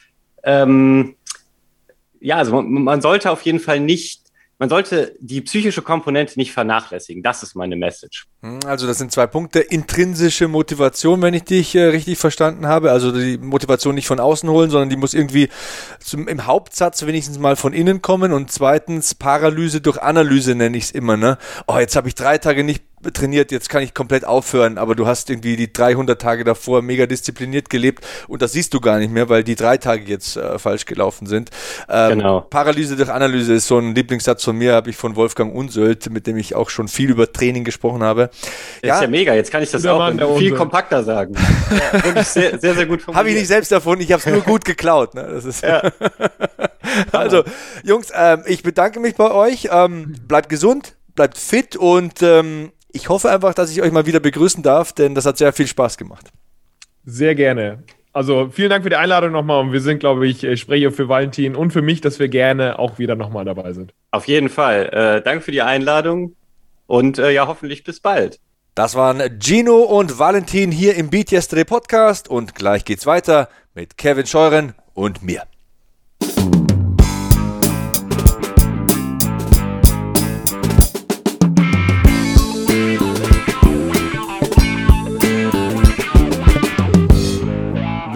ähm, 0.44 1.16
ja, 2.22 2.38
also 2.38 2.54
man, 2.54 2.84
man 2.84 3.02
sollte 3.02 3.30
auf 3.30 3.42
jeden 3.44 3.60
Fall 3.60 3.80
nicht 3.80 4.23
man 4.60 4.70
sollte 4.70 5.16
die 5.20 5.42
psychische 5.42 5.82
Komponente 5.82 6.38
nicht 6.38 6.54
vernachlässigen. 6.54 7.24
Das 7.24 7.44
ist 7.44 7.56
meine 7.56 7.76
Message. 7.76 8.28
Hm, 8.42 8.60
also 8.66 8.88
das 8.88 8.98
sind 8.98 9.12
zwei 9.12 9.28
Punkte. 9.28 9.60
Intrinsische 9.60 10.48
Motivation, 10.48 11.22
wenn 11.22 11.34
ich 11.34 11.44
dich 11.44 11.76
äh, 11.76 11.84
richtig 11.86 12.18
verstanden 12.18 12.68
habe. 12.68 12.92
Also 12.92 13.12
die 13.12 13.38
Motivation 13.38 13.96
nicht 13.96 14.08
von 14.08 14.20
außen 14.20 14.50
holen, 14.50 14.70
sondern 14.70 14.90
die 14.90 14.96
muss 14.96 15.14
irgendwie 15.14 15.50
zum, 16.00 16.28
im 16.28 16.46
Hauptsatz 16.46 17.06
wenigstens 17.06 17.40
mal 17.40 17.56
von 17.56 17.74
innen 17.74 18.02
kommen. 18.02 18.32
Und 18.32 18.52
zweitens 18.52 19.16
Paralyse 19.16 19.82
durch 19.82 20.02
Analyse 20.02 20.56
nenne 20.56 20.78
ich 20.78 20.86
es 20.86 20.92
immer. 20.92 21.18
Ne? 21.18 21.38
Oh, 21.68 21.78
jetzt 21.78 21.96
habe 21.96 22.08
ich 22.08 22.16
drei 22.16 22.38
Tage 22.38 22.64
nicht 22.64 22.84
trainiert, 23.12 23.52
jetzt 23.52 23.70
kann 23.70 23.84
ich 23.84 23.94
komplett 23.94 24.26
aufhören, 24.26 24.78
aber 24.78 24.96
du 24.96 25.08
hast 25.08 25.30
irgendwie 25.30 25.56
die 25.56 25.72
300 25.72 26.22
Tage 26.22 26.44
davor 26.44 26.82
mega 26.82 27.06
diszipliniert 27.06 27.70
gelebt 27.70 28.06
und 28.28 28.42
das 28.42 28.54
siehst 28.54 28.74
du 28.74 28.80
gar 28.80 29.00
nicht 29.00 29.12
mehr, 29.12 29.30
weil 29.30 29.44
die 29.44 29.56
drei 29.56 29.78
Tage 29.78 30.04
jetzt 30.06 30.38
äh, 30.38 30.58
falsch 30.60 30.86
gelaufen 30.86 31.28
sind. 31.28 31.50
Ähm, 31.90 32.20
genau. 32.20 32.42
Paralyse 32.42 32.96
durch 32.96 33.10
Analyse 33.10 33.54
ist 33.54 33.68
so 33.68 33.78
ein 33.78 33.96
Lieblingssatz 33.96 34.44
von 34.44 34.58
mir, 34.58 34.74
habe 34.74 34.90
ich 34.90 34.96
von 34.96 35.16
Wolfgang 35.16 35.54
Unsöld, 35.54 36.10
mit 36.10 36.28
dem 36.28 36.38
ich 36.38 36.56
auch 36.56 36.70
schon 36.70 36.88
viel 36.88 37.10
über 37.10 37.32
Training 37.32 37.64
gesprochen 37.64 38.04
habe. 38.04 38.30
Ja, 38.84 38.96
ist 38.96 39.02
ja 39.02 39.08
mega, 39.08 39.34
jetzt 39.34 39.52
kann 39.52 39.64
ich 39.64 39.72
das 39.72 39.86
auch 39.86 39.98
Mann, 39.98 40.18
viel 40.18 40.26
Unsöld. 40.28 40.56
kompakter 40.56 41.04
sagen. 41.04 41.36
ja, 41.94 42.04
wirklich 42.04 42.28
sehr, 42.28 42.60
sehr, 42.60 42.76
sehr 42.76 42.86
gut 42.86 43.06
Habe 43.08 43.30
ich 43.30 43.36
nicht 43.36 43.48
selbst 43.48 43.72
erfunden, 43.72 44.04
ich 44.04 44.12
habe 44.12 44.22
es 44.22 44.26
nur 44.26 44.42
gut 44.46 44.66
geklaut. 44.66 45.16
Ne? 45.16 45.28
Das 45.32 45.46
ist 45.46 45.64
ja. 45.64 45.82
also, 47.12 47.44
Jungs, 47.84 48.10
ähm, 48.16 48.44
ich 48.46 48.64
bedanke 48.64 49.00
mich 49.00 49.16
bei 49.16 49.32
euch. 49.32 49.70
Ähm, 49.72 50.16
bleibt 50.28 50.50
gesund, 50.50 50.96
bleibt 51.16 51.38
fit 51.38 51.76
und 51.76 52.22
ähm, 52.22 52.72
ich 52.94 53.10
hoffe 53.10 53.30
einfach, 53.30 53.54
dass 53.54 53.72
ich 53.72 53.82
euch 53.82 53.92
mal 53.92 54.06
wieder 54.06 54.20
begrüßen 54.20 54.64
darf, 54.64 54.94
denn 54.94 55.16
das 55.16 55.26
hat 55.26 55.38
sehr 55.38 55.52
viel 55.52 55.68
Spaß 55.68 55.98
gemacht. 55.98 56.32
Sehr 57.04 57.36
gerne. 57.36 57.84
Also 58.14 58.50
vielen 58.52 58.70
Dank 58.70 58.84
für 58.84 58.92
die 58.92 58.96
Einladung 58.96 59.32
nochmal 59.32 59.60
und 59.60 59.74
wir 59.74 59.82
sind, 59.82 60.00
glaube 60.00 60.28
ich, 60.28 60.44
ich 60.44 60.62
spreche 60.62 60.92
für 60.92 61.10
Valentin 61.10 61.56
und 61.56 61.72
für 61.72 61.82
mich, 61.82 62.00
dass 62.00 62.20
wir 62.20 62.30
gerne 62.30 62.78
auch 62.78 63.00
wieder 63.00 63.16
nochmal 63.16 63.44
dabei 63.44 63.74
sind. 63.74 63.94
Auf 64.12 64.28
jeden 64.28 64.50
Fall. 64.50 64.90
Äh, 64.94 65.22
danke 65.24 65.42
für 65.42 65.52
die 65.52 65.64
Einladung 65.64 66.36
und 66.86 67.18
äh, 67.18 67.32
ja, 67.32 67.48
hoffentlich 67.48 67.84
bis 67.84 68.00
bald. 68.00 68.40
Das 68.76 68.94
waren 68.96 69.40
Gino 69.40 69.80
und 69.80 70.20
Valentin 70.20 70.72
hier 70.72 70.96
im 70.96 71.10
Beat 71.10 71.32
Yesterday 71.32 71.66
Podcast 71.66 72.30
und 72.30 72.54
gleich 72.54 72.86
geht's 72.86 73.08
weiter 73.08 73.50
mit 73.74 73.98
Kevin 73.98 74.28
Scheuren 74.28 74.74
und 74.94 75.24
mir. 75.24 75.44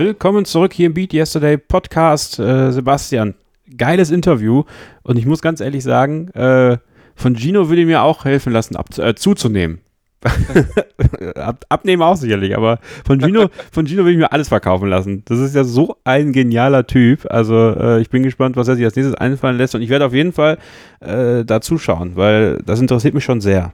Willkommen 0.08 0.46
zurück 0.46 0.72
hier 0.72 0.86
im 0.86 0.94
Beat 0.94 1.14
Yesterday 1.14 1.58
Podcast. 1.58 2.40
Äh, 2.40 2.72
Sebastian, 2.72 3.36
geiles 3.76 4.10
Interview. 4.10 4.64
Und 5.04 5.18
ich 5.18 5.26
muss 5.26 5.42
ganz 5.42 5.60
ehrlich 5.60 5.84
sagen, 5.84 6.30
äh, 6.30 6.78
von 7.14 7.36
Gino 7.36 7.68
würde 7.68 7.82
ich 7.82 7.88
mir 7.88 8.02
auch 8.02 8.24
helfen 8.24 8.54
lassen, 8.54 8.78
äh, 9.00 9.16
zuzunehmen. 9.16 9.82
Ab, 11.36 11.66
abnehmen 11.68 12.02
auch 12.04 12.16
sicherlich, 12.16 12.56
aber 12.56 12.80
von 13.06 13.20
Gino, 13.20 13.50
von 13.70 13.86
Gino 13.86 14.06
will 14.06 14.14
ich 14.14 14.18
mir 14.18 14.32
alles 14.32 14.48
verkaufen 14.48 14.88
lassen. 14.88 15.24
Das 15.26 15.40
ist 15.40 15.54
ja 15.54 15.66
so 15.66 15.98
ein 16.06 16.32
genialer 16.32 16.88
Typ. 16.88 17.30
Also 17.30 17.72
äh, 17.72 18.00
ich 18.00 18.10
bin 18.10 18.24
gespannt, 18.24 18.56
was 18.56 18.70
er 18.70 18.78
sich 18.78 18.86
als 18.86 18.96
nächstes 18.96 19.16
einfallen 19.16 19.58
lässt 19.58 19.76
und 19.76 19.82
ich 19.82 19.90
werde 19.90 20.06
auf 20.06 20.14
jeden 20.14 20.32
Fall 20.32 20.58
äh, 21.02 21.44
da 21.44 21.60
zuschauen, 21.60 22.16
weil 22.16 22.60
das 22.66 22.80
interessiert 22.80 23.14
mich 23.14 23.26
schon 23.26 23.42
sehr. 23.42 23.74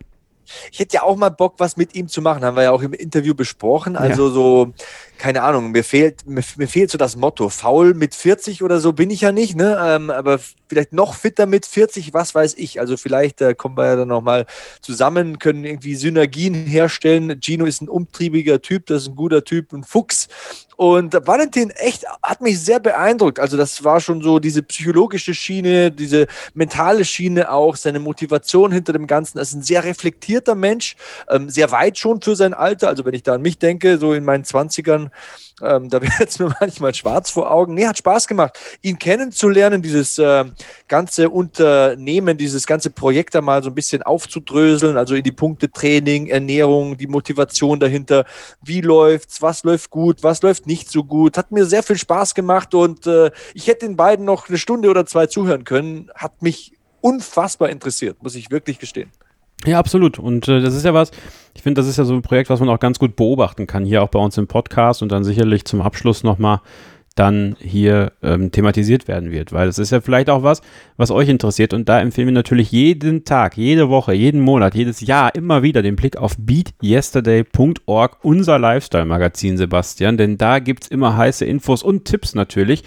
Ich 0.72 0.80
hätte 0.80 0.96
ja 0.96 1.04
auch 1.04 1.16
mal 1.16 1.30
Bock, 1.30 1.56
was 1.58 1.78
mit 1.78 1.96
ihm 1.96 2.08
zu 2.08 2.22
machen. 2.22 2.44
Haben 2.44 2.58
wir 2.58 2.64
ja 2.64 2.72
auch 2.72 2.82
im 2.82 2.94
Interview 2.94 3.34
besprochen. 3.34 3.96
Also 3.96 4.28
ja. 4.28 4.34
so, 4.34 4.74
keine 5.24 5.44
Ahnung, 5.44 5.72
mir 5.72 5.86
fehlt, 5.86 6.28
mir, 6.28 6.44
mir, 6.58 6.68
fehlt 6.68 6.92
so 6.92 6.98
das 6.98 7.16
Motto. 7.16 7.48
Faul 7.48 7.94
mit 7.94 8.14
40 8.14 8.62
oder 8.62 8.82
so 8.82 8.92
bin 8.92 9.10
ich 9.10 9.22
ja 9.22 9.32
nicht, 9.32 9.56
ne? 9.56 9.82
Ähm, 9.82 10.10
aber 10.10 10.38
vielleicht 10.68 10.92
noch 10.92 11.14
fitter 11.14 11.46
mit 11.46 11.66
40, 11.66 12.14
was 12.14 12.36
weiß 12.36 12.56
ich. 12.58 12.82
Also 12.82 12.98
vielleicht 12.98 13.40
äh, 13.40 13.56
kommen 13.56 13.78
wir 13.78 13.86
ja 13.86 13.96
dann 13.96 14.10
nochmal 14.10 14.46
zusammen, 14.82 15.40
können 15.40 15.64
irgendwie 15.64 15.96
Synergien 15.96 16.54
herstellen. 16.54 17.40
Gino 17.40 17.64
ist 17.64 17.82
ein 17.82 17.88
umtriebiger 17.88 18.62
Typ, 18.62 18.88
das 18.88 19.04
ist 19.04 19.08
ein 19.12 19.16
guter 19.16 19.46
Typ, 19.46 19.72
ein 19.72 19.86
Fuchs. 19.86 20.28
Und 20.76 21.14
Valentin 21.28 21.70
echt 21.70 22.06
hat 22.22 22.42
mich 22.42 22.60
sehr 22.60 22.80
beeindruckt. 22.80 23.40
Also 23.40 23.56
das 23.56 23.84
war 23.84 24.02
schon 24.02 24.22
so 24.22 24.40
diese 24.40 24.64
psychologische 24.64 25.34
Schiene, 25.34 25.92
diese 25.92 26.28
mentale 26.54 27.06
Schiene 27.06 27.52
auch, 27.52 27.76
seine 27.76 28.00
Motivation 28.00 28.72
hinter 28.72 28.92
dem 28.92 29.08
Ganzen. 29.08 29.38
Er 29.38 29.44
ist 29.44 29.54
ein 29.54 29.62
sehr 29.62 29.84
reflektierter 29.84 30.56
Mensch, 30.56 30.96
ähm, 31.30 31.50
sehr 31.50 31.72
weit 31.72 31.98
schon 31.98 32.22
für 32.22 32.36
sein 32.36 32.54
Alter. 32.54 32.90
Also 32.90 33.06
wenn 33.06 33.14
ich 33.14 33.24
da 33.24 33.36
an 33.36 33.42
mich 33.42 33.60
denke, 33.60 33.98
so 33.98 34.14
in 34.14 34.26
meinen 34.26 34.44
20ern, 34.44 35.12
ähm, 35.62 35.90
da 35.90 36.02
wird 36.02 36.30
es 36.30 36.40
mir 36.40 36.54
manchmal 36.60 36.94
schwarz 36.94 37.30
vor 37.30 37.52
Augen. 37.52 37.74
Nee, 37.74 37.88
hat 37.88 37.98
Spaß 37.98 38.28
gemacht, 38.28 38.58
ihn 38.82 38.98
kennenzulernen, 38.98 39.82
dieses 39.82 40.18
äh, 40.18 40.46
ganze 40.88 41.30
Unternehmen, 41.30 42.38
dieses 42.38 42.66
ganze 42.68 42.90
Projekt 42.90 43.36
da 43.36 43.42
mal 43.42 43.64
so 43.64 43.70
ein 43.70 43.76
bisschen 43.76 44.04
aufzudröseln, 44.04 44.98
also 44.98 45.16
in 45.16 45.24
die 45.24 45.32
Punkte 45.32 45.72
Training, 45.72 46.28
Ernährung, 46.28 46.98
die 46.98 47.08
Motivation 47.08 47.80
dahinter. 47.80 48.26
Wie 48.62 48.82
läuft's? 48.82 49.42
Was 49.42 49.64
läuft 49.64 49.90
gut? 49.90 50.24
Was 50.24 50.42
läuft 50.42 50.68
nicht 50.68 50.90
so 50.90 51.04
gut? 51.04 51.38
Hat 51.38 51.52
mir 51.52 51.66
sehr 51.66 51.84
viel 51.84 51.98
Spaß 51.98 52.36
gemacht 52.36 52.74
und 52.74 53.08
äh, 53.08 53.32
ich 53.54 53.68
hätte 53.68 53.86
den 53.86 53.96
beiden 53.96 54.26
noch 54.26 54.50
eine 54.50 54.58
Stunde 54.58 54.90
oder 54.90 55.06
zwei 55.06 55.28
zuhören 55.28 55.64
können. 55.64 56.10
Hat 56.16 56.42
mich 56.42 56.74
unfassbar 57.02 57.70
interessiert, 57.70 58.24
muss 58.24 58.36
ich 58.36 58.50
wirklich 58.50 58.80
gestehen. 58.80 59.12
Ja, 59.66 59.80
absolut. 59.80 60.20
Und 60.20 60.48
äh, 60.48 60.62
das 60.62 60.76
ist 60.76 60.86
ja 60.86 60.94
was, 60.94 61.12
ich 61.56 61.62
finde, 61.62 61.80
das 61.80 61.88
ist 61.88 61.98
ja 61.98 62.04
so 62.04 62.14
ein 62.14 62.22
Projekt, 62.22 62.50
was 62.50 62.60
man 62.60 62.70
auch 62.70 62.80
ganz 62.80 63.00
gut 63.00 63.16
beobachten 63.16 63.68
kann, 63.68 63.86
hier 63.86 64.04
auch 64.04 64.10
bei 64.10 64.20
uns 64.20 64.38
im 64.38 64.48
Podcast 64.48 65.02
und 65.02 65.12
dann 65.12 65.24
sicherlich 65.24 65.66
zum 65.66 65.82
Abschluss 65.82 66.24
nochmal 66.24 66.60
dann 67.16 67.56
hier 67.60 68.12
ähm, 68.24 68.52
thematisiert 68.52 69.08
werden 69.08 69.32
wird, 69.32 69.54
weil 69.54 69.68
es 69.68 69.78
ist 69.78 69.92
ja 69.92 70.02
vielleicht 70.02 70.30
auch 70.30 70.42
was, 70.42 70.62
was 70.98 71.12
euch 71.12 71.30
interessiert. 71.30 71.74
Und 71.74 71.88
da 71.88 72.00
empfehlen 72.02 72.28
wir 72.28 72.34
natürlich 72.34 72.72
jeden 72.72 73.24
Tag, 73.24 73.56
jede 73.56 73.90
Woche, 73.90 74.14
jeden 74.14 74.42
Monat, 74.42 74.74
jedes 74.74 75.02
Jahr 75.02 75.36
immer 75.36 75.62
wieder 75.62 75.82
den 75.84 75.96
Blick 75.96 76.18
auf 76.18 76.36
beatyesterday.org, 76.38 78.18
unser 78.24 78.58
Lifestyle-Magazin, 78.58 79.58
Sebastian, 79.58 80.18
denn 80.18 80.38
da 80.38 80.60
gibt 80.60 80.86
es 80.86 80.90
immer 80.90 81.16
heiße 81.16 81.46
Infos 81.46 81.84
und 81.84 82.06
Tipps 82.06 82.34
natürlich. 82.34 82.84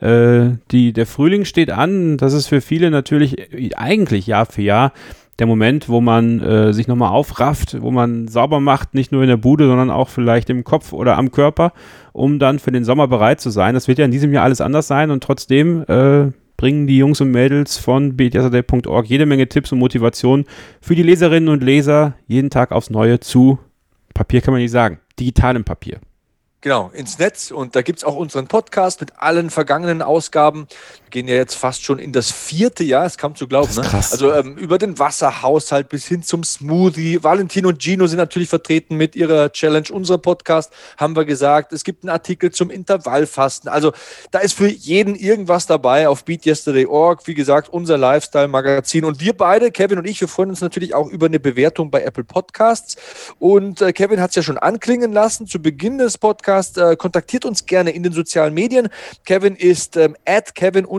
Äh, 0.00 0.52
die, 0.70 0.92
der 0.92 1.06
Frühling 1.06 1.44
steht 1.44 1.70
an, 1.70 2.16
das 2.16 2.32
ist 2.32 2.46
für 2.46 2.60
viele 2.60 2.90
natürlich 2.90 3.76
eigentlich 3.76 4.28
Jahr 4.28 4.46
für 4.46 4.62
Jahr 4.62 4.92
der 5.38 5.46
Moment, 5.46 5.88
wo 5.88 6.00
man 6.00 6.40
äh, 6.40 6.72
sich 6.72 6.86
nochmal 6.86 7.10
aufrafft, 7.10 7.80
wo 7.80 7.90
man 7.90 8.28
sauber 8.28 8.60
macht, 8.60 8.94
nicht 8.94 9.12
nur 9.12 9.22
in 9.22 9.28
der 9.28 9.36
Bude, 9.36 9.66
sondern 9.66 9.90
auch 9.90 10.08
vielleicht 10.08 10.48
im 10.50 10.64
Kopf 10.64 10.92
oder 10.92 11.18
am 11.18 11.32
Körper, 11.32 11.72
um 12.12 12.38
dann 12.38 12.58
für 12.58 12.70
den 12.70 12.84
Sommer 12.84 13.08
bereit 13.08 13.40
zu 13.40 13.50
sein. 13.50 13.74
Das 13.74 13.88
wird 13.88 13.98
ja 13.98 14.04
in 14.04 14.10
diesem 14.10 14.32
Jahr 14.32 14.44
alles 14.44 14.60
anders 14.60 14.86
sein 14.86 15.10
und 15.10 15.24
trotzdem 15.24 15.84
äh, 15.88 16.30
bringen 16.56 16.86
die 16.86 16.98
Jungs 16.98 17.20
und 17.20 17.30
Mädels 17.30 17.76
von 17.78 18.16
btsaday.org 18.16 19.06
jede 19.06 19.26
Menge 19.26 19.48
Tipps 19.48 19.72
und 19.72 19.80
Motivationen 19.80 20.46
für 20.80 20.94
die 20.94 21.02
Leserinnen 21.02 21.48
und 21.48 21.62
Leser 21.64 22.14
jeden 22.26 22.50
Tag 22.50 22.70
aufs 22.70 22.90
Neue 22.90 23.18
zu 23.18 23.58
Papier 24.14 24.40
kann 24.40 24.54
man 24.54 24.62
nicht 24.62 24.70
sagen, 24.70 25.00
digitalem 25.18 25.64
Papier. 25.64 25.98
Genau, 26.60 26.90
ins 26.94 27.18
Netz. 27.18 27.50
Und 27.50 27.76
da 27.76 27.82
gibt 27.82 27.98
es 27.98 28.04
auch 28.04 28.16
unseren 28.16 28.46
Podcast 28.46 29.00
mit 29.00 29.18
allen 29.18 29.50
vergangenen 29.50 30.00
Ausgaben. 30.00 30.66
Wir 31.14 31.22
gehen 31.22 31.28
ja 31.28 31.36
jetzt 31.36 31.54
fast 31.54 31.84
schon 31.84 31.98
in 31.98 32.12
das 32.12 32.32
vierte 32.32 32.82
Jahr, 32.82 33.06
es 33.06 33.16
kam 33.16 33.36
zu 33.36 33.46
glauben. 33.46 33.72
Ne? 33.74 33.82
Also 34.10 34.32
ähm, 34.32 34.56
über 34.56 34.78
den 34.78 34.98
Wasserhaushalt 34.98 35.88
bis 35.88 36.06
hin 36.06 36.22
zum 36.22 36.42
Smoothie. 36.42 37.22
Valentin 37.22 37.66
und 37.66 37.80
Gino 37.80 38.06
sind 38.06 38.18
natürlich 38.18 38.48
vertreten 38.48 38.96
mit 38.96 39.14
ihrer 39.14 39.52
Challenge. 39.52 39.86
Unser 39.92 40.18
Podcast 40.18 40.72
haben 40.96 41.14
wir 41.14 41.24
gesagt. 41.24 41.72
Es 41.72 41.84
gibt 41.84 42.02
einen 42.02 42.10
Artikel 42.10 42.50
zum 42.50 42.68
Intervallfasten. 42.68 43.70
Also 43.70 43.92
da 44.32 44.40
ist 44.40 44.54
für 44.54 44.68
jeden 44.68 45.14
irgendwas 45.14 45.66
dabei 45.66 46.08
auf 46.08 46.24
beatyesterday.org. 46.24 47.26
Wie 47.26 47.34
gesagt, 47.34 47.68
unser 47.68 47.96
Lifestyle-Magazin. 47.96 49.04
Und 49.04 49.20
wir 49.20 49.36
beide, 49.36 49.70
Kevin 49.70 49.98
und 49.98 50.06
ich, 50.06 50.20
wir 50.20 50.28
freuen 50.28 50.50
uns 50.50 50.60
natürlich 50.60 50.94
auch 50.94 51.08
über 51.08 51.26
eine 51.26 51.38
Bewertung 51.38 51.90
bei 51.90 52.02
Apple 52.02 52.24
Podcasts. 52.24 52.96
Und 53.38 53.80
äh, 53.80 53.92
Kevin 53.92 54.20
hat 54.20 54.30
es 54.30 54.36
ja 54.36 54.42
schon 54.42 54.58
anklingen 54.58 55.12
lassen 55.12 55.46
zu 55.46 55.62
Beginn 55.62 55.98
des 55.98 56.18
Podcasts 56.18 56.34
Podcast. 56.34 56.78
Äh, 56.78 56.96
kontaktiert 56.96 57.44
uns 57.44 57.66
gerne 57.66 57.90
in 57.90 58.02
den 58.02 58.12
sozialen 58.12 58.54
Medien. 58.54 58.88
Kevin 59.24 59.56
ist 59.56 59.96
ähm, 59.96 60.16
at 60.26 60.54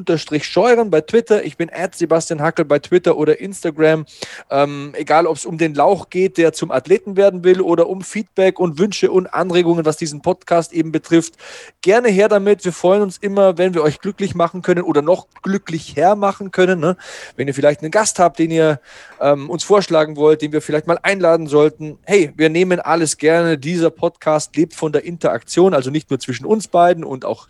Kevin-Scheuren 0.05 0.89
bei 0.89 1.01
Twitter. 1.01 1.43
Ich 1.43 1.57
bin 1.57 1.69
at 1.69 1.95
Sebastian 1.95 2.41
Hackel 2.41 2.65
bei 2.65 2.79
Twitter 2.79 3.17
oder 3.17 3.39
Instagram. 3.39 4.05
Ähm, 4.49 4.93
egal, 4.93 5.27
ob 5.27 5.37
es 5.37 5.45
um 5.45 5.57
den 5.57 5.73
Lauch 5.73 6.09
geht, 6.09 6.37
der 6.37 6.53
zum 6.53 6.71
Athleten 6.71 7.17
werden 7.17 7.43
will 7.43 7.61
oder 7.61 7.87
um 7.89 8.01
Feedback 8.01 8.59
und 8.59 8.79
Wünsche 8.79 9.11
und 9.11 9.27
Anregungen, 9.27 9.85
was 9.85 9.97
diesen 9.97 10.21
Podcast 10.21 10.73
eben 10.73 10.91
betrifft. 10.91 11.33
Gerne 11.81 12.09
her 12.09 12.29
damit. 12.29 12.63
Wir 12.63 12.71
freuen 12.71 13.01
uns 13.01 13.17
immer, 13.17 13.57
wenn 13.57 13.73
wir 13.73 13.83
euch 13.83 13.99
glücklich 13.99 14.35
machen 14.35 14.61
können 14.61 14.83
oder 14.83 15.01
noch 15.01 15.27
glücklicher 15.41 16.15
machen 16.15 16.51
können. 16.51 16.79
Ne? 16.79 16.95
Wenn 17.35 17.47
ihr 17.47 17.53
vielleicht 17.53 17.81
einen 17.81 17.91
Gast 17.91 18.19
habt, 18.19 18.39
den 18.39 18.51
ihr 18.51 18.79
ähm, 19.19 19.49
uns 19.49 19.63
vorschlagen 19.63 20.15
wollt, 20.15 20.41
den 20.41 20.51
wir 20.51 20.61
vielleicht 20.61 20.87
mal 20.87 20.99
einladen 21.01 21.47
sollten. 21.47 21.97
Hey, 22.03 22.31
wir 22.35 22.49
nehmen 22.49 22.79
alles 22.79 23.17
gerne. 23.17 23.57
Dieser 23.57 23.89
Podcast 23.89 24.55
lebt 24.55 24.73
von 24.73 24.91
der 24.91 25.03
Interaktion, 25.03 25.73
also 25.73 25.89
nicht 25.89 26.09
nur 26.09 26.19
zwischen 26.19 26.45
uns 26.45 26.67
beiden 26.67 27.03
und 27.03 27.25
auch 27.25 27.47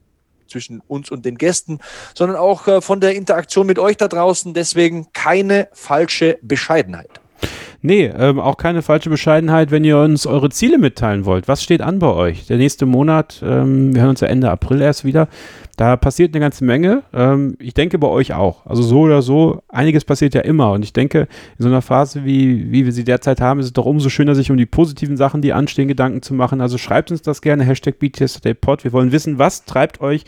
zwischen 0.56 0.82
uns 0.88 1.11
und 1.11 1.26
den 1.26 1.38
Gästen, 1.38 1.80
sondern 2.14 2.38
auch 2.38 2.65
äh, 2.68 2.80
von 2.80 3.02
der 3.02 3.14
Interaktion 3.14 3.68
mit 3.68 3.77
euch 3.77 3.98
da 3.98 4.07
draußen. 4.07 4.53
Deswegen 4.53 5.11
keine 5.11 5.68
falsche 5.73 6.40
Bescheidenheit. 6.41 7.19
Nee, 7.82 8.06
ähm, 8.06 8.40
auch 8.40 8.58
keine 8.58 8.82
falsche 8.82 9.10
Bescheidenheit, 9.10 9.72
wenn 9.72 9.84
ihr 9.84 9.98
uns 10.00 10.26
eure 10.26 10.50
Ziele 10.50 10.78
mitteilen 10.78 11.26
wollt. 11.26 11.48
Was 11.48 11.64
steht 11.64 11.82
an 11.82 12.00
bei 12.00 12.08
euch? 12.08 12.48
Der 12.48 12.58
nächste 12.58 12.86
Monat, 12.86 13.42
ähm, 13.46 13.94
wir 13.94 14.02
hören 14.02 14.12
uns 14.12 14.22
ja 14.22 14.28
Ende 14.28 14.50
April 14.50 14.82
erst 14.82 15.06
wieder. 15.06 15.28
Da 15.78 15.98
passiert 15.98 16.34
eine 16.34 16.40
ganze 16.40 16.64
Menge. 16.64 17.04
Ähm, 17.14 17.56
ich 17.60 17.74
denke 17.74 18.00
bei 18.00 18.08
euch 18.08 18.34
auch. 18.34 18.66
Also 18.66 18.82
so 18.82 19.02
oder 19.02 19.22
so, 19.22 19.62
einiges 19.68 20.06
passiert 20.06 20.34
ja 20.34 20.42
immer. 20.42 20.72
Und 20.72 20.84
ich 20.84 20.94
denke, 20.94 21.28
in 21.58 21.64
so 21.64 21.68
einer 21.68 21.82
Phase, 21.82 22.24
wie, 22.26 22.72
wie 22.72 22.86
wir 22.86 22.92
sie 22.92 23.04
derzeit 23.04 23.42
haben, 23.42 23.60
ist 23.60 23.68
es 23.68 23.74
doch 23.74 23.86
umso 23.86 24.10
schöner, 24.10 24.36
sich 24.36 24.52
um 24.52 24.58
die 24.58 24.66
positiven 24.66 25.18
Sachen, 25.18 25.42
die 25.42 25.54
anstehen, 25.54 25.88
Gedanken 25.88 26.22
zu 26.22 26.34
machen. 26.34 26.62
Also 26.62 26.78
schreibt 26.78 27.12
uns 27.12 27.22
das 27.22 27.42
gerne. 27.42 27.64
Hashtag 27.64 28.00
BTSDayPod. 28.00 28.84
Wir 28.84 28.94
wollen 28.94 29.12
wissen, 29.12 29.38
was 29.38 29.66
treibt 29.66 30.02
euch 30.02 30.24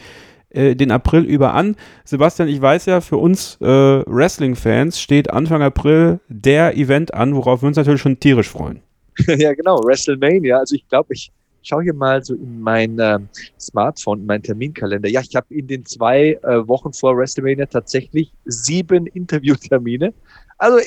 äh, 0.50 0.76
den 0.76 0.92
April 0.92 1.24
über 1.24 1.54
an. 1.54 1.76
Sebastian, 2.06 2.48
ich 2.48 2.62
weiß 2.62 2.86
ja, 2.86 3.02
für 3.02 3.18
uns 3.18 3.58
äh, 3.62 3.66
Wrestling-Fans 3.66 5.00
steht 5.00 5.30
Anfang 5.32 5.62
April 5.62 6.20
der 6.30 6.78
Event 6.78 7.14
an, 7.14 7.36
worauf 7.36 7.62
wir 7.62 7.68
uns 7.68 7.78
natürlich 7.78 8.02
schon 8.02 8.20
tierisch 8.20 8.50
freuen. 8.50 8.82
ja, 9.28 9.54
genau, 9.54 9.80
WrestleMania. 9.84 10.58
Also 10.58 10.76
ich 10.76 10.88
glaube, 10.88 11.14
ich 11.14 11.32
schaue 11.64 11.84
hier 11.84 11.94
mal 11.94 12.24
so 12.24 12.34
in 12.36 12.62
mein 12.62 12.98
äh, 13.00 13.20
Smartphone, 13.60 14.22
in 14.22 14.26
meinen 14.26 14.44
Terminkalender. 14.44 15.10
Ja, 15.10 15.22
ich 15.22 15.36
habe 15.36 15.54
in 15.54 15.68
den 15.68 15.86
zwei 15.86 16.40
äh, 16.44 16.68
Wochen 16.68 16.94
vor 16.94 17.18
WrestleMania 17.18 17.66
tatsächlich 17.66 18.32
sieben 18.46 19.08
Interviewtermine. 19.08 20.14
Also 20.58 20.78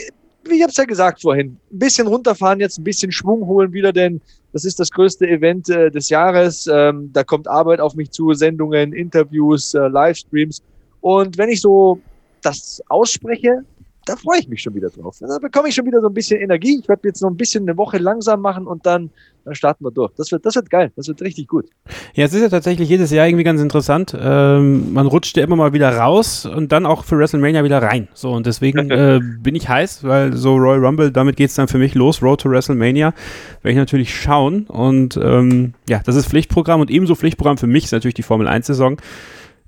ich 0.48 0.62
habe 0.62 0.70
es 0.70 0.76
ja 0.76 0.84
gesagt 0.84 1.20
vorhin, 1.22 1.58
ein 1.70 1.78
bisschen 1.78 2.06
runterfahren 2.06 2.60
jetzt, 2.60 2.78
ein 2.78 2.84
bisschen 2.84 3.12
Schwung 3.12 3.46
holen 3.46 3.72
wieder, 3.72 3.92
denn 3.92 4.20
das 4.52 4.64
ist 4.64 4.80
das 4.80 4.90
größte 4.90 5.26
Event 5.28 5.68
äh, 5.68 5.90
des 5.90 6.08
Jahres. 6.08 6.68
Ähm, 6.72 7.10
da 7.12 7.24
kommt 7.24 7.46
Arbeit 7.46 7.80
auf 7.80 7.94
mich 7.94 8.10
zu, 8.10 8.32
Sendungen, 8.34 8.92
Interviews, 8.92 9.74
äh, 9.74 9.88
Livestreams. 9.88 10.62
Und 11.00 11.38
wenn 11.38 11.48
ich 11.48 11.60
so 11.60 12.00
das 12.42 12.82
ausspreche, 12.88 13.64
da 14.10 14.16
freue 14.16 14.40
ich 14.40 14.48
mich 14.48 14.60
schon 14.60 14.74
wieder 14.74 14.90
drauf. 14.90 15.18
Da 15.20 15.38
bekomme 15.38 15.68
ich 15.68 15.74
schon 15.76 15.86
wieder 15.86 16.00
so 16.00 16.08
ein 16.08 16.14
bisschen 16.14 16.40
Energie. 16.40 16.80
Ich 16.82 16.88
werde 16.88 17.02
jetzt 17.06 17.22
noch 17.22 17.30
ein 17.30 17.36
bisschen 17.36 17.62
eine 17.68 17.76
Woche 17.76 17.98
langsam 17.98 18.40
machen 18.40 18.66
und 18.66 18.84
dann, 18.84 19.10
dann 19.44 19.54
starten 19.54 19.84
wir 19.84 19.92
durch. 19.92 20.12
Das 20.16 20.32
wird, 20.32 20.44
das 20.44 20.56
wird 20.56 20.68
geil. 20.68 20.90
Das 20.96 21.06
wird 21.06 21.22
richtig 21.22 21.46
gut. 21.46 21.66
Ja, 22.14 22.24
es 22.24 22.34
ist 22.34 22.42
ja 22.42 22.48
tatsächlich 22.48 22.88
jedes 22.88 23.12
Jahr 23.12 23.28
irgendwie 23.28 23.44
ganz 23.44 23.60
interessant. 23.60 24.16
Ähm, 24.18 24.92
man 24.92 25.06
rutscht 25.06 25.36
ja 25.36 25.44
immer 25.44 25.54
mal 25.54 25.72
wieder 25.72 25.96
raus 25.96 26.44
und 26.44 26.72
dann 26.72 26.86
auch 26.86 27.04
für 27.04 27.18
WrestleMania 27.18 27.62
wieder 27.62 27.80
rein. 27.80 28.08
So, 28.14 28.32
und 28.32 28.46
deswegen 28.46 28.90
äh, 28.90 29.20
bin 29.22 29.54
ich 29.54 29.68
heiß, 29.68 30.02
weil 30.02 30.32
so 30.32 30.56
Royal 30.56 30.84
Rumble, 30.84 31.12
damit 31.12 31.36
geht 31.36 31.50
es 31.50 31.54
dann 31.54 31.68
für 31.68 31.78
mich 31.78 31.94
los. 31.94 32.20
Road 32.20 32.40
to 32.40 32.50
WrestleMania. 32.50 33.14
Werde 33.62 33.70
ich 33.70 33.76
natürlich 33.76 34.12
schauen. 34.12 34.64
Und 34.64 35.16
ähm, 35.22 35.74
ja, 35.88 36.00
das 36.04 36.16
ist 36.16 36.26
Pflichtprogramm 36.26 36.80
und 36.80 36.90
ebenso 36.90 37.14
Pflichtprogramm 37.14 37.58
für 37.58 37.68
mich 37.68 37.84
ist 37.84 37.92
natürlich 37.92 38.14
die 38.14 38.24
Formel 38.24 38.48
1-Saison. 38.48 39.00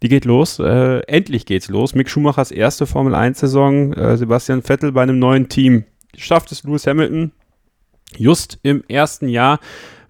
Die 0.02 0.08
geht 0.08 0.24
los. 0.24 0.58
Äh, 0.58 0.98
endlich 1.06 1.46
geht's 1.46 1.68
los. 1.68 1.94
Mick 1.94 2.10
Schumachers 2.10 2.50
erste 2.50 2.86
Formel 2.86 3.14
1-Saison. 3.14 3.92
Äh, 3.92 4.16
Sebastian 4.16 4.62
Vettel 4.62 4.92
bei 4.92 5.02
einem 5.02 5.18
neuen 5.18 5.48
Team. 5.48 5.84
Schafft 6.16 6.52
es 6.52 6.64
Lewis 6.64 6.86
Hamilton 6.86 7.32
just 8.18 8.58
im 8.62 8.82
ersten 8.88 9.28
Jahr, 9.28 9.58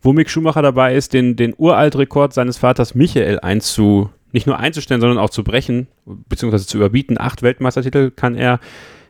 wo 0.00 0.12
Mick 0.12 0.30
Schumacher 0.30 0.62
dabei 0.62 0.94
ist, 0.94 1.12
den, 1.12 1.36
den 1.36 1.54
Uraltrekord 1.56 2.32
seines 2.32 2.58
Vaters 2.58 2.94
Michael 2.94 3.38
einzu, 3.40 4.10
nicht 4.32 4.46
nur 4.46 4.58
einzustellen, 4.58 5.00
sondern 5.00 5.18
auch 5.18 5.30
zu 5.30 5.44
brechen, 5.44 5.88
beziehungsweise 6.04 6.66
zu 6.66 6.78
überbieten. 6.78 7.20
Acht 7.20 7.42
Weltmeistertitel 7.42 8.10
kann 8.10 8.34
er 8.34 8.60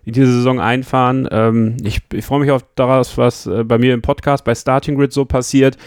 in 0.04 0.12
diese 0.12 0.32
Saison 0.32 0.60
einfahren. 0.60 1.28
Ähm, 1.30 1.76
ich, 1.84 2.00
ich 2.12 2.24
freue 2.24 2.40
mich 2.40 2.50
auf 2.50 2.64
daraus, 2.74 3.16
was 3.16 3.46
äh, 3.46 3.64
bei 3.64 3.78
mir 3.78 3.94
im 3.94 4.02
Podcast 4.02 4.44
bei 4.44 4.54
Starting 4.54 4.96
Grid 4.96 5.12
so 5.12 5.24
passiert. 5.24 5.78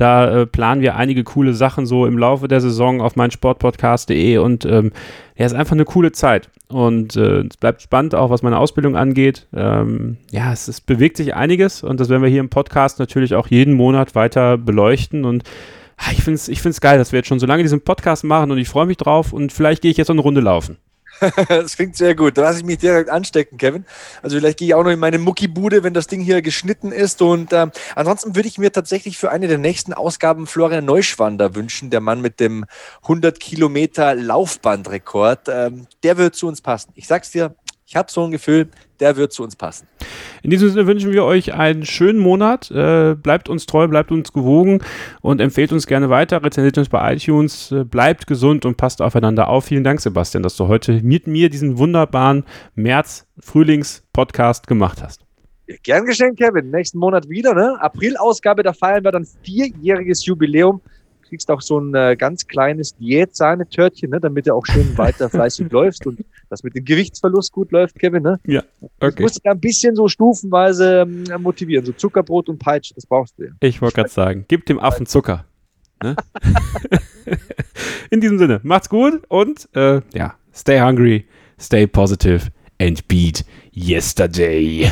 Da 0.00 0.30
äh, 0.30 0.46
planen 0.46 0.80
wir 0.80 0.96
einige 0.96 1.24
coole 1.24 1.52
Sachen 1.52 1.84
so 1.84 2.06
im 2.06 2.16
Laufe 2.16 2.48
der 2.48 2.62
Saison 2.62 3.02
auf 3.02 3.16
meinsportpodcast.de 3.16 4.38
und 4.38 4.64
ähm, 4.64 4.92
ja, 5.36 5.44
ist 5.44 5.52
einfach 5.52 5.72
eine 5.72 5.84
coole 5.84 6.10
Zeit. 6.10 6.48
Und 6.68 7.16
äh, 7.16 7.40
es 7.40 7.58
bleibt 7.58 7.82
spannend, 7.82 8.14
auch 8.14 8.30
was 8.30 8.42
meine 8.42 8.56
Ausbildung 8.56 8.96
angeht. 8.96 9.46
Ähm, 9.52 10.16
ja, 10.30 10.54
es, 10.54 10.68
es 10.68 10.80
bewegt 10.80 11.18
sich 11.18 11.34
einiges 11.34 11.82
und 11.82 12.00
das 12.00 12.08
werden 12.08 12.22
wir 12.22 12.30
hier 12.30 12.40
im 12.40 12.48
Podcast 12.48 12.98
natürlich 12.98 13.34
auch 13.34 13.48
jeden 13.48 13.74
Monat 13.74 14.14
weiter 14.14 14.56
beleuchten 14.56 15.26
und 15.26 15.42
ah, 15.98 16.12
ich 16.12 16.22
finde 16.22 16.36
es 16.36 16.48
ich 16.48 16.62
find's 16.62 16.80
geil, 16.80 16.96
dass 16.96 17.12
wir 17.12 17.18
jetzt 17.18 17.28
schon 17.28 17.38
so 17.38 17.46
lange 17.46 17.62
diesen 17.62 17.82
Podcast 17.82 18.24
machen 18.24 18.50
und 18.50 18.56
ich 18.56 18.70
freue 18.70 18.86
mich 18.86 18.96
drauf 18.96 19.34
und 19.34 19.52
vielleicht 19.52 19.82
gehe 19.82 19.90
ich 19.90 19.98
jetzt 19.98 20.08
noch 20.08 20.14
eine 20.14 20.22
Runde 20.22 20.40
laufen. 20.40 20.78
das 21.48 21.76
klingt 21.76 21.96
sehr 21.96 22.14
gut. 22.14 22.36
Da 22.38 22.42
lasse 22.42 22.58
ich 22.58 22.64
mich 22.64 22.78
direkt 22.78 23.10
anstecken, 23.10 23.58
Kevin. 23.58 23.84
Also 24.22 24.38
vielleicht 24.38 24.58
gehe 24.58 24.68
ich 24.68 24.74
auch 24.74 24.84
noch 24.84 24.90
in 24.90 24.98
meine 24.98 25.18
Muckibude, 25.18 25.82
wenn 25.82 25.94
das 25.94 26.06
Ding 26.06 26.20
hier 26.20 26.42
geschnitten 26.42 26.92
ist. 26.92 27.22
Und 27.22 27.52
ähm, 27.52 27.72
ansonsten 27.94 28.36
würde 28.36 28.48
ich 28.48 28.58
mir 28.58 28.72
tatsächlich 28.72 29.18
für 29.18 29.30
eine 29.30 29.48
der 29.48 29.58
nächsten 29.58 29.92
Ausgaben 29.92 30.46
Florian 30.46 30.84
Neuschwander 30.84 31.54
wünschen, 31.54 31.90
der 31.90 32.00
Mann 32.00 32.20
mit 32.20 32.40
dem 32.40 32.64
100 33.02 33.38
Kilometer 33.40 34.14
Laufbandrekord. 34.14 35.48
Ähm, 35.48 35.86
der 36.02 36.16
wird 36.16 36.34
zu 36.34 36.48
uns 36.48 36.60
passen. 36.60 36.92
Ich 36.94 37.06
sag's 37.06 37.30
dir, 37.30 37.54
ich 37.90 37.96
habe 37.96 38.08
so 38.08 38.22
ein 38.22 38.30
Gefühl, 38.30 38.68
der 39.00 39.16
wird 39.16 39.32
zu 39.32 39.42
uns 39.42 39.56
passen. 39.56 39.88
In 40.44 40.50
diesem 40.50 40.68
Sinne 40.70 40.86
wünschen 40.86 41.10
wir 41.10 41.24
euch 41.24 41.54
einen 41.54 41.84
schönen 41.84 42.20
Monat. 42.20 42.70
Äh, 42.70 43.16
bleibt 43.16 43.48
uns 43.48 43.66
treu, 43.66 43.88
bleibt 43.88 44.12
uns 44.12 44.32
gewogen 44.32 44.80
und 45.22 45.40
empfehlt 45.40 45.72
uns 45.72 45.88
gerne 45.88 46.08
weiter. 46.08 46.40
Rezensiert 46.44 46.78
uns 46.78 46.88
bei 46.88 47.12
iTunes. 47.12 47.72
Äh, 47.72 47.82
bleibt 47.82 48.28
gesund 48.28 48.64
und 48.64 48.76
passt 48.76 49.02
aufeinander 49.02 49.48
auf. 49.48 49.64
Vielen 49.64 49.82
Dank, 49.82 50.00
Sebastian, 50.00 50.44
dass 50.44 50.56
du 50.56 50.68
heute 50.68 51.02
mit 51.02 51.26
mir 51.26 51.50
diesen 51.50 51.78
wunderbaren 51.78 52.44
März-Frühlings-Podcast 52.76 54.68
gemacht 54.68 55.02
hast. 55.02 55.22
Gern 55.82 56.04
geschenkt, 56.04 56.38
Kevin. 56.38 56.70
Nächsten 56.70 56.98
Monat 56.98 57.28
wieder, 57.28 57.54
ne? 57.54 57.76
April-Ausgabe, 57.80 58.62
da 58.62 58.72
feiern 58.72 59.02
wir 59.02 59.10
dann 59.10 59.26
vierjähriges 59.42 60.24
Jubiläum 60.24 60.80
kriegst 61.30 61.50
auch 61.50 61.60
so 61.60 61.78
ein 61.78 61.94
äh, 61.94 62.16
ganz 62.16 62.46
kleines 62.48 62.96
Diät-Sahnetörtchen, 62.96 64.10
ne, 64.10 64.20
damit 64.20 64.48
du 64.48 64.54
auch 64.54 64.66
schön 64.66 64.98
weiter 64.98 65.30
fleißig 65.30 65.70
läufst 65.72 66.04
und 66.06 66.18
das 66.50 66.62
mit 66.62 66.74
dem 66.74 66.84
Gewichtsverlust 66.84 67.52
gut 67.52 67.72
läuft, 67.72 67.98
Kevin. 67.98 68.22
Ne? 68.22 68.38
Ja, 68.46 68.62
okay. 68.98 69.14
Du 69.16 69.22
musst 69.22 69.36
dich 69.36 69.50
ein 69.50 69.60
bisschen 69.60 69.94
so 69.94 70.08
stufenweise 70.08 71.02
äh, 71.02 71.38
motivieren. 71.38 71.84
So 71.86 71.92
Zuckerbrot 71.92 72.48
und 72.48 72.58
Peitsche, 72.58 72.94
das 72.94 73.06
brauchst 73.06 73.38
du 73.38 73.44
ja. 73.44 73.50
Ich 73.60 73.80
wollte 73.80 73.96
gerade 73.96 74.10
sagen, 74.10 74.44
gib 74.48 74.66
dem 74.66 74.78
Affen 74.78 75.06
Zucker. 75.06 75.46
Ne? 76.02 76.16
In 78.10 78.20
diesem 78.20 78.38
Sinne, 78.38 78.60
macht's 78.62 78.88
gut 78.88 79.22
und 79.28 79.68
äh, 79.74 80.00
ja, 80.12 80.34
stay 80.52 80.80
hungry, 80.80 81.26
stay 81.58 81.86
positive 81.86 82.48
and 82.80 83.06
beat 83.06 83.44
yesterday. 83.72 84.90